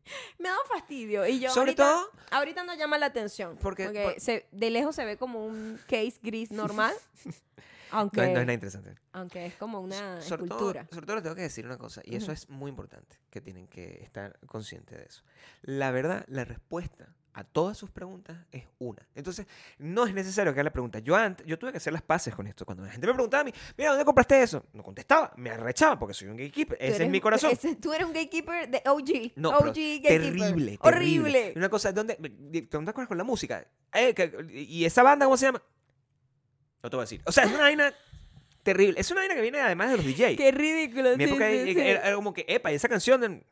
me 0.39 0.49
da 0.49 0.57
fastidio. 0.69 1.27
Y 1.27 1.41
yo 1.41 1.51
Sobre 1.51 1.71
ahorita, 1.73 1.85
todo- 1.85 2.11
ahorita 2.31 2.65
no 2.65 2.75
llama 2.75 2.99
la 2.99 3.07
atención. 3.07 3.57
Porque- 3.61 3.85
Porque, 3.85 4.03
por- 4.03 4.21
se- 4.21 4.47
de 4.53 4.71
lejos 4.71 4.95
se 4.97 5.05
ve 5.05 5.17
como 5.17 5.45
un 5.47 5.79
case 5.87 6.15
gris 6.23 6.51
normal. 6.51 6.95
aunque, 7.91 8.17
No, 8.21 8.23
es- 8.27 8.33
no 8.35 8.41
es 8.41 8.47
nada 8.47 8.53
interesante. 8.55 8.95
aunque 9.13 9.47
es 9.47 9.55
como 9.55 9.81
una 9.81 10.21
sobre 10.21 10.43
todo, 10.47 10.57
escultura. 10.59 10.89
sobre 10.93 11.07
todo 11.07 11.17
les 11.17 11.23
tengo 11.23 11.37
que 11.37 11.43
decir 11.43 11.65
una 11.67 11.79
cosa, 11.79 12.03
y 12.05 12.17
eso 12.17 12.33
es 12.33 12.49
muy 12.49 12.69
importante, 12.69 13.17
que 13.31 13.41
tienen 13.41 13.69
que 13.69 14.03
estar 14.03 14.39
conscientes 14.47 14.99
de 14.99 15.05
eso. 15.05 15.23
La 15.63 15.91
verdad, 15.93 16.25
la 16.29 16.45
respuesta 16.45 17.15
a 17.39 17.45
todas 17.45 17.77
sus 17.77 17.91
preguntas 17.91 18.39
es 18.51 18.65
una. 18.79 19.07
Entonces, 19.15 19.47
no 19.77 20.07
es 20.07 20.15
necesario 20.15 20.55
que 20.55 20.61
haga 20.61 20.65
la 20.65 20.73
pregunta. 20.73 21.01
Yo 21.01 21.15
antes, 21.15 21.47
yo 21.47 21.59
tuve 21.59 21.71
que 21.71 21.77
hacer 21.77 21.93
las 21.93 22.01
paces 22.01 22.35
con 22.35 22.47
esto. 22.47 22.65
Cuando 22.65 22.83
la 22.83 22.91
gente 22.91 23.07
me 23.07 23.13
preguntaba 23.13 23.43
a 23.43 23.45
mí, 23.45 23.53
mira, 23.77 23.91
¿dónde 23.91 24.07
compraste 24.07 24.43
eso? 24.43 24.65
No 24.73 24.83
contestaba, 24.83 25.33
me 25.37 25.51
arrechaba 25.51 25.99
porque 25.99 26.15
soy 26.15 26.29
un 26.29 26.37
gatekeeper. 26.39 26.79
Ese 26.81 27.05
es 27.05 27.11
mi 27.11 27.21
corazón. 27.21 27.51
ese- 27.53 27.77
tú 27.77 27.93
eres 27.93 28.07
un 28.07 28.15
gatekeeper 28.15 28.71
de 28.71 28.83
OG. 28.87 29.33
No, 29.37 29.51
OG 29.51 29.67
gatekeeper. 29.67 30.09
terrible, 30.23 30.41
terrible. 30.47 30.79
Horrible. 30.81 31.53
Una 31.57 31.69
cosa, 31.69 31.93
¿dónde? 31.93 32.15
¿Te 32.17 32.77
acuerdas 32.77 33.07
con 33.09 33.19
la 33.19 33.25
música? 33.25 33.67
Eh, 33.93 34.15
que- 34.15 34.47
¿Y 34.53 34.87
esa 34.87 35.03
banda 35.03 35.27
cómo 35.27 35.37
se 35.37 35.45
llama? 35.45 35.63
No 36.83 36.89
te 36.89 36.97
voy 36.97 37.03
a 37.03 37.05
decir. 37.05 37.21
O 37.27 37.33
sea, 37.33 37.45
es 37.45 37.51
una 37.51 37.61
vaina 37.65 37.93
terrible. 38.63 38.99
Es 38.99 39.11
una 39.11 39.21
vaina 39.21 39.35
que 39.35 39.43
viene 39.43 39.61
además 39.61 39.91
de 39.91 39.97
los 39.99 40.07
DJs. 40.07 40.37
Qué 40.39 40.51
ridículo. 40.53 41.13
En 41.13 41.19
mi 41.19 41.25
época 41.25 41.51
sí, 41.51 41.57
era, 41.57 41.67
sí. 41.73 41.81
era 42.09 42.15
como 42.15 42.33
que, 42.33 42.47
epa, 42.49 42.73
y 42.73 42.77
esa 42.77 42.89
canción, 42.89 43.45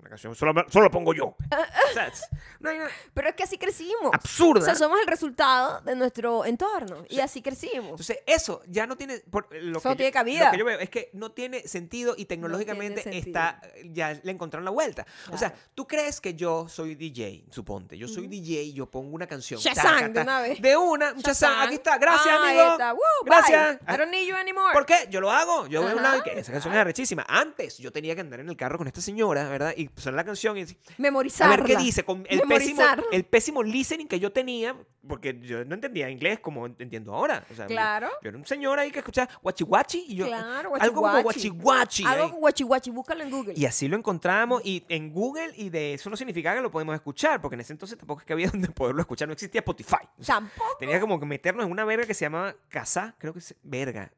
una 0.00 0.10
canción 0.10 0.34
solo, 0.34 0.52
solo 0.68 0.84
la 0.86 0.90
pongo 0.90 1.12
yo. 1.14 1.36
O 1.90 1.92
sea, 1.92 2.06
es 2.06 2.22
una 2.60 2.70
vaina 2.70 2.86
Pero 3.14 3.28
es 3.30 3.34
que 3.34 3.42
así 3.42 3.58
crecimos. 3.58 4.10
absurda. 4.12 4.62
O 4.62 4.64
sea, 4.64 4.74
somos 4.76 5.00
el 5.00 5.06
resultado 5.06 5.80
de 5.80 5.96
nuestro 5.96 6.44
entorno. 6.44 7.04
Y 7.08 7.18
así 7.20 7.42
crecimos. 7.42 7.90
Entonces, 7.90 8.18
eso 8.26 8.62
ya 8.68 8.86
no 8.86 8.96
tiene. 8.96 9.18
por- 9.30 9.48
lo, 9.54 9.78
Eso 9.78 9.88
no 9.88 9.94
que 9.94 9.96
tiene 9.96 10.10
yo, 10.10 10.14
cabida. 10.14 10.44
lo 10.46 10.50
que 10.52 10.58
yo 10.58 10.64
veo 10.64 10.78
es 10.78 10.90
que 10.90 11.10
no 11.14 11.32
tiene 11.32 11.66
sentido 11.66 12.14
y 12.16 12.26
tecnológicamente 12.26 13.02
sentido. 13.02 13.26
está. 13.26 13.60
Ya 13.86 14.12
le 14.22 14.30
encontraron 14.32 14.64
la 14.64 14.70
vuelta. 14.70 15.06
O 15.32 15.36
sea, 15.38 15.52
tú 15.74 15.86
crees 15.88 16.20
que 16.20 16.34
yo 16.34 16.68
soy 16.68 16.94
DJ, 16.94 17.44
suponte. 17.50 17.98
Yo 17.98 18.06
soy 18.08 18.28
DJ 18.28 18.62
y 18.62 18.72
yo 18.72 18.86
pongo 18.90 19.14
una 19.14 19.26
canción. 19.26 19.60
Shazam, 19.60 20.12
de 20.12 20.20
una 20.20 20.40
vez. 20.40 20.60
De 20.62 20.76
una, 20.76 21.12
un 21.12 21.18
Shazam. 21.20 21.50
Shazam. 21.50 21.66
Aquí 21.66 21.74
está. 21.74 21.98
Gracias, 21.98 22.28
Ah, 22.38 22.46
ahí 22.46 22.58
amigo. 22.58 22.72
está. 22.72 22.92
Woo, 22.92 23.00
Gracias. 23.24 23.78
bye. 23.80 23.94
I 23.94 23.98
don't 23.98 24.10
need 24.10 24.26
you 24.28 24.36
anymore. 24.36 24.72
¿Por 24.72 24.86
qué? 24.86 25.08
Yo 25.10 25.20
lo 25.20 25.30
hago. 25.30 25.66
Yo 25.66 25.84
veo 25.84 25.96
un 25.96 26.02
lado 26.02 26.16
y 26.16 26.20
Ajá, 26.20 26.24
que 26.30 26.38
esa 26.38 26.52
canción 26.52 26.72
es 26.74 26.80
arrechísima. 26.80 27.24
Antes 27.28 27.78
yo 27.78 27.90
tenía 27.92 28.14
que 28.14 28.20
andar 28.20 28.40
en 28.40 28.48
el 28.48 28.56
carro 28.56 28.78
con 28.78 28.86
esta 28.86 29.00
señora, 29.00 29.48
¿verdad? 29.48 29.74
Y 29.76 29.88
sonar 29.96 30.16
la 30.16 30.24
canción 30.24 30.56
y 30.56 30.60
decir, 30.60 30.78
a 30.88 30.92
Memorizarla. 30.98 31.56
ver 31.56 31.64
qué 31.66 31.76
dice. 31.76 32.04
Con 32.04 32.20
el 32.28 32.40
pésimo, 32.42 32.46
Memorizarla. 32.48 33.04
el 33.12 33.24
pésimo 33.24 33.62
listening 33.62 34.06
que 34.06 34.18
yo 34.20 34.32
tenía, 34.32 34.76
porque 35.06 35.38
yo 35.42 35.64
no 35.64 35.74
entendía 35.74 36.08
inglés 36.10 36.40
como 36.40 36.66
entiendo 36.66 37.14
ahora. 37.14 37.44
O 37.50 37.54
sea, 37.54 37.64
yo- 37.66 37.70
Claro. 37.70 38.08
Yo, 38.22 38.28
era 38.28 38.38
un 38.38 38.46
señor 38.46 38.78
ahí 38.78 38.90
que 38.90 38.98
escuchaba 39.00 39.28
guachi 39.42 39.64
guachi 39.64 40.04
y 40.08 40.14
yo. 40.16 40.26
Claro, 40.26 40.72
algo 40.78 40.94
como 41.02 41.22
guachi 41.22 41.48
guachi 41.48 41.48
guachi. 41.50 42.04
Algo 42.06 42.24
ahí. 42.24 42.30
con 42.30 42.40
guachi 42.40 42.64
guachi. 42.64 42.90
Búscalo 42.90 43.22
en 43.24 43.30
Google. 43.30 43.54
Y 43.56 43.66
así 43.66 43.88
lo 43.88 43.96
encontramos 43.96 44.62
y 44.64 44.84
en 44.88 45.12
Google 45.12 45.52
y 45.56 45.70
de 45.70 45.94
eso 45.94 46.10
no 46.10 46.16
significaba 46.16 46.56
que 46.56 46.62
lo 46.62 46.70
podemos 46.70 46.94
escuchar, 46.94 47.40
porque 47.40 47.54
en 47.54 47.60
ese 47.60 47.72
entonces 47.72 47.98
tampoco 47.98 48.20
es 48.20 48.26
que 48.26 48.32
había 48.32 48.48
donde 48.52 48.68
poderlo 48.68 49.00
escuchar, 49.00 49.28
no 49.28 49.32
existía 49.34 49.60
Spotify. 49.60 49.96
O 50.18 50.22
sea, 50.24 50.36
Tampoco. 50.36 50.76
Tenía 50.78 51.00
como 51.00 51.18
que 51.20 51.26
meternos 51.26 51.66
en 51.66 51.72
una 51.72 51.84
verga 51.84 52.06
que 52.06 52.14
se 52.14 52.24
llamaba 52.24 52.54
Casa, 52.68 53.14
creo 53.18 53.32
que 53.32 53.38
es 53.40 53.54
verga. 53.62 54.12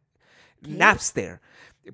Napster. 0.63 1.41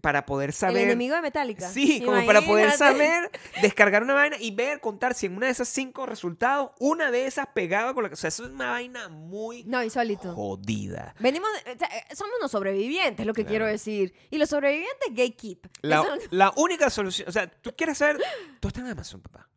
Para 0.03 0.27
poder 0.27 0.53
saber. 0.53 0.77
El 0.77 0.83
enemigo 0.85 1.14
de 1.14 1.23
Metallica. 1.23 1.66
Sí, 1.71 2.03
como 2.05 2.27
para 2.27 2.43
poder 2.43 2.73
saber, 2.73 3.31
descargar 3.62 4.03
una 4.03 4.12
vaina 4.12 4.37
y 4.39 4.51
ver, 4.51 4.81
contar 4.81 5.14
si 5.14 5.25
en 5.25 5.35
una 5.35 5.47
de 5.47 5.53
esas 5.53 5.66
cinco 5.71 6.05
resultados, 6.05 6.73
una 6.79 7.11
de 7.11 7.25
esas 7.25 7.47
pegaba 7.55 7.95
con 7.95 8.03
la. 8.05 8.11
O 8.11 8.16
sea, 8.16 8.29
eso 8.29 8.45
es 8.45 8.51
una 8.51 8.73
vaina 8.73 9.09
muy 9.09 9.64
No, 9.64 9.83
insólito. 9.83 10.35
jodida. 10.35 11.14
Venimos, 11.21 11.49
eh, 11.64 11.79
somos 12.14 12.35
unos 12.39 12.51
sobrevivientes, 12.51 13.25
lo 13.25 13.33
que 13.33 13.45
Claro. 13.45 13.49
quiero 13.51 13.66
decir. 13.66 14.12
Y 14.31 14.37
los 14.37 14.51
sobrevivientes 14.51 15.09
gatekeep. 15.09 15.66
La, 15.81 16.03
Eso- 16.03 16.19
la 16.33 16.53
única 16.57 16.91
solución. 16.91 17.27
O 17.27 17.33
sea, 17.33 17.47
tú 17.49 17.75
quieres 17.75 17.97
saber. 17.97 18.19
Tú 18.61 18.69
estás 18.69 18.85
en 18.85 18.91
Amazon, 18.91 19.23
papá. 19.23 19.49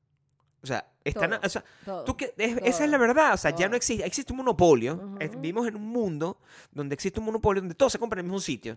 O 0.64 0.68
sea, 0.68 0.86
están, 1.04 1.32
Todo, 1.32 1.40
o 1.44 1.50
sea, 1.50 1.64
todo, 1.86 2.04
tú 2.04 2.16
que- 2.16 2.34
es- 2.38 2.58
esa 2.64 2.84
es 2.86 2.90
la 2.92 2.98
verdad. 3.00 3.34
O 3.34 3.38
sea, 3.38 3.56
ya 3.56 3.68
no 3.68 3.76
existe. 3.76 4.06
Existe 4.06 4.32
un 4.34 4.38
monopolio. 4.38 5.16
Es- 5.20 5.32
Vivimos 5.32 5.68
en 5.68 5.76
un 5.76 5.88
mundo 5.88 6.38
donde 6.72 6.94
existe 6.94 7.20
un 7.20 7.26
monopolio, 7.26 7.62
donde 7.62 7.74
todo 7.76 7.90
se 7.90 7.98
compra 7.98 8.20
en 8.20 8.26
el 8.26 8.32
mismo 8.32 8.40
sitio. 8.42 8.76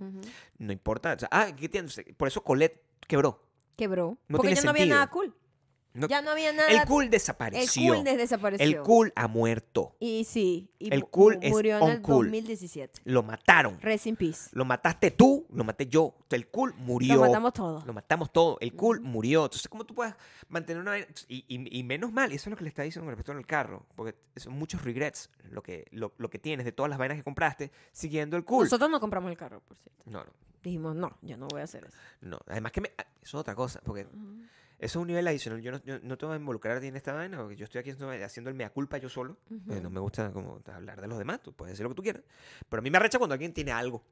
No 0.58 0.72
importa. 0.72 1.12
o 1.14 1.18
sea, 1.18 1.28
ah, 1.30 1.48
¿qué 1.54 1.68
tienes? 1.68 2.00
Por 2.16 2.28
eso 2.28 2.42
Colette 2.42 2.80
quebró. 3.06 3.42
Quebró. 3.76 4.16
No 4.28 4.36
Porque 4.38 4.54
ya 4.54 4.62
no 4.62 4.70
había 4.70 4.86
nada 4.86 5.10
cool. 5.10 5.34
No- 5.94 6.08
ya 6.08 6.20
no 6.22 6.32
había 6.32 6.52
nada. 6.52 6.68
el 6.70 6.84
cool 6.88 7.04
el 7.04 7.10
desapareció. 7.10 7.94
cool 7.94 8.04
des- 8.04 8.16
desapareció. 8.18 8.66
El 8.66 8.82
cool 8.82 9.12
ha 9.14 9.28
muerto. 9.28 9.94
Y 10.00 10.24
sí. 10.24 10.68
Y 10.80 10.92
El 10.92 11.04
cool 11.06 11.38
es 11.40 11.52
murió 11.52 11.78
en 11.78 11.84
el 11.84 11.96
uncool. 11.98 12.26
2017. 12.26 13.00
Lo 13.04 13.22
mataron. 13.22 13.80
Rest 13.80 14.06
in 14.08 14.16
peace. 14.16 14.50
Lo 14.52 14.64
mataste 14.64 15.12
tú, 15.12 15.46
lo 15.52 15.62
maté 15.62 15.86
yo. 15.86 16.16
El 16.30 16.48
cool 16.48 16.74
murió. 16.74 17.14
Lo 17.14 17.20
matamos 17.20 17.52
todos. 17.52 17.86
Lo 17.86 17.92
matamos 17.92 18.32
todo. 18.32 18.58
El 18.60 18.74
cool 18.74 19.00
murió. 19.00 19.44
Entonces, 19.44 19.68
¿cómo 19.68 19.84
tú 19.84 19.94
puedes 19.94 20.14
mantener 20.48 20.82
una 20.82 20.90
vaina? 20.90 21.06
Y, 21.28 21.44
y- 21.46 21.78
y 21.78 21.82
menos 21.84 22.12
mal, 22.12 22.32
eso 22.32 22.48
es 22.48 22.50
lo 22.50 22.56
que 22.56 22.64
le 22.64 22.70
está 22.70 22.82
diciendo 22.82 23.04
con 23.06 23.10
respecto 23.16 23.30
al 23.32 23.46
carro. 23.46 23.86
Porque 23.94 24.16
son 24.36 24.54
muchos 24.54 24.82
regrets 24.82 25.30
lo 25.50 25.62
que, 25.62 25.86
lo, 25.92 26.12
lo 26.18 26.28
que 26.28 26.40
tienes 26.40 26.64
de 26.66 26.72
todas 26.72 26.90
las 26.90 26.98
vainas 26.98 27.16
que 27.18 27.22
compraste 27.22 27.70
siguiendo 27.92 28.36
el 28.36 28.44
cool. 28.44 28.64
Nosotros 28.64 28.90
no 28.90 28.98
compramos 28.98 29.30
el 29.30 29.36
carro, 29.36 29.60
por 29.60 29.76
cierto. 29.76 30.02
No, 30.10 30.24
no, 30.24 30.32
Dijimos, 30.60 30.96
no, 30.96 31.16
yo 31.22 31.36
no 31.36 31.46
voy 31.46 31.60
a 31.60 31.64
hacer 31.64 31.84
eso. 31.84 31.96
no. 32.20 32.40
Además 32.48 32.72
que 32.72 32.80
me, 32.80 32.90
ah, 32.98 33.06
eso 33.22 33.36
es 33.38 33.40
otra 33.40 33.54
cosa. 33.54 33.80
Porque 33.84 34.08
eso 34.78 34.98
es 34.98 35.02
un 35.02 35.06
nivel 35.06 35.26
adicional. 35.26 35.60
Yo 35.62 35.72
no, 35.72 35.82
yo 35.84 35.98
no 36.00 36.18
te 36.18 36.26
voy 36.26 36.34
a 36.34 36.38
involucrar 36.38 36.76
a 36.76 36.80
ti 36.80 36.88
en 36.88 36.96
esta 36.96 37.12
vaina. 37.12 37.38
Porque 37.38 37.56
yo 37.56 37.64
estoy 37.64 37.80
aquí 37.80 37.90
haciendo, 37.90 38.24
haciendo 38.24 38.50
el 38.50 38.56
mea 38.56 38.70
culpa 38.70 38.98
yo 38.98 39.08
solo. 39.08 39.38
Eh, 39.70 39.80
no 39.80 39.90
me 39.90 40.00
gusta 40.00 40.32
como 40.32 40.60
hablar 40.66 41.00
de 41.00 41.08
los 41.08 41.18
demás. 41.18 41.42
Tú 41.42 41.52
puedes 41.52 41.72
decir 41.72 41.84
lo 41.84 41.90
que 41.90 41.94
tú 41.94 42.02
quieras. 42.02 42.22
Pero 42.68 42.80
a 42.80 42.82
mí 42.82 42.90
me 42.90 42.98
arrecha 42.98 43.18
cuando 43.18 43.34
alguien 43.34 43.52
tiene 43.52 43.72
algo. 43.72 44.04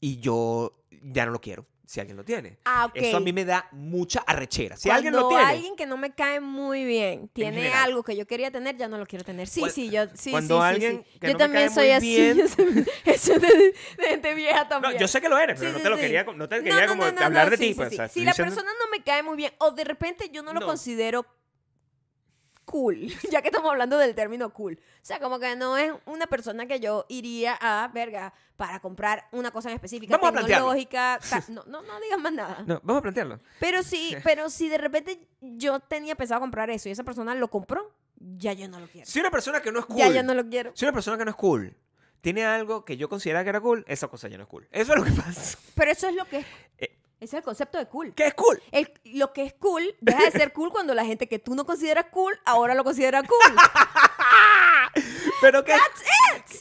Y 0.00 0.18
yo 0.20 0.84
ya 1.02 1.24
no 1.26 1.32
lo 1.32 1.40
quiero. 1.40 1.66
Si 1.86 2.00
alguien 2.00 2.16
lo 2.16 2.24
tiene. 2.24 2.58
Ah, 2.64 2.86
ok. 2.86 2.92
Eso 2.96 3.18
a 3.18 3.20
mí 3.20 3.32
me 3.32 3.44
da 3.44 3.68
mucha 3.70 4.18
arrechera. 4.26 4.76
Si 4.76 4.88
Cuando 4.88 4.96
alguien 5.08 5.12
lo 5.22 5.28
tiene. 5.28 5.44
alguien 5.44 5.76
que 5.76 5.86
no 5.86 5.96
me 5.96 6.12
cae 6.12 6.40
muy 6.40 6.84
bien 6.84 7.28
tiene 7.28 7.68
algo 7.72 8.02
que 8.02 8.16
yo 8.16 8.26
quería 8.26 8.50
tener, 8.50 8.76
ya 8.76 8.88
no 8.88 8.98
lo 8.98 9.06
quiero 9.06 9.24
tener. 9.24 9.46
Sí, 9.46 9.62
sí, 9.72 9.88
yo 9.88 10.06
sí, 10.14 10.32
cuando 10.32 10.56
sí, 10.56 10.62
sí, 10.62 10.66
alguien 10.68 11.04
sí. 11.12 11.18
que 11.20 11.26
Yo 11.28 11.32
no 11.34 11.38
me 11.38 11.44
también 11.44 11.66
cae 11.68 11.74
soy 11.74 11.84
muy 11.84 11.92
así. 11.92 12.32
bien- 12.34 12.48
soy- 12.56 12.86
Eso 13.04 13.34
de, 13.38 13.46
de 13.98 14.04
gente 14.08 14.34
vieja 14.34 14.62
No, 14.64 14.68
también. 14.68 14.98
yo 14.98 15.06
sé 15.06 15.20
que 15.20 15.28
lo 15.28 15.38
eres, 15.38 15.60
pero 15.60 15.70
Sí, 15.70 15.72
no 15.74 15.78
sí, 15.78 15.84
te 15.84 15.90
lo 15.90 15.96
sí. 15.96 16.02
quería, 16.02 16.24
no 16.24 16.48
te 16.48 16.56
No, 16.58 16.64
quería 16.64 16.80
no, 16.86 16.88
como 16.88 17.04
no, 17.04 17.12
no, 17.12 17.24
hablar 17.24 17.44
no, 17.44 17.50
de 17.52 17.56
sí, 17.56 17.62
ti. 17.62 17.68
sí, 17.68 17.74
pues, 17.76 17.88
sí. 17.90 17.94
o 17.94 17.96
sea, 17.98 18.08
Si 18.08 18.24
la 18.24 18.32
diciendo- 18.32 18.52
persona 18.56 18.72
no 18.80 18.90
me 18.90 19.04
cae 19.04 19.22
muy 19.22 19.36
bien 19.36 19.52
o 19.58 19.70
de 19.70 19.84
repente 19.84 20.28
yo 20.32 20.42
no 20.42 20.52
lo 20.52 20.58
No. 20.60 20.66
considero 20.66 21.24
cool, 22.76 23.06
ya 23.30 23.40
que 23.40 23.48
estamos 23.48 23.70
hablando 23.70 23.96
del 23.98 24.14
término 24.14 24.50
cool. 24.52 24.74
O 24.78 25.04
sea, 25.04 25.18
como 25.18 25.38
que 25.38 25.56
no 25.56 25.76
es 25.78 25.92
una 26.04 26.26
persona 26.26 26.66
que 26.66 26.78
yo 26.78 27.06
iría 27.08 27.56
a, 27.60 27.88
verga, 27.88 28.34
para 28.56 28.80
comprar 28.80 29.26
una 29.32 29.50
cosa 29.50 29.68
en 29.70 29.74
específica, 29.76 30.16
Vamos 30.18 30.44
tecnológica. 30.44 31.18
ca- 31.30 31.44
No, 31.48 31.64
no, 31.66 31.82
no 31.82 32.00
digas 32.00 32.18
más 32.20 32.32
nada. 32.32 32.64
No, 32.66 32.80
vamos 32.82 32.98
a 33.00 33.02
plantearlo. 33.02 33.40
Pero 33.60 33.82
sí, 33.82 34.14
pero 34.24 34.50
si 34.50 34.68
de 34.68 34.78
repente 34.78 35.26
yo 35.40 35.80
tenía 35.80 36.14
pensado 36.16 36.40
comprar 36.40 36.68
eso 36.70 36.88
y 36.88 36.92
esa 36.92 37.04
persona 37.04 37.34
lo 37.34 37.48
compró, 37.48 37.94
ya 38.18 38.52
yo 38.52 38.68
no 38.68 38.78
lo 38.80 38.88
quiero. 38.88 39.06
Si 39.06 39.20
una 39.20 39.30
persona 39.30 39.60
que 39.62 39.72
no 39.72 39.78
es 39.80 39.86
cool, 39.86 39.96
Ya 39.98 40.08
yo 40.10 40.22
no 40.22 40.34
lo 40.34 40.46
quiero. 40.48 40.72
si 40.74 40.84
una 40.84 40.92
persona 40.92 41.16
que 41.16 41.24
no 41.24 41.30
es 41.30 41.36
cool 41.36 41.74
tiene 42.20 42.44
algo 42.44 42.84
que 42.84 42.96
yo 42.96 43.08
consideraba 43.08 43.44
que 43.44 43.50
era 43.50 43.60
cool, 43.60 43.84
esa 43.88 44.08
cosa 44.08 44.28
ya 44.28 44.36
no 44.36 44.42
es 44.44 44.48
cool. 44.48 44.66
Eso 44.72 44.92
es 44.92 44.98
lo 44.98 45.04
que 45.04 45.12
pasa. 45.12 45.58
Pero 45.76 45.90
eso 45.92 46.08
es 46.08 46.14
lo 46.14 46.24
que. 46.24 46.44
Eh. 46.78 46.98
Ese 47.18 47.36
es 47.36 47.40
el 47.40 47.44
concepto 47.44 47.78
de 47.78 47.86
cool. 47.86 48.12
¿Qué 48.14 48.26
es 48.26 48.34
cool? 48.34 48.60
El- 48.72 48.92
lo 49.04 49.32
que 49.32 49.44
es 49.44 49.54
cool 49.54 49.96
deja 50.00 50.24
de 50.24 50.30
ser 50.32 50.52
cool 50.52 50.70
cuando 50.70 50.92
la 50.94 51.04
gente 51.04 51.28
que 51.28 51.38
tú 51.38 51.54
no 51.54 51.64
consideras 51.64 52.06
cool 52.10 52.38
ahora 52.44 52.74
lo 52.74 52.84
considera 52.84 53.22
cool. 53.22 53.38
Pero 55.40 55.64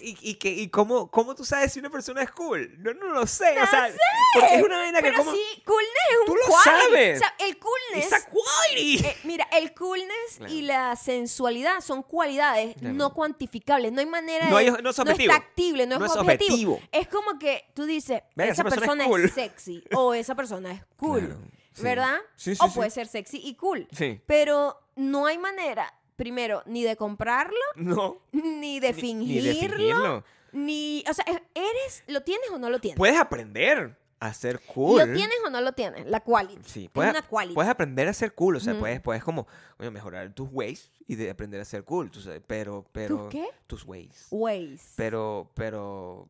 ¿Y, 0.01 0.17
y, 0.21 0.36
que- 0.36 0.51
y 0.51 0.69
cómo, 0.69 1.09
cómo 1.11 1.36
tú 1.36 1.43
sabes 1.45 1.73
si 1.73 1.79
una 1.79 1.89
persona 1.89 2.21
es 2.23 2.31
cool? 2.31 2.75
No, 2.79 2.93
no 2.93 3.07
lo 3.07 3.27
sé. 3.27 3.59
o 3.61 3.67
sea, 3.67 3.89
porque 4.33 4.55
es 4.55 4.63
una 4.63 4.77
vaina 4.77 5.01
que 5.01 5.13
como... 5.13 5.31
sí, 5.31 5.39
coolness 5.65 5.93
es 6.11 6.19
un 6.19 6.25
Tú 6.25 6.36
lo 6.36 6.45
quality. 6.47 6.69
sabes. 6.89 7.15
O 7.15 7.19
sea, 7.19 7.36
el 7.47 7.57
coolness. 7.59 8.25
Quality. 8.25 9.05
eh, 9.05 9.17
mira, 9.23 9.47
el 9.53 9.73
coolness 9.73 10.38
Claro. 10.38 10.53
y 10.53 10.61
la 10.63 10.95
sensualidad 10.95 11.81
son 11.81 12.03
cualidades 12.03 12.75
Claro. 12.77 12.93
no 12.95 13.13
cuantificables. 13.13 13.91
No 13.91 13.99
hay 13.99 14.05
manera 14.05 14.49
No 14.49 14.57
de. 14.57 14.71
no 14.81 14.89
es 14.89 14.99
objetivo. 14.99 15.31
es 15.33 15.39
tactible, 15.39 15.86
no, 15.88 15.99
No 15.99 16.05
es, 16.05 16.11
es 16.11 16.17
objetivo. 16.17 16.73
objetivo. 16.73 16.89
Es 16.91 17.07
como 17.07 17.39
que 17.39 17.65
tú 17.73 17.86
dices, 17.86 18.21
esa, 18.36 18.45
esa 18.45 18.63
persona 18.63 18.79
persona, 18.81 19.03
es 19.03 19.09
cool. 19.09 19.25
es 19.25 19.33
sexy 19.33 19.83
o 19.93 20.13
esa 20.13 20.36
persona 20.36 20.71
es 20.71 20.81
cool. 20.97 21.25
Claro, 21.27 21.41
sí. 21.73 21.81
¿Verdad? 21.83 22.17
Sí, 22.36 22.55
sí, 22.55 22.61
o 22.63 22.73
puede 22.73 22.89
ser 22.89 23.07
sexy 23.07 23.39
y 23.43 23.55
cool. 23.55 23.88
Sí. 23.91 24.21
Pero 24.25 24.79
no 24.95 25.25
hay 25.25 25.38
manera, 25.38 25.93
primero, 26.16 26.63
ni 26.66 26.84
de 26.84 26.95
comprarlo, 26.95 27.57
No. 27.76 28.22
ni 28.32 28.80
de 28.80 28.93
fingirlo. 28.93 29.51
Ni 29.51 29.59
de 29.59 29.68
fingirlo. 29.68 30.24
Ni, 30.51 31.03
o 31.09 31.13
sea, 31.13 31.26
eres, 31.53 32.03
¿lo 32.07 32.22
tienes 32.22 32.49
o 32.51 32.57
no 32.57 32.70
lo 32.70 32.80
tienes? 32.80 32.97
Puedes 32.97 33.18
aprender 33.20 33.97
a 34.22 34.34
ser 34.34 34.61
cool. 34.61 34.99
¿Lo 34.99 35.13
tienes 35.13 35.36
o 35.45 35.49
no 35.49 35.59
lo 35.59 35.74
tienes? 35.74 36.05
La 36.05 36.22
quality. 36.22 36.61
Sí, 36.66 36.86
es 36.86 36.89
puedes, 36.91 37.11
una 37.11 37.22
quality. 37.28 37.53
puedes 37.53 37.70
aprender 37.70 38.07
a 38.07 38.13
ser 38.13 38.34
cool, 38.34 38.55
o 38.55 38.59
sea, 38.61 38.80
puedes, 38.80 39.01
puedes 39.01 39.22
como 39.24 39.45
oye, 39.78 39.91
mejorar 39.91 40.32
tus 40.34 40.47
ways 40.51 40.89
y 41.07 41.16
de 41.16 41.30
aprender 41.30 41.59
a 41.59 41.66
ser 41.66 41.84
cool, 41.84 42.09
tú 42.09 42.22
sabes, 42.22 42.41
pero, 42.47 42.86
pero 42.93 43.18
¿Tus 43.24 43.30
qué? 43.32 43.47
tus 43.68 43.84
ways. 43.86 44.28
Ways. 44.32 44.93
Pero, 44.95 45.51
pero 45.53 46.30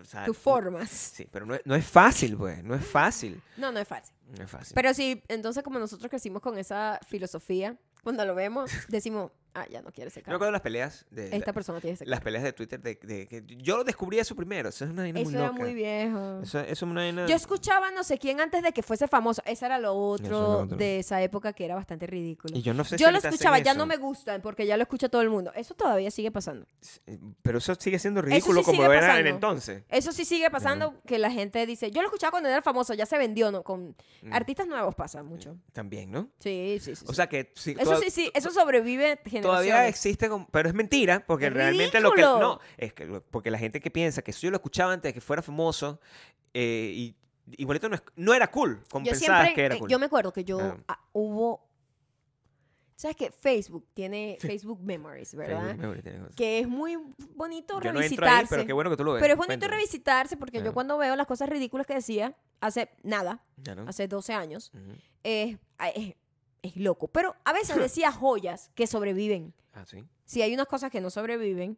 O 0.00 0.04
sea, 0.04 0.24
tus 0.24 0.38
formas. 0.38 0.88
Sí, 0.88 1.28
pero 1.30 1.44
no 1.44 1.54
es, 1.54 1.60
no 1.66 1.74
es 1.74 1.84
fácil, 1.86 2.36
pues. 2.38 2.64
No 2.64 2.74
es 2.74 2.84
fácil. 2.86 3.42
No, 3.58 3.70
no 3.70 3.78
es 3.80 3.86
fácil. 3.86 4.14
No 4.38 4.42
es 4.44 4.50
fácil. 4.50 4.72
Pero 4.74 4.94
sí, 4.94 5.22
entonces 5.28 5.62
como 5.62 5.78
nosotros 5.78 6.08
crecimos 6.08 6.40
con 6.40 6.56
esa 6.58 6.98
filosofía, 7.06 7.76
cuando 8.02 8.24
lo 8.24 8.34
vemos, 8.34 8.70
decimos, 8.88 9.32
ah, 9.54 9.66
ya 9.70 9.82
no 9.82 9.90
quiere 9.92 10.08
ese 10.08 10.22
carro. 10.22 10.36
acuerdo 10.36 10.46
de 10.48 10.52
las 10.52 10.60
peleas 10.62 11.06
de. 11.10 11.24
Esta 11.26 11.46
la- 11.46 11.52
persona 11.52 11.80
tiene 11.80 11.94
ese 11.94 12.06
las 12.06 12.20
peleas 12.20 12.42
de 12.44 12.52
Twitter 12.52 12.80
de, 12.80 12.94
de 13.02 13.26
que 13.28 13.42
yo 13.58 13.84
descubrí 13.84 14.18
eso 14.18 14.34
primero. 14.34 14.68
Eso 14.68 14.84
es 14.84 14.90
una 14.90 15.02
vaina 15.02 15.20
Eso 15.20 15.30
muy 15.30 15.38
era 15.38 15.46
loca. 15.48 15.58
muy 15.60 15.74
viejo. 15.74 16.40
Eso, 16.42 16.60
eso 16.60 16.72
es 16.72 16.82
una 16.82 17.00
vaina. 17.02 17.26
Yo 17.26 17.36
escuchaba 17.36 17.90
no 17.90 18.04
sé 18.04 18.18
quién 18.18 18.40
antes 18.40 18.62
de 18.62 18.72
que 18.72 18.82
fuese 18.82 19.08
famoso. 19.08 19.42
Ese 19.46 19.66
era 19.66 19.78
lo 19.78 19.94
otro, 19.94 20.26
Eso 20.26 20.66
lo 20.70 20.76
de 20.76 20.98
esa 20.98 21.22
época 21.22 21.52
que 21.52 21.64
era 21.64 21.74
bastante 21.74 22.06
ridículo. 22.06 22.56
Y 22.56 22.62
yo 22.62 22.74
no 22.74 22.84
sé 22.84 22.96
si 22.98 23.04
yo 23.04 23.10
lo 23.10 23.18
escuchaba, 23.18 23.58
ya 23.58 23.72
eso. 23.72 23.78
no 23.78 23.86
me 23.86 23.96
gustan 23.96 24.40
porque 24.42 24.66
ya 24.66 24.76
lo 24.76 24.82
escucha 24.82 25.08
todo 25.08 25.22
el 25.22 25.30
mundo. 25.30 25.52
Eso 25.54 25.74
todavía 25.74 26.10
sigue 26.10 26.30
pasando. 26.30 26.66
Pero 27.42 27.58
eso 27.58 27.74
sigue 27.74 27.98
siendo 27.98 28.22
ridículo 28.22 28.60
sí 28.60 28.66
como 28.66 28.84
era 28.92 29.18
en 29.18 29.26
entonces. 29.26 29.82
Eso 29.88 30.12
sí 30.12 30.24
sigue 30.24 30.50
pasando 30.50 30.94
que 31.06 31.18
la 31.18 31.30
gente 31.30 31.64
dice, 31.66 31.90
yo 31.90 32.02
lo 32.02 32.08
escuchaba 32.08 32.30
cuando 32.32 32.48
era 32.48 32.62
famoso, 32.62 32.94
ya 32.94 33.06
se 33.06 33.18
vendió, 33.18 33.50
¿no? 33.50 33.62
Con 33.62 33.94
Mm. 34.22 34.32
artistas 34.32 34.66
nuevos 34.66 34.94
pasa 34.94 35.22
mucho. 35.22 35.56
También, 35.72 36.10
¿no? 36.10 36.28
Sí, 36.38 36.78
sí, 36.80 36.94
sí. 36.94 37.04
O 37.06 37.08
sí. 37.10 37.14
sea 37.16 37.28
que 37.28 37.52
sí, 37.56 37.72
eso 37.72 37.82
toda- 37.84 37.98
sí, 38.00 38.10
sí, 38.10 38.30
eso 38.34 38.50
sobrevive. 38.50 39.16
Todavía 39.42 39.86
existe, 39.88 40.28
como- 40.28 40.48
pero 40.50 40.68
es 40.68 40.74
mentira, 40.74 41.24
porque 41.26 41.46
¡Es 41.46 41.52
realmente 41.52 42.00
lo 42.00 42.12
que... 42.12 42.22
No, 42.22 42.60
es 42.76 42.92
que 42.94 43.06
porque 43.30 43.50
la 43.50 43.58
gente 43.58 43.80
que 43.80 43.90
piensa 43.90 44.22
que 44.22 44.30
eso 44.30 44.40
yo 44.42 44.50
lo 44.50 44.56
escuchaba 44.56 44.92
antes 44.92 45.10
de 45.10 45.14
que 45.14 45.20
fuera 45.20 45.42
famoso, 45.42 46.00
eh, 46.54 46.92
y 46.94 47.16
igualito 47.56 47.88
no, 47.88 47.96
es- 47.96 48.02
no 48.16 48.34
era 48.34 48.50
cool, 48.50 48.80
como 48.90 49.04
Yo 49.04 49.12
pensabas 49.12 49.42
siempre, 49.42 49.54
que 49.54 49.64
era 49.66 49.74
eh, 49.74 49.78
cool. 49.78 49.88
yo 49.90 49.98
me 49.98 50.06
acuerdo 50.06 50.32
que 50.32 50.44
yo 50.44 50.58
Claro. 50.58 50.84
ah, 50.88 51.00
hubo, 51.12 51.68
¿sabes 52.96 53.16
qué? 53.16 53.30
Facebook 53.32 53.86
tiene 53.94 54.36
Facebook 54.40 54.80
Memories, 54.82 55.34
¿verdad? 55.34 55.60
Facebook 55.62 55.80
Memory 55.80 56.02
tiene 56.02 56.18
cosas. 56.20 56.36
Que 56.36 56.60
es 56.60 56.68
muy 56.68 56.96
bonito 57.34 57.74
Yo 57.80 57.92
no 57.92 58.00
entro 58.00 58.00
revisitarse. 58.00 58.38
ahí, 58.40 58.46
pero 58.48 58.66
qué 58.66 58.72
bueno 58.72 58.90
que 58.90 58.96
tú 58.96 59.04
lo 59.04 59.12
ves. 59.14 59.20
Pero 59.22 59.32
es 59.34 59.38
bonito 59.38 59.48
Cuéntame. 59.60 59.76
revisitarse 59.76 60.36
porque 60.36 60.58
yo 60.58 60.62
Claro. 60.62 60.74
cuando 60.74 60.98
veo 60.98 61.16
las 61.16 61.26
cosas 61.26 61.48
ridículas 61.48 61.86
que 61.86 61.94
decía 61.94 62.36
hace 62.60 62.90
nada, 63.02 63.42
hace 63.86 64.06
12 64.06 64.34
años, 64.34 64.70
es, 65.24 65.56
es 66.62 66.76
loco. 66.76 67.08
Pero 67.08 67.34
a 67.44 67.52
veces 67.52 67.76
decía 67.76 68.12
joyas 68.12 68.70
que 68.74 68.86
sobreviven. 68.86 69.52
Ah, 69.74 69.84
sí. 69.86 70.04
Si 70.24 70.42
hay 70.42 70.54
unas 70.54 70.66
cosas 70.66 70.90
que 70.90 71.00
no 71.00 71.10
sobreviven, 71.10 71.76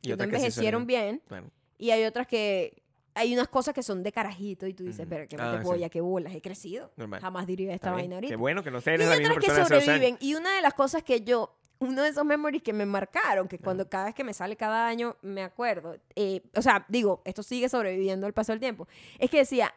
Y 0.00 0.08
que 0.08 0.16
no 0.16 0.16
sí 0.16 0.24
envejecieron 0.24 0.82
sobreviven. 0.82 1.22
bien, 1.28 1.50
y 1.78 1.90
hay 1.90 2.04
otras 2.04 2.26
que... 2.26 2.82
Hay 3.14 3.34
unas 3.34 3.48
cosas 3.48 3.74
que 3.74 3.82
son 3.82 4.02
de 4.02 4.10
carajito 4.10 4.66
y 4.66 4.72
tú 4.72 4.84
dices, 4.84 5.06
pero 5.06 5.28
qué 5.28 5.36
Ah, 5.38 5.52
de 5.52 5.58
sí. 5.58 5.64
boya, 5.64 5.90
qué 5.90 6.00
bolas, 6.00 6.34
he 6.34 6.40
crecido. 6.40 6.90
Normal. 6.96 7.20
Jamás 7.20 7.46
diría 7.46 7.74
esta 7.74 7.88
Está 7.88 7.90
bien. 7.90 8.04
vaina 8.04 8.16
ahorita. 8.16 8.32
Qué 8.32 8.36
bueno 8.36 8.62
que 8.62 8.70
no 8.70 8.78
Y 8.78 8.80
seas 8.80 9.00
hay 9.10 9.24
otras 9.26 9.36
que 9.38 9.50
sobreviven. 9.50 10.16
Y 10.18 10.34
una 10.34 10.56
de 10.56 10.62
las 10.62 10.72
cosas 10.72 11.02
que 11.02 11.20
yo, 11.20 11.54
uno 11.78 12.02
de 12.02 12.08
esos 12.08 12.24
memories 12.24 12.62
que 12.62 12.72
me 12.72 12.86
marcaron, 12.86 13.48
que 13.48 13.58
cuando 13.58 13.86
cada 13.86 14.06
vez 14.06 14.14
que 14.14 14.24
me 14.24 14.32
sale 14.32 14.56
cada 14.56 14.86
año 14.88 15.16
me 15.20 15.42
acuerdo, 15.42 15.98
eh, 16.16 16.40
o 16.56 16.62
sea, 16.62 16.86
digo, 16.88 17.20
esto 17.26 17.42
sigue 17.42 17.68
sobreviviendo 17.68 18.26
al 18.26 18.32
paso 18.32 18.52
del 18.52 18.60
tiempo, 18.60 18.88
es 19.18 19.28
que 19.28 19.36
decía, 19.38 19.74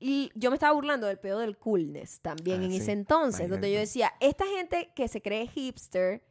y 0.00 0.30
yo 0.34 0.50
me 0.50 0.54
estaba 0.56 0.72
burlando 0.74 1.06
del 1.06 1.18
pedo 1.18 1.38
del 1.40 1.56
coolness 1.58 2.20
también 2.20 2.60
Ah, 2.62 2.64
en 2.64 2.70
sí. 2.72 2.76
ese 2.78 2.92
entonces, 2.92 3.48
donde 3.50 3.68
yo 3.70 3.78
Imagínate. 3.80 3.86
decía, 3.86 4.12
esta 4.20 4.46
gente 4.46 4.92
que 4.94 5.08
se 5.08 5.20
cree 5.20 5.46
hipster 5.48 6.22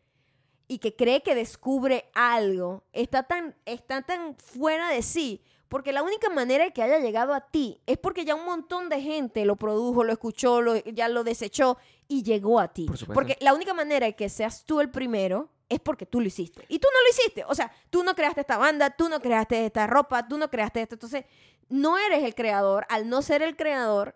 y 0.68 0.80
que 0.80 0.96
cree 0.96 1.22
que 1.22 1.36
descubre 1.36 2.10
algo, 2.14 2.84
está 2.94 3.24
tan, 3.24 3.56
está 3.66 4.02
tan 4.02 4.36
fuera 4.36 4.90
de 4.90 5.02
sí. 5.02 5.42
Porque 5.70 5.92
la 5.92 6.02
única 6.02 6.30
manera 6.30 6.64
de 6.64 6.72
que 6.72 6.82
haya 6.82 7.00
llegado 7.00 7.34
a 7.34 7.42
ti 7.42 7.82
es 7.88 7.98
porque 7.98 8.24
ya 8.24 8.36
un 8.36 8.46
montón 8.46 8.88
de 8.88 9.02
gente 9.02 9.44
lo 9.44 9.58
produjo, 9.58 10.06
lo 10.06 10.14
escuchó, 10.14 10.62
lo, 10.62 10.78
ya 10.78 11.10
lo 11.10 11.26
desechó 11.26 11.78
y 12.08 12.24
llegó 12.24 12.62
a 12.62 12.70
ti. 12.70 12.86
Por. 12.86 13.14
Porque 13.14 13.38
la 13.42 13.54
única 13.54 13.74
manera 13.74 14.06
de 14.06 14.16
que 14.16 14.30
seas 14.30 14.64
tú 14.64 14.80
el 14.80 14.90
primero 14.90 15.50
es 15.70 15.80
porque 15.80 16.06
tú 16.06 16.22
lo 16.22 16.28
hiciste. 16.28 16.66
Y 16.70 16.80
tú 16.80 16.88
no 16.94 17.02
lo 17.02 17.10
hiciste. 17.10 17.44
O 17.48 17.56
sea, 17.56 17.72
tú 17.90 18.04
no 18.04 18.16
creaste 18.16 18.42
esta 18.42 18.58
banda, 18.58 18.90
tú 18.92 19.10
no 19.10 19.20
creaste 19.20 19.66
esta 19.66 19.86
ropa, 19.88 20.28
tú 20.28 20.38
no 20.38 20.50
creaste 20.50 20.82
esto. 20.82 20.96
Entonces, 20.96 21.26
no 21.70 21.98
eres 21.98 22.24
el 22.24 22.36
creador. 22.36 22.86
Al 22.90 23.10
no 23.10 23.22
ser 23.22 23.42
el 23.42 23.56
creador, 23.58 24.16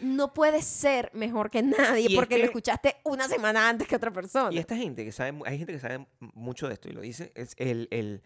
no 0.00 0.34
puedes 0.34 0.64
ser 0.66 1.10
mejor 1.14 1.50
que 1.50 1.62
nadie 1.62 2.02
Y 2.02 2.06
es 2.12 2.14
porque 2.14 2.36
lo 2.38 2.44
escuchaste 2.44 2.96
una 3.04 3.28
semana 3.28 3.68
antes 3.68 3.88
que 3.88 3.96
otra 3.96 4.10
persona. 4.10 4.52
Y 4.52 4.58
esta 4.58 4.76
gente 4.76 5.04
que 5.04 5.12
sabe, 5.12 5.38
hay 5.46 5.56
gente 5.58 5.72
que 5.72 5.78
sabe 5.80 6.06
mucho 6.20 6.68
de 6.68 6.74
esto 6.74 6.88
y 6.88 6.92
lo 6.92 7.00
dice, 7.00 7.32
es 7.34 7.54
el... 7.58 7.88
el, 7.90 8.22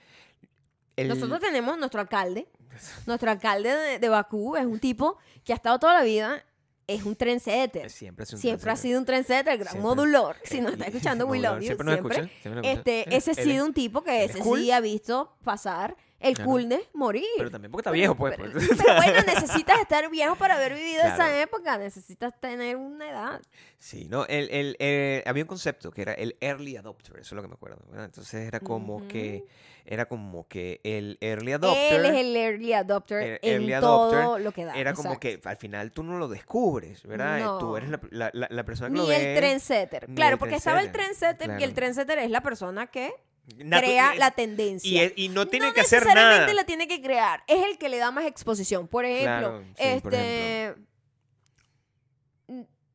el- 0.97 1.09
Nosotros 1.09 1.39
tenemos 1.41 1.79
nuestro 1.79 2.01
alcalde. 2.01 2.49
Nuestro 3.07 3.31
alcalde 3.31 3.71
de, 3.75 3.99
de 3.99 4.09
Bakú 4.09 4.57
es 4.57 4.67
un 4.67 4.79
tipo 4.81 5.19
que 5.45 5.53
ha 5.53 5.57
estado 5.57 5.79
toda 5.79 5.95
la 5.95 6.03
vida, 6.03 6.45
es 6.89 7.05
un 7.05 7.15
trendsetter. 7.15 7.91
siempre, 7.91 8.25
es 8.25 8.33
un 8.33 8.39
Siempre 8.41 8.63
ha 8.71 8.75
trendsetter. 8.75 8.89
sido 8.89 8.99
un 8.99 9.07
trendsetter, 9.07 9.59
gran 9.59 9.81
modulor. 9.81 10.37
Si 10.43 10.57
Eh, 10.57 10.61
nos 10.63 10.71
y- 10.73 10.75
está 10.75 10.87
escuchando, 10.87 11.27
we 11.29 11.39
love 11.39 11.61
you. 11.61 11.67
Siempre 11.67 11.85
nos 11.85 11.95
Siempre. 11.95 12.17
escucha. 12.17 12.41
siempre 12.43 12.63
nos 12.63 12.65
escucha. 12.73 12.91
Este, 13.03 13.17
ese 13.17 13.31
ha 13.31 13.35
sido 13.45 13.65
un 13.67 13.73
tipo 13.75 14.03
que 14.03 14.25
ese 14.25 14.39
cool. 14.41 14.59
sí 14.61 14.71
ha 14.73 14.81
visto 14.81 15.33
pasar 15.45 15.97
el 16.21 16.35
Claro. 16.35 16.51
coolness 16.51 16.83
morir. 16.95 17.25
Pero 17.37 17.51
también 17.51 17.71
porque 17.71 17.83
está 17.83 17.91
viejo, 17.93 18.15
pues. 18.17 18.35
Pero, 18.37 18.53
pues. 18.53 18.69
pero 18.77 18.95
bueno, 18.97 19.19
necesitas 19.27 19.81
estar 19.81 20.11
viejo 20.11 20.35
para 20.37 20.57
haber 20.57 20.75
vivido 20.75 21.01
esa 21.03 21.15
Claro. 21.17 21.35
época. 21.37 21.79
Necesitas 21.79 22.39
tener 22.41 22.77
una 22.77 23.09
edad. 23.11 23.41
Sí, 23.79 24.09
no, 24.09 24.27
el, 24.27 24.51
el, 24.51 24.77
eh, 24.81 25.23
había 25.27 25.45
un 25.45 25.49
concepto 25.49 25.91
que 25.93 26.03
era 26.03 26.13
el 26.15 26.37
early 26.41 26.77
adopter, 26.77 27.13
eso 27.19 27.21
es 27.21 27.33
lo 27.33 27.43
que 27.43 27.49
me 27.49 27.55
acuerdo. 27.55 27.79
¿verdad? 27.89 28.07
Entonces 28.07 28.47
era 28.49 28.59
como 28.61 29.07
que, 29.07 29.45
era 29.85 30.07
como 30.07 30.49
que 30.49 30.81
el 30.83 31.17
early 31.21 31.53
adopter 31.53 31.95
Él 32.01 32.05
es 32.07 32.13
el 32.17 32.37
early 32.37 32.73
adopter 32.73 33.23
el 33.23 33.39
en 33.43 33.63
early 33.71 33.81
todo 33.81 34.13
adopter 34.13 34.45
lo 34.45 34.53
que 34.53 34.65
da. 34.65 34.75
era 34.75 34.93
como 34.95 35.11
exacto. 35.15 35.21
que 35.43 35.49
al 35.49 35.57
final 35.57 35.93
tú 35.93 36.03
no 36.03 36.19
lo 36.19 36.27
descubres, 36.29 37.05
¿verdad? 37.05 37.39
No. 37.39 37.59
Tú 37.59 37.77
eres 37.77 37.91
la, 37.91 38.01
la, 38.11 38.31
la- 38.51 38.65
persona 38.65 38.89
que 38.89 38.95
Ni 38.95 39.07
lo 39.07 39.11
el 39.13 39.25
ve. 39.25 39.37
trendsetter. 39.37 40.09
ni 40.09 40.15
Claro, 40.17 40.33
el 40.35 40.39
porque 40.41 40.57
estaba 40.57 40.81
el 40.81 40.91
trendsetter, 40.91 41.37
trendsetter 41.37 41.61
y 41.61 41.65
el 41.65 41.71
claro. 41.71 41.75
trendsetter 41.75 42.19
es 42.19 42.31
la 42.31 42.43
persona 42.43 42.87
que 42.89 43.13
Natu- 43.57 43.81
crea 43.81 44.15
y- 44.15 44.19
la 44.19 44.31
tendencia. 44.33 45.13
Y, 45.17 45.29
no 45.31 45.47
tiene 45.47 45.69
no 45.69 45.75
que 45.75 45.81
hacer 45.81 46.01
necesariamente 46.01 46.41
nada. 46.47 46.55
la 46.55 46.65
tiene 46.65 46.87
que 46.89 47.01
crear. 47.01 47.43
Es 47.47 47.65
el 47.65 47.79
que 47.79 47.89
le 47.89 47.97
da 47.99 48.11
más 48.11 48.27
exposición. 48.27 48.87
Por 48.89 49.05
ejemplo, 49.05 49.61
Claro, 49.61 49.65
sí, 49.77 50.01
por 50.03 50.15
este. 50.15 50.75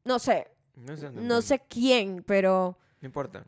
No 0.04 0.20
sé. 0.20 0.48
No 0.76 0.98
sé, 0.98 1.12
No 1.12 1.42
sé 1.42 1.60
quién, 1.70 2.24
pero. 2.26 2.78
No 3.02 3.06
importa. 3.06 3.46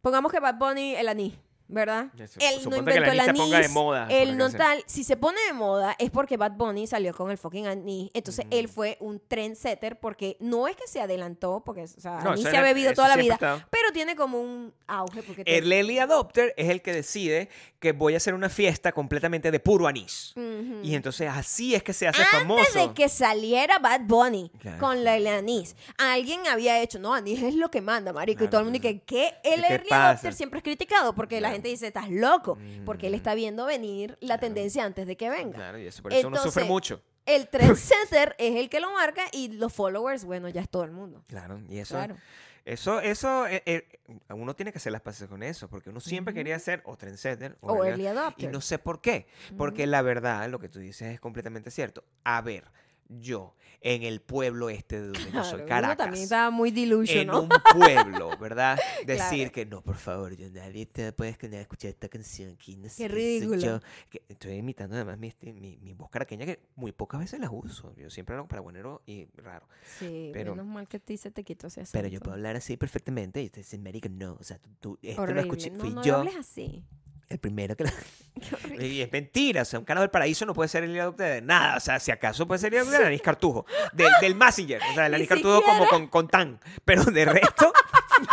Pongamos 0.00 0.30
que 0.30 0.38
Bad 0.40 0.56
Bunny, 0.56 0.94
el 0.94 1.08
anís, 1.08 1.34
¿verdad? 1.68 2.06
Eso. 2.18 2.38
Él 2.40 2.64
no 2.64 2.70
que 2.70 2.76
inventó 2.78 3.04
el 3.04 3.08
el 3.12 3.20
anís 3.20 3.26
se 3.26 3.34
ponga 3.34 3.60
de 3.60 3.68
moda, 3.68 4.06
Él 4.10 4.36
no 4.36 4.50
tal. 4.50 4.82
Si 4.86 5.04
se 5.04 5.16
pone 5.16 5.38
de 5.46 5.52
moda 5.52 5.94
es 5.98 6.10
porque 6.10 6.36
Bad 6.36 6.52
Bunny 6.52 6.86
salió 6.86 7.14
con 7.14 7.30
el 7.30 7.38
fucking 7.38 7.66
anís. 7.66 8.10
Entonces 8.14 8.46
él 8.50 8.68
fue 8.68 8.96
un 9.00 9.20
trendsetter 9.20 10.00
porque 10.00 10.36
no 10.40 10.66
es 10.68 10.76
que 10.76 10.86
se 10.88 11.00
adelantó, 11.00 11.62
porque 11.64 11.82
o 11.82 11.86
sea, 11.86 12.20
No, 12.22 12.30
anís 12.30 12.48
se 12.48 12.56
ha 12.56 12.62
bebido 12.62 12.92
toda 12.94 13.08
la 13.08 13.16
vida. 13.16 13.38
Pero 13.70 13.92
tiene 13.92 14.16
como 14.16 14.40
un 14.40 14.72
auge. 14.86 15.22
Porque 15.22 15.42
El 15.46 15.70
early 15.72 15.98
adopter 15.98 16.54
es 16.56 16.68
el 16.70 16.80
que 16.82 16.92
decide 16.92 17.48
que 17.78 17.92
voy 17.92 18.14
a 18.14 18.16
hacer 18.16 18.34
una 18.34 18.48
fiesta 18.48 18.90
completamente 18.92 19.50
de 19.50 19.60
puro 19.60 19.86
anís. 19.86 20.34
Y 20.82 20.94
entonces 20.94 21.28
así 21.30 21.74
es 21.74 21.82
que 21.82 21.92
se 21.92 22.08
hace 22.08 22.22
Antes 22.22 22.38
famoso. 22.40 22.88
de 22.88 22.94
que 22.94 23.08
saliera 23.08 23.78
Bad 23.78 24.00
Bunny 24.06 24.50
Claro. 24.60 24.78
con 24.78 25.06
el 25.06 25.26
anís, 25.26 25.76
alguien 25.98 26.46
había 26.48 26.80
hecho, 26.80 26.98
no, 26.98 27.14
anís 27.14 27.42
es 27.42 27.54
lo 27.54 27.70
que 27.70 27.80
manda, 27.80 28.12
marico. 28.12 28.38
y 28.44 28.48
Claro, 28.48 28.50
todo 28.50 28.60
el 28.60 28.64
mundo 28.66 28.78
dice, 28.80 29.02
¿qué? 29.06 29.34
El 29.44 29.60
¿qué 29.62 29.72
early 29.74 29.88
pasa? 29.90 30.10
adopter 30.10 30.34
siempre 30.34 30.58
es 30.58 30.64
criticado 30.64 31.14
porque 31.14 31.40
la 31.40 31.48
Claro. 31.48 31.57
Gente 31.58 31.68
dice, 31.68 31.86
estás 31.88 32.10
loco, 32.10 32.58
porque 32.84 33.06
él 33.06 33.12
Mm. 33.12 33.16
está 33.16 33.34
viendo 33.34 33.66
venir 33.66 34.16
la 34.20 34.38
tendencia 34.38 34.84
antes 34.84 35.06
de 35.06 35.16
que 35.16 35.28
venga. 35.30 35.56
Claro, 35.56 35.78
y 35.78 35.86
eso 35.86 36.02
por 36.02 36.12
eso 36.12 36.28
uno 36.28 36.36
sufre 36.38 36.62
Entonces, 36.62 36.68
mucho. 36.68 37.02
El 37.26 37.48
trendsetter 37.50 38.34
es 38.38 38.56
el 38.56 38.70
que 38.70 38.80
lo 38.80 38.90
marca 38.92 39.24
y 39.32 39.48
los 39.52 39.72
followers, 39.72 40.24
bueno, 40.24 40.48
ya 40.48 40.62
es 40.62 40.68
todo 40.68 40.84
el 40.84 40.92
mundo. 40.92 41.22
Claro, 41.28 41.60
y 41.68 41.78
eso, 41.78 41.94
Claro. 41.94 42.16
eso, 42.64 43.00
eso, 43.00 43.46
eh, 43.46 43.62
eh, 43.66 43.86
uno 44.30 44.54
tiene 44.56 44.72
que 44.72 44.78
hacer 44.78 44.92
las 44.92 45.02
paces 45.02 45.28
con 45.28 45.42
eso, 45.42 45.68
porque 45.68 45.90
uno 45.90 46.00
siempre 46.00 46.32
quería 46.32 46.58
ser 46.58 46.82
o 46.86 46.96
trendsetter 46.96 47.56
o, 47.60 47.72
O 47.72 47.84
early 47.84 47.90
early 47.90 48.04
Y 48.04 48.06
adopter. 48.06 48.50
no 48.52 48.60
sé 48.62 48.78
por 48.78 49.00
qué. 49.02 49.26
Porque 49.58 49.86
la 49.86 50.00
verdad, 50.02 50.48
lo 50.48 50.58
que 50.58 50.68
tú 50.70 50.78
dices 50.78 51.12
es 51.12 51.20
completamente 51.20 51.70
cierto. 51.70 52.02
A 52.24 52.40
ver, 52.40 52.64
yo, 53.08 53.54
en 53.80 54.02
el 54.02 54.20
pueblo 54.20 54.68
este 54.70 55.00
de 55.00 55.06
donde 55.08 55.20
yo 55.32 55.42
soy, 55.42 55.42
Claro, 55.42 55.56
uno 55.56 55.66
Caracas. 55.66 55.96
también 55.98 56.24
estaba 56.24 56.50
muy 56.50 56.68
en 56.70 56.74
delusional. 56.74 57.36
un 57.36 57.48
pueblo, 57.78 58.36
¿verdad? 58.38 58.78
Decir 59.06 59.38
Claro. 59.38 59.52
que 59.52 59.66
no, 59.66 59.82
por 59.82 59.96
favor, 59.96 60.36
yo 60.36 60.50
nadie 60.50 60.84
te 60.86 61.12
puede 61.12 61.30
escuchar 61.30 61.90
esta 61.90 62.08
canción 62.08 62.50
aquí. 62.52 62.76
No 62.76 62.88
Qué 62.96 63.08
ridículo. 63.08 63.56
yo". 63.60 63.80
Que 64.10 64.22
estoy 64.28 64.54
imitando 64.56 64.96
además 64.96 65.18
mi, 65.18 65.28
esti- 65.30 65.54
mi, 65.54 65.78
mi 65.78 65.94
voz 65.94 66.10
caraqueña 66.10 66.44
que 66.44 66.60
muy 66.76 66.92
pocas 66.92 67.20
veces 67.20 67.40
las 67.40 67.50
uso. 67.52 67.94
Yo 67.96 68.10
siempre 68.10 68.34
hablo 68.34 68.46
paraguanero 68.48 69.02
y 69.06 69.26
raro. 69.36 69.66
Sí, 69.98 70.30
pero- 70.32 70.52
menos 70.54 70.66
mal 70.66 70.86
que 70.88 70.98
a 70.98 71.00
ti 71.00 71.16
se 71.16 71.30
te 71.30 71.44
quitó 71.44 71.68
ese 71.68 71.84
Pero 71.92 72.08
yo 72.08 72.20
puedo 72.20 72.34
hablar 72.34 72.56
así 72.56 72.76
perfectamente 72.76 73.40
y 73.42 73.46
usted 73.46 73.62
dice, 73.62 73.76
América, 73.76 74.08
no. 74.10 74.34
O 74.40 74.44
sea, 74.44 74.58
tú, 74.58 74.70
tú- 74.80 74.98
esto 75.02 75.22
Horrible. 75.22 75.42
lo 75.42 75.48
escuché. 75.52 75.70
no, 75.70 75.80
Fui 75.80 75.90
no 75.90 76.02
yo 76.02 76.16
hables 76.16 76.36
así. 76.36 76.84
El 77.28 77.38
primero 77.38 77.76
que 77.76 77.84
horrible. 78.52 78.86
Y 78.86 79.02
es 79.02 79.12
mentira, 79.12 79.62
o 79.62 79.64
sea, 79.64 79.78
un 79.78 79.84
carajo 79.84 80.02
del 80.02 80.10
paraíso 80.10 80.46
no 80.46 80.54
puede 80.54 80.68
ser 80.68 80.84
el 80.84 80.98
adopte 80.98 81.24
de 81.24 81.42
nada. 81.42 81.76
O 81.76 81.80
sea, 81.80 81.98
si 82.00 82.10
acaso 82.10 82.46
puede 82.46 82.58
ser 82.60 82.72
el 82.74 82.80
adopte 82.80 82.98
del 82.98 83.06
anís 83.08 83.22
cartujo. 83.22 83.66
Del, 83.92 84.08
del 84.20 84.34
Massinger. 84.34 84.80
O 84.90 84.94
sea, 84.94 85.06
el 85.06 85.12
Ni 85.12 85.16
anís 85.16 85.28
cartujo 85.28 85.62
como 85.62 85.86
con, 85.88 86.06
con 86.08 86.28
tan. 86.28 86.60
Pero 86.84 87.04
de 87.04 87.24
resto. 87.24 87.72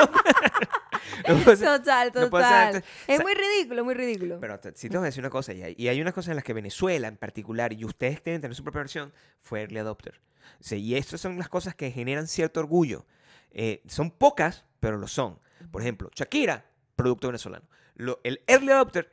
no 1.27 1.35
puede 1.43 1.57
ser- 1.57 1.67
Total, 1.79 2.11
no 2.15 2.29
puede 2.29 2.43
ser 2.45 2.65
total. 2.71 2.75
Es 2.75 2.83
O 2.83 3.15
sea, 3.17 3.23
muy 3.23 3.33
ridículo, 3.33 3.83
muy 3.83 3.93
ridículo. 3.93 4.39
Pero 4.39 4.59
te- 4.59 4.73
sí 4.75 4.89
te 4.89 4.97
voy 4.97 5.05
a 5.05 5.07
decir 5.07 5.21
una 5.21 5.29
cosa, 5.29 5.53
y 5.53 5.61
hay, 5.63 5.75
y 5.77 5.87
hay 5.87 6.01
unas 6.01 6.13
cosas 6.13 6.29
en 6.29 6.35
las 6.35 6.43
que 6.43 6.53
Venezuela 6.53 7.07
en 7.07 7.17
particular, 7.17 7.73
y 7.73 7.85
ustedes 7.85 8.23
deben 8.23 8.41
tener 8.41 8.55
su 8.55 8.63
propia 8.63 8.79
versión, 8.81 9.13
fue 9.41 9.61
early 9.61 9.79
adopter. 9.79 10.19
O 10.59 10.63
sea, 10.63 10.77
y 10.77 10.95
estas 10.95 11.21
son 11.21 11.37
las 11.37 11.49
cosas 11.49 11.75
que 11.75 11.91
generan 11.91 12.27
cierto 12.27 12.59
orgullo. 12.59 13.05
Eh, 13.51 13.81
son 13.87 14.11
pocas, 14.11 14.65
pero 14.79 14.97
lo 14.97 15.07
son. 15.07 15.39
Por 15.71 15.81
ejemplo, 15.81 16.09
Shakira, 16.15 16.65
producto 16.95 17.27
venezolano. 17.27 17.65
Lo- 17.95 18.19
el 18.23 18.41
early 18.47 18.71
adopter 18.71 19.09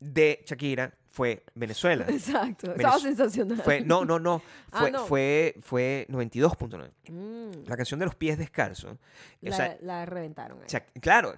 de 0.00 0.42
Shakira 0.46 0.94
fue 1.10 1.44
Venezuela. 1.54 2.04
Exacto. 2.08 2.72
Estaba 2.74 2.98
sensacional. 2.98 3.60
Fue, 3.62 3.80
no, 3.80 4.04
no, 4.04 4.18
no. 4.18 4.42
Ah, 4.72 4.80
Fue, 4.80 4.90
no. 4.90 5.06
fue, 5.06 5.54
fue 5.62 6.06
92.9. 6.10 6.90
Mm, 7.08 7.68
La 7.68 7.76
canción 7.76 7.98
de 7.98 8.06
los 8.06 8.14
pies 8.14 8.36
descalzos. 8.38 8.92
O 8.92 8.98
la, 9.40 9.56
sea, 9.56 9.78
la 9.80 10.04
reventaron. 10.06 10.58
ahí. 10.60 10.80
Claro, 11.00 11.34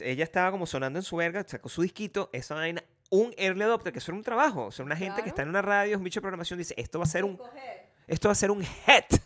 ella 0.00 0.24
estaba 0.24 0.50
como 0.50 0.66
sonando 0.66 0.98
en 0.98 1.02
su 1.04 1.16
verga, 1.16 1.44
sacó 1.46 1.68
su 1.68 1.82
disquito, 1.82 2.28
esa 2.32 2.56
vaina, 2.56 2.82
un 3.10 3.32
early 3.36 3.62
adopter, 3.62 3.92
que 3.92 4.00
eso 4.00 4.10
era 4.10 4.18
un 4.18 4.24
trabajo. 4.24 4.66
O 4.66 4.70
sea, 4.72 4.84
una 4.84 4.96
gente 4.96 5.22
que 5.22 5.28
está 5.28 5.42
en 5.42 5.48
una 5.50 5.62
radio, 5.62 5.92
es 5.92 5.98
un 5.98 6.04
bicho 6.04 6.18
de 6.18 6.22
programación, 6.22 6.58
dice, 6.58 6.74
esto 6.76 6.98
va 6.98 7.04
a 7.04 7.08
ser 7.08 7.24
un, 7.24 7.38
esto 8.06 8.28
va 8.28 8.32
a 8.32 8.36
ser 8.36 8.50
un 8.50 8.62
hit. 8.62 9.20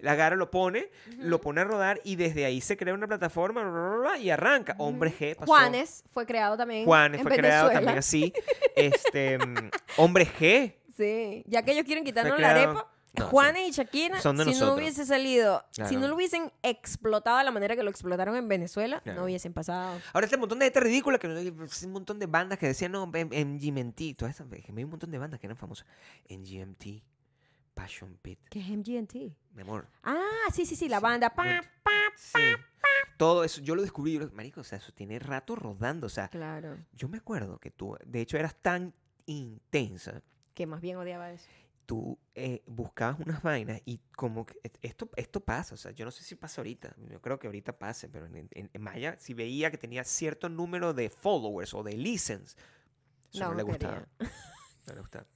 La 0.00 0.12
agarra, 0.12 0.36
lo 0.36 0.50
pone, 0.50 0.90
lo 1.18 1.40
pone 1.40 1.62
a 1.62 1.64
rodar 1.64 2.00
y 2.04 2.16
desde 2.16 2.44
ahí 2.44 2.60
se 2.60 2.76
crea 2.76 2.92
una 2.94 3.06
plataforma 3.06 4.16
y 4.20 4.30
arranca. 4.30 4.74
Hombre 4.78 5.12
G 5.12 5.34
pasó. 5.34 5.46
Juanes 5.50 6.04
fue 6.12 6.26
creado 6.26 6.56
también. 6.56 6.84
Juanes 6.84 7.20
en 7.20 7.26
fue 7.26 7.36
creado 7.36 7.70
también 7.70 7.98
así. 7.98 8.32
Este, 8.76 9.38
mm, 9.38 9.70
Hombre 9.96 10.26
G. 10.26 10.74
Sí, 10.96 11.42
ya 11.46 11.62
que 11.62 11.72
ellos 11.72 11.84
quieren 11.84 12.04
quitarnos 12.04 12.38
la 12.38 12.50
arepa. 12.50 12.90
No, 13.18 13.26
Juanes 13.28 13.68
y 13.68 13.70
Shakira, 13.72 14.20
si 14.20 14.28
no 14.60 14.74
hubiese 14.74 15.06
salido, 15.06 15.64
si 15.70 15.96
no 15.96 16.06
lo 16.06 16.14
hubiesen 16.14 16.52
explotado 16.62 17.38
de 17.38 17.44
la 17.44 17.50
manera 17.50 17.74
que 17.74 17.82
lo 17.82 17.88
explotaron 17.90 18.36
en 18.36 18.46
Venezuela, 18.46 19.00
Claro. 19.00 19.20
no 19.20 19.24
hubiesen 19.24 19.54
pasado. 19.54 19.98
Ahora 20.12 20.26
este 20.26 20.36
montón 20.36 20.58
de 20.58 20.66
gente 20.66 20.80
ridícula, 20.80 21.18
que 21.18 21.26
no- 21.28 21.38
es 21.64 21.82
un 21.84 21.92
montón 21.92 22.18
de 22.18 22.26
bandas 22.26 22.58
que 22.58 22.66
decían, 22.66 22.92
no, 22.92 23.10
en, 23.14 23.32
en 23.32 23.58
GMT, 23.58 24.14
todas 24.18 24.38
estas, 24.38 24.46
que 24.48 24.70
hay 24.76 24.84
un 24.84 24.90
montón 24.90 25.10
de 25.10 25.16
bandas 25.16 25.40
que 25.40 25.46
eran 25.46 25.56
famosas. 25.56 25.86
En 26.28 26.44
GMT, 26.44 27.02
Passion 27.80 28.16
Pit, 28.22 28.40
¿Qué 28.48 28.58
es 28.60 28.66
MGMT? 28.68 29.14
mi 29.52 29.60
amor. 29.62 29.86
Ah, 30.02 30.48
sí, 30.52 30.64
sí, 30.64 30.74
sí, 30.74 30.88
la 30.88 30.98
banda. 30.98 31.28
Pa, 31.34 31.42
Bueno, 31.44 31.60
Sí. 32.16 32.38
Todo 33.18 33.44
eso, 33.44 33.60
yo 33.60 33.74
lo 33.76 33.82
descubrí, 33.82 34.14
yo 34.14 34.20
lo- 34.20 34.30
marico, 34.32 34.62
o 34.62 34.64
sea, 34.64 34.78
eso 34.78 34.92
tiene 34.92 35.18
rato 35.18 35.54
rodando, 35.56 36.06
o 36.06 36.10
sea, 36.10 36.28
Claro, 36.28 36.76
yo 36.92 37.08
me 37.08 37.18
acuerdo 37.18 37.58
que 37.58 37.70
tú, 37.70 37.96
de 38.06 38.20
hecho, 38.22 38.38
eras 38.38 38.54
tan 38.62 38.94
intensa, 39.26 40.22
que 40.54 40.66
más 40.66 40.80
bien 40.80 40.96
odiaba 40.96 41.30
eso. 41.32 41.46
tú 41.84 42.18
eh, 42.34 42.62
buscabas 42.66 43.20
unas 43.20 43.42
vainas 43.42 43.80
y 43.84 44.00
como 44.16 44.44
que 44.46 44.58
et- 44.62 44.78
esto, 44.82 45.08
esto 45.16 45.40
pasa, 45.40 45.74
o 45.74 45.78
sea, 45.78 45.92
yo 45.92 46.04
no 46.06 46.10
sé 46.10 46.24
si 46.24 46.34
pasa 46.34 46.60
ahorita, 46.62 46.94
yo 47.10 47.20
creo 47.20 47.38
que 47.38 47.46
ahorita 47.46 47.78
pase, 47.78 48.08
pero 48.08 48.26
en, 48.26 48.48
en- 48.52 48.70
en 48.72 48.82
Maya, 48.82 49.16
si 49.20 49.34
veía 49.34 49.70
que 49.70 49.78
tenía 49.78 50.02
cierto 50.04 50.48
número 50.48 50.94
de 50.94 51.08
followers 51.10 51.74
o 51.74 51.82
de 51.82 51.92
listens, 51.92 52.56
eso 53.32 53.40
no, 53.44 53.50
No, 53.50 53.54
le 53.56 53.64
no 53.64 53.72
quería. 53.72 53.88
gustaba. 53.88 54.30
No 54.86 54.94
le 54.94 55.00
gustaba. 55.00 55.26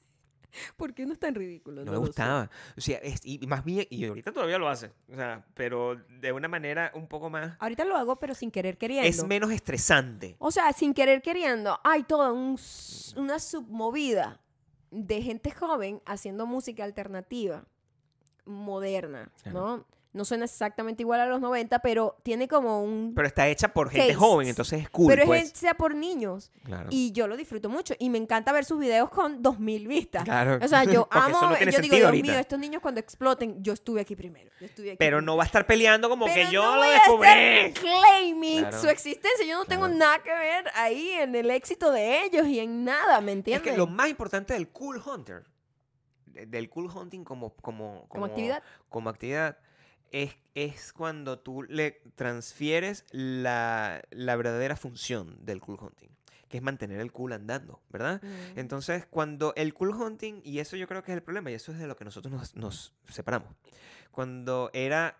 ¿Por 0.77 0.95
qué 0.95 1.07
no 1.07 1.13
es 1.13 1.19
tan 1.19 1.35
ridículo? 1.35 1.85
No, 1.85 1.93
le 1.93 1.99
gustaba. 1.99 2.51
O 2.77 2.81
sea, 2.81 2.99
es- 2.99 3.21
y 3.25 3.39
más 3.47 3.65
bien, 3.65 3.87
y 3.91 4.05
ahorita 4.07 4.33
todavía 4.33 4.59
lo 4.59 4.69
hace, 4.69 4.93
o 5.13 5.15
sea, 5.17 5.45
pero 5.55 5.97
de 6.09 6.33
una 6.33 6.49
manera 6.49 6.91
un 6.95 7.07
poco 7.07 7.31
más, 7.31 7.57
Ahorita 7.61 7.85
lo 7.85 7.97
hago, 7.97 8.17
pero 8.17 8.35
sin 8.35 8.51
querer 8.51 8.79
queriendo. 8.79 9.09
es 9.09 9.25
menos 9.27 9.51
estresante. 9.51 10.37
O 10.39 10.51
sea, 10.51 10.73
sin 10.73 10.95
querer 10.95 11.23
queriendo, 11.23 11.79
hay 11.85 12.03
toda 12.05 12.33
un 12.33 12.59
una 13.17 13.39
submovida 13.39 14.41
de 14.91 15.23
gente 15.23 15.51
joven 15.51 16.03
haciendo 16.05 16.47
música 16.47 16.85
alternativa, 16.85 17.65
moderna, 18.45 19.31
¿no? 19.53 19.87
No 20.13 20.25
suena 20.25 20.47
exactamente 20.47 21.05
igual 21.05 21.21
a 21.21 21.27
los 21.27 21.41
90, 21.41 21.79
pero 21.79 22.17
tiene 22.25 22.49
como 22.49 22.83
un... 22.83 23.13
Pero 23.15 23.29
está 23.29 23.47
hecha 23.47 23.69
por 23.73 23.91
gente 23.91 24.09
Taste. 24.09 24.15
joven, 24.17 24.49
entonces 24.49 24.83
es 24.83 24.91
cool, 24.91 25.07
pero 25.07 25.25
pues. 25.25 25.45
es 25.53 25.63
hecha 25.63 25.75
por 25.75 25.95
niños. 25.95 26.51
Claro. 26.65 26.89
Y 26.91 27.13
yo 27.13 27.29
lo 27.29 27.37
disfruto 27.37 27.69
mucho. 27.69 27.95
Y 28.01 28.11
me 28.11 28.19
encanta 28.19 28.51
ver 28.51 28.65
sus 28.65 28.81
videos 28.81 29.09
con 29.11 29.41
2000 29.41 29.87
vistas. 29.87 30.25
Claro. 30.25 30.59
O 30.61 30.67
sea, 30.67 30.83
yo 30.83 31.07
amo... 31.13 31.41
no 31.41 31.57
yo 31.59 31.79
digo, 31.81 31.95
Dios 31.95 32.07
ahorita. 32.07 32.27
mío, 32.33 32.41
estos 32.41 32.59
niños 32.59 32.83
cuando 32.83 32.99
exploten, 32.99 33.63
yo 33.63 33.73
estuve 33.73 34.01
aquí 34.01 34.17
primero. 34.17 34.51
Yo 34.59 34.67
estuve 34.67 34.89
aquí 34.91 34.97
Pero 34.99 35.19
primero". 35.19 35.21
no 35.23 35.37
va 35.37 35.45
a 35.45 35.47
estar 35.47 35.65
peleando 35.65 36.09
como 36.09 36.27
Pero 36.27 36.35
que 36.49 36.53
yo 36.53 36.63
no 36.65 36.77
lo 36.83 36.91
descubrí. 36.91 37.29
estar 37.29 37.73
claiming 37.81 38.59
Claro. 38.63 38.81
su 38.81 38.89
existencia. 38.89 39.47
Yo 39.47 39.59
no 39.59 39.65
tengo 39.67 39.85
Claro. 39.85 39.97
nada 39.99 40.19
que 40.25 40.31
ver 40.33 40.65
ahí 40.75 41.11
en 41.21 41.37
el 41.37 41.51
éxito 41.53 41.93
de 41.93 42.25
ellos 42.25 42.49
y 42.49 42.59
en 42.59 42.83
nada, 42.85 43.21
¿me 43.21 43.31
Es 43.31 43.37
entiendes? 43.39 43.71
que 43.71 43.79
lo 43.79 43.87
más 43.87 44.09
importante 44.09 44.55
del 44.55 44.71
cool 44.71 45.01
hunter, 45.07 45.45
de- 46.27 46.47
del 46.47 46.69
cool 46.69 46.87
hunting 46.93 47.23
como, 47.23 47.55
como, 47.57 48.07
Como 48.09 48.25
actividad. 48.25 48.61
como 48.89 49.09
actividad, 49.09 49.57
es, 50.11 50.37
es 50.55 50.93
cuando 50.93 51.39
tú 51.39 51.63
le 51.63 52.03
transfieres 52.15 53.05
la, 53.11 54.03
la 54.11 54.37
verdadera 54.37 54.77
función 54.77 55.37
del 55.45 55.61
cool 55.61 55.79
hunting, 55.81 56.09
que 56.49 56.57
es 56.59 56.63
mantener 56.63 57.01
el 57.01 57.13
cool 57.13 57.33
andando, 57.33 57.81
¿verdad? 57.91 58.23
Mm. 58.23 58.59
Entonces, 58.59 59.07
cuando 59.07 59.55
el 59.57 59.73
cool 59.75 59.91
hunting, 59.91 60.41
y 60.45 60.59
eso 60.59 60.77
yo 60.77 60.87
creo 60.87 61.03
que 61.03 61.13
es 61.13 61.17
el 61.17 61.23
problema, 61.23 61.51
y 61.51 61.55
eso 61.55 61.73
es 61.73 61.79
de 61.79 61.87
lo 61.87 61.97
que 61.97 62.05
nosotros 62.05 62.33
nos, 62.33 62.57
nos 62.57 62.95
separamos, 63.09 63.55
cuando 64.11 64.71
era, 64.73 65.17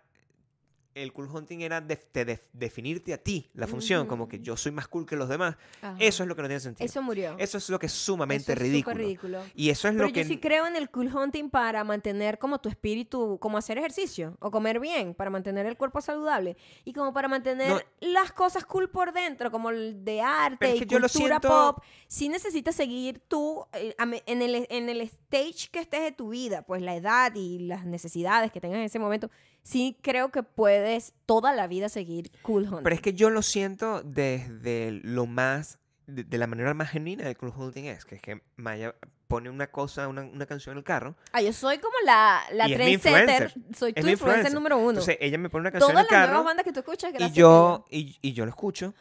el 0.93 1.13
cool 1.13 1.27
hunting 1.33 1.61
era 1.61 1.79
def- 1.81 2.05
definirte 2.53 3.13
a 3.13 3.17
ti 3.17 3.49
la 3.53 3.67
función, 3.67 4.07
como 4.07 4.27
que 4.27 4.39
yo 4.39 4.57
soy 4.57 4.71
más 4.71 4.87
cool 4.87 5.05
que 5.05 5.15
los 5.15 5.29
demás, 5.29 5.55
Ajá. 5.81 5.95
eso 5.99 6.23
es 6.23 6.29
lo 6.29 6.35
que 6.35 6.41
no 6.41 6.47
tiene 6.47 6.59
sentido. 6.59 6.85
Eso 6.85 7.01
murió. 7.01 7.35
Eso 7.37 7.57
es 7.57 7.69
lo 7.69 7.79
que 7.79 7.85
es 7.85 7.91
sumamente 7.93 8.53
es 8.53 8.57
ridículo. 8.57 8.95
ridículo. 8.97 9.41
Y 9.55 9.69
eso 9.69 9.87
es 9.87 9.93
Pero 9.93 10.03
lo 10.05 10.09
yo 10.09 10.13
que... 10.15 10.25
sí 10.25 10.37
creo 10.37 10.67
en 10.67 10.75
el 10.75 10.89
cool 10.89 11.07
hunting 11.15 11.49
para 11.49 11.83
mantener 11.83 12.39
como 12.39 12.59
tu 12.59 12.69
espíritu, 12.69 13.37
como 13.39 13.57
hacer 13.57 13.77
ejercicio 13.77 14.37
o 14.39 14.51
comer 14.51 14.79
bien, 14.79 15.13
para 15.13 15.29
mantener 15.29 15.65
el 15.65 15.77
cuerpo 15.77 16.01
saludable 16.01 16.57
y 16.85 16.93
como 16.93 17.13
para 17.13 17.27
mantener 17.27 17.69
No. 17.69 17.79
las 18.01 18.31
cosas 18.33 18.65
cool 18.65 18.89
por 18.89 19.13
dentro, 19.13 19.51
como 19.51 19.69
el 19.69 20.03
de 20.03 20.21
arte 20.21 20.57
Pero 20.59 20.73
es 20.73 20.81
y 20.81 20.85
yo 20.85 20.99
lo 20.99 21.07
cultura 21.07 21.39
siento- 21.39 21.47
pop. 21.75 21.83
Sí 22.07 22.27
necesitas 22.29 22.75
seguir 22.75 23.19
tú 23.27 23.65
eh, 23.73 23.95
en 24.25 24.41
el, 24.41 24.67
en 24.69 24.89
el 24.89 25.01
stage 25.01 25.69
que 25.71 25.79
estés 25.79 26.01
de 26.01 26.11
tu 26.11 26.29
vida, 26.29 26.63
pues 26.63 26.81
la 26.81 26.95
edad 26.95 27.33
y 27.35 27.59
las 27.59 27.85
necesidades 27.85 28.51
que 28.51 28.59
tengas 28.59 28.79
en 28.79 28.83
ese 28.85 28.99
momento. 28.99 29.29
Sí 29.63 29.97
creo 30.01 30.31
que 30.31 30.43
puedes 30.43 31.13
toda 31.25 31.53
la 31.53 31.67
vida 31.67 31.89
seguir 31.89 32.31
cool 32.41 32.63
hunting. 32.63 32.83
Pero 32.83 32.95
es 32.95 33.01
que 33.01 33.13
yo 33.13 33.29
lo 33.29 33.41
siento 33.41 34.01
desde 34.03 34.91
lo 35.03 35.25
más... 35.25 35.77
De, 36.07 36.23
de 36.23 36.37
la 36.37 36.47
manera 36.47 36.73
más 36.73 36.89
genuina 36.89 37.23
del 37.23 37.37
cool 37.37 37.53
hunting 37.55 37.85
es 37.85 38.03
que 38.03 38.15
es 38.15 38.21
que 38.21 38.41
Maya 38.57 38.95
pone 39.27 39.49
una 39.49 39.67
cosa, 39.67 40.09
una, 40.09 40.23
una 40.23 40.45
canción 40.45 40.73
en 40.73 40.79
el 40.79 40.83
carro. 40.83 41.15
Ah, 41.31 41.41
yo 41.41 41.53
soy 41.53 41.77
como 41.77 41.93
la, 42.03 42.41
la 42.51 42.67
Y 42.67 42.73
es 42.73 42.79
mi 42.79 42.97
trendsetter. 42.97 43.43
influencer. 43.43 43.77
Soy 43.77 43.93
tu 43.93 43.99
influencer 43.99 44.11
influencer. 44.11 44.53
número 44.53 44.77
uno. 44.77 44.89
Entonces 44.89 45.17
ella 45.21 45.37
me 45.37 45.49
pone 45.49 45.61
una 45.61 45.71
canción 45.71 45.91
Todas 45.91 46.05
en 46.05 46.11
las 46.11 46.11
el 46.11 46.17
nuevas 46.17 46.33
carro 46.33 46.43
bandas 46.43 46.65
que 46.65 46.73
tú 46.73 46.79
escuchas, 46.79 47.13
gracias 47.13 47.31
y 47.37 47.39
yo, 47.39 47.85
y, 47.89 48.17
y 48.21 48.33
yo 48.33 48.45
lo 48.45 48.49
escucho 48.49 48.93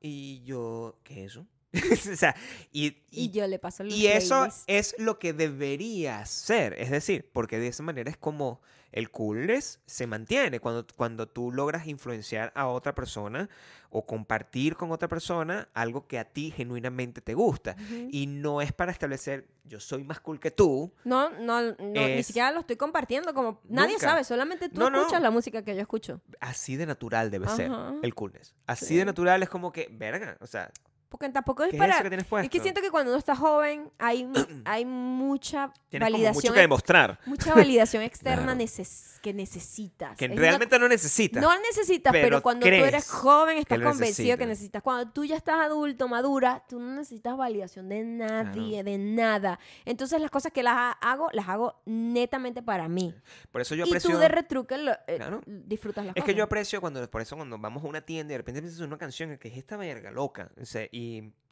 y 0.00 0.42
yo... 0.42 0.98
¿Qué 1.04 1.24
es 1.24 1.32
eso? 1.32 1.46
o 2.12 2.16
sea, 2.16 2.34
y, 2.72 2.86
Y, 2.86 3.26
y, 3.26 3.30
yo 3.30 3.46
le 3.46 3.60
paso 3.60 3.84
y 3.84 4.06
eso 4.08 4.48
es 4.66 4.96
lo 4.98 5.20
que 5.20 5.32
debería 5.32 6.24
ser. 6.26 6.72
Es 6.80 6.90
decir, 6.90 7.30
porque 7.32 7.60
de 7.60 7.68
esa 7.68 7.84
manera 7.84 8.10
es 8.10 8.16
como 8.16 8.60
el 8.92 9.10
coolness 9.10 9.80
se 9.86 10.06
mantiene. 10.06 10.60
Cuando, 10.60 10.86
cuando 10.96 11.26
tú 11.28 11.52
logras 11.52 11.86
influenciar 11.86 12.52
a 12.54 12.66
otra 12.68 12.94
persona 12.94 13.48
o 13.90 14.04
compartir 14.04 14.76
con 14.76 14.90
otra 14.92 15.08
persona 15.08 15.68
algo 15.74 16.06
que 16.06 16.18
a 16.18 16.24
ti 16.24 16.50
genuinamente 16.50 17.20
te 17.20 17.34
gusta. 17.34 17.76
Ujú. 17.78 18.08
Y 18.10 18.26
no 18.26 18.60
es 18.60 18.72
para 18.72 18.92
establecer 18.92 19.46
yo 19.64 19.80
soy 19.80 20.04
más 20.04 20.20
cool 20.20 20.38
que 20.40 20.50
tú. 20.50 20.92
No, 21.04 21.30
no, 21.30 21.60
no 21.62 21.74
ni 21.78 21.98
Es- 22.00 22.26
siquiera 22.26 22.50
lo 22.52 22.60
estoy 22.60 22.76
compartiendo. 22.76 23.32
Como 23.34 23.60
nadie 23.68 23.94
Nunca. 23.94 24.08
sabe, 24.08 24.24
solamente 24.24 24.68
tú 24.68 24.80
No, 24.80 24.90
no. 24.90 24.98
escuchas 25.00 25.22
la 25.22 25.30
música 25.30 25.62
que 25.62 25.74
yo 25.74 25.80
escucho. 25.82 26.20
Así 26.40 26.76
de 26.76 26.86
natural 26.86 27.30
debe 27.30 27.48
ser 27.48 27.70
el 28.02 28.14
coolness. 28.14 28.54
Así 28.66 28.86
Sí. 28.86 28.96
de 28.96 29.04
natural 29.04 29.42
es 29.42 29.48
como 29.48 29.72
que, 29.72 29.88
verga, 29.90 30.36
o 30.40 30.46
sea, 30.46 30.70
Porque 31.18 31.32
tampoco 31.32 31.64
es 31.64 31.70
¿qué 31.70 31.76
es 31.76 31.80
para. 31.80 31.94
eso 31.94 32.02
que 32.02 32.08
tienes 32.10 32.26
puesto? 32.26 32.44
es 32.44 32.50
que 32.50 32.60
siento 32.60 32.80
que 32.80 32.90
cuando 32.90 33.10
uno 33.12 33.18
está 33.18 33.34
joven 33.36 33.90
hay, 33.98 34.28
hay 34.64 34.84
mucha 34.84 35.72
Tienes 35.88 36.06
como 36.06 36.12
validación. 36.12 36.34
mucho 36.42 36.52
que 36.54 36.60
demostrar. 36.60 37.18
mucha 37.26 37.54
validación 37.54 38.02
externa 38.02 38.42
Claro. 38.54 38.60
neces- 38.60 39.18
que 39.20 39.32
necesitas. 39.34 40.16
Que 40.16 40.26
Es 40.26 40.30
una 40.30 40.40
realmente 40.40 40.78
no 40.78 40.88
necesitas. 40.88 41.42
No 41.42 41.50
necesitas, 41.60 42.12
pero, 42.12 42.26
pero 42.26 42.42
cuando 42.42 42.64
tú 42.66 42.72
eres 42.72 43.10
joven 43.10 43.58
estás 43.58 43.78
que 43.78 43.84
convencido 43.84 44.38
que 44.38 44.46
necesitas. 44.46 44.82
Cuando 44.82 45.10
tú 45.10 45.24
ya 45.24 45.36
estás 45.36 45.56
adulto, 45.60 46.06
madura, 46.06 46.62
tú 46.68 46.78
no 46.78 46.94
necesitas 46.94 47.36
validación 47.36 47.88
de 47.88 48.04
nadie, 48.04 48.84
de 48.84 48.98
nada. 48.98 49.58
Entonces 49.84 50.20
las 50.20 50.30
cosas 50.30 50.52
que 50.52 50.62
las 50.62 50.74
ha- 50.76 50.92
hago, 50.92 51.28
las 51.32 51.48
hago 51.48 51.80
netamente 51.86 52.62
para 52.62 52.88
mí. 52.88 53.14
Por 53.50 53.62
eso 53.62 53.74
yo 53.74 53.84
y 53.86 53.98
tú 53.98 54.16
de 54.18 54.28
retruque 54.28 54.76
lo- 54.78 54.92
eh, 54.92 55.16
Claro. 55.16 55.40
disfrutas 55.46 56.04
las 56.04 56.14
Es 56.16 56.22
cosas. 56.22 56.26
que 56.32 56.38
yo 56.38 56.44
aprecio 56.44 56.80
cuando, 56.80 57.10
por 57.10 57.20
eso 57.20 57.34
cuando 57.36 57.58
vamos 57.58 57.82
a 57.82 57.86
una 57.88 58.00
tienda 58.02 58.32
y 58.32 58.34
de 58.34 58.38
repente 58.38 58.58
empiezas 58.60 58.80
una 58.80 58.98
canción 58.98 59.36
que 59.38 59.48
es 59.48 59.56
esta 59.56 59.76
verga 59.76 60.10
loca. 60.10 60.50
o 60.60 60.64
sea, 60.64 60.86
y 60.92 61.05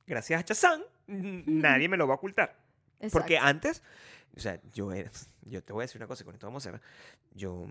gracias 0.06 0.40
a 0.40 0.44
Chazán, 0.44 0.82
nadie 1.06 1.88
me 1.88 1.96
lo 1.96 2.06
va 2.06 2.14
a 2.14 2.16
ocultar. 2.16 2.56
Porque 3.12 3.34
Exacto. 3.34 3.48
antes, 3.48 3.82
o 4.36 4.40
sea, 4.40 4.60
yo 4.72 4.92
era, 4.92 5.10
yo 5.42 5.62
te 5.62 5.72
voy 5.72 5.82
a 5.82 5.84
decir 5.86 6.00
una 6.00 6.06
cosa 6.06 6.22
y 6.22 6.26
con 6.26 6.34
esto 6.34 6.46
vamos 6.46 6.62
a 6.62 6.70
cerrar. 6.70 6.82
Yo, 7.34 7.66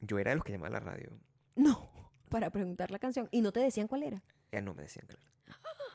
yo 0.00 0.18
era 0.18 0.30
de 0.30 0.36
los 0.36 0.44
que 0.44 0.52
llamaba 0.52 0.68
a 0.68 0.80
la 0.80 0.80
radio. 0.80 1.10
No, 1.56 1.90
para 2.28 2.50
preguntar 2.50 2.90
la 2.90 2.98
canción. 2.98 3.28
Y 3.32 3.40
no 3.40 3.52
te 3.52 3.60
decían 3.60 3.88
cuál 3.88 4.02
era. 4.04 4.22
Ya 4.52 4.60
no 4.60 4.74
me 4.74 4.82
decían 4.82 5.06
cuál 5.06 5.18
era. 5.18 5.28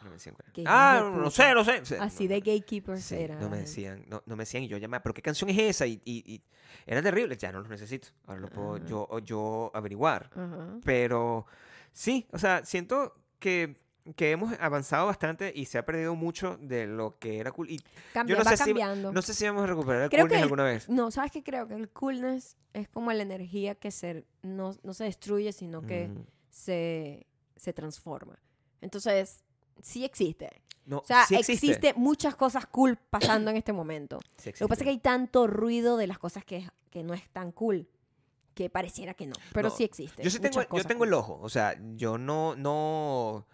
No 0.03 0.10
me 0.10 0.16
decían 0.16 0.36
cuál 0.36 0.52
era. 0.58 0.64
Ah, 0.68 0.99
no 1.02 1.24
puta. 1.24 1.32
sé, 1.32 1.53
no 1.53 1.64
sé. 1.64 1.80
O 1.80 1.86
sea, 1.86 2.03
Así 2.03 2.24
no, 2.28 2.30
de 2.34 2.40
no. 2.40 2.45
gatekeepers 2.45 3.03
Sí, 3.03 3.16
era. 3.16 3.40
no 3.40 3.49
me 3.49 3.60
decían, 3.60 4.03
no, 4.08 4.22
no 4.26 4.36
me 4.36 4.41
decían 4.41 4.64
y 4.64 4.68
yo 4.68 4.78
llamaba, 4.78 5.02
pero 5.03 5.14
qué 5.14 5.22
canción 5.22 5.49
es 5.49 5.58
esa 5.60 5.86
y, 5.88 6.02
y, 6.03 6.34
y 6.34 6.44
era 6.86 7.02
terrible, 7.02 7.38
ya 7.38 7.52
no 7.53 7.62
lo 7.62 7.70
necesito, 7.70 8.10
ahora 8.28 8.41
lo 8.41 8.49
puedo 8.49 8.76
Ah. 8.76 8.80
yo, 8.86 9.20
yo 9.20 9.72
averiguar, 9.74 10.30
Ajá. 10.36 10.80
pero 10.84 11.45
sí, 11.94 12.28
o 12.32 12.38
sea, 12.40 12.66
siento 12.66 13.16
que, 13.40 13.78
que 14.16 14.32
hemos 14.32 14.54
avanzado 14.60 15.06
bastante 15.08 15.52
y 15.56 15.66
se 15.66 15.78
ha 15.78 15.86
perdido 15.86 16.14
mucho 16.16 16.58
de 16.60 16.88
lo 16.88 17.18
que 17.20 17.40
era 17.40 17.52
cool 17.54 17.70
y 17.70 17.82
Cambia, 18.14 18.36
no 18.38 18.44
va 18.44 18.52
sé 18.52 18.58
si- 18.58 18.64
cambiando. 18.66 19.12
no 19.14 19.22
sé 19.22 19.34
si 19.34 19.46
vamos 19.46 19.64
a 19.64 19.68
recuperar 19.68 20.02
el 20.04 20.10
Creo 20.10 20.22
coolness 20.24 20.38
el- 20.38 20.44
alguna 20.44 20.64
vez. 20.66 20.90
No, 20.90 21.10
¿sabes 21.12 21.32
qué? 21.32 21.42
Creo 21.44 21.68
que 21.68 21.76
el 21.76 21.90
coolness 21.90 22.58
es 22.74 22.90
como 22.90 23.12
la 23.14 23.24
energía 23.24 23.76
que 23.76 23.92
se, 23.92 24.26
no, 24.42 24.76
no 24.84 24.94
se 24.94 25.06
destruye, 25.06 25.54
sino 25.54 25.82
que 25.84 26.10
Mm. 26.10 26.26
se, 26.50 27.28
se 27.56 27.72
transforma. 27.74 28.38
Entonces, 28.82 29.44
sí 29.82 30.04
existe. 30.04 30.62
No, 30.86 30.98
O 30.98 31.06
sea, 31.06 31.26
sí 31.26 31.36
existe. 31.36 31.68
existe. 31.68 31.94
muchas 31.96 32.36
cosas 32.36 32.66
cool 32.68 32.98
pasando 33.10 33.52
en 33.52 33.58
este 33.58 33.72
momento. 33.72 34.20
Sí 34.38 34.50
Lo 34.60 34.68
que 34.68 34.68
pasa 34.68 34.82
es 34.82 34.84
que 34.84 34.90
hay 34.90 35.00
tanto 35.00 35.48
ruido 35.48 35.96
de 35.96 36.08
las 36.08 36.20
cosas 36.20 36.44
que, 36.44 36.68
que 36.90 37.04
no 37.04 37.14
es 37.14 37.30
tan 37.30 37.54
cool 37.54 37.88
que 38.54 38.70
pareciera 38.70 39.14
que 39.14 39.26
no, 39.26 39.34
pero 39.54 39.70
No, 39.70 39.76
sí 39.76 39.84
existe. 39.86 40.22
Yo 40.22 40.30
sí 40.30 40.40
tengo, 40.40 40.62
yo 40.62 40.84
tengo 40.84 41.06
el 41.06 41.10
cool. 41.12 41.14
ojo. 41.20 41.40
O 41.42 41.50
sea, 41.50 41.76
yo 41.96 42.18
no, 42.18 42.56
no, 42.58 43.48
yo 43.48 43.53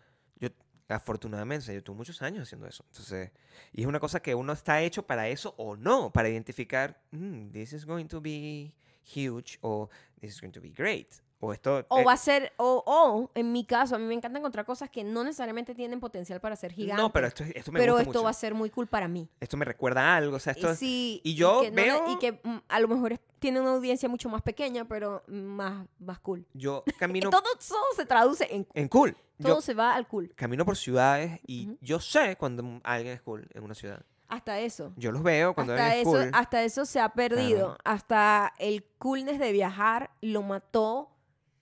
afortunadamente, 0.89 1.73
yo 1.73 1.83
tuve 1.83 1.97
muchos 1.97 2.21
años 2.21 2.43
haciendo 2.43 2.67
eso. 2.67 2.83
Entonces, 2.87 3.31
y 3.73 3.81
es 3.81 3.87
una 3.87 3.99
cosa 3.99 4.21
que 4.21 4.35
uno 4.35 4.53
está 4.53 4.81
hecho 4.81 5.03
para 5.05 5.27
eso 5.27 5.53
o 5.57 5.75
no, 5.75 6.11
para 6.11 6.29
identificar, 6.29 7.01
"Mm, 7.11 7.49
this 7.51 7.73
is 7.73 7.85
going 7.85 8.05
to 8.07 8.19
be 8.21 8.73
huge 9.15 9.57
o 9.61 9.89
this 10.19 10.33
is 10.35 10.41
going 10.41 10.51
to 10.51 10.61
be 10.61 10.71
great. 10.71 11.21
O 11.41 11.53
esto... 11.53 11.85
O 11.87 11.99
eh, 11.99 12.03
va 12.03 12.11
a 12.13 12.17
ser, 12.17 12.51
o, 12.57 12.83
o 12.85 13.31
en 13.33 13.53
mi 13.53 13.63
caso, 13.63 13.95
a 13.95 13.97
mí 13.97 14.03
me 14.05 14.13
encanta 14.13 14.39
encontrar 14.39 14.65
cosas 14.65 14.89
que 14.89 15.03
no 15.05 15.23
necesariamente 15.23 15.73
tienen 15.73 15.99
potencial 16.01 16.41
para 16.41 16.55
ser 16.57 16.73
gigantes. 16.73 17.01
no, 17.01 17.13
pero 17.13 17.27
esto, 17.27 17.43
esto 17.55 17.71
me 17.71 17.79
pero 17.79 17.93
gusta 17.93 18.01
esto 18.03 18.09
mucho. 18.19 18.23
va 18.23 18.29
a 18.29 18.33
ser 18.33 18.53
muy 18.53 18.69
cool 18.69 18.87
para 18.87 19.07
mí. 19.07 19.29
Esto 19.39 19.55
me 19.55 19.63
recuerda 19.63 20.01
a 20.01 20.17
algo. 20.17 20.35
O 20.35 20.39
sea, 20.39 20.51
esto 20.51 20.71
y, 20.73 20.75
sí, 20.75 21.21
y 21.23 21.35
yo 21.35 21.61
que 21.61 21.71
no 21.71 21.75
le- 21.77 21.83
veo- 21.83 22.11
y 22.11 22.17
que 22.17 22.33
mm, 22.43 22.57
a 22.67 22.79
lo 22.81 22.87
mejor 22.89 23.13
es- 23.13 23.19
tiene 23.39 23.61
una 23.61 23.71
audiencia 23.71 24.09
mucho 24.09 24.27
más 24.27 24.41
pequeña, 24.41 24.85
pero 24.85 25.23
más, 25.27 25.87
más 25.99 26.19
cool. 26.19 26.45
yo 26.53 26.83
Y 26.87 26.91
camino 26.93 27.29
todo 27.29 27.43
eso 27.57 27.75
se 27.95 28.05
traduce 28.05 28.45
en 28.53 28.65
cool. 28.65 28.71
en 28.81 28.87
cool. 28.89 29.17
Todo 29.41 29.55
Yo 29.55 29.61
se 29.61 29.73
va 29.73 29.95
al 29.95 30.05
cool. 30.09 30.33
camino 30.35 30.65
por 30.65 30.75
ciudades 30.75 31.39
y 31.47 31.67
Ujú. 31.69 31.77
yo 31.79 31.99
sé 32.01 32.35
cuando 32.35 32.81
alguien 32.83 33.13
es 33.13 33.21
cool 33.21 33.47
en 33.53 33.63
una 33.63 33.73
ciudad. 33.75 34.01
Hasta 34.27 34.59
eso. 34.59 34.91
Yo 34.97 35.13
los 35.13 35.23
veo 35.23 35.55
cuando 35.55 35.71
Hasta 35.73 35.95
eso, 35.95 36.17
es 36.19 36.25
cool. 36.25 36.31
hasta 36.35 36.63
eso 36.63 36.85
se 36.85 36.99
ha 36.99 37.07
perdido. 37.13 37.67
Claro. 37.67 37.77
Hasta 37.85 38.53
el 38.59 38.83
coolness 38.97 39.39
de 39.39 39.53
viajar 39.53 40.11
lo 40.21 40.41
mató 40.43 41.09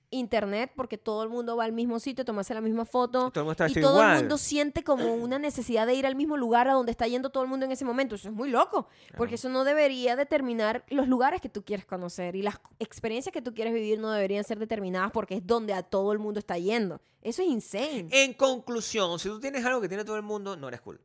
internet 0.10 0.72
porque 0.76 0.98
todo 0.98 1.24
el 1.24 1.30
mundo 1.30 1.58
va 1.58 1.66
al 1.66 1.74
mismo 1.74 2.00
sitio, 2.00 2.24
tomarse 2.24 2.54
la 2.54 2.62
misma 2.62 2.86
foto. 2.86 3.32
Todo 3.32 3.42
el 3.42 3.46
mundo 3.46 3.52
está 3.52 3.80
Y 3.80 3.82
todo 3.82 4.02
el 4.02 4.20
mundo 4.20 4.38
siente 4.38 4.84
como 4.84 5.14
una 5.16 5.40
necesidad 5.40 5.86
de 5.86 5.96
ir 5.96 6.06
al 6.06 6.16
mismo 6.16 6.38
lugar 6.38 6.68
a 6.68 6.74
donde 6.74 6.92
está 6.92 7.08
yendo 7.08 7.30
todo 7.30 7.44
el 7.44 7.50
mundo 7.50 7.66
en 7.66 7.72
ese 7.72 7.86
momento. 7.86 8.16
Eso 8.16 8.30
es 8.30 8.34
muy 8.34 8.50
loco, 8.50 8.88
porque 9.18 9.36
eso 9.36 9.50
no 9.50 9.64
debería 9.64 10.16
determinar 10.16 10.86
los 10.90 11.08
lugares 11.08 11.42
que 11.42 11.50
tú 11.50 11.64
quieres 11.64 11.86
conocer 11.86 12.36
y 12.36 12.42
las 12.42 12.60
experiencias 12.80 13.34
que 13.34 13.42
tú 13.42 13.54
quieres 13.54 13.74
vivir 13.74 14.00
no 14.00 14.12
deberían 14.12 14.44
ser 14.44 14.60
determinadas 14.60 15.12
porque 15.12 15.36
es 15.36 15.46
donde 15.46 15.74
a 15.74 15.84
todo 15.84 16.12
el 16.14 16.20
mundo 16.20 16.40
está 16.40 16.58
yendo. 16.58 17.02
Eso 17.22 17.42
es 17.42 17.50
insane. 17.50 18.08
En 18.12 18.34
conclusión, 18.34 19.20
si 19.20 19.28
tú 19.28 19.40
tienes 19.40 19.66
algo 19.66 19.82
que 19.82 19.90
tiene 19.90 20.06
todo 20.06 20.16
el 20.16 20.24
mundo, 20.24 20.56
no 20.56 20.70
eres 20.70 20.82
cool. 20.82 21.02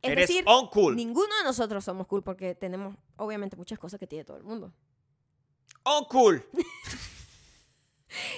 es 0.00 0.12
eres 0.12 0.28
decir, 0.28 0.44
ninguno 0.94 1.36
de 1.38 1.44
nosotros 1.44 1.84
somos 1.84 2.06
cool 2.06 2.22
porque 2.22 2.54
tenemos 2.54 2.96
obviamente 3.16 3.56
muchas 3.56 3.78
cosas 3.78 4.00
que 4.00 4.06
tiene 4.06 4.24
todo 4.24 4.38
el 4.38 4.44
mundo. 4.44 4.72
Uncool. 5.84 6.44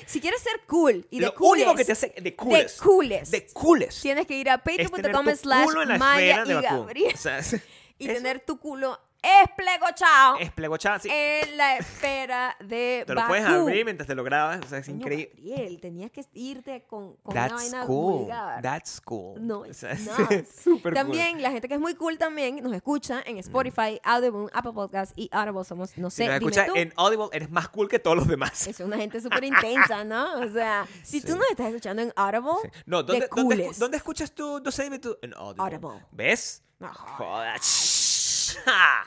Si 0.07 0.21
quieres 0.21 0.41
ser 0.43 0.61
cool 0.67 1.07
y 1.11 1.21
de 1.21 1.27
Lo 1.27 1.35
coolest, 1.35 1.67
único 1.67 1.77
que 1.77 1.85
te 1.85 1.93
hace 1.93 2.09
de 2.17 2.21
de 2.23 2.37
coolest. 2.37 2.81
coolest, 2.81 3.31
De 3.33 3.47
coolest. 3.53 4.03
tienes 4.03 4.27
que 4.27 4.35
ir 4.37 4.51
a 4.51 4.59
patreon.com 4.59 5.27
slash 5.37 5.69
Maya 5.99 6.45
y. 6.45 6.63
Gabriel 6.63 7.15
O 7.15 7.19
sea, 7.19 7.39
es, 7.39 7.57
y 7.99 8.07
tener 8.07 8.41
tu 8.41 8.59
culo 8.59 8.99
esplegochado 9.23 10.39
esplegochado, 10.39 10.99
sí. 11.01 11.09
en 11.13 11.57
la 11.57 11.77
esfera 11.77 12.57
de 12.61 13.05
Te 13.07 13.15
lo 13.15 13.21
Bakú. 13.21 13.29
puedes 13.29 13.45
abrir 13.45 13.85
mientras 13.85 14.07
te 14.07 14.15
lo 14.15 14.25
grabas. 14.25 14.61
O 14.65 14.69
sea, 14.69 14.79
es 14.79 14.87
Coño, 14.87 14.99
increíble. 14.99 15.33
Gabriel, 15.37 15.81
tenías 15.81 16.11
que 16.11 16.25
irte 16.35 16.83
con, 16.89 17.17
con 17.17 17.33
una 17.37 17.49
That's 17.49 17.55
vaina 17.63 17.87
cool. 17.87 18.13
vulgar. 18.21 18.63
That's 18.63 19.01
cool. 19.03 19.47
No, 19.47 19.61
O 19.61 19.73
sea, 19.75 19.93
es 19.93 20.07
not. 20.07 20.19
súper 20.65 20.83
cool. 20.83 20.95
También 20.95 21.43
la 21.43 21.51
gente 21.51 21.69
que 21.69 21.75
es 21.75 21.81
muy 21.81 21.95
cool 21.95 22.19
también 22.19 22.63
nos 22.63 22.73
escucha 22.73 23.23
en 23.27 23.37
Spotify, 23.39 24.01
Audible, 24.05 24.47
Apple 24.53 24.73
Podcast 24.73 25.13
y 25.17 25.29
Audible 25.33 25.65
somos, 25.65 25.97
no 25.99 26.11
Si 26.11 26.17
sé, 26.17 26.27
nos 26.29 26.39
dime 26.41 26.51
escuchas 26.51 26.67
tú. 26.69 26.73
en 26.77 26.93
Audible, 26.97 27.29
eres 27.33 27.51
más 27.51 27.69
cool 27.69 27.89
que 27.89 27.99
todos 27.99 28.17
los 28.17 28.29
demás. 28.29 28.67
Es 28.67 28.81
una 28.81 28.97
gente 28.97 29.21
súper 29.21 29.45
intensa, 29.45 30.05
¿no? 30.05 30.41
O 30.41 30.49
sea, 30.49 30.87
si 31.03 31.21
tú 31.21 31.33
Sí. 31.33 31.39
nos 31.39 31.51
estás 31.51 31.67
escuchando 31.69 32.03
en 32.03 32.13
Audible, 32.17 32.51
Sí. 32.63 32.69
No, 32.87 33.03
de 33.03 33.13
¿dónde, 33.13 33.29
dónde, 33.57 33.71
dónde 33.79 33.97
escuchas 33.97 34.33
tú? 34.33 34.61
No 34.65 34.71
sé, 34.71 34.85
dime 34.85 34.99
tú. 34.99 35.17
En 35.23 35.35
Audible. 35.35 35.77
Audible. 35.77 36.07
¿Ves? 36.13 36.63
No, 36.79 36.91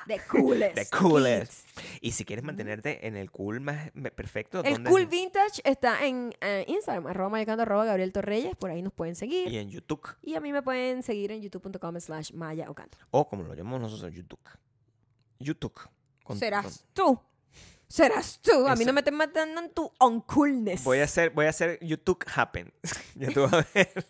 The 0.07 0.20
coolest. 0.30 0.76
The 0.76 0.86
coolest. 0.98 1.65
kids. 1.68 1.99
Y 2.02 2.11
si 2.11 2.26
quieres 2.26 2.44
mantenerte 2.45 3.07
en 3.07 3.15
el 3.15 3.32
cool 3.32 3.60
más 3.61 3.91
perfecto, 4.15 4.64
El 4.64 4.74
¿dónde? 4.76 4.90
Cool 4.90 5.06
Vintage 5.07 5.61
está 5.64 6.06
en 6.06 6.34
eh, 6.41 6.65
Instagram, 6.68 7.07
arroba 7.07 7.30
mayacando, 7.30 7.64
arroba 7.64 7.86
Gabriel 7.86 8.11
Torreyes, 8.14 8.56
por 8.56 8.70
ahí 8.72 8.82
nos 8.82 8.94
pueden 8.94 9.15
seguir. 9.15 9.48
Y 9.52 9.57
en 9.57 9.70
YouTube. 9.70 10.07
Y 10.22 10.36
a 10.36 10.40
mí 10.40 10.52
me 10.52 10.61
pueden 10.61 11.03
seguir 11.03 11.32
en 11.32 11.41
youtube.com 11.41 11.99
slash 11.99 12.32
maya 12.34 12.70
ocanto. 12.70 12.98
O 13.11 13.28
como 13.28 13.44
lo 13.44 13.53
llamamos 13.53 13.82
nosotros, 13.82 14.14
YouTube. 14.14 14.40
YouTube. 15.40 15.80
Con- 16.24 16.38
Serás 16.38 16.86
tú. 16.94 17.20
Serás 17.88 18.40
tú. 18.41 18.68
A 18.68 18.76
mí 18.76 18.82
Eso. 18.82 18.88
no 18.88 18.94
me 18.94 19.02
estés 19.02 19.14
matando 19.14 19.61
en 19.61 19.70
tu 19.72 19.91
uncoolness. 19.99 20.78
con- 20.82 20.86
Voy 20.86 20.99
a 20.99 21.03
hacer, 21.03 21.30
voy 21.32 21.45
a 21.45 21.49
hacer 21.49 21.78
YouTube 21.82 22.24
happen. 22.36 22.74
ya 23.15 23.30
tú 23.32 23.41
vas 23.41 23.53
a 23.53 23.68
ver. 23.74 24.06